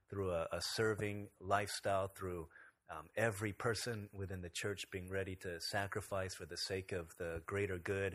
through 0.10 0.32
a, 0.32 0.48
a 0.54 0.62
serving 0.62 1.28
lifestyle, 1.42 2.08
through 2.08 2.48
um, 2.92 3.06
every 3.16 3.54
person 3.54 4.10
within 4.14 4.42
the 4.42 4.50
church 4.50 4.86
being 4.92 5.10
ready 5.10 5.36
to 5.36 5.60
sacrifice 5.60 6.34
for 6.34 6.46
the 6.46 6.58
sake 6.58 6.92
of 6.92 7.16
the 7.18 7.42
greater 7.46 7.78
good. 7.78 8.14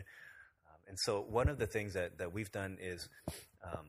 Um, 0.67 0.79
and 0.89 0.99
so, 0.99 1.21
one 1.21 1.47
of 1.47 1.57
the 1.57 1.67
things 1.67 1.93
that, 1.93 2.17
that 2.17 2.33
we've 2.33 2.51
done 2.51 2.77
is 2.81 3.07
um, 3.63 3.87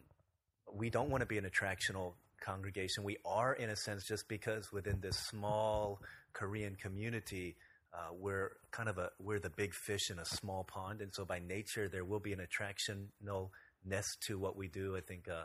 we 0.72 0.90
don't 0.90 1.10
want 1.10 1.22
to 1.22 1.26
be 1.26 1.38
an 1.38 1.44
attractional 1.44 2.14
congregation. 2.40 3.02
We 3.02 3.16
are, 3.24 3.52
in 3.52 3.70
a 3.70 3.76
sense, 3.76 4.06
just 4.06 4.28
because 4.28 4.72
within 4.72 5.00
this 5.00 5.16
small 5.16 6.00
Korean 6.32 6.76
community, 6.76 7.56
uh, 7.92 8.12
we're 8.12 8.52
kind 8.70 8.88
of 8.88 8.98
a 8.98 9.10
we're 9.18 9.38
the 9.38 9.50
big 9.50 9.74
fish 9.74 10.10
in 10.10 10.18
a 10.18 10.24
small 10.24 10.64
pond, 10.64 11.00
and 11.00 11.12
so 11.14 11.24
by 11.24 11.40
nature 11.40 11.88
there 11.88 12.04
will 12.04 12.20
be 12.20 12.32
an 12.32 12.40
attractionalness 12.40 14.04
to 14.26 14.38
what 14.38 14.56
we 14.56 14.68
do. 14.68 14.96
I 14.96 15.00
think, 15.00 15.28
uh, 15.28 15.44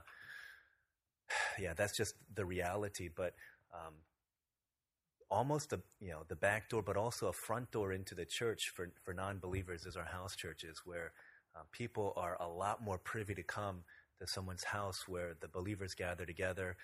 yeah, 1.59 1.73
that's 1.73 1.97
just 1.97 2.13
the 2.35 2.45
reality. 2.45 3.09
But 3.15 3.33
um, 3.73 3.93
almost 5.32 5.73
a 5.73 5.79
you 5.99 6.09
know 6.09 6.23
the 6.27 6.36
back 6.36 6.69
door, 6.69 6.84
but 6.84 6.97
also 6.97 7.27
a 7.27 7.34
front 7.34 7.71
door 7.71 7.93
into 7.93 8.13
the 8.13 8.25
church 8.25 8.71
for 8.75 8.91
for 9.03 9.13
non-believers 9.13 9.86
is 9.86 9.95
our 9.95 10.05
house 10.05 10.36
churches, 10.36 10.82
where 10.86 11.13
uh, 11.55 11.61
people 11.71 12.13
are 12.17 12.38
a 12.39 12.47
lot 12.47 12.84
more 12.84 12.97
privy 12.97 13.34
to 13.34 13.43
come 13.43 13.84
to 14.19 14.27
someone's 14.27 14.63
house 14.63 15.07
where 15.07 15.36
the 15.39 15.47
believers 15.47 15.95
gather 15.95 16.25
together, 16.25 16.75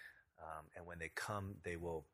um, 0.41 0.65
and 0.75 0.87
when 0.87 0.97
they 0.97 1.11
come, 1.15 1.55
they 1.63 1.75
will 1.75 2.05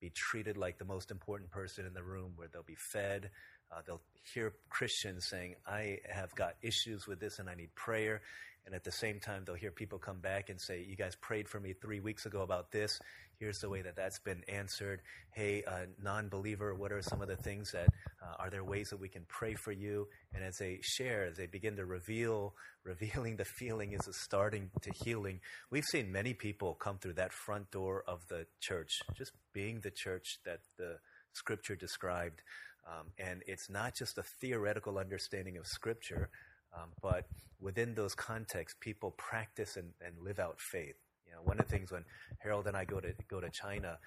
be 0.00 0.10
treated 0.10 0.56
like 0.56 0.78
the 0.78 0.84
most 0.84 1.10
important 1.10 1.50
person 1.50 1.86
in 1.86 1.94
the 1.94 2.02
room, 2.02 2.32
where 2.36 2.48
they'll 2.52 2.62
be 2.62 2.76
fed. 2.76 3.30
Uh, 3.72 3.80
they'll 3.86 4.02
hear 4.34 4.52
Christians 4.68 5.26
saying, 5.26 5.54
I 5.66 5.98
have 6.08 6.34
got 6.34 6.54
issues 6.62 7.06
with 7.06 7.20
this 7.20 7.38
and 7.38 7.48
I 7.48 7.54
need 7.54 7.74
prayer. 7.74 8.20
And 8.66 8.74
at 8.74 8.84
the 8.84 8.92
same 8.92 9.20
time, 9.20 9.42
they'll 9.44 9.54
hear 9.54 9.70
people 9.70 9.98
come 9.98 10.20
back 10.20 10.48
and 10.48 10.60
say, 10.60 10.84
You 10.86 10.96
guys 10.96 11.16
prayed 11.16 11.48
for 11.48 11.60
me 11.60 11.74
three 11.74 12.00
weeks 12.00 12.24
ago 12.24 12.42
about 12.42 12.70
this. 12.70 12.98
Here's 13.38 13.58
the 13.58 13.68
way 13.68 13.82
that 13.82 13.96
that's 13.96 14.18
been 14.20 14.42
answered. 14.48 15.00
Hey, 15.32 15.62
uh, 15.66 15.86
non 16.02 16.28
believer, 16.28 16.74
what 16.74 16.92
are 16.92 17.02
some 17.02 17.20
of 17.20 17.28
the 17.28 17.36
things 17.36 17.72
that 17.72 17.88
uh, 18.22 18.34
are 18.38 18.50
there 18.50 18.64
ways 18.64 18.88
that 18.90 19.00
we 19.00 19.08
can 19.08 19.24
pray 19.28 19.54
for 19.54 19.72
you? 19.72 20.08
And 20.34 20.44
as 20.44 20.58
they 20.58 20.78
share, 20.82 21.24
as 21.24 21.36
they 21.36 21.46
begin 21.46 21.76
to 21.76 21.84
reveal, 21.84 22.54
revealing 22.84 23.36
the 23.36 23.44
feeling 23.44 23.92
is 23.92 24.06
a 24.08 24.12
starting 24.12 24.70
to 24.82 24.90
healing. 25.04 25.40
We've 25.70 25.84
seen 25.84 26.12
many 26.12 26.34
people 26.34 26.74
come 26.74 26.98
through 26.98 27.14
that 27.14 27.32
front 27.32 27.70
door 27.70 28.04
of 28.06 28.20
the 28.28 28.46
church, 28.60 29.00
just 29.16 29.32
being 29.52 29.80
the 29.80 29.90
church 29.90 30.38
that 30.44 30.60
the 30.78 30.98
scripture 31.32 31.76
described. 31.76 32.42
Um, 32.86 33.06
and 33.18 33.42
it's 33.46 33.70
not 33.70 33.94
just 33.96 34.18
a 34.18 34.22
theoretical 34.22 34.98
understanding 34.98 35.56
of 35.56 35.66
scripture, 35.66 36.28
um, 36.74 36.90
but 37.02 37.26
within 37.60 37.94
those 37.94 38.14
contexts, 38.14 38.76
people 38.80 39.12
practice 39.12 39.76
and, 39.76 39.92
and, 40.04 40.14
live 40.22 40.38
out 40.38 40.60
faith. 40.60 40.96
You 41.26 41.32
know, 41.32 41.42
one 41.42 41.58
of 41.58 41.66
the 41.66 41.72
things 41.72 41.90
when 41.90 42.04
Harold 42.38 42.66
and 42.66 42.76
I 42.76 42.84
go 42.84 43.00
to 43.00 43.14
go 43.28 43.40
to 43.40 43.50
China, 43.50 43.98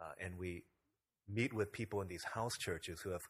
uh, 0.00 0.12
and 0.20 0.38
we 0.38 0.64
meet 1.28 1.52
with 1.52 1.72
people 1.72 2.00
in 2.00 2.08
these 2.08 2.24
house 2.24 2.56
churches 2.56 3.00
who 3.00 3.10
have 3.10 3.22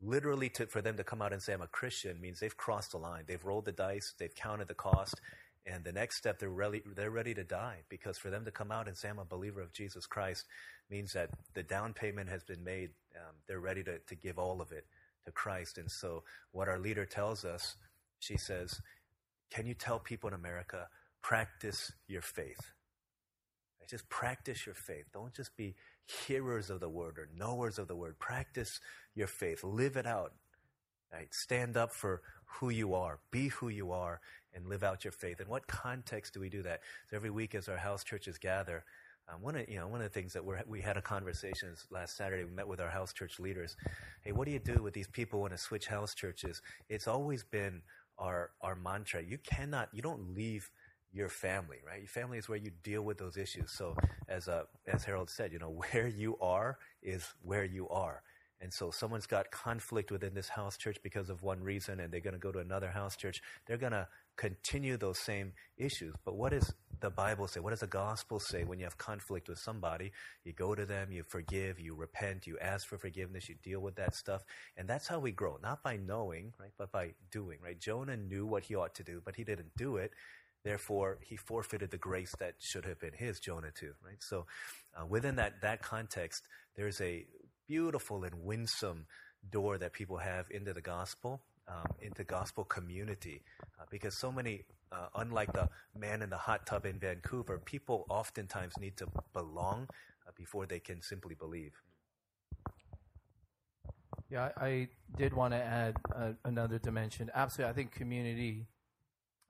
literally 0.00 0.48
to, 0.48 0.66
for 0.66 0.82
them 0.82 0.96
to 0.96 1.04
come 1.04 1.22
out 1.22 1.32
and 1.32 1.42
say 1.42 1.52
I'm 1.52 1.62
a 1.62 1.66
Christian 1.66 2.20
means 2.20 2.40
they've 2.40 2.56
crossed 2.56 2.92
the 2.92 2.98
line. 2.98 3.24
They've 3.26 3.44
rolled 3.44 3.66
the 3.66 3.72
dice. 3.72 4.14
They've 4.18 4.34
counted 4.34 4.68
the 4.68 4.74
cost. 4.74 5.20
And 5.64 5.84
the 5.84 5.92
next 5.92 6.16
step, 6.16 6.40
they're 6.40 6.50
ready, 6.50 6.82
they're 6.96 7.10
ready 7.10 7.34
to 7.34 7.44
die 7.44 7.82
because 7.88 8.18
for 8.18 8.30
them 8.30 8.44
to 8.44 8.50
come 8.50 8.72
out 8.72 8.88
and 8.88 8.96
say, 8.96 9.08
I'm 9.08 9.20
a 9.20 9.24
believer 9.24 9.60
of 9.60 9.72
Jesus 9.72 10.06
Christ 10.06 10.46
means 10.90 11.12
that 11.12 11.30
the 11.54 11.62
down 11.62 11.92
payment 11.92 12.28
has 12.30 12.42
been 12.42 12.64
made. 12.64 12.90
Um, 13.14 13.36
they're 13.46 13.60
ready 13.60 13.84
to, 13.84 13.98
to 13.98 14.14
give 14.16 14.38
all 14.38 14.60
of 14.60 14.72
it 14.72 14.86
to 15.24 15.30
Christ. 15.30 15.78
And 15.78 15.88
so, 15.88 16.24
what 16.50 16.68
our 16.68 16.80
leader 16.80 17.04
tells 17.04 17.44
us 17.44 17.76
she 18.18 18.36
says, 18.36 18.80
Can 19.50 19.66
you 19.66 19.74
tell 19.74 20.00
people 20.00 20.28
in 20.28 20.34
America, 20.34 20.88
practice 21.22 21.92
your 22.08 22.22
faith? 22.22 22.72
Just 23.88 24.08
practice 24.08 24.66
your 24.66 24.74
faith. 24.74 25.06
Don't 25.12 25.34
just 25.34 25.56
be 25.56 25.74
hearers 26.06 26.70
of 26.70 26.80
the 26.80 26.88
word 26.88 27.18
or 27.18 27.28
knowers 27.36 27.78
of 27.78 27.88
the 27.88 27.96
word. 27.96 28.18
Practice 28.18 28.80
your 29.14 29.26
faith. 29.26 29.62
Live 29.64 29.96
it 29.96 30.06
out. 30.06 30.32
Right? 31.12 31.32
Stand 31.32 31.76
up 31.76 31.92
for 31.92 32.22
who 32.44 32.70
you 32.70 32.94
are. 32.94 33.18
Be 33.30 33.48
who 33.48 33.68
you 33.68 33.92
are 33.92 34.20
and 34.54 34.66
live 34.66 34.82
out 34.82 35.04
your 35.04 35.12
faith. 35.12 35.40
In 35.40 35.48
what 35.48 35.66
context 35.66 36.34
do 36.34 36.40
we 36.40 36.48
do 36.48 36.62
that? 36.62 36.80
So 37.10 37.16
every 37.16 37.30
week 37.30 37.54
as 37.54 37.68
our 37.68 37.76
house 37.76 38.04
churches 38.04 38.38
gather, 38.38 38.84
um, 39.32 39.40
one 39.40 39.56
of 39.56 39.68
you 39.68 39.76
know 39.76 39.86
one 39.86 40.00
of 40.00 40.12
the 40.12 40.20
things 40.20 40.32
that 40.32 40.44
we 40.44 40.56
we 40.66 40.80
had 40.80 40.96
a 40.96 41.02
conversation 41.02 41.74
last 41.90 42.16
Saturday. 42.16 42.44
We 42.44 42.50
met 42.50 42.66
with 42.66 42.80
our 42.80 42.90
house 42.90 43.12
church 43.12 43.38
leaders. 43.38 43.76
Hey, 44.22 44.32
what 44.32 44.46
do 44.46 44.50
you 44.52 44.58
do 44.58 44.82
with 44.82 44.94
these 44.94 45.06
people 45.06 45.40
want 45.40 45.52
to 45.52 45.58
switch 45.58 45.86
house 45.86 46.14
churches? 46.14 46.60
It's 46.88 47.06
always 47.06 47.44
been 47.44 47.82
our 48.18 48.50
our 48.60 48.74
mantra. 48.74 49.22
You 49.22 49.38
cannot, 49.38 49.88
you 49.92 50.02
don't 50.02 50.34
leave 50.34 50.70
your 51.12 51.28
family, 51.28 51.78
right? 51.86 52.00
Your 52.00 52.08
family 52.08 52.38
is 52.38 52.48
where 52.48 52.58
you 52.58 52.70
deal 52.82 53.02
with 53.02 53.18
those 53.18 53.36
issues. 53.36 53.70
So 53.70 53.96
as 54.28 54.48
uh, 54.48 54.64
as 54.86 55.04
Harold 55.04 55.30
said, 55.30 55.52
you 55.52 55.58
know, 55.58 55.70
where 55.92 56.08
you 56.08 56.36
are 56.40 56.78
is 57.02 57.26
where 57.42 57.64
you 57.64 57.88
are. 57.88 58.22
And 58.62 58.72
so 58.72 58.92
someone's 58.92 59.26
got 59.26 59.50
conflict 59.50 60.12
within 60.12 60.34
this 60.34 60.48
house 60.48 60.76
church 60.76 60.96
because 61.02 61.30
of 61.30 61.42
one 61.42 61.64
reason 61.64 61.98
and 61.98 62.12
they're 62.12 62.20
going 62.20 62.34
to 62.34 62.38
go 62.38 62.52
to 62.52 62.60
another 62.60 62.90
house 62.90 63.16
church. 63.16 63.42
They're 63.66 63.76
going 63.76 63.92
to 63.92 64.06
continue 64.36 64.96
those 64.96 65.18
same 65.18 65.52
issues. 65.76 66.14
But 66.24 66.36
what 66.36 66.52
does 66.52 66.72
the 67.00 67.10
Bible 67.10 67.48
say? 67.48 67.58
What 67.58 67.70
does 67.70 67.80
the 67.80 67.88
gospel 67.88 68.38
say 68.38 68.62
when 68.62 68.78
you 68.78 68.84
have 68.84 68.96
conflict 68.96 69.48
with 69.48 69.58
somebody? 69.58 70.12
You 70.44 70.52
go 70.52 70.76
to 70.76 70.86
them, 70.86 71.10
you 71.10 71.24
forgive, 71.24 71.80
you 71.80 71.96
repent, 71.96 72.46
you 72.46 72.56
ask 72.60 72.86
for 72.86 72.98
forgiveness, 72.98 73.48
you 73.48 73.56
deal 73.64 73.80
with 73.80 73.96
that 73.96 74.14
stuff. 74.14 74.42
And 74.76 74.88
that's 74.88 75.08
how 75.08 75.18
we 75.18 75.32
grow, 75.32 75.58
not 75.60 75.82
by 75.82 75.96
knowing, 75.96 76.52
right, 76.60 76.70
but 76.78 76.92
by 76.92 77.14
doing, 77.32 77.58
right? 77.64 77.78
Jonah 77.78 78.16
knew 78.16 78.46
what 78.46 78.62
he 78.62 78.76
ought 78.76 78.94
to 78.94 79.02
do, 79.02 79.20
but 79.24 79.34
he 79.34 79.42
didn't 79.42 79.76
do 79.76 79.96
it. 79.96 80.12
Therefore, 80.64 81.18
he 81.20 81.36
forfeited 81.36 81.90
the 81.90 81.98
grace 81.98 82.34
that 82.38 82.54
should 82.58 82.84
have 82.84 83.00
been 83.00 83.12
his, 83.14 83.40
Jonah 83.40 83.72
too, 83.72 83.94
right? 84.04 84.22
So, 84.22 84.46
uh, 84.96 85.06
within 85.06 85.36
that, 85.36 85.60
that 85.62 85.82
context, 85.82 86.44
there's 86.76 87.00
a 87.00 87.26
beautiful 87.66 88.24
and 88.24 88.44
winsome 88.44 89.06
door 89.50 89.78
that 89.78 89.92
people 89.92 90.18
have 90.18 90.46
into 90.50 90.72
the 90.72 90.80
gospel 90.80 91.42
um, 91.68 91.94
into 92.00 92.24
gospel 92.24 92.64
community 92.64 93.42
uh, 93.80 93.84
because 93.90 94.18
so 94.18 94.32
many, 94.32 94.64
uh, 94.90 95.06
unlike 95.16 95.52
the 95.52 95.68
man 95.96 96.22
in 96.22 96.30
the 96.30 96.36
hot 96.36 96.66
tub 96.66 96.86
in 96.86 96.98
Vancouver, 96.98 97.58
people 97.58 98.06
oftentimes 98.08 98.74
need 98.80 98.96
to 98.96 99.06
belong 99.32 99.88
uh, 100.26 100.30
before 100.36 100.66
they 100.66 100.80
can 100.80 101.02
simply 101.02 101.34
believe. 101.34 101.72
Yeah, 104.30 104.50
I, 104.56 104.88
did 105.18 105.34
want 105.34 105.52
to 105.52 105.58
add 105.58 105.96
uh, 106.14 106.32
another 106.46 106.78
dimension. 106.78 107.30
Absolutely, 107.34 107.70
I 107.70 107.74
think 107.74 107.92
community, 107.92 108.66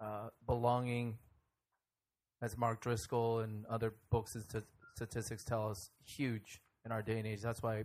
uh, 0.02 0.28
belonging, 0.46 1.18
as 2.40 2.56
Mark 2.56 2.80
Driscoll 2.80 3.40
and 3.40 3.64
other 3.66 3.94
books 4.10 4.34
and 4.34 4.44
statistics 4.96 5.44
tell 5.44 5.70
us, 5.70 5.90
huge 6.04 6.60
in 6.84 6.92
our 6.92 7.02
day 7.02 7.18
and 7.18 7.26
age. 7.26 7.40
That's 7.40 7.62
why 7.62 7.84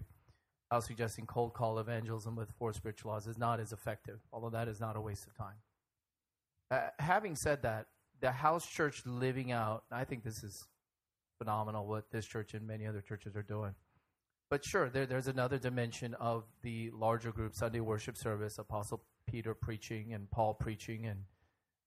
I 0.72 0.76
was 0.76 0.86
suggesting 0.86 1.26
cold 1.26 1.54
call 1.54 1.80
evangelism 1.80 2.36
with 2.36 2.50
four 2.58 2.74
spiritual 2.74 3.12
laws 3.12 3.28
is 3.28 3.38
not 3.38 3.60
as 3.60 3.72
effective, 3.72 4.20
although 4.34 4.50
that 4.50 4.68
is 4.68 4.80
not 4.80 4.98
a 4.98 5.02
waste 5.02 5.28
of 5.28 5.38
time. 5.38 5.56
Uh, 6.72 6.90
having 7.00 7.36
said 7.36 7.62
that, 7.62 7.86
the 8.20 8.32
house 8.32 8.66
church 8.66 9.04
living 9.06 9.52
out, 9.52 9.84
I 9.92 10.04
think 10.04 10.24
this 10.24 10.44
is 10.44 10.68
phenomenal 11.38 11.86
what 11.86 12.12
this 12.12 12.26
church 12.26 12.54
and 12.54 12.66
many 12.68 12.88
other 12.88 13.02
churches 13.02 13.36
are 13.36 13.44
doing. 13.44 13.76
But 14.50 14.66
sure, 14.66 14.90
there, 14.90 15.06
there's 15.06 15.28
another 15.28 15.58
dimension 15.58 16.14
of 16.16 16.46
the 16.64 16.90
larger 16.94 17.32
group 17.32 17.54
Sunday 17.54 17.80
worship 17.80 18.18
service, 18.18 18.58
Apostle 18.58 19.04
Peter 19.28 19.54
preaching 19.54 20.14
and 20.14 20.30
Paul 20.32 20.54
preaching. 20.54 21.06
And 21.06 21.20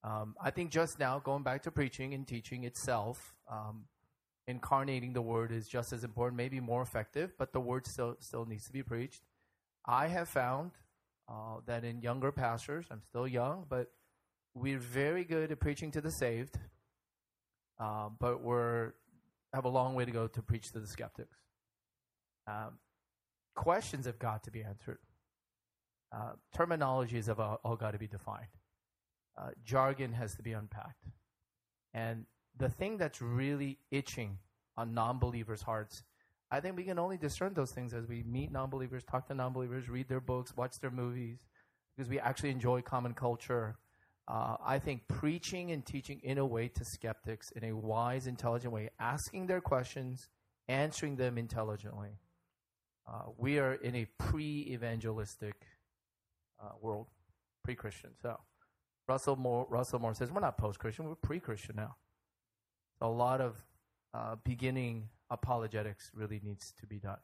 um, 0.02 0.34
I 0.42 0.50
think 0.50 0.70
just 0.70 0.98
now, 0.98 1.18
going 1.18 1.42
back 1.42 1.62
to 1.64 1.70
preaching 1.70 2.14
and 2.14 2.26
teaching 2.26 2.64
itself, 2.64 3.34
um, 3.50 3.84
incarnating 4.46 5.12
the 5.12 5.20
word 5.22 5.52
is 5.52 5.68
just 5.68 5.92
as 5.92 6.04
important, 6.04 6.36
maybe 6.36 6.58
more 6.58 6.82
effective, 6.82 7.32
but 7.38 7.52
the 7.52 7.60
word 7.60 7.86
still 7.86 8.16
still 8.20 8.46
needs 8.46 8.64
to 8.66 8.72
be 8.72 8.82
preached. 8.82 9.22
I 9.86 10.08
have 10.08 10.28
found 10.28 10.72
uh, 11.28 11.60
that 11.66 11.84
in 11.84 12.00
younger 12.00 12.32
pastors, 12.32 12.86
I'm 12.90 13.02
still 13.02 13.28
young, 13.28 13.66
but 13.68 13.92
we're 14.54 14.78
very 14.78 15.24
good 15.24 15.52
at 15.52 15.60
preaching 15.60 15.90
to 15.92 16.00
the 16.00 16.10
saved, 16.10 16.58
uh, 17.78 18.08
but 18.18 18.42
we're 18.42 18.94
have 19.52 19.64
a 19.64 19.68
long 19.68 19.94
way 19.94 20.04
to 20.04 20.10
go 20.10 20.26
to 20.26 20.42
preach 20.42 20.72
to 20.72 20.80
the 20.80 20.86
skeptics. 20.86 21.36
Um, 22.46 22.78
questions 23.54 24.06
have 24.06 24.18
got 24.18 24.44
to 24.44 24.50
be 24.50 24.62
answered. 24.62 24.98
Uh, 26.12 26.32
terminologies 26.56 27.26
have 27.26 27.38
all, 27.38 27.60
all 27.64 27.76
got 27.76 27.92
to 27.92 27.98
be 27.98 28.06
defined. 28.06 28.48
Uh, 29.40 29.50
jargon 29.64 30.12
has 30.12 30.34
to 30.34 30.42
be 30.42 30.52
unpacked. 30.52 31.06
And 31.94 32.26
the 32.58 32.68
thing 32.68 32.98
that's 32.98 33.22
really 33.22 33.78
itching 33.90 34.38
on 34.76 34.92
non 34.92 35.18
believers' 35.18 35.62
hearts, 35.62 36.02
I 36.50 36.60
think 36.60 36.76
we 36.76 36.84
can 36.84 36.98
only 36.98 37.16
discern 37.16 37.54
those 37.54 37.72
things 37.72 37.94
as 37.94 38.06
we 38.06 38.22
meet 38.22 38.52
non 38.52 38.70
believers, 38.70 39.02
talk 39.04 39.28
to 39.28 39.34
non 39.34 39.52
believers, 39.52 39.88
read 39.88 40.08
their 40.08 40.20
books, 40.20 40.54
watch 40.56 40.74
their 40.80 40.90
movies, 40.90 41.38
because 41.96 42.10
we 42.10 42.18
actually 42.18 42.50
enjoy 42.50 42.82
common 42.82 43.14
culture. 43.14 43.76
Uh, 44.28 44.56
I 44.64 44.78
think 44.78 45.08
preaching 45.08 45.72
and 45.72 45.84
teaching 45.84 46.20
in 46.22 46.38
a 46.38 46.46
way 46.46 46.68
to 46.68 46.84
skeptics 46.84 47.50
in 47.52 47.64
a 47.64 47.72
wise, 47.74 48.26
intelligent 48.26 48.72
way, 48.72 48.90
asking 49.00 49.46
their 49.46 49.60
questions, 49.60 50.28
answering 50.68 51.16
them 51.16 51.38
intelligently. 51.38 52.10
Uh, 53.08 53.30
we 53.38 53.58
are 53.58 53.74
in 53.74 53.96
a 53.96 54.06
pre 54.18 54.68
evangelistic 54.70 55.54
uh, 56.62 56.72
world, 56.80 57.08
pre 57.64 57.74
Christian. 57.74 58.10
So, 58.22 58.38
Russell 59.10 59.36
Moore, 59.36 59.66
Russell 59.68 59.98
Moore 59.98 60.14
says, 60.14 60.30
We're 60.30 60.40
not 60.40 60.56
post 60.56 60.78
Christian, 60.78 61.04
we're 61.06 61.16
pre 61.16 61.40
Christian 61.40 61.74
now. 61.76 61.96
A 63.00 63.08
lot 63.08 63.40
of 63.40 63.56
uh, 64.14 64.36
beginning 64.44 65.08
apologetics 65.30 66.12
really 66.14 66.40
needs 66.44 66.72
to 66.80 66.86
be 66.86 66.98
done. 66.98 67.18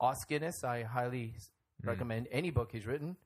Os 0.00 0.24
Guinness, 0.24 0.64
I 0.64 0.82
highly 0.82 1.34
Mm. 1.82 1.88
recommend 1.88 2.28
any 2.30 2.50
book 2.50 2.70
he's 2.70 2.86
written, 2.86 3.16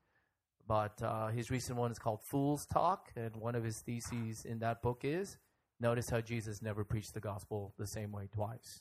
but 0.66 1.02
uh, 1.02 1.28
his 1.28 1.50
recent 1.50 1.78
one 1.78 1.90
is 1.92 1.98
called 1.98 2.20
Fool's 2.22 2.64
Talk, 2.64 3.12
and 3.14 3.36
one 3.36 3.54
of 3.54 3.64
his 3.64 3.80
theses 3.80 4.44
in 4.46 4.60
that 4.60 4.80
book 4.82 5.00
is 5.04 5.36
notice 5.78 6.08
how 6.08 6.20
Jesus 6.22 6.62
never 6.62 6.82
preached 6.84 7.12
the 7.12 7.20
gospel 7.20 7.74
the 7.78 7.86
same 7.86 8.12
way 8.12 8.28
twice. 8.32 8.80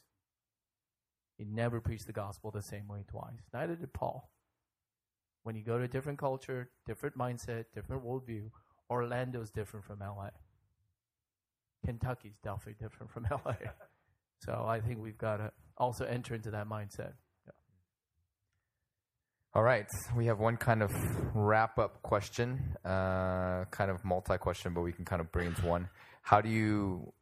He 1.38 1.44
never 1.46 1.82
preached 1.82 2.08
the 2.08 2.14
gospel 2.14 2.52
the 2.52 2.62
same 2.62 2.88
way 2.88 3.04
twice. 3.06 3.42
Neither 3.54 3.76
did 3.76 3.92
Paul. 3.92 4.32
When 5.44 5.56
you 5.58 5.64
go 5.64 5.78
to 5.78 5.84
a 5.84 5.94
different 5.96 6.20
culture, 6.20 6.70
different 6.86 7.18
mindset, 7.18 7.66
different 7.74 8.06
worldview, 8.06 8.52
Orlando's 8.90 9.50
different 9.52 9.86
from 9.86 10.00
LA. 10.00 10.30
Kentucky's 11.86 12.38
definitely 12.44 12.76
different 12.80 13.12
from 13.12 13.28
LA. 13.46 13.56
so 14.40 14.66
I 14.68 14.82
think 14.82 15.02
we've 15.02 15.18
got 15.18 15.38
to 15.38 15.52
also 15.78 16.06
enter 16.06 16.36
into 16.36 16.52
that 16.52 16.68
mindset. 16.68 17.14
All 19.54 19.64
right, 19.64 19.88
we 20.18 20.26
have 20.26 20.40
one 20.40 20.58
kind 20.58 20.84
of 20.84 20.92
wrap 21.34 21.80
up 21.80 22.02
question, 22.02 22.76
uh, 22.84 23.64
kind 23.72 23.90
of 23.90 24.04
multi 24.04 24.38
question, 24.38 24.74
but 24.74 24.82
we 24.82 24.92
can 24.92 25.06
kind 25.06 25.22
of 25.22 25.32
bring 25.32 25.48
into 25.48 25.66
one. 25.66 25.88
How 26.24 26.42
do 26.42 26.50
you? 26.50 27.14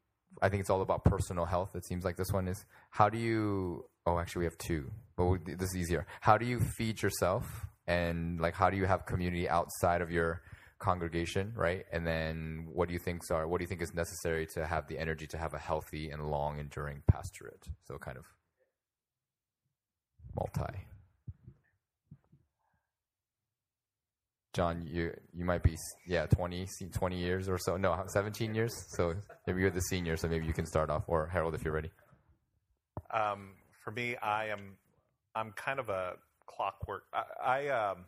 I 0.41 0.49
think 0.49 0.61
it's 0.61 0.71
all 0.71 0.81
about 0.81 1.05
personal 1.05 1.45
health. 1.45 1.75
It 1.75 1.85
seems 1.85 2.03
like 2.03 2.17
this 2.17 2.31
one 2.31 2.47
is. 2.47 2.65
How 2.89 3.07
do 3.07 3.19
you? 3.19 3.85
Oh, 4.07 4.17
actually, 4.17 4.39
we 4.39 4.45
have 4.45 4.57
two, 4.57 4.89
but 5.15 5.25
we, 5.25 5.37
this 5.45 5.69
is 5.69 5.77
easier. 5.77 6.07
How 6.21 6.39
do 6.39 6.47
you 6.47 6.59
feed 6.59 7.03
yourself, 7.03 7.45
and 7.85 8.41
like 8.41 8.55
how 8.55 8.71
do 8.71 8.77
you 8.77 8.85
have 8.85 9.05
community 9.05 9.47
outside 9.47 10.01
of 10.01 10.09
your 10.09 10.41
congregation, 10.83 11.53
right? 11.55 11.85
And 11.93 12.05
then 12.05 12.67
what 12.73 12.89
do 12.89 12.93
you 12.93 12.99
think 12.99 13.21
are 13.31 13.47
what 13.47 13.59
do 13.59 13.63
you 13.63 13.67
think 13.67 13.81
is 13.81 13.93
necessary 13.93 14.45
to 14.47 14.65
have 14.67 14.87
the 14.87 14.99
energy 14.99 15.25
to 15.27 15.37
have 15.37 15.53
a 15.53 15.57
healthy 15.57 16.09
and 16.11 16.29
long 16.29 16.59
enduring 16.59 17.03
pastorate? 17.07 17.65
So 17.87 17.97
kind 17.97 18.17
of 18.17 18.25
multi. 20.35 20.77
John, 24.51 24.85
you 24.85 25.11
you 25.33 25.45
might 25.45 25.63
be 25.63 25.77
yeah 26.05 26.25
20, 26.25 26.67
20 26.91 27.17
years 27.17 27.47
or 27.47 27.57
so. 27.57 27.77
No, 27.77 28.03
seventeen 28.07 28.53
years. 28.53 28.73
So 28.89 29.15
maybe 29.47 29.61
you're 29.61 29.71
the 29.71 29.81
senior, 29.81 30.17
so 30.17 30.27
maybe 30.27 30.45
you 30.45 30.53
can 30.53 30.65
start 30.65 30.89
off. 30.89 31.05
Or 31.07 31.27
Harold, 31.27 31.55
if 31.55 31.63
you're 31.63 31.73
ready. 31.73 31.91
Um, 33.09 33.53
for 33.83 33.91
me, 33.91 34.17
I 34.17 34.49
am 34.49 34.75
I'm 35.33 35.53
kind 35.53 35.79
of 35.79 35.87
a 35.89 36.15
clockwork. 36.45 37.03
I, 37.13 37.23
I 37.41 37.67
um 37.69 38.05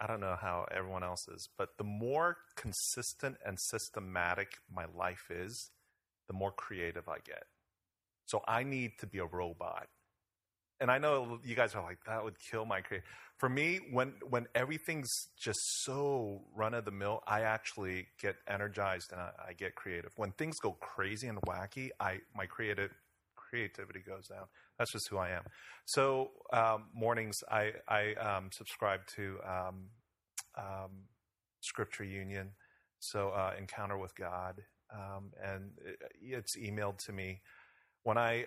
I 0.00 0.06
don't 0.06 0.20
know 0.20 0.36
how 0.40 0.66
everyone 0.70 1.02
else 1.02 1.28
is, 1.28 1.48
but 1.56 1.76
the 1.78 1.84
more 1.84 2.38
consistent 2.56 3.36
and 3.44 3.58
systematic 3.58 4.58
my 4.72 4.86
life 4.96 5.30
is, 5.30 5.70
the 6.28 6.34
more 6.34 6.52
creative 6.52 7.08
I 7.08 7.18
get. 7.24 7.44
So 8.26 8.42
I 8.46 8.62
need 8.62 8.92
to 9.00 9.06
be 9.06 9.18
a 9.18 9.26
robot. 9.26 9.88
And 10.80 10.90
I 10.90 10.98
know 10.98 11.38
you 11.44 11.54
guys 11.54 11.74
are 11.74 11.82
like 11.82 11.98
that 12.06 12.24
would 12.24 12.38
kill 12.38 12.64
my 12.64 12.80
creative. 12.80 13.08
For 13.38 13.48
me, 13.48 13.78
when 13.92 14.14
when 14.28 14.46
everything's 14.54 15.28
just 15.36 15.84
so 15.84 16.42
run 16.56 16.74
of 16.74 16.84
the 16.84 16.90
mill, 16.90 17.22
I 17.26 17.42
actually 17.42 18.08
get 18.20 18.36
energized 18.48 19.12
and 19.12 19.20
I, 19.20 19.30
I 19.50 19.52
get 19.52 19.76
creative. 19.76 20.10
When 20.16 20.32
things 20.32 20.58
go 20.58 20.72
crazy 20.72 21.28
and 21.28 21.40
wacky, 21.42 21.90
I 22.00 22.20
my 22.34 22.46
creative 22.46 22.90
creativity 23.52 24.00
goes 24.00 24.28
down. 24.28 24.46
That's 24.78 24.92
just 24.92 25.08
who 25.08 25.18
I 25.18 25.30
am. 25.30 25.42
So 25.84 26.30
um, 26.52 26.84
mornings, 26.94 27.44
I 27.50 27.72
I 27.86 28.14
um, 28.14 28.48
subscribe 28.50 29.00
to 29.16 29.38
um, 29.46 29.88
um, 30.56 30.90
Scripture 31.60 32.04
Union, 32.04 32.52
so 32.98 33.28
uh, 33.28 33.52
Encounter 33.58 33.98
with 33.98 34.14
God, 34.16 34.62
um, 34.92 35.32
and 35.42 35.72
it, 35.84 35.98
it's 36.22 36.56
emailed 36.56 36.98
to 37.06 37.12
me. 37.12 37.40
When 38.04 38.18
I 38.18 38.46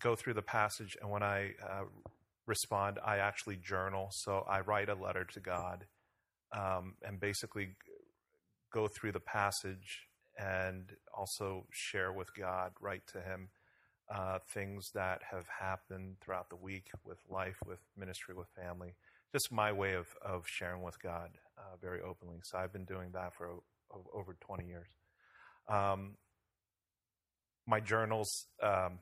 go 0.00 0.16
through 0.16 0.34
the 0.34 0.42
passage 0.42 0.96
and 1.02 1.10
when 1.10 1.22
I 1.22 1.50
uh, 1.62 1.84
respond, 2.46 2.98
I 3.04 3.18
actually 3.18 3.56
journal. 3.56 4.08
So 4.10 4.42
I 4.48 4.60
write 4.60 4.88
a 4.88 4.94
letter 4.94 5.24
to 5.34 5.40
God 5.40 5.84
and 6.54 7.20
basically 7.20 7.76
go 8.72 8.88
through 8.88 9.12
the 9.12 9.20
passage 9.20 10.08
and 10.38 10.92
also 11.14 11.66
share 11.72 12.10
with 12.10 12.34
God, 12.34 12.72
write 12.80 13.06
to 13.08 13.20
Him 13.20 13.50
uh, 14.12 14.38
things 14.48 14.90
that 14.94 15.20
have 15.30 15.46
happened 15.48 16.16
throughout 16.20 16.48
the 16.50 16.56
week 16.56 16.90
with 17.04 17.18
life, 17.28 17.56
with 17.66 17.80
ministry, 17.96 18.34
with 18.34 18.48
family. 18.50 18.94
Just 19.32 19.50
my 19.50 19.72
way 19.72 19.94
of, 19.94 20.08
of 20.22 20.46
sharing 20.46 20.82
with 20.82 21.00
God 21.02 21.30
uh, 21.58 21.76
very 21.80 22.00
openly. 22.00 22.38
So 22.42 22.58
I've 22.58 22.72
been 22.72 22.84
doing 22.84 23.10
that 23.12 23.34
for 23.34 23.48
o- 23.92 24.10
over 24.14 24.36
20 24.40 24.66
years. 24.66 24.88
Um, 25.68 26.16
my 27.66 27.80
journals, 27.80 28.46
um, 28.62 29.00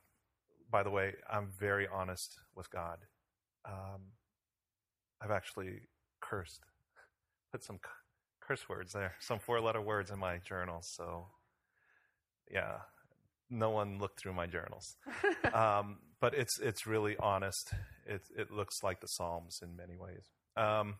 by 0.71 0.83
the 0.83 0.91
way, 0.91 1.15
I'm 1.31 1.49
very 1.59 1.87
honest 1.93 2.39
with 2.57 2.71
God. 2.71 2.99
Um, 3.67 4.01
I've 5.21 5.31
actually 5.31 5.81
cursed, 6.21 6.63
put 7.53 7.63
some 7.63 7.79
curse 8.41 8.69
words 8.69 8.93
there, 8.93 9.15
some 9.21 9.39
four 9.39 9.61
letter 9.61 9.81
words 9.81 10.11
in 10.11 10.19
my 10.19 10.39
journal. 10.39 10.81
So, 10.83 11.27
yeah, 12.51 12.79
no 13.51 13.71
one 13.71 13.99
looked 13.99 14.21
through 14.21 14.35
my 14.35 14.47
journals. 14.47 14.97
um, 15.55 15.99
but 16.21 16.35
it's, 16.35 16.59
it's 16.61 16.87
really 16.87 17.17
honest. 17.19 17.73
It, 18.07 18.23
it 18.37 18.51
looks 18.51 18.83
like 18.83 19.01
the 19.01 19.07
Psalms 19.07 19.61
in 19.63 19.77
many 19.77 19.97
ways. 19.97 20.25
Um, 20.57 20.97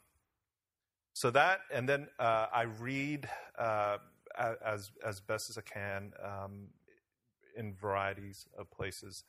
so 1.15 1.31
that, 1.31 1.61
and 1.73 1.89
then 1.89 2.09
uh, 2.19 2.47
I 2.53 2.63
read 2.63 3.29
uh, 3.59 3.99
as, 4.37 4.91
as 5.07 5.21
best 5.21 5.49
as 5.49 5.59
I 5.59 5.63
can 5.63 6.13
um, 6.23 6.69
in 7.57 7.75
varieties 7.75 8.47
of 8.59 8.71
places. 8.71 9.23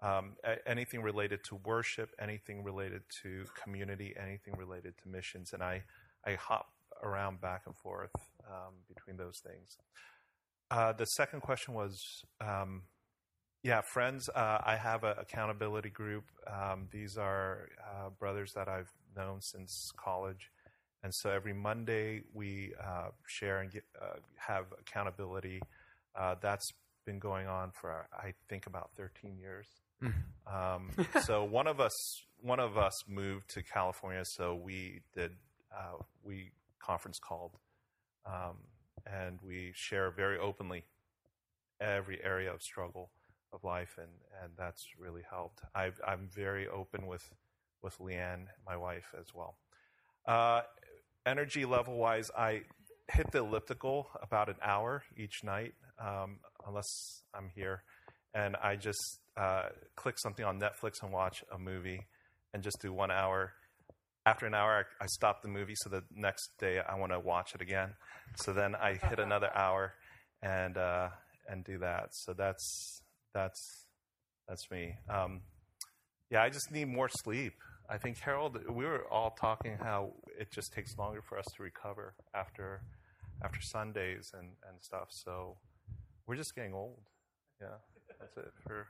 Um, 0.00 0.36
anything 0.66 1.02
related 1.02 1.40
to 1.44 1.56
worship, 1.64 2.10
anything 2.20 2.62
related 2.62 3.02
to 3.22 3.44
community, 3.62 4.14
anything 4.20 4.54
related 4.56 4.94
to 5.02 5.08
missions, 5.08 5.52
and 5.52 5.62
I, 5.62 5.82
I 6.26 6.34
hop 6.34 6.66
around 7.02 7.40
back 7.40 7.62
and 7.66 7.76
forth 7.76 8.10
um, 8.46 8.74
between 8.88 9.16
those 9.16 9.38
things. 9.38 9.78
Uh, 10.70 10.92
the 10.92 11.04
second 11.04 11.40
question 11.40 11.74
was, 11.74 12.22
um, 12.40 12.82
yeah, 13.62 13.80
friends. 13.80 14.28
Uh, 14.28 14.58
I 14.64 14.76
have 14.76 15.04
an 15.04 15.14
accountability 15.18 15.90
group. 15.90 16.24
Um, 16.46 16.88
these 16.90 17.16
are 17.16 17.68
uh, 17.82 18.10
brothers 18.18 18.52
that 18.54 18.68
I've 18.68 18.92
known 19.16 19.40
since 19.40 19.90
college, 19.96 20.50
and 21.02 21.14
so 21.14 21.30
every 21.30 21.54
Monday 21.54 22.22
we 22.32 22.72
uh, 22.82 23.08
share 23.26 23.60
and 23.60 23.70
get, 23.70 23.84
uh, 24.00 24.16
have 24.36 24.66
accountability. 24.78 25.60
Uh, 26.14 26.34
that's 26.40 26.70
been 27.06 27.18
going 27.18 27.46
on 27.46 27.70
for 27.70 28.06
I 28.12 28.34
think 28.48 28.66
about 28.66 28.90
13 28.96 29.38
years. 29.38 29.66
Um, 30.46 30.90
so 31.22 31.44
one 31.44 31.66
of 31.66 31.80
us 31.80 31.92
one 32.40 32.60
of 32.60 32.76
us 32.76 32.92
moved 33.08 33.48
to 33.54 33.62
California, 33.62 34.22
so 34.24 34.54
we 34.54 35.00
did 35.14 35.32
uh, 35.74 36.02
we 36.22 36.50
conference 36.78 37.18
called, 37.18 37.52
um, 38.26 38.58
and 39.06 39.38
we 39.42 39.72
share 39.74 40.10
very 40.10 40.38
openly 40.38 40.84
every 41.80 42.22
area 42.22 42.52
of 42.52 42.62
struggle 42.62 43.10
of 43.52 43.64
life, 43.64 43.98
and 43.98 44.10
and 44.42 44.52
that's 44.58 44.86
really 44.98 45.22
helped. 45.28 45.60
i 45.74 45.90
I'm 46.06 46.28
very 46.34 46.68
open 46.68 47.06
with 47.06 47.32
with 47.82 47.98
Leanne, 47.98 48.46
my 48.66 48.76
wife, 48.76 49.14
as 49.18 49.26
well. 49.34 49.56
Uh, 50.26 50.62
energy 51.26 51.64
level 51.64 51.96
wise, 51.96 52.30
I 52.36 52.62
hit 53.12 53.30
the 53.30 53.38
elliptical 53.38 54.08
about 54.22 54.48
an 54.48 54.56
hour 54.62 55.02
each 55.16 55.44
night, 55.44 55.74
um, 55.98 56.38
unless 56.66 57.22
I'm 57.34 57.50
here, 57.54 57.82
and 58.34 58.56
I 58.56 58.76
just 58.76 59.20
uh, 59.36 59.68
click 59.96 60.18
something 60.18 60.44
on 60.44 60.58
Netflix 60.58 61.02
and 61.02 61.12
watch 61.12 61.44
a 61.52 61.58
movie, 61.58 62.06
and 62.52 62.62
just 62.62 62.78
do 62.80 62.92
one 62.92 63.10
hour. 63.10 63.52
After 64.26 64.46
an 64.46 64.54
hour, 64.54 64.86
I, 65.00 65.04
I 65.04 65.06
stop 65.06 65.42
the 65.42 65.48
movie, 65.48 65.74
so 65.76 65.90
the 65.90 66.02
next 66.14 66.50
day 66.58 66.80
I 66.80 66.94
want 66.96 67.12
to 67.12 67.20
watch 67.20 67.54
it 67.54 67.60
again. 67.60 67.90
So 68.36 68.52
then 68.52 68.74
I 68.74 68.94
hit 68.94 69.18
another 69.18 69.50
hour 69.54 69.94
and 70.42 70.76
uh, 70.76 71.08
and 71.48 71.64
do 71.64 71.78
that. 71.78 72.08
So 72.12 72.32
that's 72.32 73.02
that's 73.34 73.86
that's 74.48 74.70
me. 74.70 74.94
Um, 75.10 75.42
yeah, 76.30 76.42
I 76.42 76.48
just 76.48 76.70
need 76.72 76.88
more 76.88 77.08
sleep. 77.08 77.54
I 77.88 77.98
think 77.98 78.18
Harold, 78.18 78.58
we 78.70 78.84
were 78.86 79.04
all 79.10 79.30
talking 79.38 79.76
how 79.78 80.14
it 80.38 80.50
just 80.50 80.72
takes 80.72 80.96
longer 80.96 81.20
for 81.20 81.38
us 81.38 81.44
to 81.56 81.62
recover 81.62 82.14
after 82.34 82.80
after 83.42 83.60
Sundays 83.60 84.30
and, 84.32 84.48
and 84.68 84.80
stuff. 84.80 85.08
So 85.10 85.56
we're 86.26 86.36
just 86.36 86.54
getting 86.54 86.72
old. 86.72 87.00
Yeah, 87.60 87.76
that's 88.18 88.36
it 88.38 88.52
for. 88.66 88.86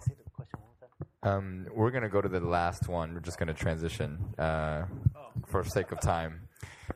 Say 0.00 0.12
the 0.22 0.30
question 0.30 0.60
one 0.60 0.68
more 0.68 0.88
time. 0.88 1.05
Um, 1.22 1.66
we're 1.74 1.90
going 1.90 2.02
to 2.02 2.08
go 2.08 2.20
to 2.20 2.28
the 2.28 2.40
last 2.40 2.88
one. 2.88 3.14
We're 3.14 3.20
just 3.20 3.38
going 3.38 3.48
to 3.48 3.54
transition 3.54 4.34
uh, 4.38 4.84
for 5.46 5.64
sake 5.64 5.92
of 5.92 6.00
time. 6.00 6.48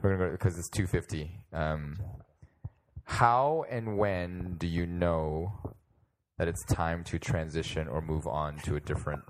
We're 0.02 0.16
going 0.16 0.20
to 0.20 0.26
go 0.26 0.32
because 0.32 0.58
it's 0.58 0.68
250. 0.68 1.30
Um, 1.52 1.98
how 3.04 3.64
and 3.68 3.98
when 3.98 4.56
do 4.58 4.66
you 4.66 4.86
know 4.86 5.52
that 6.38 6.48
it's 6.48 6.64
time 6.66 7.02
to 7.04 7.18
transition 7.18 7.88
or 7.88 8.00
move 8.00 8.26
on 8.26 8.58
to 8.60 8.76
a 8.76 8.80
different 8.80 9.22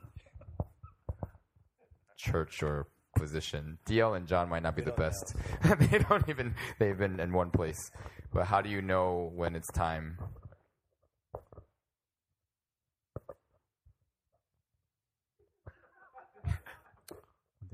church 2.18 2.62
or 2.62 2.88
position? 3.16 3.78
DL 3.88 4.16
and 4.16 4.26
John 4.26 4.48
might 4.48 4.62
not 4.62 4.76
be 4.76 4.82
the 4.82 4.92
best. 4.92 5.34
they 5.78 5.98
don't 5.98 6.28
even, 6.28 6.54
they've 6.78 6.98
been 6.98 7.20
in 7.20 7.32
one 7.32 7.50
place. 7.50 7.90
But 8.32 8.46
how 8.46 8.60
do 8.60 8.68
you 8.68 8.82
know 8.82 9.30
when 9.34 9.56
it's 9.56 9.72
time? 9.72 10.18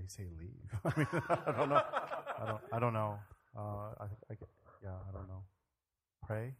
They 0.06 0.24
say 0.24 0.28
leave. 0.38 0.70
I 0.84 0.98
mean, 0.98 1.06
I 1.46 1.52
don't 1.52 1.68
know. 1.68 1.82
I 2.38 2.46
don't. 2.46 2.60
I 2.72 2.78
don't 2.78 2.92
know. 2.92 3.18
Uh, 3.56 3.60
I, 4.00 4.04
I, 4.30 4.36
yeah, 4.82 4.90
I 5.08 5.12
don't 5.12 5.28
know. 5.28 5.42
Pray. 6.26 6.54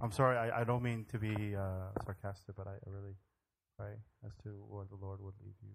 I'm 0.00 0.12
sorry. 0.12 0.36
I, 0.36 0.60
I 0.60 0.64
don't 0.64 0.82
mean 0.82 1.04
to 1.10 1.18
be 1.18 1.54
uh, 1.56 1.90
sarcastic, 2.04 2.56
but 2.56 2.66
I, 2.66 2.72
I 2.72 2.90
really 2.90 3.14
pray 3.78 3.92
as 4.26 4.32
to 4.44 4.48
where 4.68 4.84
the 4.88 4.96
Lord 5.04 5.20
would 5.20 5.34
lead 5.44 5.54
you. 5.62 5.70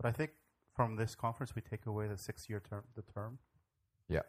But 0.00 0.08
I 0.08 0.12
think 0.12 0.30
from 0.74 0.96
this 0.96 1.14
conference 1.14 1.54
we 1.54 1.62
take 1.62 1.86
away 1.86 2.08
the 2.08 2.16
six-year 2.16 2.62
term. 2.68 2.84
The 2.96 3.02
term. 3.02 3.38
Yeah. 4.08 4.20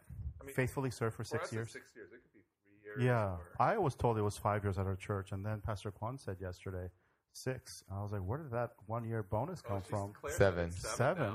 Faithfully 0.53 0.91
serve 0.91 1.15
for 1.15 1.23
six 1.23 1.51
years. 1.51 1.71
Six 1.71 1.91
years. 1.95 2.09
It 2.11 2.21
could 2.21 2.33
be 2.33 2.41
three 2.63 3.03
years. 3.03 3.03
Yeah, 3.03 3.37
I 3.59 3.77
was 3.77 3.95
told 3.95 4.17
it 4.17 4.21
was 4.21 4.37
five 4.37 4.63
years 4.63 4.77
at 4.77 4.85
our 4.85 4.95
church, 4.95 5.31
and 5.31 5.45
then 5.45 5.61
Pastor 5.61 5.91
Kwan 5.91 6.17
said 6.17 6.37
yesterday 6.39 6.89
six. 7.33 7.83
I 7.91 8.01
was 8.01 8.11
like, 8.11 8.21
where 8.21 8.39
did 8.39 8.51
that 8.51 8.71
one-year 8.87 9.23
bonus 9.23 9.61
come 9.61 9.81
from? 9.81 10.13
Seven. 10.29 10.71
Seven. 10.71 11.33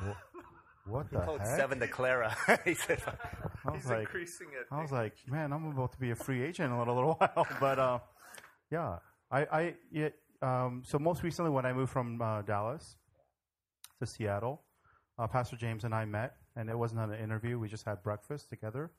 Wha- 0.00 0.14
What 0.86 1.10
the 1.12 1.20
Code 1.20 1.40
heck? 1.40 1.56
seven 1.56 1.80
to 1.80 1.88
Clara. 1.88 2.36
he 2.64 2.74
said, 2.74 3.02
I 3.64 3.70
was 3.70 3.82
He's 3.82 3.90
like, 3.90 4.00
increasing 4.00 4.48
it. 4.58 4.66
I 4.70 4.82
was 4.82 4.92
like, 4.92 5.14
man, 5.28 5.52
I'm 5.52 5.66
about 5.66 5.92
to 5.92 5.98
be 5.98 6.10
a 6.10 6.16
free 6.16 6.42
agent 6.42 6.70
in 6.70 6.72
a 6.72 6.78
little, 6.78 6.94
little 6.94 7.14
while. 7.18 7.46
But 7.60 7.78
uh, 7.78 7.98
yeah, 8.70 8.98
I, 9.30 9.40
I 9.44 9.74
yeah, 9.90 10.08
um, 10.42 10.82
so 10.84 10.98
most 10.98 11.22
recently 11.22 11.50
when 11.50 11.64
I 11.64 11.72
moved 11.72 11.90
from 11.92 12.20
uh, 12.20 12.42
Dallas 12.42 12.96
to 14.00 14.06
Seattle, 14.06 14.62
uh, 15.18 15.26
Pastor 15.26 15.56
James 15.56 15.84
and 15.84 15.94
I 15.94 16.04
met, 16.04 16.34
and 16.56 16.68
it 16.68 16.76
wasn't 16.76 17.00
an 17.00 17.14
interview. 17.14 17.58
We 17.58 17.68
just 17.68 17.84
had 17.86 18.02
breakfast 18.02 18.50
together, 18.50 18.90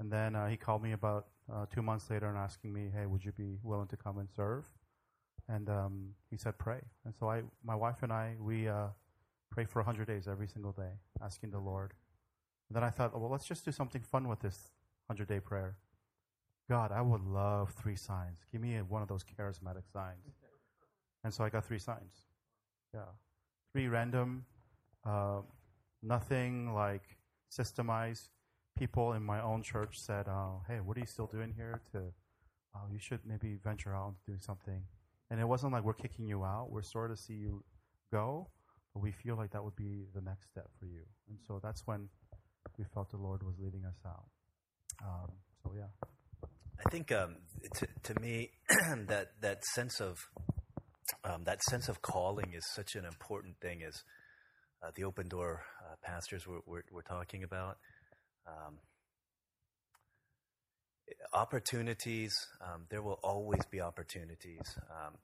and 0.00 0.10
then 0.10 0.34
uh, 0.34 0.48
he 0.48 0.56
called 0.56 0.82
me 0.82 0.92
about 0.92 1.26
uh, 1.52 1.66
two 1.72 1.82
months 1.82 2.10
later 2.10 2.28
and 2.28 2.38
asking 2.38 2.72
me, 2.72 2.90
hey, 2.92 3.06
would 3.06 3.24
you 3.24 3.32
be 3.32 3.58
willing 3.62 3.86
to 3.88 3.96
come 3.96 4.18
and 4.18 4.28
serve? 4.34 4.64
And 5.48 5.68
um, 5.68 6.14
he 6.30 6.36
said, 6.36 6.56
pray. 6.58 6.80
And 7.04 7.14
so 7.18 7.28
I, 7.28 7.42
my 7.62 7.74
wife 7.74 8.02
and 8.02 8.12
I, 8.12 8.34
we 8.40 8.68
uh, 8.68 8.86
pray 9.50 9.64
for 9.64 9.80
100 9.80 10.06
days 10.06 10.26
every 10.26 10.48
single 10.48 10.72
day, 10.72 10.92
asking 11.22 11.50
the 11.50 11.58
Lord. 11.58 11.92
And 12.68 12.76
then 12.76 12.84
I 12.84 12.90
thought, 12.90 13.18
well, 13.18 13.30
let's 13.30 13.46
just 13.46 13.64
do 13.64 13.72
something 13.72 14.02
fun 14.02 14.26
with 14.28 14.40
this 14.40 14.70
100 15.06 15.28
day 15.28 15.40
prayer. 15.40 15.76
God, 16.68 16.92
I 16.92 17.02
would 17.02 17.20
love 17.26 17.74
three 17.74 17.96
signs. 17.96 18.38
Give 18.50 18.60
me 18.60 18.76
one 18.88 19.02
of 19.02 19.08
those 19.08 19.22
charismatic 19.22 19.92
signs. 19.92 20.34
And 21.22 21.32
so 21.32 21.44
I 21.44 21.50
got 21.50 21.66
three 21.66 21.78
signs. 21.78 22.26
Yeah. 22.94 23.00
Three 23.72 23.88
random, 23.88 24.46
uh, 25.04 25.40
nothing 26.02 26.74
like 26.74 27.02
systemized. 27.52 28.28
People 28.78 29.12
in 29.12 29.22
my 29.22 29.42
own 29.42 29.62
church 29.62 30.00
said, 30.00 30.26
uh, 30.26 30.58
hey, 30.66 30.80
what 30.80 30.96
are 30.96 31.00
you 31.00 31.06
still 31.06 31.26
doing 31.26 31.52
here? 31.54 31.80
To, 31.92 31.98
oh, 32.74 32.80
you 32.90 32.98
should 32.98 33.20
maybe 33.26 33.58
venture 33.62 33.94
out 33.94 34.14
and 34.26 34.36
do 34.36 34.42
something. 34.42 34.82
And 35.34 35.40
it 35.40 35.48
wasn't 35.48 35.72
like 35.72 35.82
we're 35.82 35.94
kicking 35.94 36.28
you 36.28 36.44
out. 36.44 36.70
We're 36.70 36.82
sorry 36.84 37.08
to 37.08 37.20
see 37.20 37.34
you 37.34 37.64
go, 38.12 38.46
but 38.92 39.02
we 39.02 39.10
feel 39.10 39.34
like 39.34 39.50
that 39.50 39.64
would 39.64 39.74
be 39.74 40.04
the 40.14 40.20
next 40.20 40.48
step 40.48 40.68
for 40.78 40.86
you. 40.86 41.00
And 41.28 41.36
so 41.44 41.58
that's 41.60 41.84
when 41.88 42.08
we 42.78 42.84
felt 42.94 43.10
the 43.10 43.16
Lord 43.16 43.42
was 43.42 43.56
leading 43.58 43.84
us 43.84 43.96
out. 44.06 44.26
Um, 45.02 45.32
so 45.60 45.72
yeah. 45.76 45.88
I 46.78 46.88
think 46.88 47.10
um, 47.10 47.38
to, 47.74 47.88
to 48.04 48.20
me 48.20 48.50
that 49.08 49.32
that 49.40 49.64
sense 49.64 50.00
of 50.00 50.20
um, 51.24 51.42
that 51.46 51.64
sense 51.64 51.88
of 51.88 52.00
calling 52.00 52.52
is 52.54 52.64
such 52.72 52.94
an 52.94 53.04
important 53.04 53.56
thing 53.60 53.82
as 53.82 54.04
uh, 54.84 54.92
the 54.94 55.02
open 55.02 55.26
door 55.26 55.64
uh, 55.84 55.96
pastors 56.00 56.46
were, 56.46 56.60
were, 56.64 56.84
were 56.92 57.02
talking 57.02 57.42
about. 57.42 57.78
Um, 58.46 58.76
opportunities, 61.32 62.46
um, 62.60 62.86
there 62.90 63.02
will 63.02 63.20
always 63.22 63.64
be 63.70 63.80
opportunities. 63.80 64.76
Um, 64.90 65.14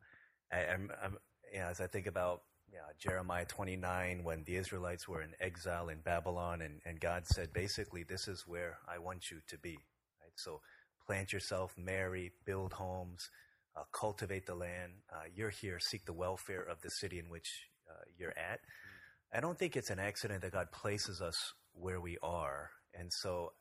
I, 0.52 0.73
I'm, 0.73 0.90
I'm, 1.02 1.19
you 1.52 1.61
know, 1.61 1.66
as 1.66 1.81
I 1.81 1.86
think 1.86 2.07
about 2.07 2.43
you 2.70 2.78
know, 2.78 2.85
Jeremiah 2.98 3.44
29, 3.44 4.23
when 4.23 4.44
the 4.44 4.57
Israelites 4.57 5.09
were 5.09 5.23
in 5.23 5.35
exile 5.40 5.89
in 5.89 6.01
Babylon, 6.01 6.62
and, 6.62 6.81
and 6.85 7.01
God 7.01 7.27
said, 7.27 7.52
basically, 7.52 8.05
this 8.05 8.28
is 8.28 8.44
where 8.47 8.78
I 8.89 8.98
want 8.98 9.31
you 9.31 9.39
to 9.48 9.59
be. 9.59 9.73
Right? 10.20 10.32
So 10.36 10.61
plant 11.07 11.32
yourself, 11.32 11.74
marry, 11.77 12.32
build 12.47 12.73
homes, 12.73 13.31
uh, 13.77 13.82
cultivate 13.93 14.47
the 14.47 14.55
land. 14.55 14.93
Uh, 15.12 15.24
you're 15.35 15.51
here, 15.51 15.78
seek 15.81 16.05
the 16.05 16.12
welfare 16.12 16.62
of 16.62 16.81
the 16.82 16.90
city 16.90 17.19
in 17.19 17.28
which 17.28 17.48
uh, 17.89 18.05
you're 18.16 18.36
at. 18.39 18.61
I 19.32 19.40
don't 19.40 19.59
think 19.59 19.77
it's 19.77 19.90
an 19.90 19.98
accident 19.98 20.43
that 20.43 20.52
God 20.52 20.70
places 20.73 21.20
us 21.20 21.52
where 21.73 22.01
we 22.01 22.19
are. 22.23 22.70
And 22.94 23.12
so, 23.12 23.52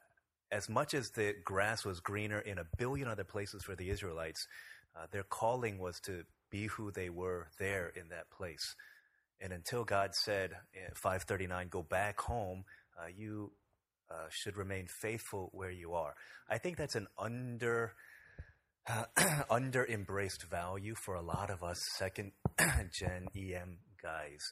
as 0.52 0.70
much 0.70 0.94
as 0.94 1.12
the 1.12 1.36
grass 1.44 1.86
was 1.86 2.00
greener 2.00 2.40
in 2.40 2.58
a 2.58 2.66
billion 2.78 3.08
other 3.08 3.24
places 3.24 3.64
for 3.64 3.76
the 3.76 3.90
Israelites, 3.90 4.48
uh, 4.96 5.06
their 5.12 5.24
calling 5.24 5.78
was 5.78 6.00
to 6.02 6.24
be 6.50 6.68
who 6.68 6.92
they 6.92 7.10
were 7.10 7.48
there 7.60 7.92
in 7.96 8.10
that 8.10 8.30
place. 8.32 8.76
And 9.40 9.54
until 9.54 9.84
God 9.84 10.16
said, 10.16 10.52
in 10.74 10.94
539, 10.96 11.68
go 11.70 11.84
back 11.84 12.20
home, 12.20 12.66
uh, 12.98 13.08
you 13.16 13.52
uh, 14.10 14.28
should 14.30 14.58
remain 14.58 14.88
faithful 14.88 15.50
where 15.54 15.72
you 15.72 15.94
are. 15.94 16.16
I 16.50 16.58
think 16.58 16.78
that's 16.78 16.96
an 16.96 17.08
under 17.18 17.94
under 19.50 19.86
embraced 19.86 20.44
value 20.44 20.96
for 20.96 21.14
a 21.14 21.22
lot 21.22 21.52
of 21.52 21.64
us 21.64 21.80
second 21.98 22.32
gen 22.92 23.28
EM 23.36 23.78
guys 24.02 24.52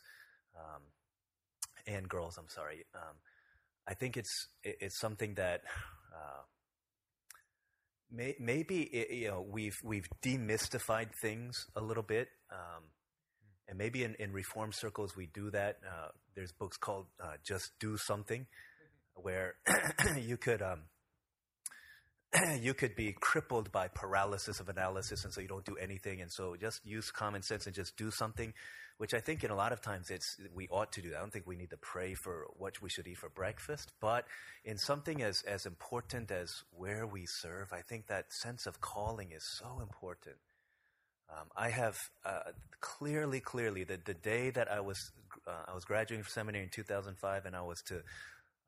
um, 0.56 0.82
and 1.88 2.08
girls. 2.08 2.38
I'm 2.38 2.50
sorry. 2.50 2.86
Um, 2.94 3.16
I 3.88 3.94
think 3.94 4.18
it's 4.18 4.48
it's 4.64 5.00
something 5.00 5.36
that 5.36 5.62
uh, 6.14 6.44
may, 8.12 8.36
maybe 8.40 8.82
it, 8.82 9.12
you 9.12 9.30
know 9.30 9.46
we've 9.50 9.78
we've 9.84 10.10
demystified 10.22 11.14
things 11.22 11.68
a 11.76 11.82
little 11.82 12.04
bit. 12.04 12.30
Um, 12.52 12.84
and 13.70 13.78
maybe 13.78 14.04
in, 14.04 14.16
in 14.16 14.32
reform 14.32 14.72
circles 14.72 15.16
we 15.16 15.28
do 15.28 15.50
that. 15.52 15.80
Uh, 15.86 16.10
there's 16.36 16.52
books 16.52 16.78
called 16.78 17.08
uh, 17.22 17.34
"Just 17.44 17.72
Do 17.80 17.98
Something," 17.98 18.48
where 19.16 19.56
you 20.18 20.38
could 20.38 20.62
um, 20.62 20.84
you 22.62 22.74
could 22.74 22.96
be 22.96 23.14
crippled 23.20 23.72
by 23.72 23.88
paralysis 23.88 24.60
of 24.60 24.70
analysis, 24.70 25.24
and 25.24 25.34
so 25.34 25.42
you 25.42 25.48
don't 25.48 25.66
do 25.66 25.76
anything. 25.78 26.22
And 26.22 26.32
so 26.32 26.56
just 26.56 26.86
use 26.86 27.12
common 27.12 27.42
sense 27.42 27.66
and 27.66 27.76
just 27.76 27.98
do 27.98 28.12
something, 28.12 28.54
which 28.98 29.14
I 29.14 29.20
think 29.20 29.44
in 29.44 29.52
a 29.52 29.56
lot 29.56 29.72
of 29.72 29.82
times 29.82 30.10
it's 30.10 30.38
we 30.54 30.68
ought 30.70 30.92
to 30.94 31.02
do. 31.02 31.14
I 31.16 31.20
don't 31.20 31.32
think 31.32 31.48
we 31.48 31.56
need 31.56 31.70
to 31.70 31.78
pray 31.78 32.14
for 32.14 32.48
what 32.58 32.82
we 32.82 32.90
should 32.90 33.08
eat 33.08 33.18
for 33.18 33.30
breakfast, 33.30 33.92
but 34.02 34.26
in 34.66 34.78
something 34.78 35.22
as 35.22 35.44
as 35.44 35.66
important 35.66 36.32
as 36.32 36.64
where 36.72 37.06
we 37.06 37.26
serve, 37.26 37.72
I 37.72 37.82
think 37.82 38.08
that 38.08 38.34
sense 38.34 38.66
of 38.66 38.82
calling 38.82 39.32
is 39.32 39.44
so 39.44 39.80
important. 39.82 40.38
Um, 41.30 41.48
I 41.56 41.70
have 41.70 41.98
uh, 42.26 42.52
clearly, 42.80 43.42
clearly, 43.42 43.84
the, 43.84 44.00
the 44.04 44.14
day 44.14 44.50
that 44.52 44.72
I 44.72 44.80
was 44.80 45.12
uh, 45.46 45.66
I 45.68 45.74
was 45.74 45.86
graduating 45.86 46.24
from 46.24 46.32
seminary 46.32 46.64
in 46.64 46.70
2005, 46.70 47.46
and 47.46 47.56
I 47.56 47.62
was 47.62 47.82
to 47.84 47.98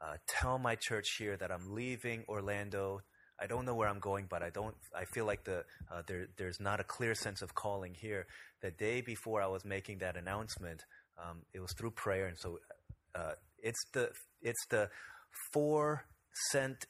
uh, 0.01 0.15
tell 0.27 0.59
my 0.59 0.75
church 0.75 1.15
here 1.17 1.37
that 1.37 1.51
I'm 1.51 1.73
leaving 1.73 2.23
Orlando. 2.27 3.01
I 3.41 3.47
don't 3.47 3.65
know 3.65 3.75
where 3.75 3.87
I'm 3.87 3.99
going, 3.99 4.27
but 4.29 4.43
I 4.43 4.49
don't. 4.49 4.75
I 4.95 5.05
feel 5.05 5.25
like 5.25 5.43
the 5.43 5.63
uh, 5.91 6.01
there 6.07 6.27
there's 6.37 6.59
not 6.59 6.79
a 6.79 6.83
clear 6.83 7.15
sense 7.15 7.41
of 7.41 7.55
calling 7.55 7.93
here. 7.93 8.27
The 8.61 8.71
day 8.71 9.01
before 9.01 9.41
I 9.41 9.47
was 9.47 9.63
making 9.63 9.99
that 9.99 10.17
announcement, 10.17 10.83
um, 11.17 11.43
it 11.53 11.59
was 11.59 11.71
through 11.73 11.91
prayer, 11.91 12.27
and 12.27 12.37
so 12.37 12.59
uh, 13.15 13.33
it's 13.61 13.83
the 13.93 14.11
it's 14.41 14.65
the 14.69 14.89
four 15.53 16.05
cent 16.51 16.85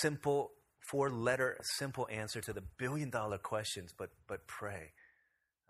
simple 0.00 0.52
four 0.90 1.10
letter 1.10 1.58
simple 1.62 2.08
answer 2.10 2.40
to 2.40 2.52
the 2.52 2.62
billion 2.78 3.10
dollar 3.10 3.38
questions, 3.38 3.92
but 3.96 4.10
but 4.26 4.46
pray. 4.46 4.92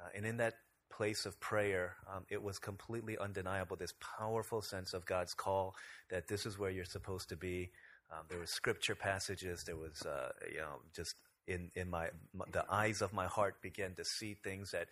Uh, 0.01 0.09
and 0.17 0.27
in 0.27 0.37
that 0.39 0.55
place 0.91 1.27
of 1.27 1.41
prayer, 1.41 1.97
um, 2.13 2.25
it 2.29 2.43
was 2.43 2.59
completely 2.59 3.17
undeniable 3.19 3.77
this 3.77 3.95
powerful 4.19 4.63
sense 4.63 4.93
of 4.93 5.07
God's 5.07 5.35
call 5.35 5.75
that 6.11 6.29
this 6.29 6.45
is 6.45 6.59
where 6.59 6.71
you're 6.71 6.85
supposed 6.85 7.29
to 7.31 7.37
be. 7.37 7.71
Um, 8.13 8.25
there 8.29 8.39
were 8.39 8.47
scripture 8.47 8.95
passages. 8.95 9.65
There 9.65 9.77
was, 9.77 10.03
uh, 10.03 10.33
you 10.51 10.59
know, 10.59 10.81
just 10.95 11.17
in 11.47 11.71
in 11.75 11.89
my, 11.91 12.11
my, 12.35 12.45
the 12.53 12.65
eyes 12.71 13.03
of 13.03 13.13
my 13.13 13.27
heart 13.27 13.61
began 13.63 13.95
to 13.95 14.05
see 14.05 14.35
things 14.35 14.71
that 14.73 14.89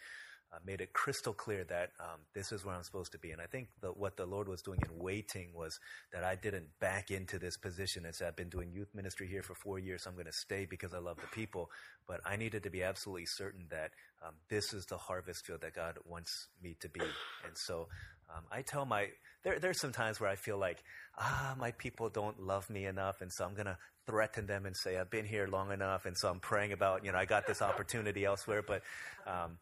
uh, 0.53 0.59
made 0.67 0.81
it 0.81 0.93
crystal 0.93 1.33
clear 1.33 1.65
that 1.65 1.91
um, 2.01 2.21
this 2.35 2.51
is 2.51 2.65
where 2.65 2.75
I'm 2.75 2.83
supposed 2.83 3.13
to 3.13 3.19
be. 3.19 3.31
And 3.31 3.41
I 3.41 3.47
think 3.47 3.69
that 3.83 3.97
what 3.97 4.17
the 4.17 4.27
Lord 4.27 4.49
was 4.49 4.63
doing 4.63 4.81
in 4.83 4.99
waiting 4.99 5.51
was 5.55 5.79
that 6.13 6.25
I 6.25 6.35
didn't 6.35 6.67
back 6.81 7.11
into 7.11 7.39
this 7.39 7.57
position 7.57 8.05
and 8.05 8.15
say, 8.15 8.27
I've 8.27 8.37
been 8.37 8.49
doing 8.49 8.73
youth 8.73 8.89
ministry 8.95 9.29
here 9.29 9.43
for 9.43 9.55
four 9.55 9.79
years, 9.79 10.03
so 10.05 10.11
I'm 10.11 10.17
going 10.17 10.27
to 10.27 10.33
stay 10.33 10.67
because 10.69 10.93
I 10.93 10.99
love 10.99 11.17
the 11.17 11.29
people. 11.29 11.71
But 12.09 12.21
I 12.25 12.37
needed 12.37 12.65
to 12.65 12.71
be 12.71 12.83
absolutely 12.83 13.27
certain 13.27 13.67
that 13.71 13.93
um, 14.27 14.35
this 14.49 14.73
is 14.73 14.87
the 14.87 14.97
harvest 14.97 15.47
field 15.47 15.61
that 15.61 15.75
God 15.75 15.99
wants 16.05 16.49
me 16.63 16.77
to 16.81 16.89
be. 16.89 17.01
And 17.01 17.57
so 17.57 17.87
um, 18.35 18.43
I 18.51 18.63
tell 18.63 18.85
my, 18.85 19.07
there, 19.45 19.61
there's 19.61 19.81
some 19.81 19.93
times 19.93 20.21
where 20.21 20.31
I 20.31 20.35
feel 20.37 20.59
like, 20.59 20.83
ah, 21.17 21.55
my 21.59 21.71
people 21.73 22.09
don't 22.09 22.41
love 22.41 22.69
me 22.69 22.87
enough. 22.87 23.21
And 23.21 23.31
so 23.33 23.45
I'm 23.45 23.55
going 23.55 23.67
to 23.67 23.79
threaten 24.07 24.47
them 24.47 24.67
and 24.67 24.77
say, 24.77 24.99
I've 24.99 25.11
been 25.11 25.27
here 25.27 25.47
long 25.47 25.71
enough. 25.71 26.07
And 26.07 26.17
so 26.19 26.29
I'm 26.29 26.41
praying 26.41 26.73
about, 26.73 27.05
you 27.05 27.13
know, 27.13 27.19
I 27.19 27.25
got 27.25 27.47
this 27.47 27.63
opportunity 27.63 28.25
elsewhere. 28.25 28.63
But, 28.67 28.83
um, 29.27 29.59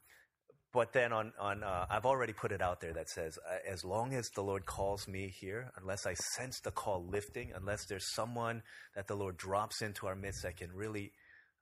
but 0.72 0.92
then 0.92 1.12
on, 1.12 1.32
on 1.40 1.62
uh, 1.62 1.86
I've 1.88 2.04
already 2.04 2.32
put 2.34 2.52
it 2.52 2.60
out 2.60 2.80
there 2.80 2.92
that 2.92 3.08
says, 3.08 3.38
uh, 3.48 3.70
as 3.70 3.84
long 3.84 4.12
as 4.12 4.28
the 4.30 4.42
Lord 4.42 4.66
calls 4.66 5.08
me 5.08 5.32
here, 5.40 5.70
unless 5.80 6.04
I 6.06 6.14
sense 6.14 6.60
the 6.60 6.70
call 6.70 7.06
lifting, 7.06 7.52
unless 7.54 7.86
there's 7.86 8.14
someone 8.14 8.62
that 8.94 9.06
the 9.06 9.14
Lord 9.14 9.38
drops 9.38 9.80
into 9.80 10.06
our 10.06 10.14
midst 10.14 10.42
that 10.42 10.56
can 10.58 10.70
really, 10.72 11.12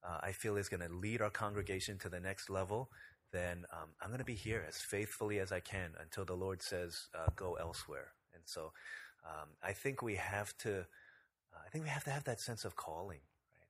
uh, 0.05 0.19
I 0.23 0.33
feel 0.33 0.57
is 0.57 0.69
going 0.69 0.81
to 0.81 0.93
lead 0.93 1.23
our 1.23 1.31
congregation 1.31 1.99
to 1.99 2.09
the 2.09 2.19
next 2.19 2.51
level, 2.51 2.91
then 3.33 3.65
um, 3.73 3.91
I'm 4.01 4.09
going 4.09 4.19
to 4.19 4.25
be 4.25 4.35
here 4.35 4.65
as 4.67 4.77
faithfully 4.91 5.39
as 5.39 5.53
I 5.53 5.61
can 5.61 5.93
until 6.01 6.25
the 6.25 6.37
Lord 6.37 6.63
says, 6.63 6.97
uh, 7.17 7.31
go 7.37 7.55
elsewhere. 7.55 8.13
And 8.35 8.43
so 8.45 8.73
um, 9.25 9.49
I 9.63 9.73
think 9.73 10.03
we 10.03 10.17
have 10.17 10.57
to, 10.59 10.81
uh, 10.81 11.63
I 11.65 11.69
think 11.71 11.85
we 11.85 11.91
have 11.91 12.05
to 12.05 12.11
have 12.11 12.25
that 12.25 12.41
sense 12.41 12.65
of 12.65 12.75
calling 12.75 13.21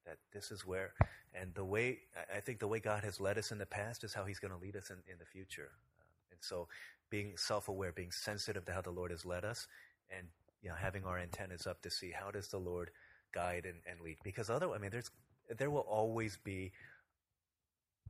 that 0.06 0.18
this 0.32 0.50
is 0.50 0.64
where, 0.64 0.92
and 1.34 1.54
the 1.54 1.64
way, 1.64 1.98
I 2.34 2.40
think 2.40 2.60
the 2.60 2.68
way 2.68 2.80
God 2.80 3.04
has 3.04 3.20
led 3.20 3.38
us 3.38 3.50
in 3.50 3.58
the 3.58 3.66
past 3.66 4.04
is 4.04 4.14
how 4.14 4.24
He's 4.24 4.38
going 4.38 4.52
to 4.52 4.58
lead 4.58 4.76
us 4.76 4.90
in, 4.90 4.96
in 5.10 5.18
the 5.18 5.24
future. 5.26 5.70
Uh, 6.00 6.04
and 6.32 6.40
so 6.40 6.68
being 7.10 7.34
self 7.36 7.68
aware, 7.68 7.92
being 7.92 8.12
sensitive 8.12 8.64
to 8.66 8.72
how 8.72 8.80
the 8.80 8.90
Lord 8.90 9.10
has 9.10 9.24
led 9.24 9.44
us, 9.44 9.66
and 10.16 10.26
you 10.62 10.68
know, 10.68 10.76
having 10.76 11.04
our 11.04 11.18
antennas 11.18 11.66
up 11.66 11.82
to 11.82 11.90
see 11.90 12.10
how 12.10 12.30
does 12.30 12.48
the 12.48 12.58
Lord 12.58 12.90
guide 13.32 13.66
and, 13.66 13.76
and 13.90 14.00
lead. 14.00 14.16
Because 14.24 14.50
otherwise, 14.50 14.78
I 14.78 14.82
mean, 14.82 14.90
there's, 14.90 15.10
there 15.58 15.70
will 15.70 15.80
always 15.80 16.38
be 16.42 16.72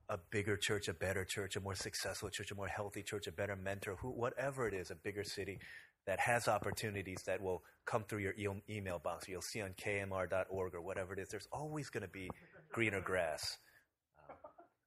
a 0.09 0.19
bigger 0.31 0.57
church, 0.57 0.89
a 0.89 0.95
better 0.95 1.25
church, 1.25 1.57
a 1.57 1.61
more 1.61 1.75
successful 1.75 2.31
church, 2.31 2.51
a 2.51 2.55
more 2.55 2.69
healthy 2.69 3.03
church, 3.03 3.27
a 3.27 3.33
better 3.33 3.57
mentor, 3.57 3.97
who, 3.97 4.09
whatever 4.11 4.69
it 4.69 4.75
is, 4.75 4.91
a 4.91 4.95
bigger 4.95 5.25
city 5.25 5.59
that 6.07 6.21
has 6.21 6.49
opportunities 6.49 7.19
that 7.27 7.41
will 7.41 7.63
come 7.85 8.05
through 8.05 8.21
your 8.21 8.33
e- 8.33 8.63
email 8.71 8.99
box. 8.99 9.29
You'll 9.29 9.43
see 9.43 9.61
on 9.61 9.71
kmr.org 9.71 10.75
or 10.75 10.81
whatever 10.81 11.13
it 11.13 11.19
is. 11.19 11.29
There's 11.29 11.49
always 11.53 11.91
going 11.91 12.03
to 12.03 12.09
be 12.09 12.31
greener 12.73 13.01
grass. 13.01 13.59
Um, 14.29 14.37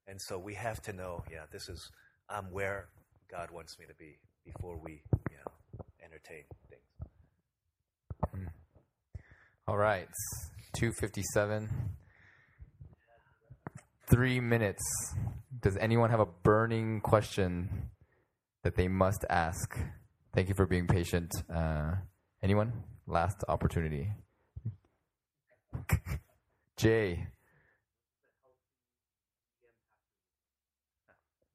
and 0.08 0.22
so 0.22 0.40
we 0.40 0.54
have 0.56 0.82
to 0.84 0.94
know, 0.94 1.24
yeah, 1.32 1.44
this 1.52 1.68
is, 1.70 1.92
I'm 2.30 2.52
where 2.52 2.90
God 3.30 3.52
wants 3.52 3.78
me 3.78 3.86
to 3.88 3.96
be 3.96 4.18
before 4.46 4.80
we, 4.84 5.04
you 5.30 5.38
know, 5.38 5.84
entertain 6.04 6.44
things. 6.70 6.80
All 9.68 9.78
right. 9.78 10.08
257. 10.74 11.70
Three 14.10 14.40
minutes. 14.40 14.82
Does 15.62 15.78
anyone 15.78 16.10
have 16.10 16.20
a 16.20 16.26
burning 16.26 17.02
question 17.02 17.92
that 18.64 18.76
they 18.76 18.88
must 18.88 19.26
ask? 19.30 19.78
Thank 20.34 20.48
you 20.48 20.54
for 20.54 20.66
being 20.68 20.86
patient. 20.86 21.34
Uh, 21.54 21.96
anyone? 22.44 22.72
Last 23.08 23.44
opportunity. 23.48 24.12
Jay. 26.78 27.28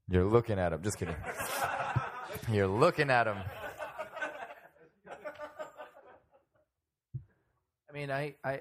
You're 0.09 0.24
looking 0.24 0.59
at 0.59 0.72
him. 0.72 0.82
Just 0.82 0.98
kidding. 0.98 1.16
You're 2.52 2.66
looking 2.66 3.10
at 3.10 3.26
him. 3.26 3.38
I 7.88 7.92
mean, 7.92 8.10
I, 8.10 8.34
I, 8.44 8.51
I, 8.51 8.60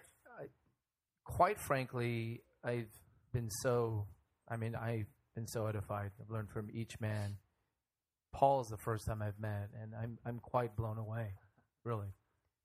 quite 1.25 1.59
frankly, 1.59 2.43
I've 2.63 2.91
been 3.33 3.49
so, 3.49 4.05
I 4.47 4.57
mean, 4.57 4.75
I've 4.75 5.07
been 5.35 5.47
so 5.47 5.65
edified. 5.65 6.11
I've 6.21 6.29
learned 6.29 6.51
from 6.51 6.69
each 6.71 6.99
man. 6.99 7.37
Paul 8.33 8.61
is 8.61 8.67
the 8.67 8.77
first 8.77 9.05
time 9.07 9.21
I've 9.21 9.39
met, 9.39 9.69
and 9.81 9.93
I'm, 9.95 10.17
I'm 10.25 10.39
quite 10.39 10.75
blown 10.75 10.97
away, 10.97 11.33
really. 11.83 12.07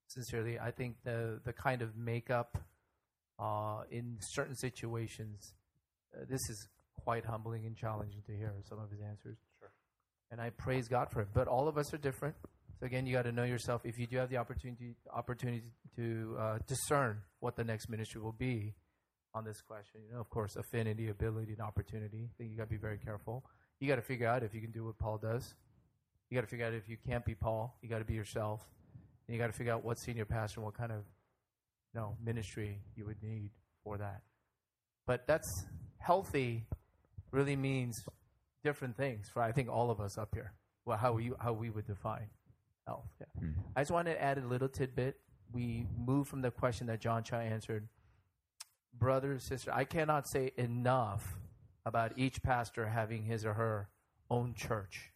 Sincerely, 0.07 0.59
I 0.59 0.71
think 0.71 0.95
the, 1.03 1.39
the 1.45 1.53
kind 1.53 1.81
of 1.81 1.95
makeup 1.95 2.57
uh, 3.39 3.81
in 3.91 4.17
certain 4.19 4.55
situations, 4.55 5.53
uh, 6.15 6.25
this 6.27 6.41
is 6.49 6.67
quite 7.03 7.25
humbling 7.25 7.65
and 7.65 7.75
challenging 7.77 8.21
to 8.25 8.35
hear 8.35 8.53
some 8.67 8.79
of 8.79 8.89
his 8.89 8.99
answers. 9.01 9.37
Sure. 9.59 9.71
And 10.31 10.41
I 10.41 10.49
praise 10.49 10.87
God 10.87 11.09
for 11.11 11.21
it. 11.21 11.29
But 11.33 11.47
all 11.47 11.67
of 11.67 11.77
us 11.77 11.93
are 11.93 11.97
different. 11.97 12.35
So 12.79 12.85
again, 12.85 13.05
you 13.05 13.13
got 13.13 13.23
to 13.23 13.31
know 13.31 13.43
yourself. 13.43 13.81
If 13.85 13.99
you 13.99 14.07
do 14.07 14.17
have 14.17 14.29
the 14.29 14.37
opportunity 14.37 14.95
opportunity 15.13 15.63
to 15.95 16.35
uh, 16.39 16.57
discern 16.67 17.21
what 17.39 17.55
the 17.55 17.63
next 17.63 17.89
ministry 17.89 18.21
will 18.21 18.31
be 18.31 18.73
on 19.35 19.43
this 19.43 19.61
question, 19.61 20.01
you 20.07 20.13
know, 20.13 20.19
of 20.19 20.29
course, 20.29 20.55
affinity, 20.55 21.09
ability, 21.09 21.53
and 21.53 21.61
opportunity. 21.61 22.29
I 22.29 22.33
think 22.37 22.51
you 22.51 22.57
got 22.57 22.63
to 22.63 22.69
be 22.69 22.77
very 22.77 22.97
careful. 22.97 23.45
You 23.79 23.87
got 23.87 23.95
to 23.95 24.01
figure 24.01 24.27
out 24.27 24.43
if 24.43 24.53
you 24.53 24.61
can 24.61 24.71
do 24.71 24.85
what 24.85 24.97
Paul 24.97 25.17
does. 25.17 25.53
You 26.29 26.35
got 26.35 26.41
to 26.41 26.47
figure 26.47 26.65
out 26.65 26.73
if 26.73 26.87
you 26.87 26.97
can't 27.07 27.25
be 27.25 27.33
Paul. 27.33 27.77
You 27.81 27.89
got 27.89 27.99
to 27.99 28.05
be 28.05 28.13
yourself, 28.13 28.61
and 29.27 29.35
you 29.35 29.41
got 29.41 29.47
to 29.47 29.53
figure 29.53 29.73
out 29.73 29.83
what 29.83 29.97
senior 29.97 30.25
pastor 30.25 30.61
what 30.61 30.75
kind 30.75 30.91
of 30.91 31.03
you 31.93 31.99
know 31.99 32.15
ministry 32.23 32.81
you 32.95 33.05
would 33.05 33.21
need 33.23 33.51
for 33.83 33.97
that. 33.97 34.21
But 35.07 35.25
that's 35.27 35.65
healthy. 35.97 36.65
Really 37.31 37.55
means 37.55 37.95
different 38.63 38.97
things 38.97 39.29
for 39.29 39.41
I 39.41 39.51
think 39.51 39.69
all 39.69 39.89
of 39.91 39.99
us 39.99 40.17
up 40.17 40.29
here. 40.33 40.53
Well, 40.85 40.97
how 40.97 41.13
we 41.13 41.31
how 41.39 41.53
we 41.53 41.69
would 41.69 41.87
define 41.87 42.29
health. 42.85 43.09
Yeah. 43.19 43.43
Mm. 43.43 43.53
I 43.75 43.81
just 43.81 43.91
wanted 43.91 44.13
to 44.13 44.21
add 44.21 44.37
a 44.37 44.45
little 44.45 44.69
tidbit. 44.69 45.17
We 45.51 45.85
move 45.97 46.27
from 46.27 46.41
the 46.41 46.51
question 46.51 46.87
that 46.87 46.99
John 46.99 47.23
Cha 47.23 47.37
answered. 47.37 47.87
Brother, 48.97 49.39
sister, 49.39 49.71
I 49.73 49.85
cannot 49.85 50.27
say 50.27 50.51
enough 50.57 51.37
about 51.85 52.17
each 52.17 52.41
pastor 52.43 52.87
having 52.87 53.23
his 53.23 53.45
or 53.45 53.53
her 53.53 53.89
own 54.29 54.53
church, 54.53 55.11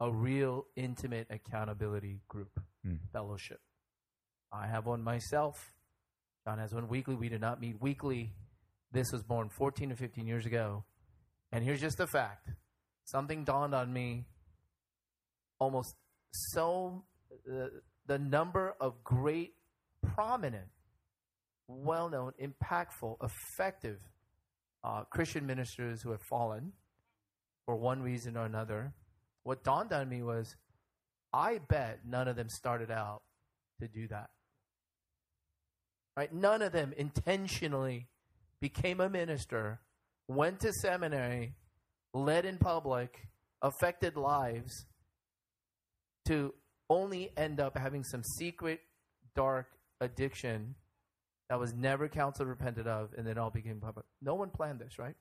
a 0.00 0.10
real 0.12 0.66
intimate 0.76 1.26
accountability 1.30 2.20
group, 2.28 2.60
Mm. 2.86 2.98
fellowship. 3.12 3.60
I 4.50 4.66
have 4.66 4.86
one 4.86 5.02
myself. 5.02 5.74
John 6.44 6.58
has 6.58 6.74
one 6.74 6.88
weekly. 6.88 7.14
We 7.14 7.28
do 7.28 7.38
not 7.38 7.60
meet 7.60 7.80
weekly. 7.80 8.34
This 8.90 9.12
was 9.12 9.22
born 9.22 9.48
14 9.48 9.90
to 9.90 9.96
15 9.96 10.26
years 10.26 10.44
ago. 10.44 10.84
And 11.52 11.64
here's 11.64 11.80
just 11.80 12.00
a 12.00 12.06
fact 12.06 12.48
something 13.04 13.44
dawned 13.44 13.74
on 13.74 13.92
me 13.92 14.26
almost 15.58 15.94
so 16.32 17.04
uh, 17.50 17.66
the 18.06 18.18
number 18.18 18.74
of 18.80 19.02
great, 19.04 19.54
prominent, 20.02 20.68
well 21.68 22.08
known, 22.08 22.32
impactful, 22.40 23.16
effective 23.22 23.98
uh, 24.84 25.04
Christian 25.04 25.46
ministers 25.46 26.02
who 26.02 26.10
have 26.10 26.22
fallen 26.22 26.72
for 27.66 27.76
one 27.76 28.02
reason 28.02 28.36
or 28.36 28.44
another. 28.44 28.94
What 29.44 29.64
dawned 29.64 29.92
on 29.92 30.08
me 30.08 30.22
was 30.22 30.56
I 31.32 31.58
bet 31.68 32.00
none 32.06 32.28
of 32.28 32.36
them 32.36 32.48
started 32.48 32.90
out 32.90 33.22
to 33.80 33.88
do 33.88 34.08
that. 34.08 34.30
Right? 36.16 36.32
None 36.32 36.62
of 36.62 36.72
them 36.72 36.92
intentionally 36.96 38.08
became 38.60 39.00
a 39.00 39.08
minister, 39.08 39.80
went 40.28 40.60
to 40.60 40.72
seminary, 40.72 41.54
led 42.12 42.44
in 42.44 42.58
public, 42.58 43.28
affected 43.62 44.16
lives 44.16 44.86
to 46.26 46.54
only 46.90 47.30
end 47.36 47.60
up 47.60 47.78
having 47.78 48.04
some 48.04 48.22
secret, 48.22 48.80
dark 49.34 49.66
addiction 50.00 50.74
that 51.52 51.60
was 51.60 51.74
never 51.74 52.08
counseled, 52.08 52.48
repented 52.48 52.86
of, 52.86 53.10
and 53.14 53.26
then 53.26 53.36
all 53.36 53.50
became 53.50 53.78
public. 53.78 54.06
No 54.22 54.34
one 54.34 54.48
planned 54.48 54.78
this, 54.78 54.98
right? 54.98 55.14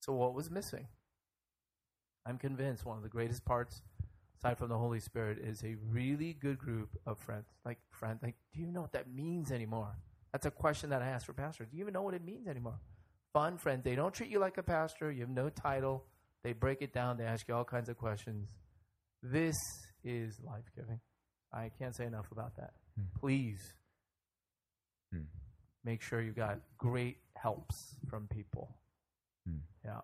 So 0.00 0.12
what 0.12 0.34
was 0.34 0.50
missing? 0.50 0.88
I'm 2.26 2.36
convinced 2.36 2.84
one 2.84 2.96
of 2.96 3.04
the 3.04 3.08
greatest 3.08 3.44
parts, 3.44 3.80
aside 4.36 4.58
from 4.58 4.70
the 4.70 4.76
Holy 4.76 4.98
Spirit, 4.98 5.38
is 5.38 5.62
a 5.62 5.76
really 5.88 6.32
good 6.32 6.58
group 6.58 6.88
of 7.06 7.20
friends. 7.20 7.44
Like 7.64 7.78
friends, 7.92 8.24
like, 8.24 8.34
do 8.52 8.60
you 8.60 8.72
know 8.72 8.80
what 8.80 8.90
that 8.94 9.08
means 9.08 9.52
anymore? 9.52 9.96
That's 10.32 10.46
a 10.46 10.50
question 10.50 10.90
that 10.90 11.00
I 11.00 11.06
ask 11.06 11.24
for 11.24 11.32
pastors. 11.32 11.68
Do 11.70 11.76
you 11.76 11.84
even 11.84 11.94
know 11.94 12.02
what 12.02 12.14
it 12.14 12.24
means 12.24 12.48
anymore? 12.48 12.80
Fun 13.32 13.56
friends. 13.56 13.84
They 13.84 13.94
don't 13.94 14.12
treat 14.12 14.30
you 14.30 14.40
like 14.40 14.58
a 14.58 14.64
pastor. 14.64 15.12
You 15.12 15.20
have 15.20 15.30
no 15.30 15.48
title. 15.48 16.06
They 16.42 16.54
break 16.54 16.82
it 16.82 16.92
down. 16.92 17.18
They 17.18 17.24
ask 17.24 17.46
you 17.46 17.54
all 17.54 17.62
kinds 17.62 17.88
of 17.88 17.96
questions. 17.96 18.48
This 19.22 19.54
is 20.02 20.40
life 20.44 20.64
giving. 20.74 20.98
I 21.52 21.70
can't 21.78 21.94
say 21.94 22.04
enough 22.04 22.32
about 22.32 22.56
that. 22.56 22.72
Hmm. 22.98 23.20
Please 23.20 23.74
Hmm. 25.16 25.24
make 25.84 26.02
sure 26.02 26.20
you 26.20 26.32
got 26.32 26.60
great 26.78 27.18
helps 27.36 27.96
from 28.08 28.26
people. 28.28 28.76
Hmm. 29.46 29.58
Yeah. 29.84 30.00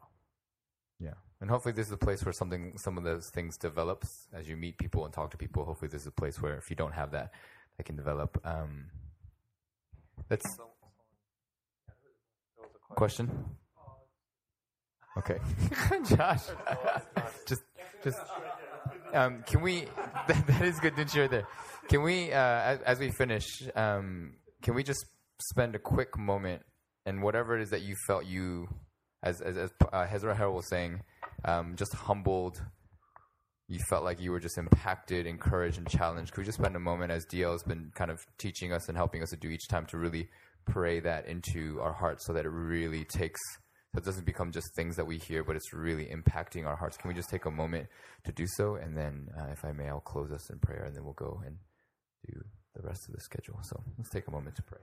Yeah, 1.00 1.14
and 1.40 1.50
hopefully 1.50 1.72
this 1.72 1.88
is 1.88 1.92
a 1.92 1.96
place 1.96 2.24
where 2.24 2.32
something, 2.32 2.78
some 2.78 2.96
of 2.96 3.02
those 3.02 3.28
things 3.28 3.56
develops 3.56 4.28
as 4.32 4.48
you 4.48 4.56
meet 4.56 4.78
people 4.78 5.04
and 5.04 5.12
talk 5.12 5.32
to 5.32 5.36
people. 5.36 5.64
Hopefully 5.64 5.88
this 5.88 6.02
is 6.02 6.06
a 6.06 6.12
place 6.12 6.40
where 6.40 6.54
if 6.54 6.70
you 6.70 6.76
don't 6.76 6.92
have 6.92 7.10
that, 7.10 7.32
that 7.76 7.82
can 7.82 7.96
develop. 7.96 8.40
Um, 8.44 8.84
let's 10.30 10.46
question. 12.90 13.28
Okay, 15.18 15.38
Josh, 16.08 16.42
just 17.48 17.62
just 18.04 18.18
um, 19.12 19.42
can 19.46 19.60
we? 19.60 19.86
That, 20.28 20.46
that 20.46 20.62
is 20.62 20.80
good 20.80 20.96
to 20.96 21.06
share 21.06 21.28
there. 21.28 21.46
Can 21.88 22.02
we, 22.02 22.32
uh, 22.32 22.36
as, 22.36 22.80
as 22.82 22.98
we 22.98 23.10
finish, 23.10 23.62
um, 23.74 24.34
can 24.62 24.74
we 24.74 24.82
just 24.82 25.04
spend 25.50 25.74
a 25.74 25.78
quick 25.78 26.16
moment 26.16 26.62
and 27.04 27.22
whatever 27.22 27.56
it 27.56 27.62
is 27.62 27.70
that 27.70 27.82
you 27.82 27.96
felt 28.06 28.26
you, 28.26 28.68
as 29.22 29.40
as, 29.40 29.56
as 29.56 29.70
uh, 29.92 30.06
Hezra 30.06 30.36
Harold 30.36 30.56
was 30.56 30.68
saying, 30.68 31.02
um, 31.44 31.74
just 31.76 31.94
humbled. 31.94 32.62
You 33.68 33.78
felt 33.88 34.04
like 34.04 34.20
you 34.20 34.32
were 34.32 34.40
just 34.40 34.58
impacted, 34.58 35.26
encouraged, 35.26 35.78
and 35.78 35.88
challenged. 35.88 36.32
Could 36.32 36.42
we 36.42 36.46
just 36.46 36.58
spend 36.58 36.76
a 36.76 36.80
moment, 36.80 37.10
as 37.10 37.24
DL 37.26 37.52
has 37.52 37.62
been 37.62 37.90
kind 37.94 38.10
of 38.10 38.18
teaching 38.36 38.72
us 38.72 38.88
and 38.88 38.96
helping 38.96 39.22
us 39.22 39.30
to 39.30 39.36
do 39.36 39.48
each 39.48 39.66
time, 39.68 39.86
to 39.86 39.98
really 39.98 40.28
pray 40.66 41.00
that 41.00 41.26
into 41.26 41.80
our 41.80 41.92
hearts, 41.92 42.26
so 42.26 42.32
that 42.34 42.44
it 42.44 42.50
really 42.50 43.04
takes 43.04 43.40
so 43.94 43.98
it 43.98 44.04
doesn't 44.04 44.24
become 44.24 44.52
just 44.52 44.74
things 44.74 44.96
that 44.96 45.06
we 45.06 45.18
hear, 45.18 45.44
but 45.44 45.54
it's 45.54 45.74
really 45.74 46.06
impacting 46.06 46.66
our 46.66 46.76
hearts. 46.76 46.96
Can 46.96 47.08
we 47.08 47.14
just 47.14 47.28
take 47.28 47.44
a 47.44 47.50
moment 47.50 47.88
to 48.24 48.32
do 48.32 48.46
so? 48.46 48.76
And 48.76 48.96
then, 48.96 49.28
uh, 49.38 49.50
if 49.52 49.66
I 49.66 49.72
may, 49.72 49.86
I'll 49.86 50.00
close 50.00 50.32
us 50.32 50.48
in 50.48 50.58
prayer 50.60 50.84
and 50.84 50.96
then 50.96 51.04
we'll 51.04 51.12
go 51.12 51.42
and 51.44 51.58
do 52.26 52.42
the 52.74 52.82
rest 52.82 53.08
of 53.08 53.14
the 53.14 53.20
schedule. 53.20 53.58
So 53.62 53.82
let's 53.98 54.10
take 54.10 54.26
a 54.28 54.30
moment 54.30 54.56
to 54.56 54.62
pray. 54.62 54.80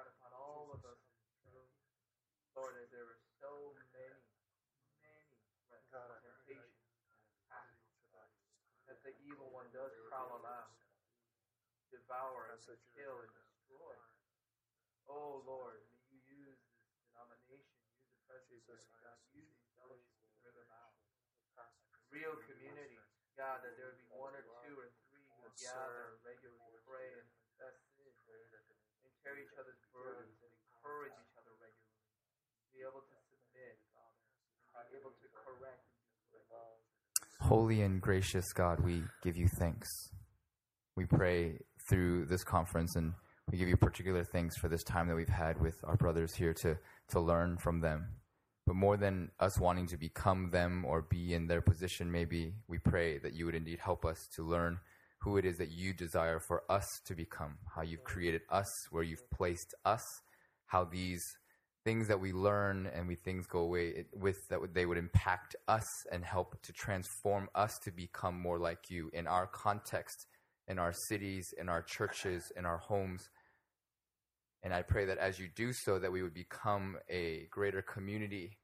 God, 0.00 0.16
upon 0.16 0.32
all 0.32 0.72
of 0.72 0.80
us 0.88 0.96
in 1.12 1.20
this 1.28 1.44
room, 1.44 1.68
Lord, 2.56 2.72
as 2.80 2.88
there 2.88 3.04
are 3.04 3.20
so 3.36 3.76
many, 3.92 4.24
many 5.04 5.36
threats 5.68 5.92
and 5.92 6.08
temptations 6.24 6.88
that 8.88 8.96
the 9.04 9.12
evil 9.28 9.52
does 9.70 9.94
prowl 10.10 10.42
around, 10.42 10.74
devour 11.94 12.54
and 12.54 12.60
kill 12.94 13.16
and 13.22 13.32
destroy. 13.34 13.94
Oh 15.06 15.42
Lord, 15.46 15.82
may 15.90 16.02
you 16.10 16.42
use 16.46 16.58
this 16.58 16.90
denomination, 17.10 17.78
use 17.94 18.06
the 18.10 18.22
presbytery, 18.26 18.86
God, 19.02 19.18
use 19.34 19.46
these 19.46 19.70
fellowships 19.78 20.26
to 20.26 20.34
bring 20.42 20.58
about 20.66 20.94
real 22.10 22.34
community. 22.46 22.98
God, 23.38 23.62
that 23.62 23.78
there 23.78 23.94
would 23.94 24.02
be 24.02 24.10
one 24.10 24.34
or 24.34 24.42
two 24.66 24.74
or 24.74 24.90
three 25.06 25.22
who 25.38 25.48
gather 25.62 26.18
regularly 26.26 26.76
pray 26.84 27.08
and 27.14 27.26
confess 27.30 27.78
sin 27.94 28.10
and 29.06 29.10
carry 29.22 29.46
each 29.46 29.56
other's 29.56 29.80
burdens 29.94 30.34
and 30.42 30.50
encourage 30.50 31.14
each 31.14 31.34
other 31.38 31.54
regularly. 31.56 32.10
Be 32.74 32.82
able 32.82 33.06
to 33.06 33.16
submit, 33.30 33.78
Father. 33.94 34.90
Be 34.90 34.98
able 34.98 35.14
to 35.14 35.26
correct 35.30 35.86
and 35.94 36.10
do 36.34 36.42
correct. 36.50 37.29
Holy 37.40 37.80
and 37.82 38.00
gracious 38.00 38.52
God, 38.52 38.80
we 38.80 39.02
give 39.22 39.36
you 39.36 39.48
thanks. 39.48 39.88
We 40.94 41.06
pray 41.06 41.58
through 41.88 42.26
this 42.26 42.44
conference 42.44 42.96
and 42.96 43.14
we 43.50 43.58
give 43.58 43.68
you 43.68 43.76
particular 43.76 44.22
thanks 44.22 44.56
for 44.56 44.68
this 44.68 44.84
time 44.84 45.08
that 45.08 45.16
we've 45.16 45.28
had 45.28 45.60
with 45.60 45.74
our 45.84 45.96
brothers 45.96 46.34
here 46.34 46.52
to, 46.54 46.76
to 47.08 47.18
learn 47.18 47.56
from 47.56 47.80
them. 47.80 48.06
But 48.66 48.76
more 48.76 48.96
than 48.96 49.30
us 49.40 49.58
wanting 49.58 49.86
to 49.88 49.96
become 49.96 50.50
them 50.50 50.84
or 50.86 51.02
be 51.02 51.34
in 51.34 51.48
their 51.48 51.62
position, 51.62 52.12
maybe 52.12 52.52
we 52.68 52.78
pray 52.78 53.18
that 53.18 53.32
you 53.32 53.46
would 53.46 53.54
indeed 53.54 53.80
help 53.80 54.04
us 54.04 54.28
to 54.36 54.46
learn 54.46 54.78
who 55.22 55.36
it 55.36 55.44
is 55.44 55.56
that 55.58 55.70
you 55.70 55.92
desire 55.92 56.38
for 56.38 56.62
us 56.68 57.00
to 57.06 57.14
become, 57.14 57.58
how 57.74 57.82
you've 57.82 58.04
created 58.04 58.42
us, 58.50 58.70
where 58.90 59.02
you've 59.02 59.28
placed 59.30 59.74
us, 59.84 60.04
how 60.66 60.84
these 60.84 61.36
things 61.84 62.08
that 62.08 62.20
we 62.20 62.32
learn 62.32 62.86
and 62.86 63.08
we 63.08 63.14
things 63.14 63.46
go 63.46 63.60
away 63.60 63.88
it- 63.88 64.10
with 64.12 64.48
that 64.48 64.74
they 64.74 64.86
would 64.86 64.98
impact 64.98 65.56
us 65.66 66.06
and 66.12 66.24
help 66.24 66.60
to 66.62 66.72
transform 66.72 67.48
us 67.54 67.78
to 67.78 67.90
become 67.90 68.38
more 68.38 68.58
like 68.58 68.90
you 68.90 69.10
in 69.12 69.26
our 69.26 69.46
context, 69.46 70.26
in 70.68 70.78
our 70.78 70.92
cities, 70.92 71.54
in 71.56 71.68
our 71.68 71.82
churches, 71.82 72.52
in 72.56 72.66
our 72.66 72.78
homes. 72.78 73.30
And 74.62 74.74
I 74.74 74.82
pray 74.82 75.06
that 75.06 75.18
as 75.18 75.38
you 75.38 75.48
do 75.48 75.72
so, 75.72 75.98
that 75.98 76.12
we 76.12 76.22
would 76.22 76.34
become 76.34 76.98
a 77.08 77.46
greater 77.50 77.80
community 77.80 78.58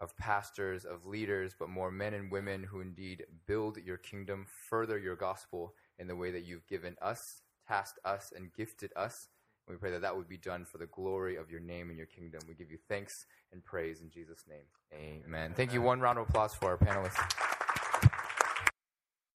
of 0.00 0.16
pastors, 0.18 0.84
of 0.84 1.06
leaders, 1.06 1.54
but 1.58 1.70
more 1.70 1.90
men 1.90 2.12
and 2.14 2.30
women 2.30 2.64
who 2.64 2.80
indeed 2.80 3.24
build 3.46 3.78
your 3.78 3.96
kingdom, 3.96 4.46
further 4.68 4.98
your 4.98 5.16
gospel 5.16 5.74
in 5.98 6.08
the 6.08 6.16
way 6.16 6.30
that 6.30 6.44
you've 6.44 6.66
given 6.66 6.96
us, 7.00 7.42
tasked 7.66 7.98
us, 8.04 8.32
and 8.36 8.52
gifted 8.52 8.92
us. 8.96 9.28
We 9.68 9.76
pray 9.76 9.90
that 9.92 10.02
that 10.02 10.16
would 10.16 10.28
be 10.28 10.36
done 10.36 10.64
for 10.64 10.78
the 10.78 10.86
glory 10.86 11.36
of 11.36 11.50
your 11.50 11.60
name 11.60 11.88
and 11.88 11.96
your 11.96 12.06
kingdom. 12.06 12.40
We 12.46 12.54
give 12.54 12.70
you 12.70 12.78
thanks 12.88 13.26
and 13.52 13.64
praise 13.64 14.02
in 14.02 14.10
Jesus' 14.10 14.44
name. 14.48 14.64
Amen. 14.92 15.54
Thank 15.56 15.72
you. 15.72 15.80
One 15.80 16.00
round 16.00 16.18
of 16.18 16.28
applause 16.28 16.54
for 16.54 16.68
our 16.68 16.76
panelists. 16.76 17.53